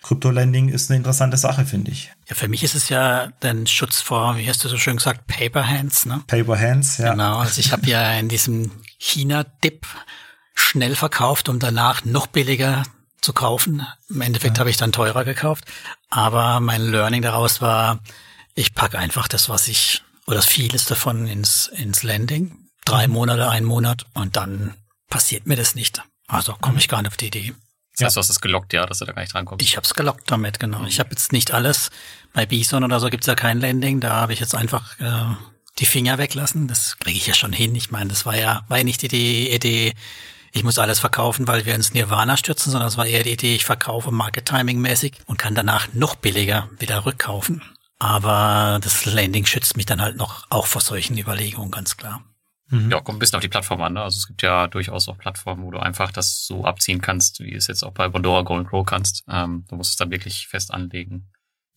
Krypto-Lending 0.02 0.70
ist 0.70 0.90
eine 0.90 0.98
interessante 0.98 1.36
Sache, 1.36 1.66
finde 1.66 1.90
ich. 1.90 2.10
Ja, 2.28 2.34
für 2.34 2.48
mich 2.48 2.62
ist 2.62 2.74
es 2.74 2.88
ja 2.88 3.28
den 3.42 3.66
Schutz 3.66 4.00
vor, 4.00 4.36
wie 4.38 4.48
hast 4.48 4.64
du 4.64 4.68
so 4.68 4.78
schön 4.78 4.96
gesagt, 4.96 5.26
Paper 5.26 5.66
Hands, 5.66 6.06
ne? 6.06 6.22
Paper 6.26 6.58
Hands, 6.58 6.98
ja. 6.98 7.12
Genau, 7.12 7.38
also 7.38 7.60
ich 7.60 7.72
habe 7.72 7.86
ja 7.86 8.12
in 8.18 8.28
diesem 8.28 8.70
China-Dip 8.98 9.86
schnell 10.54 10.96
verkauft, 10.96 11.48
um 11.48 11.58
danach 11.58 12.04
noch 12.04 12.26
billiger 12.26 12.84
zu 13.20 13.32
kaufen. 13.32 13.86
Im 14.08 14.20
Endeffekt 14.20 14.56
ja. 14.56 14.60
habe 14.60 14.70
ich 14.70 14.76
dann 14.76 14.92
teurer 14.92 15.24
gekauft. 15.24 15.64
Aber 16.08 16.60
mein 16.60 16.82
Learning 16.82 17.22
daraus 17.22 17.60
war, 17.60 18.00
ich 18.54 18.74
packe 18.74 18.98
einfach 18.98 19.28
das, 19.28 19.48
was 19.48 19.68
ich, 19.68 20.02
oder 20.26 20.42
vieles 20.42 20.86
davon 20.86 21.26
ins, 21.26 21.68
ins 21.68 22.02
Landing. 22.02 22.68
Drei 22.84 23.06
mhm. 23.06 23.14
Monate, 23.14 23.48
ein 23.48 23.64
Monat 23.64 24.06
und 24.14 24.36
dann 24.36 24.74
passiert 25.08 25.46
mir 25.46 25.56
das 25.56 25.74
nicht. 25.74 26.02
Also 26.26 26.54
komme 26.54 26.78
ich 26.78 26.88
gar 26.88 27.02
nicht 27.02 27.08
auf 27.08 27.16
die 27.16 27.26
Idee. 27.26 27.54
Das 28.00 28.08
heißt, 28.08 28.16
du 28.16 28.20
hast 28.20 28.30
es 28.30 28.40
gelockt, 28.40 28.72
ja, 28.72 28.86
dass 28.86 28.98
du 28.98 29.04
da 29.04 29.12
gar 29.12 29.22
nicht 29.22 29.34
drankommst. 29.34 29.64
Ich 29.64 29.76
habe 29.76 29.84
es 29.84 29.94
gelockt 29.94 30.30
damit, 30.30 30.58
genau. 30.58 30.84
Ich 30.84 31.00
habe 31.00 31.10
jetzt 31.10 31.32
nicht 31.32 31.52
alles. 31.52 31.90
Bei 32.32 32.46
Bison 32.46 32.84
oder 32.84 33.00
so 33.00 33.08
gibt's 33.08 33.26
ja 33.26 33.34
kein 33.34 33.60
Landing. 33.60 34.00
Da 34.00 34.14
habe 34.14 34.32
ich 34.32 34.40
jetzt 34.40 34.54
einfach 34.54 34.98
äh, 35.00 35.34
die 35.78 35.86
Finger 35.86 36.18
weglassen. 36.18 36.68
Das 36.68 36.98
kriege 36.98 37.16
ich 37.16 37.26
ja 37.26 37.34
schon 37.34 37.52
hin. 37.52 37.74
Ich 37.74 37.90
meine, 37.90 38.10
das 38.10 38.26
war 38.26 38.36
ja, 38.36 38.64
war 38.68 38.78
ja 38.78 38.84
nicht 38.84 39.02
die 39.02 39.52
Idee, 39.52 39.94
ich 40.52 40.64
muss 40.64 40.78
alles 40.78 40.98
verkaufen, 40.98 41.46
weil 41.46 41.64
wir 41.64 41.74
ins 41.74 41.94
Nirvana 41.94 42.36
stürzen, 42.36 42.72
sondern 42.72 42.88
es 42.88 42.96
war 42.96 43.06
eher 43.06 43.22
die 43.22 43.32
Idee, 43.32 43.54
ich 43.54 43.64
verkaufe 43.64 44.10
Market 44.10 44.46
Timing 44.46 44.80
mäßig 44.80 45.18
und 45.26 45.38
kann 45.38 45.54
danach 45.54 45.92
noch 45.92 46.16
billiger 46.16 46.68
wieder 46.78 47.06
rückkaufen. 47.06 47.62
Aber 47.98 48.80
das 48.82 49.04
Landing 49.04 49.46
schützt 49.46 49.76
mich 49.76 49.86
dann 49.86 50.00
halt 50.00 50.16
noch 50.16 50.46
auch 50.50 50.66
vor 50.66 50.80
solchen 50.80 51.18
Überlegungen, 51.18 51.70
ganz 51.70 51.96
klar. 51.96 52.24
Mhm. 52.70 52.90
Ja, 52.90 53.00
kommt 53.00 53.16
ein 53.16 53.18
bisschen 53.18 53.36
auf 53.36 53.42
die 53.42 53.48
Plattform 53.48 53.82
an. 53.82 53.94
Ne? 53.94 54.02
Also 54.02 54.16
es 54.16 54.26
gibt 54.26 54.42
ja 54.42 54.68
durchaus 54.68 55.08
auch 55.08 55.18
Plattformen, 55.18 55.64
wo 55.64 55.70
du 55.70 55.78
einfach 55.78 56.12
das 56.12 56.46
so 56.46 56.64
abziehen 56.64 57.00
kannst, 57.00 57.40
wie 57.40 57.54
es 57.54 57.66
jetzt 57.66 57.82
auch 57.82 57.92
bei 57.92 58.08
Bondora 58.08 58.42
Golden 58.42 58.66
Grow 58.66 58.86
kannst. 58.86 59.24
Ähm, 59.28 59.64
du 59.68 59.76
musst 59.76 59.90
es 59.90 59.96
dann 59.96 60.10
wirklich 60.10 60.48
fest 60.48 60.72
anlegen. 60.72 61.28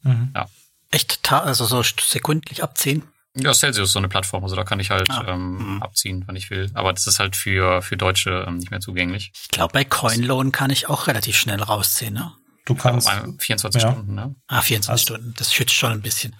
Mhm. 0.03 0.31
Ja. 0.35 0.47
Echt, 0.91 1.31
also 1.31 1.65
so 1.65 1.81
sekundlich 1.81 2.63
abziehen? 2.63 3.03
Ja, 3.35 3.51
Celsius 3.53 3.89
ist 3.89 3.93
so 3.93 3.99
eine 3.99 4.09
Plattform, 4.09 4.43
also 4.43 4.55
da 4.55 4.63
kann 4.63 4.79
ich 4.79 4.91
halt 4.91 5.09
ah. 5.09 5.25
ähm, 5.27 5.75
mhm. 5.75 5.81
abziehen, 5.81 6.23
wann 6.27 6.35
ich 6.35 6.51
will. 6.51 6.69
Aber 6.75 6.93
das 6.93 7.07
ist 7.07 7.19
halt 7.19 7.35
für, 7.35 7.81
für 7.81 7.97
Deutsche 7.97 8.45
ähm, 8.47 8.57
nicht 8.57 8.69
mehr 8.69 8.79
zugänglich. 8.79 9.31
Ich 9.33 9.49
glaube, 9.49 9.73
bei 9.73 9.83
CoinLoan 9.83 10.51
kann 10.51 10.69
ich 10.69 10.87
auch 10.87 11.07
relativ 11.07 11.35
schnell 11.35 11.61
rausziehen, 11.61 12.13
ne? 12.13 12.31
Du 12.65 12.75
kannst. 12.75 13.09
24 13.39 13.81
ja. 13.81 13.91
Stunden, 13.91 14.15
ne? 14.15 14.35
Ah, 14.47 14.61
24 14.61 14.89
also, 14.89 15.03
Stunden. 15.03 15.33
Das 15.37 15.53
schützt 15.53 15.73
schon 15.73 15.91
ein 15.91 16.01
bisschen. 16.01 16.35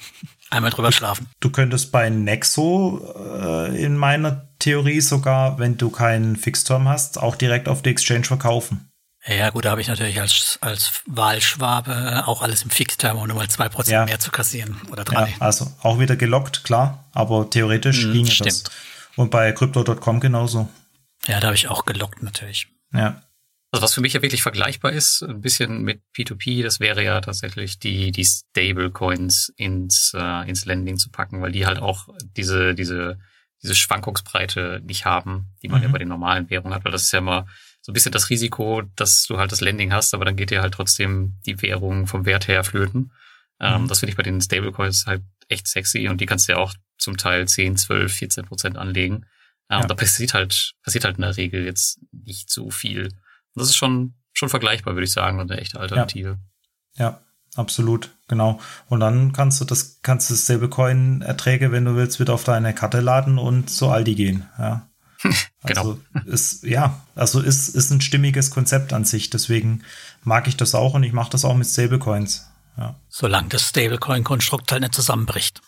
Einmal 0.50 0.72
drüber 0.72 0.92
schlafen. 0.92 1.28
Du 1.40 1.50
könntest 1.50 1.92
bei 1.92 2.10
Nexo 2.10 3.02
äh, 3.42 3.84
in 3.84 3.98
meiner 3.98 4.48
Theorie 4.60 5.02
sogar, 5.02 5.60
wenn 5.60 5.78
du 5.78 5.90
keinen 5.90 6.36
Fixterm 6.36 6.88
hast, 6.88 7.18
auch 7.18 7.36
direkt 7.36 7.68
auf 7.68 7.82
die 7.82 7.90
Exchange 7.90 8.24
verkaufen. 8.24 8.90
Ja, 9.26 9.50
gut, 9.52 9.66
da 9.66 9.72
habe 9.72 9.82
ich 9.82 9.88
natürlich 9.88 10.20
als, 10.20 10.58
als 10.62 11.02
Wahlschwabe 11.06 12.24
auch 12.28 12.42
alles 12.42 12.64
im 12.64 12.70
Fixterm, 12.70 13.18
um 13.18 13.28
nochmal 13.28 13.48
zwei 13.48 13.70
Prozent 13.70 13.94
ja. 13.94 14.06
mehr 14.06 14.20
zu 14.20 14.32
kassieren 14.32 14.82
oder 14.92 15.06
drei. 15.06 15.30
Ja, 15.30 15.36
also 15.40 15.72
auch 15.82 16.00
wieder 16.00 16.18
gelockt, 16.18 16.66
klar, 16.66 17.06
aber 17.14 17.50
theoretisch 17.50 18.06
mhm, 18.06 18.14
ginge 18.14 18.32
stimmt. 18.32 18.68
das. 18.68 18.72
Und 19.16 19.32
bei 19.32 19.52
Crypto.com 19.54 20.20
genauso. 20.20 20.68
Ja, 21.26 21.40
da 21.40 21.48
habe 21.48 21.56
ich 21.56 21.70
auch 21.70 21.86
gelockt 21.86 22.22
natürlich. 22.22 22.68
Ja. 22.94 23.22
Also 23.74 23.86
was 23.86 23.96
für 23.96 24.02
mich 24.02 24.14
ja 24.14 24.22
wirklich 24.22 24.44
vergleichbar 24.44 24.92
ist, 24.92 25.24
ein 25.24 25.42
bisschen 25.42 25.82
mit 25.82 26.04
P2P, 26.16 26.62
das 26.62 26.80
wäre 26.80 27.04
ja 27.04 27.20
tatsächlich 27.22 27.80
die, 27.80 28.12
die 28.12 28.24
Stablecoins 28.24 29.52
ins, 29.58 30.14
äh, 30.16 30.48
ins 30.48 30.66
Lending 30.66 31.00
zu 31.00 31.10
packen, 31.10 31.42
weil 31.42 31.52
die 31.52 31.66
halt 31.66 31.80
auch 31.80 32.08
diese, 32.38 32.76
diese, 32.76 33.18
diese 33.64 33.74
Schwankungsbreite 33.74 34.80
nicht 34.86 35.06
haben, 35.06 35.56
die 35.64 35.70
man 35.70 35.80
mhm. 35.80 35.88
ja 35.88 35.92
bei 35.92 35.98
den 35.98 36.10
normalen 36.10 36.52
Währungen 36.52 36.76
hat, 36.76 36.86
weil 36.86 36.92
das 36.92 37.02
ist 37.02 37.14
ja 37.14 37.18
immer 37.18 37.48
so 37.82 37.92
ein 37.92 37.96
bisschen 37.96 38.12
das 38.12 38.30
Risiko, 38.30 38.84
dass 38.96 39.26
du 39.26 39.40
halt 39.40 39.52
das 39.52 39.62
Lending 39.62 39.92
hast, 39.92 40.14
aber 40.14 40.24
dann 40.24 40.36
geht 40.36 40.52
dir 40.52 40.62
halt 40.62 40.76
trotzdem 40.76 41.40
die 41.48 41.60
Währung 41.64 42.06
vom 42.06 42.28
Wert 42.28 42.48
her 42.48 42.64
flöten. 42.64 43.12
Ähm, 43.60 43.82
mhm. 43.82 43.88
das 43.88 44.02
finde 44.02 44.12
ich 44.12 44.18
bei 44.18 44.24
den 44.24 44.40
Stablecoins 44.40 45.08
halt 45.08 45.24
echt 45.48 45.68
sexy 45.68 46.08
und 46.10 46.22
die 46.22 46.28
kannst 46.28 46.48
du 46.48 46.52
ja 46.52 46.60
auch 46.60 46.76
zum 47.00 47.18
Teil 47.18 47.48
10, 47.48 47.78
12, 47.78 48.14
14 48.14 48.46
Prozent 48.46 48.78
anlegen. 48.78 49.26
Ähm, 49.72 49.82
ja. 49.82 49.88
Da 49.88 49.96
passiert 49.96 50.36
halt, 50.36 50.74
passiert 50.84 51.06
halt 51.06 51.16
in 51.16 51.24
der 51.24 51.38
Regel 51.38 51.66
jetzt 51.66 52.00
nicht 52.12 52.52
so 52.52 52.70
viel. 52.70 53.10
Das 53.56 53.68
ist 53.70 53.76
schon, 53.76 54.14
schon 54.34 54.50
vergleichbar, 54.50 54.96
würde 54.96 55.06
ich 55.06 55.12
sagen, 55.12 55.40
und 55.40 55.52
eine 55.52 55.62
echte 55.62 55.80
Alternative. 55.80 56.40
Ja. 56.96 57.06
ja. 57.06 57.22
absolut, 57.56 58.12
genau. 58.28 58.60
Und 58.90 59.00
dann 59.00 59.34
kannst 59.34 59.62
du 59.62 59.66
das, 59.66 60.00
kannst 60.02 60.30
du 60.30 60.36
Stablecoin-Erträge, 60.36 61.72
wenn 61.72 61.86
du 61.86 61.96
willst, 61.96 62.20
wieder 62.20 62.34
auf 62.34 62.44
deine 62.44 62.74
Karte 62.74 63.00
laden 63.00 63.38
und 63.38 63.70
zu 63.70 63.90
Aldi 63.90 64.16
gehen, 64.16 64.46
ja. 64.58 64.88
genau. 65.66 65.82
Also 65.82 66.02
ist, 66.26 66.64
ja, 66.64 67.02
also 67.16 67.40
ist, 67.40 67.70
ist 67.70 67.92
ein 67.92 68.02
stimmiges 68.02 68.52
Konzept 68.52 68.94
an 68.94 69.06
sich. 69.06 69.30
Deswegen 69.30 69.84
mag 70.24 70.48
ich 70.48 70.58
das 70.58 70.76
auch 70.76 70.94
und 70.94 71.04
ich 71.04 71.14
mache 71.14 71.32
das 71.32 71.46
auch 71.46 71.56
mit 71.56 71.68
Stablecoins. 71.68 72.50
Ja. 72.78 73.00
Solange 73.10 73.50
das 73.50 73.70
Stablecoin-Konstrukt 73.70 74.72
halt 74.72 74.82
nicht 74.82 74.96
zusammenbricht. 74.96 75.62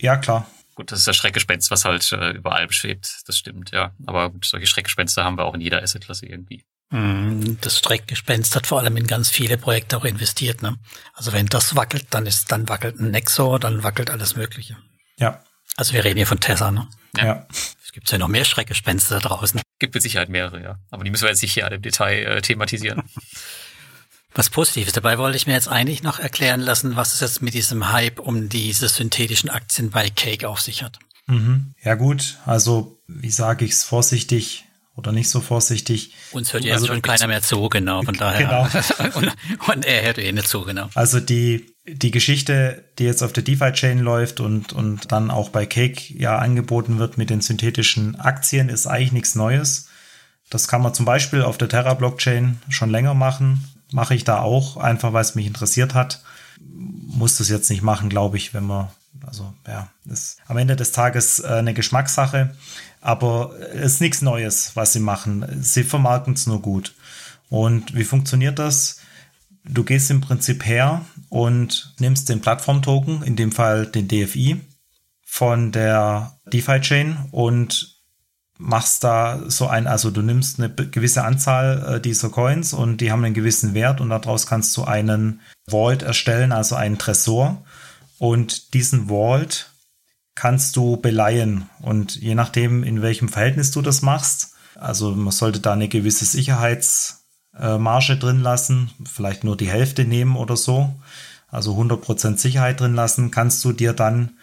Ja, 0.00 0.16
klar. 0.16 0.46
Gut, 0.74 0.92
das 0.92 1.00
ist 1.00 1.08
das 1.08 1.16
Schreckgespenst, 1.16 1.70
was 1.70 1.84
halt 1.84 2.10
äh, 2.12 2.30
überall 2.30 2.66
beschwebt. 2.66 3.22
Das 3.26 3.36
stimmt, 3.36 3.72
ja. 3.72 3.92
Aber 4.06 4.30
gut, 4.30 4.44
solche 4.44 4.66
Schreckgespenster 4.66 5.24
haben 5.24 5.36
wir 5.36 5.44
auch 5.44 5.54
in 5.54 5.60
jeder 5.60 5.82
Assetklasse 5.82 6.26
irgendwie. 6.26 6.64
Mhm, 6.90 7.58
das 7.60 7.78
Streckgespenst 7.78 8.56
hat 8.56 8.66
vor 8.66 8.78
allem 8.78 8.96
in 8.96 9.06
ganz 9.06 9.28
viele 9.28 9.58
Projekte 9.58 9.96
auch 9.96 10.04
investiert. 10.04 10.62
Ne? 10.62 10.76
Also 11.12 11.32
wenn 11.32 11.46
das 11.46 11.76
wackelt, 11.76 12.06
dann 12.10 12.26
ist, 12.26 12.50
dann 12.50 12.68
wackelt 12.68 12.98
ein 12.98 13.10
Nexo, 13.10 13.58
dann 13.58 13.82
wackelt 13.82 14.10
alles 14.10 14.36
Mögliche. 14.36 14.76
Ja. 15.18 15.42
Also 15.76 15.92
wir 15.92 16.04
reden 16.04 16.16
hier 16.16 16.26
von 16.26 16.40
Tesla, 16.40 16.70
ne? 16.70 16.88
Ja. 17.16 17.24
ja. 17.24 17.46
Es 17.84 17.92
gibt 17.92 18.10
ja 18.10 18.18
noch 18.18 18.28
mehr 18.28 18.44
Schreckgespenster 18.44 19.20
da 19.20 19.28
draußen. 19.28 19.60
Gibt 19.78 19.94
mit 19.94 20.02
Sicherheit 20.02 20.28
mehrere, 20.28 20.62
ja. 20.62 20.78
Aber 20.90 21.04
die 21.04 21.10
müssen 21.10 21.24
wir 21.24 21.30
jetzt 21.30 21.42
nicht 21.42 21.52
hier 21.52 21.66
alle 21.66 21.76
im 21.76 21.82
Detail 21.82 22.24
äh, 22.24 22.42
thematisieren. 22.42 23.02
Was 24.34 24.50
Positives. 24.50 24.92
Dabei 24.92 25.18
wollte 25.18 25.36
ich 25.36 25.46
mir 25.46 25.54
jetzt 25.54 25.68
eigentlich 25.68 26.02
noch 26.02 26.18
erklären 26.18 26.60
lassen, 26.60 26.96
was 26.96 27.14
es 27.14 27.20
jetzt 27.20 27.42
mit 27.42 27.54
diesem 27.54 27.90
Hype 27.90 28.20
um 28.20 28.48
diese 28.48 28.88
synthetischen 28.88 29.50
Aktien 29.50 29.90
bei 29.90 30.10
Cake 30.10 30.48
auf 30.48 30.60
sich 30.60 30.82
hat. 30.84 30.98
Mhm. 31.26 31.74
Ja 31.82 31.94
gut, 31.94 32.36
also 32.46 33.00
wie 33.08 33.30
sage 33.30 33.64
ich 33.64 33.72
es 33.72 33.84
vorsichtig, 33.84 34.67
oder 34.98 35.12
nicht 35.12 35.30
so 35.30 35.40
vorsichtig. 35.40 36.12
Uns 36.32 36.52
hört 36.52 36.64
ja 36.64 36.74
also, 36.74 36.88
schon 36.88 37.02
keiner 37.02 37.28
mehr 37.28 37.40
zu, 37.40 37.68
genau, 37.68 38.02
von 38.02 38.14
daher. 38.14 38.68
Genau. 38.68 39.14
und, 39.14 39.32
und, 39.68 39.84
er 39.84 40.02
hört 40.02 40.18
eh 40.18 40.32
nicht 40.32 40.48
zu, 40.48 40.62
genau. 40.62 40.88
Also 40.94 41.20
die, 41.20 41.72
die 41.86 42.10
Geschichte, 42.10 42.84
die 42.98 43.04
jetzt 43.04 43.22
auf 43.22 43.32
der 43.32 43.44
DeFi-Chain 43.44 44.00
läuft 44.00 44.40
und, 44.40 44.72
und 44.72 45.12
dann 45.12 45.30
auch 45.30 45.50
bei 45.50 45.66
Cake 45.66 46.12
ja 46.18 46.36
angeboten 46.36 46.98
wird 46.98 47.16
mit 47.16 47.30
den 47.30 47.40
synthetischen 47.40 48.16
Aktien, 48.16 48.68
ist 48.68 48.88
eigentlich 48.88 49.12
nichts 49.12 49.36
Neues. 49.36 49.88
Das 50.50 50.66
kann 50.66 50.82
man 50.82 50.94
zum 50.94 51.06
Beispiel 51.06 51.42
auf 51.42 51.58
der 51.58 51.68
Terra-Blockchain 51.68 52.58
schon 52.68 52.90
länger 52.90 53.14
machen. 53.14 53.64
Mache 53.92 54.16
ich 54.16 54.24
da 54.24 54.40
auch, 54.40 54.76
einfach 54.76 55.12
weil 55.12 55.22
es 55.22 55.36
mich 55.36 55.46
interessiert 55.46 55.94
hat. 55.94 56.22
Muss 56.60 57.38
das 57.38 57.48
jetzt 57.48 57.70
nicht 57.70 57.82
machen, 57.82 58.08
glaube 58.08 58.36
ich, 58.36 58.52
wenn 58.52 58.64
man, 58.64 58.88
also 59.28 59.54
ja, 59.66 59.88
ist 60.06 60.38
am 60.46 60.56
Ende 60.56 60.76
des 60.76 60.92
Tages 60.92 61.40
äh, 61.40 61.46
eine 61.46 61.74
Geschmackssache. 61.74 62.54
Aber 63.00 63.54
es 63.74 63.94
ist 63.94 64.00
nichts 64.00 64.22
Neues, 64.22 64.72
was 64.74 64.92
sie 64.92 65.00
machen. 65.00 65.46
Sie 65.62 65.84
vermarkten 65.84 66.34
es 66.34 66.46
nur 66.46 66.60
gut. 66.60 66.94
Und 67.48 67.94
wie 67.94 68.04
funktioniert 68.04 68.58
das? 68.58 69.00
Du 69.64 69.84
gehst 69.84 70.10
im 70.10 70.20
Prinzip 70.20 70.66
her 70.66 71.04
und 71.28 71.94
nimmst 71.98 72.28
den 72.28 72.40
Plattform-Token, 72.40 73.22
in 73.22 73.36
dem 73.36 73.52
Fall 73.52 73.86
den 73.86 74.08
DFI, 74.08 74.60
von 75.24 75.72
der 75.72 76.38
DeFi-Chain 76.46 77.28
und 77.30 77.98
machst 78.58 79.04
da 79.04 79.40
so 79.46 79.68
ein, 79.68 79.86
also 79.86 80.10
du 80.10 80.20
nimmst 80.20 80.58
eine 80.58 80.68
gewisse 80.68 81.22
Anzahl 81.22 81.96
äh, 81.96 82.00
dieser 82.00 82.28
Coins 82.28 82.72
und 82.72 83.00
die 83.00 83.12
haben 83.12 83.24
einen 83.24 83.34
gewissen 83.34 83.72
Wert 83.72 84.00
und 84.00 84.10
daraus 84.10 84.46
kannst 84.46 84.76
du 84.76 84.84
einen 84.84 85.40
Vault 85.68 86.02
erstellen, 86.02 86.50
also 86.50 86.74
einen 86.74 86.98
Tresor. 86.98 87.62
Und 88.18 88.74
diesen 88.74 89.08
Vault 89.08 89.70
kannst 90.34 90.76
du 90.76 90.96
beleihen. 90.96 91.68
Und 91.80 92.16
je 92.16 92.34
nachdem, 92.34 92.82
in 92.82 93.02
welchem 93.02 93.28
Verhältnis 93.28 93.70
du 93.70 93.82
das 93.82 94.02
machst, 94.02 94.54
also 94.76 95.10
man 95.14 95.32
sollte 95.32 95.60
da 95.60 95.72
eine 95.72 95.88
gewisse 95.88 96.24
Sicherheitsmarge 96.24 98.16
drin 98.16 98.40
lassen, 98.40 98.90
vielleicht 99.04 99.42
nur 99.44 99.56
die 99.56 99.68
Hälfte 99.68 100.04
nehmen 100.04 100.36
oder 100.36 100.56
so, 100.56 100.94
also 101.48 101.74
100% 101.76 102.36
Sicherheit 102.38 102.80
drin 102.80 102.94
lassen, 102.94 103.30
kannst 103.30 103.64
du 103.64 103.72
dir 103.72 103.92
dann 103.92 104.38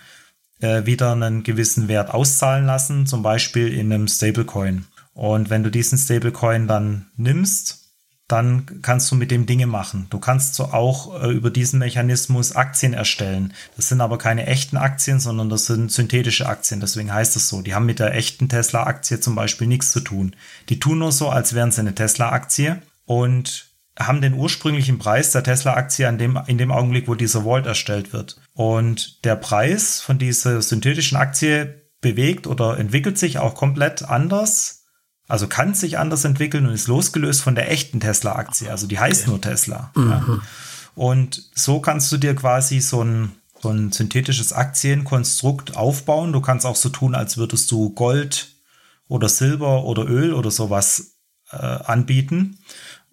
äh, 0.60 0.86
wieder 0.86 1.12
einen 1.12 1.44
gewissen 1.44 1.88
Wert 1.88 2.14
auszahlen 2.14 2.66
lassen, 2.66 3.06
zum 3.06 3.22
Beispiel 3.22 3.74
in 3.74 3.94
einem 3.94 4.08
Stablecoin. 4.08 4.86
Und 5.14 5.50
wenn 5.50 5.64
du 5.64 5.72
diesen 5.72 5.98
Stablecoin 5.98 6.68
dann 6.68 7.06
nimmst, 7.16 7.85
dann 8.28 8.82
kannst 8.82 9.12
du 9.12 9.16
mit 9.16 9.30
dem 9.30 9.46
Dinge 9.46 9.68
machen. 9.68 10.08
Du 10.10 10.20
kannst 10.20 10.56
so 10.56 10.66
auch 10.66 11.22
äh, 11.22 11.32
über 11.32 11.52
diesen 11.52 11.80
Mechanismus 11.80 12.56
Aktien 12.56 12.94
erstellen. 12.94 13.54
Das 13.76 13.90
sind 13.90 14.02
aber 14.02 14.18
keine 14.18 14.48
echten 14.48 14.78
Aktien, 14.78 15.20
sondern 15.20 15.50
das 15.50 15.68
sind 15.68 15.92
synthetische 15.92 16.48
Aktien. 16.48 16.80
Deswegen 16.80 17.14
heißt 17.14 17.36
es 17.36 17.50
so. 17.50 17.62
Die 17.62 17.76
haben 17.76 17.86
mit 17.86 18.00
der 18.00 18.16
echten 18.16 18.50
Tesla-Aktie 18.50 19.20
zum 19.20 19.36
Beispiel 19.36 19.68
nichts 19.68 19.92
zu 19.92 20.00
tun. 20.00 20.36
Die 20.70 20.80
tun 20.80 21.00
nur 21.00 21.12
so, 21.12 21.30
als 21.30 21.54
wären 21.54 21.72
sie 21.72 21.82
eine 21.82 21.94
Tesla-Aktie 21.94 22.82
und 23.06 23.76
haben 23.98 24.22
den 24.22 24.34
ursprünglichen 24.34 24.98
Preis 24.98 25.32
der 25.32 25.44
Tesla-Aktie 25.44 26.08
an 26.08 26.18
dem, 26.18 26.40
in 26.48 26.58
dem 26.58 26.72
Augenblick, 26.72 27.08
wo 27.08 27.14
dieser 27.14 27.44
Vault 27.44 27.68
erstellt 27.68 28.12
wird. 28.12 28.42
Und 28.54 29.24
der 29.24 29.36
Preis 29.36 30.02
von 30.02 30.18
dieser 30.18 30.62
synthetischen 30.64 31.18
Aktie 31.18 31.82
bewegt 32.02 32.48
oder 32.48 32.78
entwickelt 32.80 33.20
sich 33.20 33.38
auch 33.38 33.54
komplett 33.56 34.04
anders 34.04 34.85
also 35.28 35.48
kann 35.48 35.74
sich 35.74 35.98
anders 35.98 36.24
entwickeln 36.24 36.68
und 36.68 36.74
ist 36.74 36.88
losgelöst 36.88 37.42
von 37.42 37.56
der 37.56 37.72
echten 37.72 38.00
Tesla-Aktie. 38.00 38.70
Also 38.70 38.88
die 38.88 39.00
heißt 39.00 39.28
nur 39.28 39.42
Tesla. 39.42 39.92
Mhm. 39.96 40.10
Ja. 40.10 40.40
Und 40.94 41.50
so 41.56 41.80
kannst 41.80 42.12
du 42.12 42.18
dir 42.18 42.36
quasi 42.36 42.80
so 42.80 43.04
ein, 43.04 43.32
so 43.60 43.70
ein 43.70 43.92
synthetisches 43.92 44.54
Aktienkonstrukt 44.54 45.76
aufbauen. 45.76 46.32
Du 46.32 46.42
kannst 46.42 46.66
auch 46.66 46.76
so 46.76 46.90
tun, 46.90 47.16
als 47.16 47.38
würdest 47.38 47.72
du 47.72 47.90
Gold 47.90 48.56
oder 49.08 49.28
Silber 49.28 49.84
oder 49.84 50.06
Öl 50.08 50.34
oder 50.34 50.52
sowas 50.52 51.16
äh, 51.52 51.58
anbieten. 51.58 52.60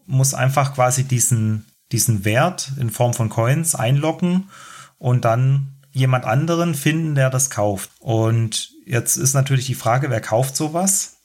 Muss 0.06 0.34
einfach 0.34 0.74
quasi 0.74 1.04
diesen, 1.04 1.66
diesen 1.92 2.24
Wert 2.24 2.72
in 2.78 2.90
Form 2.90 3.14
von 3.14 3.30
Coins 3.30 3.74
einloggen 3.74 4.50
und 4.98 5.24
dann 5.24 5.78
jemand 5.92 6.24
anderen 6.24 6.74
finden, 6.74 7.14
der 7.14 7.30
das 7.30 7.50
kauft. 7.50 7.90
Und 8.00 8.70
jetzt 8.86 9.16
ist 9.16 9.34
natürlich 9.34 9.66
die 9.66 9.74
Frage, 9.74 10.10
wer 10.10 10.20
kauft 10.20 10.56
sowas? 10.56 11.16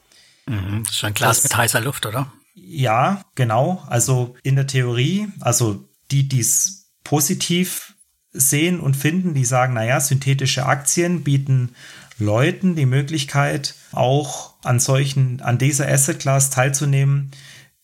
Mhm, 0.48 0.84
das 0.86 0.95
ist 0.95 1.03
ein 1.03 1.14
Glas 1.14 1.38
das, 1.38 1.44
mit 1.44 1.57
heißer 1.57 1.82
Luft, 1.82 2.06
oder? 2.06 2.32
Ja, 2.56 3.22
genau. 3.36 3.84
Also 3.88 4.36
in 4.44 4.56
der 4.56 4.68
Theorie, 4.68 5.28
also 5.41 5.88
die, 6.11 6.28
die 6.28 6.40
es 6.40 6.90
positiv 7.03 7.94
sehen 8.32 8.80
und 8.80 8.95
finden, 8.95 9.34
die 9.34 9.45
sagen, 9.45 9.74
naja, 9.74 9.99
synthetische 9.99 10.65
Aktien 10.65 11.24
bieten 11.24 11.76
Leuten 12.19 12.76
die 12.76 12.86
Möglichkeit, 12.86 13.76
auch 13.91 14.56
an 14.64 14.80
solchen, 14.80 15.41
an 15.41 15.57
dieser 15.57 15.88
Asset 15.88 16.19
Class 16.19 16.49
teilzunehmen, 16.49 17.32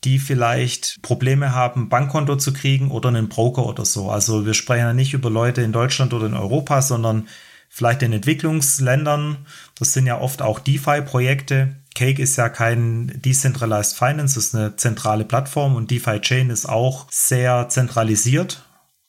die 0.03 0.19
vielleicht 0.19 1.01
Probleme 1.01 1.53
haben, 1.53 1.87
Bankkonto 1.87 2.35
zu 2.35 2.51
kriegen 2.51 2.91
oder 2.91 3.09
einen 3.09 3.29
Broker 3.29 3.65
oder 3.65 3.85
so. 3.85 4.09
Also 4.09 4.45
wir 4.45 4.53
sprechen 4.53 4.81
ja 4.81 4.93
nicht 4.93 5.13
über 5.13 5.29
Leute 5.29 5.61
in 5.61 5.71
Deutschland 5.71 6.13
oder 6.13 6.25
in 6.25 6.33
Europa, 6.33 6.81
sondern 6.81 7.27
vielleicht 7.69 8.03
in 8.03 8.11
Entwicklungsländern. 8.11 9.45
Das 9.79 9.93
sind 9.93 10.05
ja 10.05 10.19
oft 10.19 10.41
auch 10.41 10.59
DeFi-Projekte, 10.59 11.75
Cake 11.95 12.21
ist 12.21 12.35
ja 12.37 12.49
kein 12.49 13.11
Decentralized 13.23 13.97
Finance, 13.97 14.37
ist 14.39 14.55
eine 14.55 14.75
zentrale 14.75 15.25
Plattform 15.25 15.75
und 15.75 15.91
DeFi 15.91 16.19
Chain 16.21 16.49
ist 16.49 16.67
auch 16.67 17.07
sehr 17.09 17.69
zentralisiert. 17.69 18.63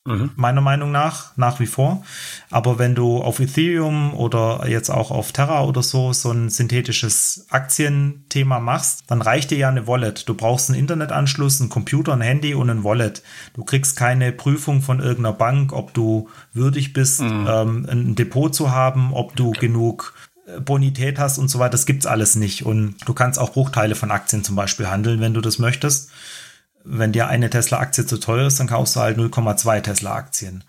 Mhm. 0.07 0.33
Meiner 0.37 0.61
Meinung 0.61 0.93
nach, 0.93 1.35
nach 1.39 1.61
wie 1.61 1.67
vor. 1.67 2.05
Aber 2.51 2.79
wenn 2.79 2.95
du 2.95 3.23
auf 3.23 3.41
Ethereum 3.41 4.13
oder 4.13 4.69
jetzt 4.69 4.91
auch 4.91 5.11
auf 5.11 5.33
Terra 5.33 5.65
oder 5.65 5.83
so 5.83 6.13
so 6.13 6.31
ein 6.31 6.51
synthetisches 6.51 7.47
Aktienthema 7.49 8.61
machst, 8.61 9.05
dann 9.07 9.23
reicht 9.23 9.51
dir 9.51 9.57
ja 9.57 9.69
eine 9.71 9.87
Wallet. 9.87 10.29
Du 10.29 10.35
brauchst 10.35 10.69
einen 10.69 10.79
Internetanschluss, 10.79 11.61
einen 11.61 11.71
Computer, 11.71 12.13
ein 12.13 12.21
Handy 12.21 12.53
und 12.53 12.69
ein 12.69 12.85
Wallet. 12.85 13.23
Du 13.55 13.65
kriegst 13.65 13.97
keine 13.97 14.31
Prüfung 14.33 14.83
von 14.83 15.01
irgendeiner 15.01 15.33
Bank, 15.33 15.73
ob 15.73 15.95
du 15.95 16.29
würdig 16.53 16.93
bist, 16.93 17.23
mhm. 17.23 17.47
ähm, 17.49 17.87
ein 17.91 18.15
Depot 18.15 18.55
zu 18.55 18.71
haben, 18.73 19.15
ob 19.15 19.35
du 19.37 19.53
genug 19.53 20.13
Bonität 20.61 21.19
hast 21.19 21.39
und 21.39 21.49
so 21.49 21.59
weiter, 21.59 21.71
das 21.71 21.87
gibt's 21.87 22.07
alles 22.07 22.37
nicht. 22.37 22.65
Und 22.67 22.97
du 23.07 23.15
kannst 23.15 23.39
auch 23.39 23.53
Bruchteile 23.53 23.95
von 23.95 24.11
Aktien 24.11 24.45
zum 24.45 24.57
Beispiel 24.57 24.89
handeln, 24.89 25.21
wenn 25.21 25.35
du 25.35 25.41
das 25.41 25.59
möchtest. 25.59 26.11
wenn 26.85 27.13
dir 27.13 27.29
eine 27.29 27.49
Tesla-Aktie 27.49 28.07
zu 28.07 28.19
teuer 28.19 28.47
ist, 28.47 28.61
dann 28.61 28.67
kaufst 28.67 28.95
du 28.97 29.01
halt 29.01 29.19
0,2 29.19 29.81
Tesla-Aktien. 29.81 30.65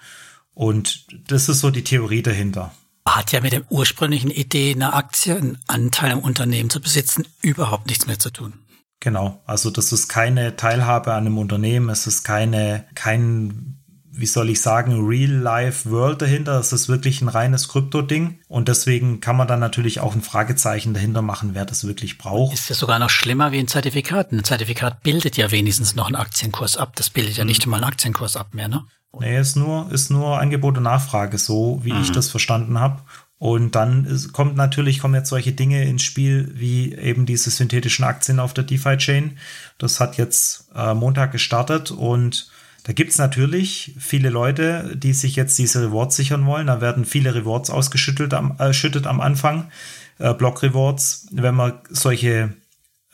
Und 0.53 1.05
das 1.29 1.49
ist 1.49 1.59
so 1.59 1.69
die 1.69 1.83
Theorie 1.83 2.23
dahinter. 2.23 2.71
Hat 3.05 3.33
ja 3.33 3.41
mit 3.41 3.51
dem 3.51 3.65
ursprünglichen 3.69 4.31
Idee, 4.31 4.71
eine 4.73 4.93
Aktie, 4.93 5.35
einen 5.35 5.57
Anteil 5.67 6.13
am 6.13 6.19
Unternehmen 6.19 6.69
zu 6.69 6.81
besitzen, 6.81 7.27
überhaupt 7.41 7.87
nichts 7.87 8.07
mehr 8.07 8.17
zu 8.17 8.31
tun. 8.31 8.53
Genau. 9.01 9.43
Also 9.45 9.69
das 9.69 9.91
ist 9.91 10.07
keine 10.07 10.55
Teilhabe 10.55 11.13
an 11.13 11.25
einem 11.25 11.37
Unternehmen. 11.37 11.89
Es 11.89 12.07
ist 12.07 12.23
keine, 12.23 12.85
kein 12.95 13.77
wie 14.17 14.25
soll 14.25 14.49
ich 14.49 14.61
sagen, 14.61 15.05
Real-Life-World 15.05 16.21
dahinter. 16.21 16.59
Es 16.59 16.73
ist 16.73 16.89
wirklich 16.89 17.21
ein 17.21 17.27
reines 17.27 17.67
Krypto-Ding. 17.67 18.39
Und 18.47 18.67
deswegen 18.67 19.19
kann 19.19 19.35
man 19.35 19.47
dann 19.47 19.59
natürlich 19.59 19.99
auch 19.99 20.15
ein 20.15 20.21
Fragezeichen 20.21 20.93
dahinter 20.93 21.21
machen, 21.21 21.51
wer 21.53 21.65
das 21.65 21.85
wirklich 21.85 22.17
braucht. 22.17 22.53
Ist 22.53 22.69
ja 22.69 22.75
sogar 22.75 22.99
noch 22.99 23.09
schlimmer 23.09 23.51
wie 23.51 23.59
ein 23.59 23.67
Zertifikat. 23.67 24.31
Ein 24.31 24.43
Zertifikat 24.43 25.03
bildet 25.03 25.37
ja 25.37 25.51
wenigstens 25.51 25.95
noch 25.95 26.07
einen 26.07 26.15
Aktienkurs 26.15 26.77
ab. 26.77 26.95
Das 26.95 27.09
bildet 27.09 27.37
ja 27.37 27.43
mhm. 27.43 27.49
nicht 27.49 27.65
mal 27.67 27.77
einen 27.77 27.85
Aktienkurs 27.85 28.37
ab 28.37 28.53
mehr, 28.53 28.67
ne? 28.67 28.85
Nee, 29.17 29.39
ist 29.39 29.55
nur, 29.55 29.89
ist 29.91 30.09
nur 30.09 30.39
Angebot 30.39 30.77
und 30.77 30.83
Nachfrage, 30.83 31.37
so 31.37 31.79
wie 31.83 31.93
mhm. 31.93 32.01
ich 32.01 32.11
das 32.11 32.29
verstanden 32.29 32.79
habe. 32.79 33.01
Und 33.37 33.75
dann 33.75 34.05
ist, 34.05 34.31
kommt 34.33 34.55
natürlich, 34.55 34.99
kommen 34.99 35.13
jetzt 35.13 35.29
solche 35.29 35.51
Dinge 35.51 35.83
ins 35.83 36.03
Spiel, 36.03 36.51
wie 36.55 36.95
eben 36.95 37.25
diese 37.25 37.51
synthetischen 37.51 38.05
Aktien 38.05 38.39
auf 38.39 38.53
der 38.53 38.63
DeFi-Chain. 38.63 39.37
Das 39.77 39.99
hat 39.99 40.17
jetzt 40.17 40.69
äh, 40.73 40.93
Montag 40.93 41.31
gestartet 41.31 41.91
und 41.91 42.49
da 42.85 42.93
gibt's 42.93 43.17
natürlich 43.17 43.95
viele 43.97 44.29
Leute, 44.29 44.95
die 44.95 45.13
sich 45.13 45.35
jetzt 45.35 45.57
diese 45.57 45.81
Rewards 45.81 46.15
sichern 46.15 46.45
wollen. 46.45 46.67
Da 46.67 46.81
werden 46.81 47.03
viele 47.03 47.33
Rewards 47.33 47.71
ausgeschüttet 47.71 48.35
am, 48.35 48.57
äh, 48.59 48.73
schüttet 48.73 49.07
am 49.07 49.21
Anfang, 49.21 49.71
äh, 50.19 50.35
Block-Rewards, 50.35 51.27
wenn 51.31 51.55
man 51.55 51.73
solche 51.89 52.53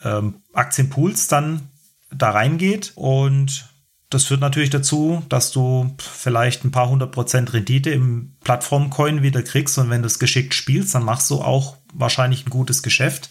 ähm, 0.04 0.34
Aktienpools 0.52 1.28
dann 1.28 1.70
da 2.14 2.32
reingeht. 2.32 2.92
Und 2.96 3.66
das 4.10 4.24
führt 4.24 4.42
natürlich 4.42 4.68
dazu, 4.68 5.22
dass 5.30 5.52
du 5.52 5.96
vielleicht 5.96 6.66
ein 6.66 6.70
paar 6.70 6.90
hundert 6.90 7.12
Prozent 7.12 7.54
Rendite 7.54 7.88
im 7.88 8.36
Plattform-Coin 8.44 9.22
wieder 9.22 9.42
kriegst. 9.42 9.78
Und 9.78 9.88
wenn 9.88 10.02
du 10.02 10.06
es 10.06 10.18
geschickt 10.18 10.52
spielst, 10.52 10.94
dann 10.94 11.04
machst 11.04 11.30
du 11.30 11.40
auch 11.40 11.78
wahrscheinlich 11.94 12.44
ein 12.46 12.50
gutes 12.50 12.82
Geschäft. 12.82 13.30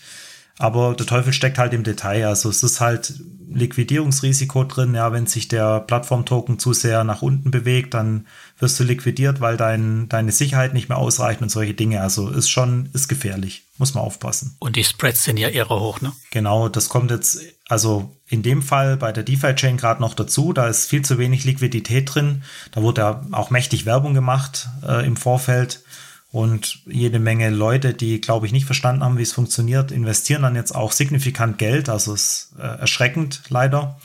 Aber 0.57 0.93
der 0.95 1.05
Teufel 1.05 1.33
steckt 1.33 1.57
halt 1.57 1.73
im 1.73 1.83
Detail. 1.83 2.27
Also 2.27 2.49
es 2.49 2.63
ist 2.63 2.81
halt 2.81 3.13
Liquidierungsrisiko 3.53 4.63
drin. 4.63 4.95
Ja, 4.95 5.11
wenn 5.11 5.27
sich 5.27 5.47
der 5.47 5.81
Plattform-Token 5.81 6.59
zu 6.59 6.73
sehr 6.73 7.03
nach 7.03 7.21
unten 7.21 7.51
bewegt, 7.51 7.93
dann 7.93 8.27
wirst 8.59 8.79
du 8.79 8.83
liquidiert, 8.83 9.41
weil 9.41 9.57
dein, 9.57 10.07
deine 10.09 10.31
Sicherheit 10.31 10.73
nicht 10.73 10.89
mehr 10.89 10.97
ausreicht 10.97 11.41
und 11.41 11.49
solche 11.49 11.73
Dinge. 11.73 12.01
Also 12.01 12.29
ist 12.29 12.49
schon, 12.49 12.89
ist 12.93 13.07
gefährlich. 13.07 13.63
Muss 13.77 13.93
man 13.93 14.03
aufpassen. 14.03 14.55
Und 14.59 14.75
die 14.75 14.83
Spreads 14.83 15.23
sind 15.23 15.37
ja 15.37 15.49
irre 15.49 15.79
hoch, 15.79 16.01
ne? 16.01 16.13
Genau, 16.29 16.69
das 16.69 16.87
kommt 16.87 17.09
jetzt, 17.09 17.39
also 17.67 18.15
in 18.27 18.43
dem 18.43 18.61
Fall 18.61 18.97
bei 18.97 19.11
der 19.11 19.23
DeFi-Chain 19.23 19.77
gerade 19.77 20.01
noch 20.01 20.13
dazu. 20.13 20.53
Da 20.53 20.67
ist 20.67 20.87
viel 20.87 21.03
zu 21.03 21.17
wenig 21.17 21.43
Liquidität 21.43 22.13
drin. 22.13 22.43
Da 22.71 22.81
wurde 22.81 23.01
ja 23.01 23.25
auch 23.31 23.49
mächtig 23.49 23.85
Werbung 23.85 24.13
gemacht 24.13 24.69
äh, 24.87 25.05
im 25.05 25.17
Vorfeld. 25.17 25.83
Und 26.31 26.79
jede 26.85 27.19
Menge 27.19 27.49
Leute, 27.49 27.93
die, 27.93 28.21
glaube 28.21 28.45
ich, 28.45 28.53
nicht 28.53 28.65
verstanden 28.65 29.03
haben, 29.03 29.17
wie 29.17 29.23
es 29.23 29.33
funktioniert, 29.33 29.91
investieren 29.91 30.43
dann 30.43 30.55
jetzt 30.55 30.73
auch 30.73 30.93
signifikant 30.93 31.57
Geld. 31.57 31.89
Also 31.89 32.13
es 32.13 32.51
ist 32.53 32.59
äh, 32.59 32.79
erschreckend 32.79 33.43
leider. 33.49 33.99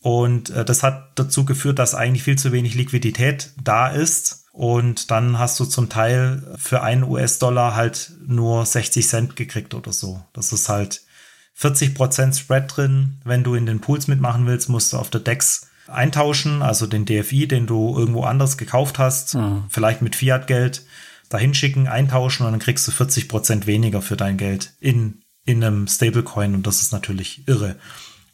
Und 0.00 0.50
äh, 0.50 0.64
das 0.64 0.82
hat 0.82 1.12
dazu 1.18 1.46
geführt, 1.46 1.78
dass 1.78 1.94
eigentlich 1.94 2.22
viel 2.22 2.36
zu 2.36 2.52
wenig 2.52 2.74
Liquidität 2.74 3.52
da 3.62 3.88
ist. 3.88 4.44
Und 4.52 5.10
dann 5.10 5.38
hast 5.38 5.58
du 5.58 5.64
zum 5.64 5.88
Teil 5.88 6.54
für 6.58 6.82
einen 6.82 7.02
US-Dollar 7.02 7.74
halt 7.74 8.12
nur 8.26 8.66
60 8.66 9.08
Cent 9.08 9.36
gekriegt 9.36 9.72
oder 9.72 9.92
so. 9.92 10.22
Das 10.34 10.52
ist 10.52 10.68
halt 10.68 11.02
40 11.54 11.94
Prozent 11.94 12.36
Spread 12.36 12.76
drin. 12.76 13.20
Wenn 13.24 13.42
du 13.42 13.54
in 13.54 13.64
den 13.64 13.80
Pools 13.80 14.06
mitmachen 14.06 14.46
willst, 14.46 14.68
musst 14.68 14.92
du 14.92 14.98
auf 14.98 15.08
der 15.08 15.22
DEX 15.22 15.68
eintauschen, 15.88 16.62
also 16.62 16.86
den 16.86 17.06
DFI, 17.06 17.48
den 17.48 17.66
du 17.66 17.96
irgendwo 17.96 18.24
anders 18.24 18.58
gekauft 18.58 18.98
hast, 18.98 19.34
mhm. 19.34 19.64
vielleicht 19.70 20.02
mit 20.02 20.16
Fiat-Geld 20.16 20.84
dahin 21.28 21.54
schicken, 21.54 21.88
eintauschen 21.88 22.46
und 22.46 22.52
dann 22.52 22.60
kriegst 22.60 22.86
du 22.86 22.92
40 22.92 23.28
Prozent 23.28 23.66
weniger 23.66 24.02
für 24.02 24.16
dein 24.16 24.36
Geld 24.36 24.74
in, 24.80 25.22
in 25.44 25.62
einem 25.62 25.86
Stablecoin 25.88 26.54
und 26.54 26.66
das 26.66 26.82
ist 26.82 26.92
natürlich 26.92 27.46
irre. 27.46 27.76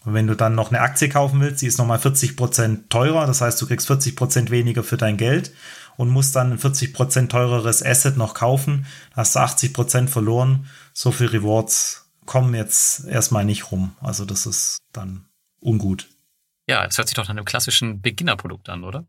Und 0.04 0.14
wenn 0.14 0.26
du 0.26 0.34
dann 0.34 0.54
noch 0.54 0.70
eine 0.70 0.80
Aktie 0.80 1.08
kaufen 1.08 1.40
willst, 1.40 1.62
die 1.62 1.66
ist 1.66 1.78
nochmal 1.78 1.98
40 1.98 2.36
Prozent 2.36 2.90
teurer, 2.90 3.26
das 3.26 3.40
heißt, 3.40 3.60
du 3.60 3.66
kriegst 3.66 3.86
40 3.86 4.16
Prozent 4.16 4.50
weniger 4.50 4.82
für 4.82 4.96
dein 4.96 5.16
Geld 5.16 5.52
und 5.96 6.10
musst 6.10 6.34
dann 6.34 6.52
ein 6.52 6.58
40 6.58 6.92
Prozent 6.92 7.30
teureres 7.30 7.84
Asset 7.84 8.16
noch 8.16 8.34
kaufen, 8.34 8.86
hast 9.12 9.36
du 9.36 9.40
80 9.40 9.72
Prozent 9.72 10.10
verloren. 10.10 10.66
So 10.92 11.12
viel 11.12 11.28
Rewards 11.28 12.10
kommen 12.26 12.54
jetzt 12.54 13.04
erstmal 13.06 13.44
nicht 13.44 13.70
rum. 13.70 13.94
Also 14.00 14.24
das 14.24 14.46
ist 14.46 14.78
dann 14.92 15.26
ungut. 15.60 16.08
Ja, 16.68 16.84
es 16.84 16.98
hört 16.98 17.08
sich 17.08 17.14
doch 17.14 17.24
nach 17.24 17.30
einem 17.30 17.44
klassischen 17.44 18.00
Beginnerprodukt 18.00 18.68
an, 18.68 18.84
oder? 18.84 19.04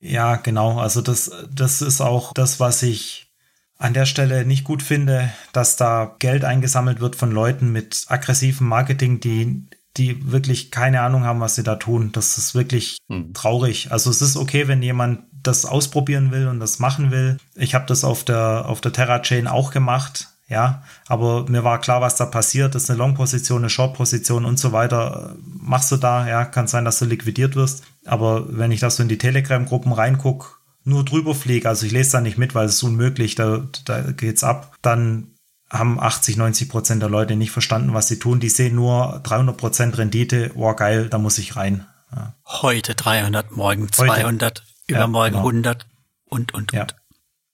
Ja, 0.00 0.36
genau. 0.36 0.78
Also 0.78 1.00
das, 1.00 1.30
das 1.50 1.82
ist 1.82 2.00
auch 2.00 2.32
das, 2.34 2.60
was 2.60 2.82
ich 2.82 3.32
an 3.78 3.94
der 3.94 4.06
Stelle 4.06 4.44
nicht 4.44 4.64
gut 4.64 4.82
finde, 4.82 5.30
dass 5.52 5.76
da 5.76 6.14
Geld 6.18 6.44
eingesammelt 6.44 7.00
wird 7.00 7.16
von 7.16 7.30
Leuten 7.32 7.72
mit 7.72 8.04
aggressivem 8.08 8.68
Marketing, 8.68 9.20
die, 9.20 9.66
die 9.96 10.30
wirklich 10.30 10.70
keine 10.70 11.00
Ahnung 11.00 11.24
haben, 11.24 11.40
was 11.40 11.54
sie 11.54 11.62
da 11.62 11.76
tun. 11.76 12.12
Das 12.12 12.38
ist 12.38 12.54
wirklich 12.54 12.98
hm. 13.08 13.34
traurig. 13.34 13.90
Also 13.92 14.10
es 14.10 14.22
ist 14.22 14.36
okay, 14.36 14.68
wenn 14.68 14.82
jemand 14.82 15.20
das 15.32 15.66
ausprobieren 15.66 16.30
will 16.30 16.48
und 16.48 16.60
das 16.60 16.78
machen 16.78 17.10
will. 17.10 17.36
Ich 17.54 17.74
habe 17.74 17.86
das 17.86 18.04
auf 18.04 18.24
der, 18.24 18.66
auf 18.66 18.80
der 18.80 18.92
Terra 18.92 19.20
Chain 19.20 19.46
auch 19.46 19.70
gemacht 19.70 20.28
ja, 20.54 20.82
aber 21.08 21.46
mir 21.48 21.64
war 21.64 21.80
klar, 21.80 22.00
was 22.00 22.16
da 22.16 22.26
passiert. 22.26 22.74
Das 22.74 22.84
ist 22.84 22.90
eine 22.90 22.98
Long-Position, 22.98 23.58
eine 23.62 23.70
Short-Position 23.70 24.44
und 24.44 24.58
so 24.58 24.72
weiter. 24.72 25.34
Machst 25.44 25.90
du 25.90 25.96
da, 25.96 26.26
ja, 26.26 26.44
kann 26.44 26.68
sein, 26.68 26.84
dass 26.84 27.00
du 27.00 27.04
liquidiert 27.04 27.56
wirst. 27.56 27.82
Aber 28.06 28.46
wenn 28.56 28.70
ich 28.70 28.80
das 28.80 28.96
so 28.96 29.02
in 29.02 29.08
die 29.08 29.18
Telegram-Gruppen 29.18 29.92
reinguck, 29.92 30.60
nur 30.84 31.04
drüber 31.04 31.34
fliege, 31.34 31.68
also 31.68 31.86
ich 31.86 31.92
lese 31.92 32.12
da 32.12 32.20
nicht 32.20 32.38
mit, 32.38 32.54
weil 32.54 32.66
es 32.66 32.74
ist 32.74 32.82
unmöglich, 32.84 33.34
da, 33.34 33.64
da 33.84 34.12
geht's 34.12 34.44
ab, 34.44 34.76
dann 34.80 35.32
haben 35.70 35.98
80, 35.98 36.36
90 36.36 36.68
Prozent 36.68 37.02
der 37.02 37.10
Leute 37.10 37.34
nicht 37.34 37.50
verstanden, 37.50 37.94
was 37.94 38.06
sie 38.06 38.20
tun. 38.20 38.38
Die 38.38 38.48
sehen 38.48 38.76
nur 38.76 39.20
300 39.24 39.56
Prozent 39.56 39.98
Rendite. 39.98 40.52
Oh, 40.54 40.72
geil, 40.74 41.08
da 41.08 41.18
muss 41.18 41.38
ich 41.38 41.56
rein. 41.56 41.84
Ja. 42.14 42.34
Heute 42.46 42.94
300, 42.94 43.50
morgen 43.56 43.90
200, 43.90 44.60
Heute, 44.60 44.62
übermorgen 44.86 45.34
ja, 45.34 45.40
genau. 45.40 45.48
100 45.48 45.86
und, 46.26 46.54
und, 46.54 46.72
und. 46.72 46.94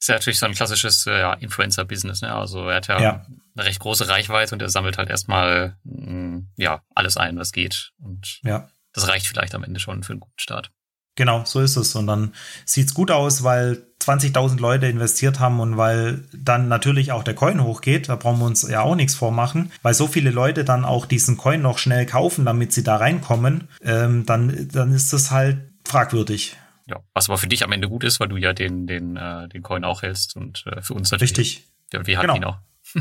Ist 0.01 0.09
ja 0.09 0.15
natürlich 0.15 0.39
so 0.39 0.47
ein 0.47 0.55
klassisches 0.55 1.07
äh, 1.07 1.21
ja, 1.21 1.35
Influencer-Business. 1.35 2.23
Ne? 2.23 2.35
Also 2.35 2.67
er 2.69 2.77
hat 2.77 2.89
ja, 2.89 3.01
ja, 3.01 3.27
eine 3.55 3.67
recht 3.67 3.81
große 3.81 4.09
Reichweite 4.09 4.55
und 4.55 4.63
er 4.63 4.71
sammelt 4.71 4.97
halt 4.97 5.11
erstmal 5.11 5.77
mm, 5.85 6.39
ja 6.57 6.83
alles 6.95 7.19
ein, 7.19 7.37
was 7.37 7.53
geht. 7.53 7.93
Und 7.99 8.41
ja. 8.43 8.71
das 8.95 9.09
reicht 9.09 9.27
vielleicht 9.27 9.55
am 9.55 9.63
Ende 9.63 9.79
schon 9.79 10.03
für 10.03 10.15
einen 10.15 10.21
guten 10.21 10.39
Start. 10.39 10.71
Genau, 11.17 11.45
so 11.45 11.61
ist 11.61 11.77
es. 11.77 11.95
Und 11.97 12.07
dann 12.07 12.33
sieht's 12.65 12.95
gut 12.95 13.11
aus, 13.11 13.43
weil 13.43 13.85
20.000 14.01 14.59
Leute 14.59 14.87
investiert 14.87 15.39
haben 15.39 15.61
und 15.61 15.77
weil 15.77 16.25
dann 16.33 16.69
natürlich 16.69 17.13
auch 17.13 17.23
der 17.23 17.35
Coin 17.35 17.63
hochgeht. 17.63 18.09
Da 18.09 18.17
brauchen 18.17 18.39
wir 18.39 18.47
uns 18.47 18.67
ja 18.67 18.81
auch 18.81 18.95
nichts 18.95 19.15
vormachen, 19.15 19.71
weil 19.83 19.93
so 19.93 20.07
viele 20.07 20.31
Leute 20.31 20.65
dann 20.65 20.87
auch 20.87 21.05
diesen 21.05 21.37
Coin 21.37 21.61
noch 21.61 21.77
schnell 21.77 22.07
kaufen, 22.07 22.47
damit 22.47 22.73
sie 22.73 22.85
da 22.85 22.97
reinkommen. 22.97 23.69
Ähm, 23.83 24.25
dann, 24.25 24.69
dann 24.73 24.95
ist 24.95 25.13
das 25.13 25.31
halt 25.31 25.59
fragwürdig. 25.85 26.57
Ja, 26.91 27.01
was 27.15 27.29
aber 27.29 27.39
für 27.39 27.47
dich 27.47 27.63
am 27.63 27.73
Ende 27.73 27.89
gut 27.89 28.03
ist, 28.03 28.19
weil 28.19 28.29
du 28.29 28.37
ja 28.37 28.53
den, 28.53 28.87
den, 28.87 29.17
äh, 29.17 29.49
den 29.49 29.63
Coin 29.63 29.85
auch 29.85 30.03
hältst 30.03 30.37
und 30.37 30.65
äh, 30.67 30.83
für 30.83 30.95
uns 30.95 31.11
natürlich. 31.13 31.39
Richtig. 31.39 31.69
Ja, 31.93 32.07
wie 32.07 32.17
hat 32.17 32.23
genau. 32.23 32.37
ihn 32.37 32.45
auch. 32.45 32.59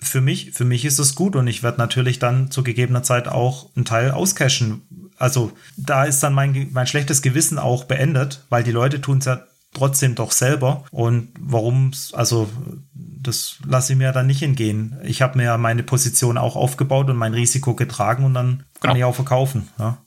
für 0.00 0.20
mich, 0.20 0.52
für 0.52 0.64
mich 0.64 0.84
ist 0.84 0.98
es 0.98 1.14
gut 1.14 1.36
und 1.36 1.46
ich 1.46 1.62
werde 1.62 1.78
natürlich 1.78 2.18
dann 2.18 2.50
zu 2.50 2.62
gegebener 2.62 3.02
Zeit 3.02 3.28
auch 3.28 3.70
einen 3.76 3.84
Teil 3.84 4.12
auscashen. 4.12 5.10
Also 5.18 5.52
da 5.76 6.04
ist 6.04 6.22
dann 6.22 6.32
mein, 6.32 6.68
mein 6.72 6.86
schlechtes 6.86 7.20
Gewissen 7.20 7.58
auch 7.58 7.84
beendet, 7.84 8.44
weil 8.48 8.64
die 8.64 8.72
Leute 8.72 9.00
tun 9.00 9.18
es 9.18 9.26
ja 9.26 9.42
trotzdem 9.74 10.14
doch 10.14 10.32
selber. 10.32 10.84
Und 10.90 11.28
warum, 11.38 11.92
also 12.12 12.48
das 12.94 13.58
lasse 13.66 13.92
ich 13.92 13.98
mir 13.98 14.12
dann 14.12 14.26
nicht 14.26 14.42
entgehen. 14.42 14.96
Ich 15.04 15.20
habe 15.20 15.36
mir 15.36 15.58
meine 15.58 15.82
Position 15.82 16.38
auch 16.38 16.56
aufgebaut 16.56 17.10
und 17.10 17.16
mein 17.16 17.34
Risiko 17.34 17.74
getragen 17.74 18.24
und 18.24 18.34
dann 18.34 18.64
kann 18.80 18.94
genau. 18.94 18.96
ich 18.96 19.04
auch 19.04 19.14
verkaufen. 19.14 19.68
Ja. 19.78 19.98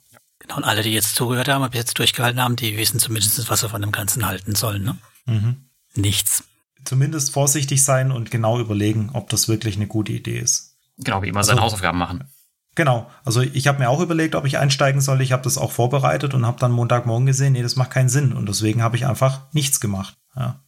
Und 0.56 0.64
alle, 0.64 0.84
die 0.84 0.92
jetzt 0.92 1.16
zugehört 1.16 1.48
haben, 1.48 1.70
bis 1.70 1.80
jetzt 1.80 2.00
durchgehalten 2.00 2.42
haben, 2.42 2.56
die 2.56 2.78
wissen 2.78 3.00
zumindest, 3.00 3.50
was 3.50 3.62
sie 3.62 3.70
von 3.70 3.82
dem 3.82 3.92
Ganzen 3.92 4.26
halten 4.26 4.56
sollen. 4.56 4.84
Ne? 4.84 4.98
Mhm. 5.26 5.66
Nichts. 5.96 6.44
Zumindest 6.84 7.32
vorsichtig 7.32 7.84
sein 7.84 8.12
und 8.12 8.32
genau 8.32 8.60
überlegen, 8.60 9.12
ob 9.14 9.30
das 9.30 9.48
wirklich 9.48 9.76
eine 9.76 9.88
gute 9.88 10.12
Idee 10.12 10.40
ist. 10.40 10.78
Genau, 10.98 11.22
wie 11.22 11.30
immer 11.30 11.40
also, 11.40 11.50
seine 11.50 11.62
Hausaufgaben 11.62 11.98
machen. 11.98 12.24
Genau, 12.74 13.12
also 13.26 13.42
ich 13.42 13.68
habe 13.68 13.80
mir 13.80 13.90
auch 13.90 14.00
überlegt, 14.00 14.34
ob 14.34 14.46
ich 14.46 14.58
einsteigen 14.58 15.02
soll. 15.02 15.22
Ich 15.22 15.32
habe 15.32 15.44
das 15.44 15.58
auch 15.58 15.72
vorbereitet 15.72 16.34
und 16.34 16.46
habe 16.46 16.60
dann 16.60 16.72
Montagmorgen 16.72 17.26
gesehen, 17.26 17.54
nee, 17.54 17.62
das 17.62 17.76
macht 17.76 17.92
keinen 17.92 18.10
Sinn. 18.10 18.34
Und 18.34 18.48
deswegen 18.48 18.82
habe 18.82 18.96
ich 18.96 19.06
einfach 19.06 19.42
nichts 19.52 19.80
gemacht. 19.80 20.16
Ja, 20.36 20.62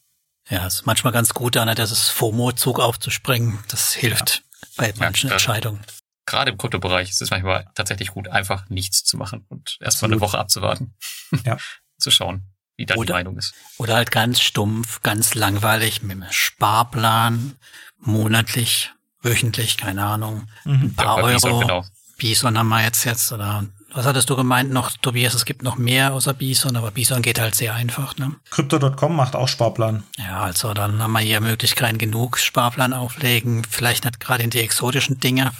ja 0.49 0.68
es 0.68 0.76
ist 0.76 0.85
manchmal 0.85 1.14
ganz 1.14 1.34
gut, 1.34 1.55
da 1.55 1.73
das 1.73 2.10
FOMO-Zug 2.10 2.80
aufzuspringen. 2.80 3.60
Das 3.69 3.93
hilft 3.93 4.43
ja. 4.61 4.68
bei 4.77 4.93
manchen 4.97 5.30
ja, 5.30 5.34
Entscheidungen 5.34 5.80
gerade 6.25 6.51
im 6.51 6.57
Kryptobereich 6.57 7.09
ist 7.09 7.21
es 7.21 7.31
manchmal 7.31 7.67
tatsächlich 7.75 8.09
gut, 8.09 8.27
einfach 8.27 8.69
nichts 8.69 9.03
zu 9.03 9.17
machen 9.17 9.45
und 9.49 9.77
erstmal 9.81 10.11
eine 10.11 10.21
Woche 10.21 10.37
abzuwarten. 10.37 10.95
Ja. 11.45 11.57
zu 12.03 12.11
schauen, 12.11 12.43
wie 12.77 12.85
da 12.85 12.95
oder, 12.95 13.05
die 13.07 13.13
Meinung 13.13 13.37
ist. 13.37 13.53
Oder 13.77 13.95
halt 13.95 14.11
ganz 14.11 14.41
stumpf, 14.41 15.01
ganz 15.01 15.33
langweilig 15.33 16.03
mit 16.03 16.17
einem 16.17 16.31
Sparplan, 16.31 17.55
monatlich, 17.97 18.91
wöchentlich, 19.21 19.77
keine 19.77 20.05
Ahnung, 20.05 20.47
mhm. 20.65 20.83
ein 20.83 20.95
paar 20.95 21.17
ja, 21.17 21.23
Euro. 21.23 21.33
Bison, 21.33 21.59
genau. 21.61 21.85
Bison 22.17 22.57
haben 22.57 22.69
wir 22.69 22.83
jetzt 22.83 23.05
jetzt 23.05 23.31
oder 23.31 23.65
Was 23.93 24.05
hattest 24.05 24.29
du 24.29 24.35
gemeint 24.35 24.71
noch, 24.71 24.91
Tobias? 24.97 25.33
Es 25.33 25.45
gibt 25.45 25.63
noch 25.63 25.77
mehr 25.77 26.13
außer 26.13 26.33
Bison, 26.33 26.75
aber 26.75 26.91
Bison 26.91 27.21
geht 27.21 27.39
halt 27.39 27.55
sehr 27.55 27.73
einfach, 27.73 28.17
ne? 28.17 28.35
Crypto.com 28.51 29.15
macht 29.15 29.35
auch 29.35 29.47
Sparplan. 29.47 30.03
Ja, 30.17 30.41
also 30.41 30.73
dann 30.73 31.01
haben 31.01 31.13
wir 31.13 31.19
hier 31.19 31.41
Möglichkeiten 31.41 31.97
genug, 31.97 32.37
Sparplan 32.37 32.93
auflegen, 32.93 33.63
vielleicht 33.63 34.05
nicht 34.05 34.19
gerade 34.19 34.43
in 34.43 34.49
die 34.49 34.59
exotischen 34.59 35.19
Dinge, 35.19 35.51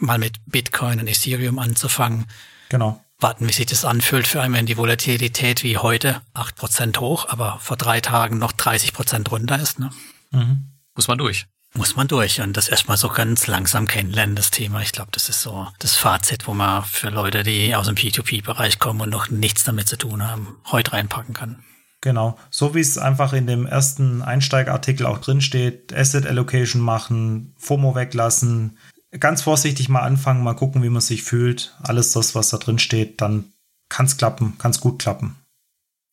mal 0.00 0.18
mit 0.18 0.38
Bitcoin 0.46 1.00
und 1.00 1.08
Ethereum 1.08 1.58
anzufangen. 1.58 2.26
Genau. 2.68 3.02
Warten, 3.20 3.48
wie 3.48 3.52
sich 3.52 3.66
das 3.66 3.84
anfühlt 3.84 4.28
für 4.28 4.40
einen, 4.40 4.54
wenn 4.54 4.66
die 4.66 4.76
Volatilität 4.76 5.64
wie 5.64 5.76
heute 5.78 6.20
8% 6.34 6.98
hoch, 6.98 7.28
aber 7.28 7.58
vor 7.60 7.76
drei 7.76 8.00
Tagen 8.00 8.38
noch 8.38 8.52
30% 8.52 9.28
runter 9.28 9.58
ist, 9.58 9.80
ne? 9.80 9.90
Mhm. 10.30 10.68
Muss 10.94 11.08
man 11.08 11.18
durch 11.18 11.46
muss 11.74 11.96
man 11.96 12.08
durch 12.08 12.40
und 12.40 12.56
das 12.56 12.68
erstmal 12.68 12.96
so 12.96 13.08
ganz 13.08 13.46
langsam 13.46 13.86
kennenlernen, 13.86 14.36
das 14.36 14.50
Thema. 14.50 14.80
Ich 14.80 14.92
glaube, 14.92 15.10
das 15.12 15.28
ist 15.28 15.42
so 15.42 15.68
das 15.78 15.94
Fazit, 15.96 16.46
wo 16.46 16.54
man 16.54 16.84
für 16.84 17.10
Leute, 17.10 17.42
die 17.42 17.74
aus 17.74 17.86
dem 17.86 17.94
P2P-Bereich 17.94 18.78
kommen 18.78 19.00
und 19.00 19.10
noch 19.10 19.30
nichts 19.30 19.64
damit 19.64 19.88
zu 19.88 19.96
tun 19.96 20.26
haben, 20.26 20.56
heute 20.70 20.92
reinpacken 20.92 21.34
kann. 21.34 21.62
Genau, 22.00 22.38
so 22.50 22.74
wie 22.74 22.80
es 22.80 22.96
einfach 22.96 23.32
in 23.32 23.46
dem 23.46 23.66
ersten 23.66 24.22
Einsteigartikel 24.22 25.04
auch 25.04 25.18
drin 25.18 25.40
steht, 25.40 25.92
Asset 25.92 26.26
Allocation 26.26 26.80
machen, 26.80 27.54
FOMO 27.58 27.94
weglassen, 27.94 28.78
ganz 29.18 29.42
vorsichtig 29.42 29.88
mal 29.88 30.02
anfangen, 30.02 30.42
mal 30.42 30.54
gucken, 30.54 30.82
wie 30.82 30.90
man 30.90 31.00
sich 31.00 31.22
fühlt. 31.22 31.76
Alles 31.82 32.12
das, 32.12 32.34
was 32.34 32.50
da 32.50 32.58
drin 32.58 32.78
steht, 32.78 33.20
dann 33.20 33.52
kann 33.88 34.06
es 34.06 34.16
klappen, 34.16 34.58
kann 34.58 34.70
es 34.70 34.80
gut 34.80 35.00
klappen. 35.00 35.36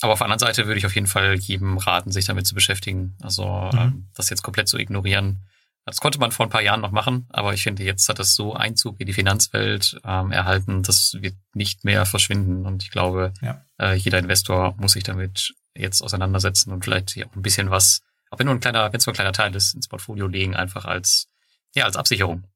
Aber 0.02 0.14
auf 0.14 0.20
der 0.20 0.26
anderen 0.26 0.40
Seite 0.40 0.68
würde 0.68 0.78
ich 0.78 0.86
auf 0.86 0.96
jeden 0.96 1.08
Fall 1.08 1.36
jedem 1.36 1.78
raten, 1.78 2.12
sich 2.12 2.26
damit 2.26 2.46
zu 2.48 2.56
beschäftigen. 2.56 3.18
Also 3.22 3.70
mhm. 3.74 3.80
ähm, 3.80 4.10
das 4.14 4.30
jetzt 4.30 4.44
komplett 4.44 4.68
zu 4.68 4.78
ignorieren. 4.78 5.46
Das 5.86 6.02
konnte 6.02 6.20
man 6.20 6.32
vor 6.32 6.48
ein 6.48 6.50
paar 6.50 6.64
Jahren 6.64 6.82
noch 6.82 6.92
machen, 6.92 7.28
aber 7.30 7.54
ich 7.54 7.62
finde, 7.62 7.84
jetzt 7.84 8.10
hat 8.10 8.18
das 8.18 8.34
so 8.34 8.56
Einzug 8.56 9.00
in 9.00 9.06
die 9.06 9.14
Finanzwelt 9.14 10.00
ähm, 10.04 10.32
erhalten, 10.32 10.82
das 10.82 11.16
wird 11.22 11.36
nicht 11.54 11.84
mehr 11.84 12.08
verschwinden. 12.08 12.66
Und 12.66 12.82
ich 12.82 12.90
glaube, 12.90 13.34
ja. 13.42 13.64
äh, 13.80 13.94
jeder 13.94 14.18
Investor 14.18 14.74
muss 14.78 14.94
sich 14.94 15.04
damit 15.04 15.54
jetzt 15.76 16.02
auseinandersetzen 16.02 16.74
und 16.74 16.84
vielleicht 16.84 17.12
hier 17.12 17.28
auch 17.28 17.36
ein 17.36 17.44
bisschen 17.44 17.70
was, 17.70 18.02
auch 18.32 18.40
wenn 18.40 18.48
nur 18.48 18.56
ein 18.56 18.62
kleiner, 18.62 18.92
wenn 18.92 18.98
es 18.98 19.06
nur 19.06 19.14
ein 19.14 19.16
kleiner 19.16 19.32
Teil 19.32 19.56
ist, 19.56 19.76
ins 19.76 19.88
Portfolio 19.88 20.26
legen, 20.26 20.56
einfach 20.56 20.86
als, 20.86 21.28
ja, 21.76 21.86
als 21.86 21.98
Absicherung. 21.98 22.48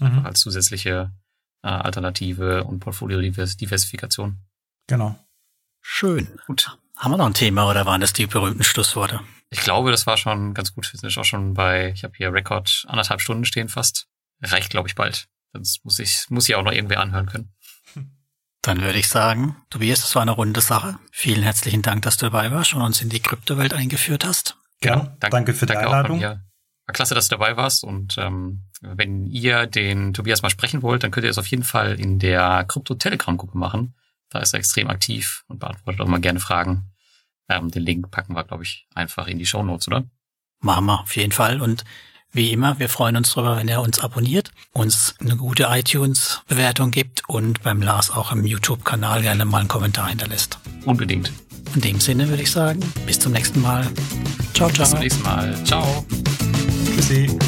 Mhm. 0.00 0.26
als 0.26 0.40
zusätzliche 0.40 1.12
äh, 1.62 1.68
Alternative 1.68 2.64
und 2.64 2.80
Portfolio-Diversifikation. 2.80 4.38
Genau. 4.86 5.18
Schön. 5.80 6.38
Gut. 6.46 6.76
Haben 6.96 7.12
wir 7.12 7.18
noch 7.18 7.26
ein 7.26 7.34
Thema 7.34 7.68
oder 7.68 7.86
waren 7.86 8.00
das 8.00 8.12
die 8.12 8.26
berühmten 8.26 8.64
Schlussworte? 8.64 9.20
Ich 9.50 9.60
glaube, 9.60 9.90
das 9.90 10.06
war 10.06 10.16
schon 10.16 10.54
ganz 10.54 10.74
gut. 10.74 10.92
Wir 10.92 10.98
sind 10.98 11.16
auch 11.18 11.24
schon 11.24 11.54
bei, 11.54 11.90
ich 11.92 12.04
habe 12.04 12.14
hier 12.16 12.32
Rekord 12.32 12.84
anderthalb 12.88 13.20
Stunden 13.20 13.44
stehen 13.44 13.68
fast. 13.68 14.08
Reicht, 14.42 14.70
glaube 14.70 14.88
ich, 14.88 14.94
bald. 14.94 15.28
Sonst 15.52 15.84
muss 15.84 15.98
ich, 15.98 16.26
muss 16.28 16.48
ich 16.48 16.54
auch 16.54 16.62
noch 16.62 16.72
irgendwer 16.72 17.00
anhören 17.00 17.26
können. 17.26 17.52
Dann 18.62 18.80
würde 18.80 18.98
ich 18.98 19.08
sagen, 19.08 19.56
Tobias, 19.70 20.00
das 20.00 20.14
war 20.16 20.22
eine 20.22 20.32
runde 20.32 20.60
Sache. 20.60 20.98
Vielen 21.12 21.44
herzlichen 21.44 21.82
Dank, 21.82 22.02
dass 22.02 22.16
du 22.16 22.26
dabei 22.26 22.50
warst 22.50 22.74
und 22.74 22.82
uns 22.82 23.00
in 23.00 23.08
die 23.08 23.20
Kryptowelt 23.20 23.72
eingeführt 23.72 24.24
hast. 24.24 24.56
Genau. 24.80 24.96
Ja, 24.96 25.16
danke, 25.20 25.30
danke 25.30 25.54
für 25.54 25.66
die 25.66 25.74
danke 25.74 25.86
Einladung. 25.86 26.40
War 26.86 26.92
klasse, 26.92 27.14
dass 27.14 27.28
du 27.28 27.36
dabei 27.36 27.56
warst. 27.56 27.84
Und 27.84 28.16
ähm, 28.18 28.62
wenn 28.80 29.26
ihr 29.26 29.66
den 29.66 30.14
Tobias 30.14 30.42
mal 30.42 30.50
sprechen 30.50 30.82
wollt, 30.82 31.02
dann 31.02 31.10
könnt 31.10 31.24
ihr 31.24 31.30
es 31.30 31.38
auf 31.38 31.48
jeden 31.48 31.64
Fall 31.64 31.98
in 31.98 32.18
der 32.18 32.64
Krypto-Telegram-Gruppe 32.68 33.58
machen. 33.58 33.94
Da 34.30 34.40
ist 34.40 34.52
er 34.52 34.58
extrem 34.58 34.88
aktiv 34.88 35.44
und 35.48 35.58
beantwortet 35.58 36.00
auch 36.00 36.08
mal 36.08 36.20
gerne 36.20 36.40
Fragen. 36.40 36.92
Ähm, 37.48 37.70
den 37.70 37.82
Link 37.82 38.10
packen 38.10 38.34
wir, 38.34 38.44
glaube 38.44 38.64
ich, 38.64 38.86
einfach 38.94 39.26
in 39.26 39.38
die 39.38 39.46
Show 39.46 39.62
Notes, 39.62 39.88
oder? 39.88 40.04
Machen 40.60 40.86
wir, 40.86 41.00
auf 41.00 41.14
jeden 41.16 41.32
Fall. 41.32 41.60
Und 41.60 41.84
wie 42.32 42.52
immer, 42.52 42.78
wir 42.78 42.88
freuen 42.88 43.16
uns 43.16 43.32
darüber, 43.32 43.56
wenn 43.56 43.68
er 43.68 43.80
uns 43.82 44.00
abonniert, 44.00 44.50
uns 44.72 45.14
eine 45.20 45.36
gute 45.36 45.68
iTunes-Bewertung 45.70 46.90
gibt 46.90 47.28
und 47.28 47.62
beim 47.62 47.80
Lars 47.80 48.10
auch 48.10 48.32
im 48.32 48.44
YouTube-Kanal 48.44 49.22
gerne 49.22 49.44
mal 49.44 49.60
einen 49.60 49.68
Kommentar 49.68 50.08
hinterlässt. 50.08 50.58
Unbedingt. 50.84 51.32
In 51.74 51.80
dem 51.80 52.00
Sinne 52.00 52.28
würde 52.28 52.42
ich 52.42 52.50
sagen, 52.50 52.80
bis 53.06 53.18
zum 53.18 53.32
nächsten 53.32 53.60
Mal. 53.62 53.86
Ciao, 54.54 54.70
ciao. 54.70 54.84
Bis 54.84 54.90
zum 54.90 54.98
nächsten 55.00 55.22
Mal. 55.22 55.64
Ciao. 55.64 56.06
see. 57.06 57.45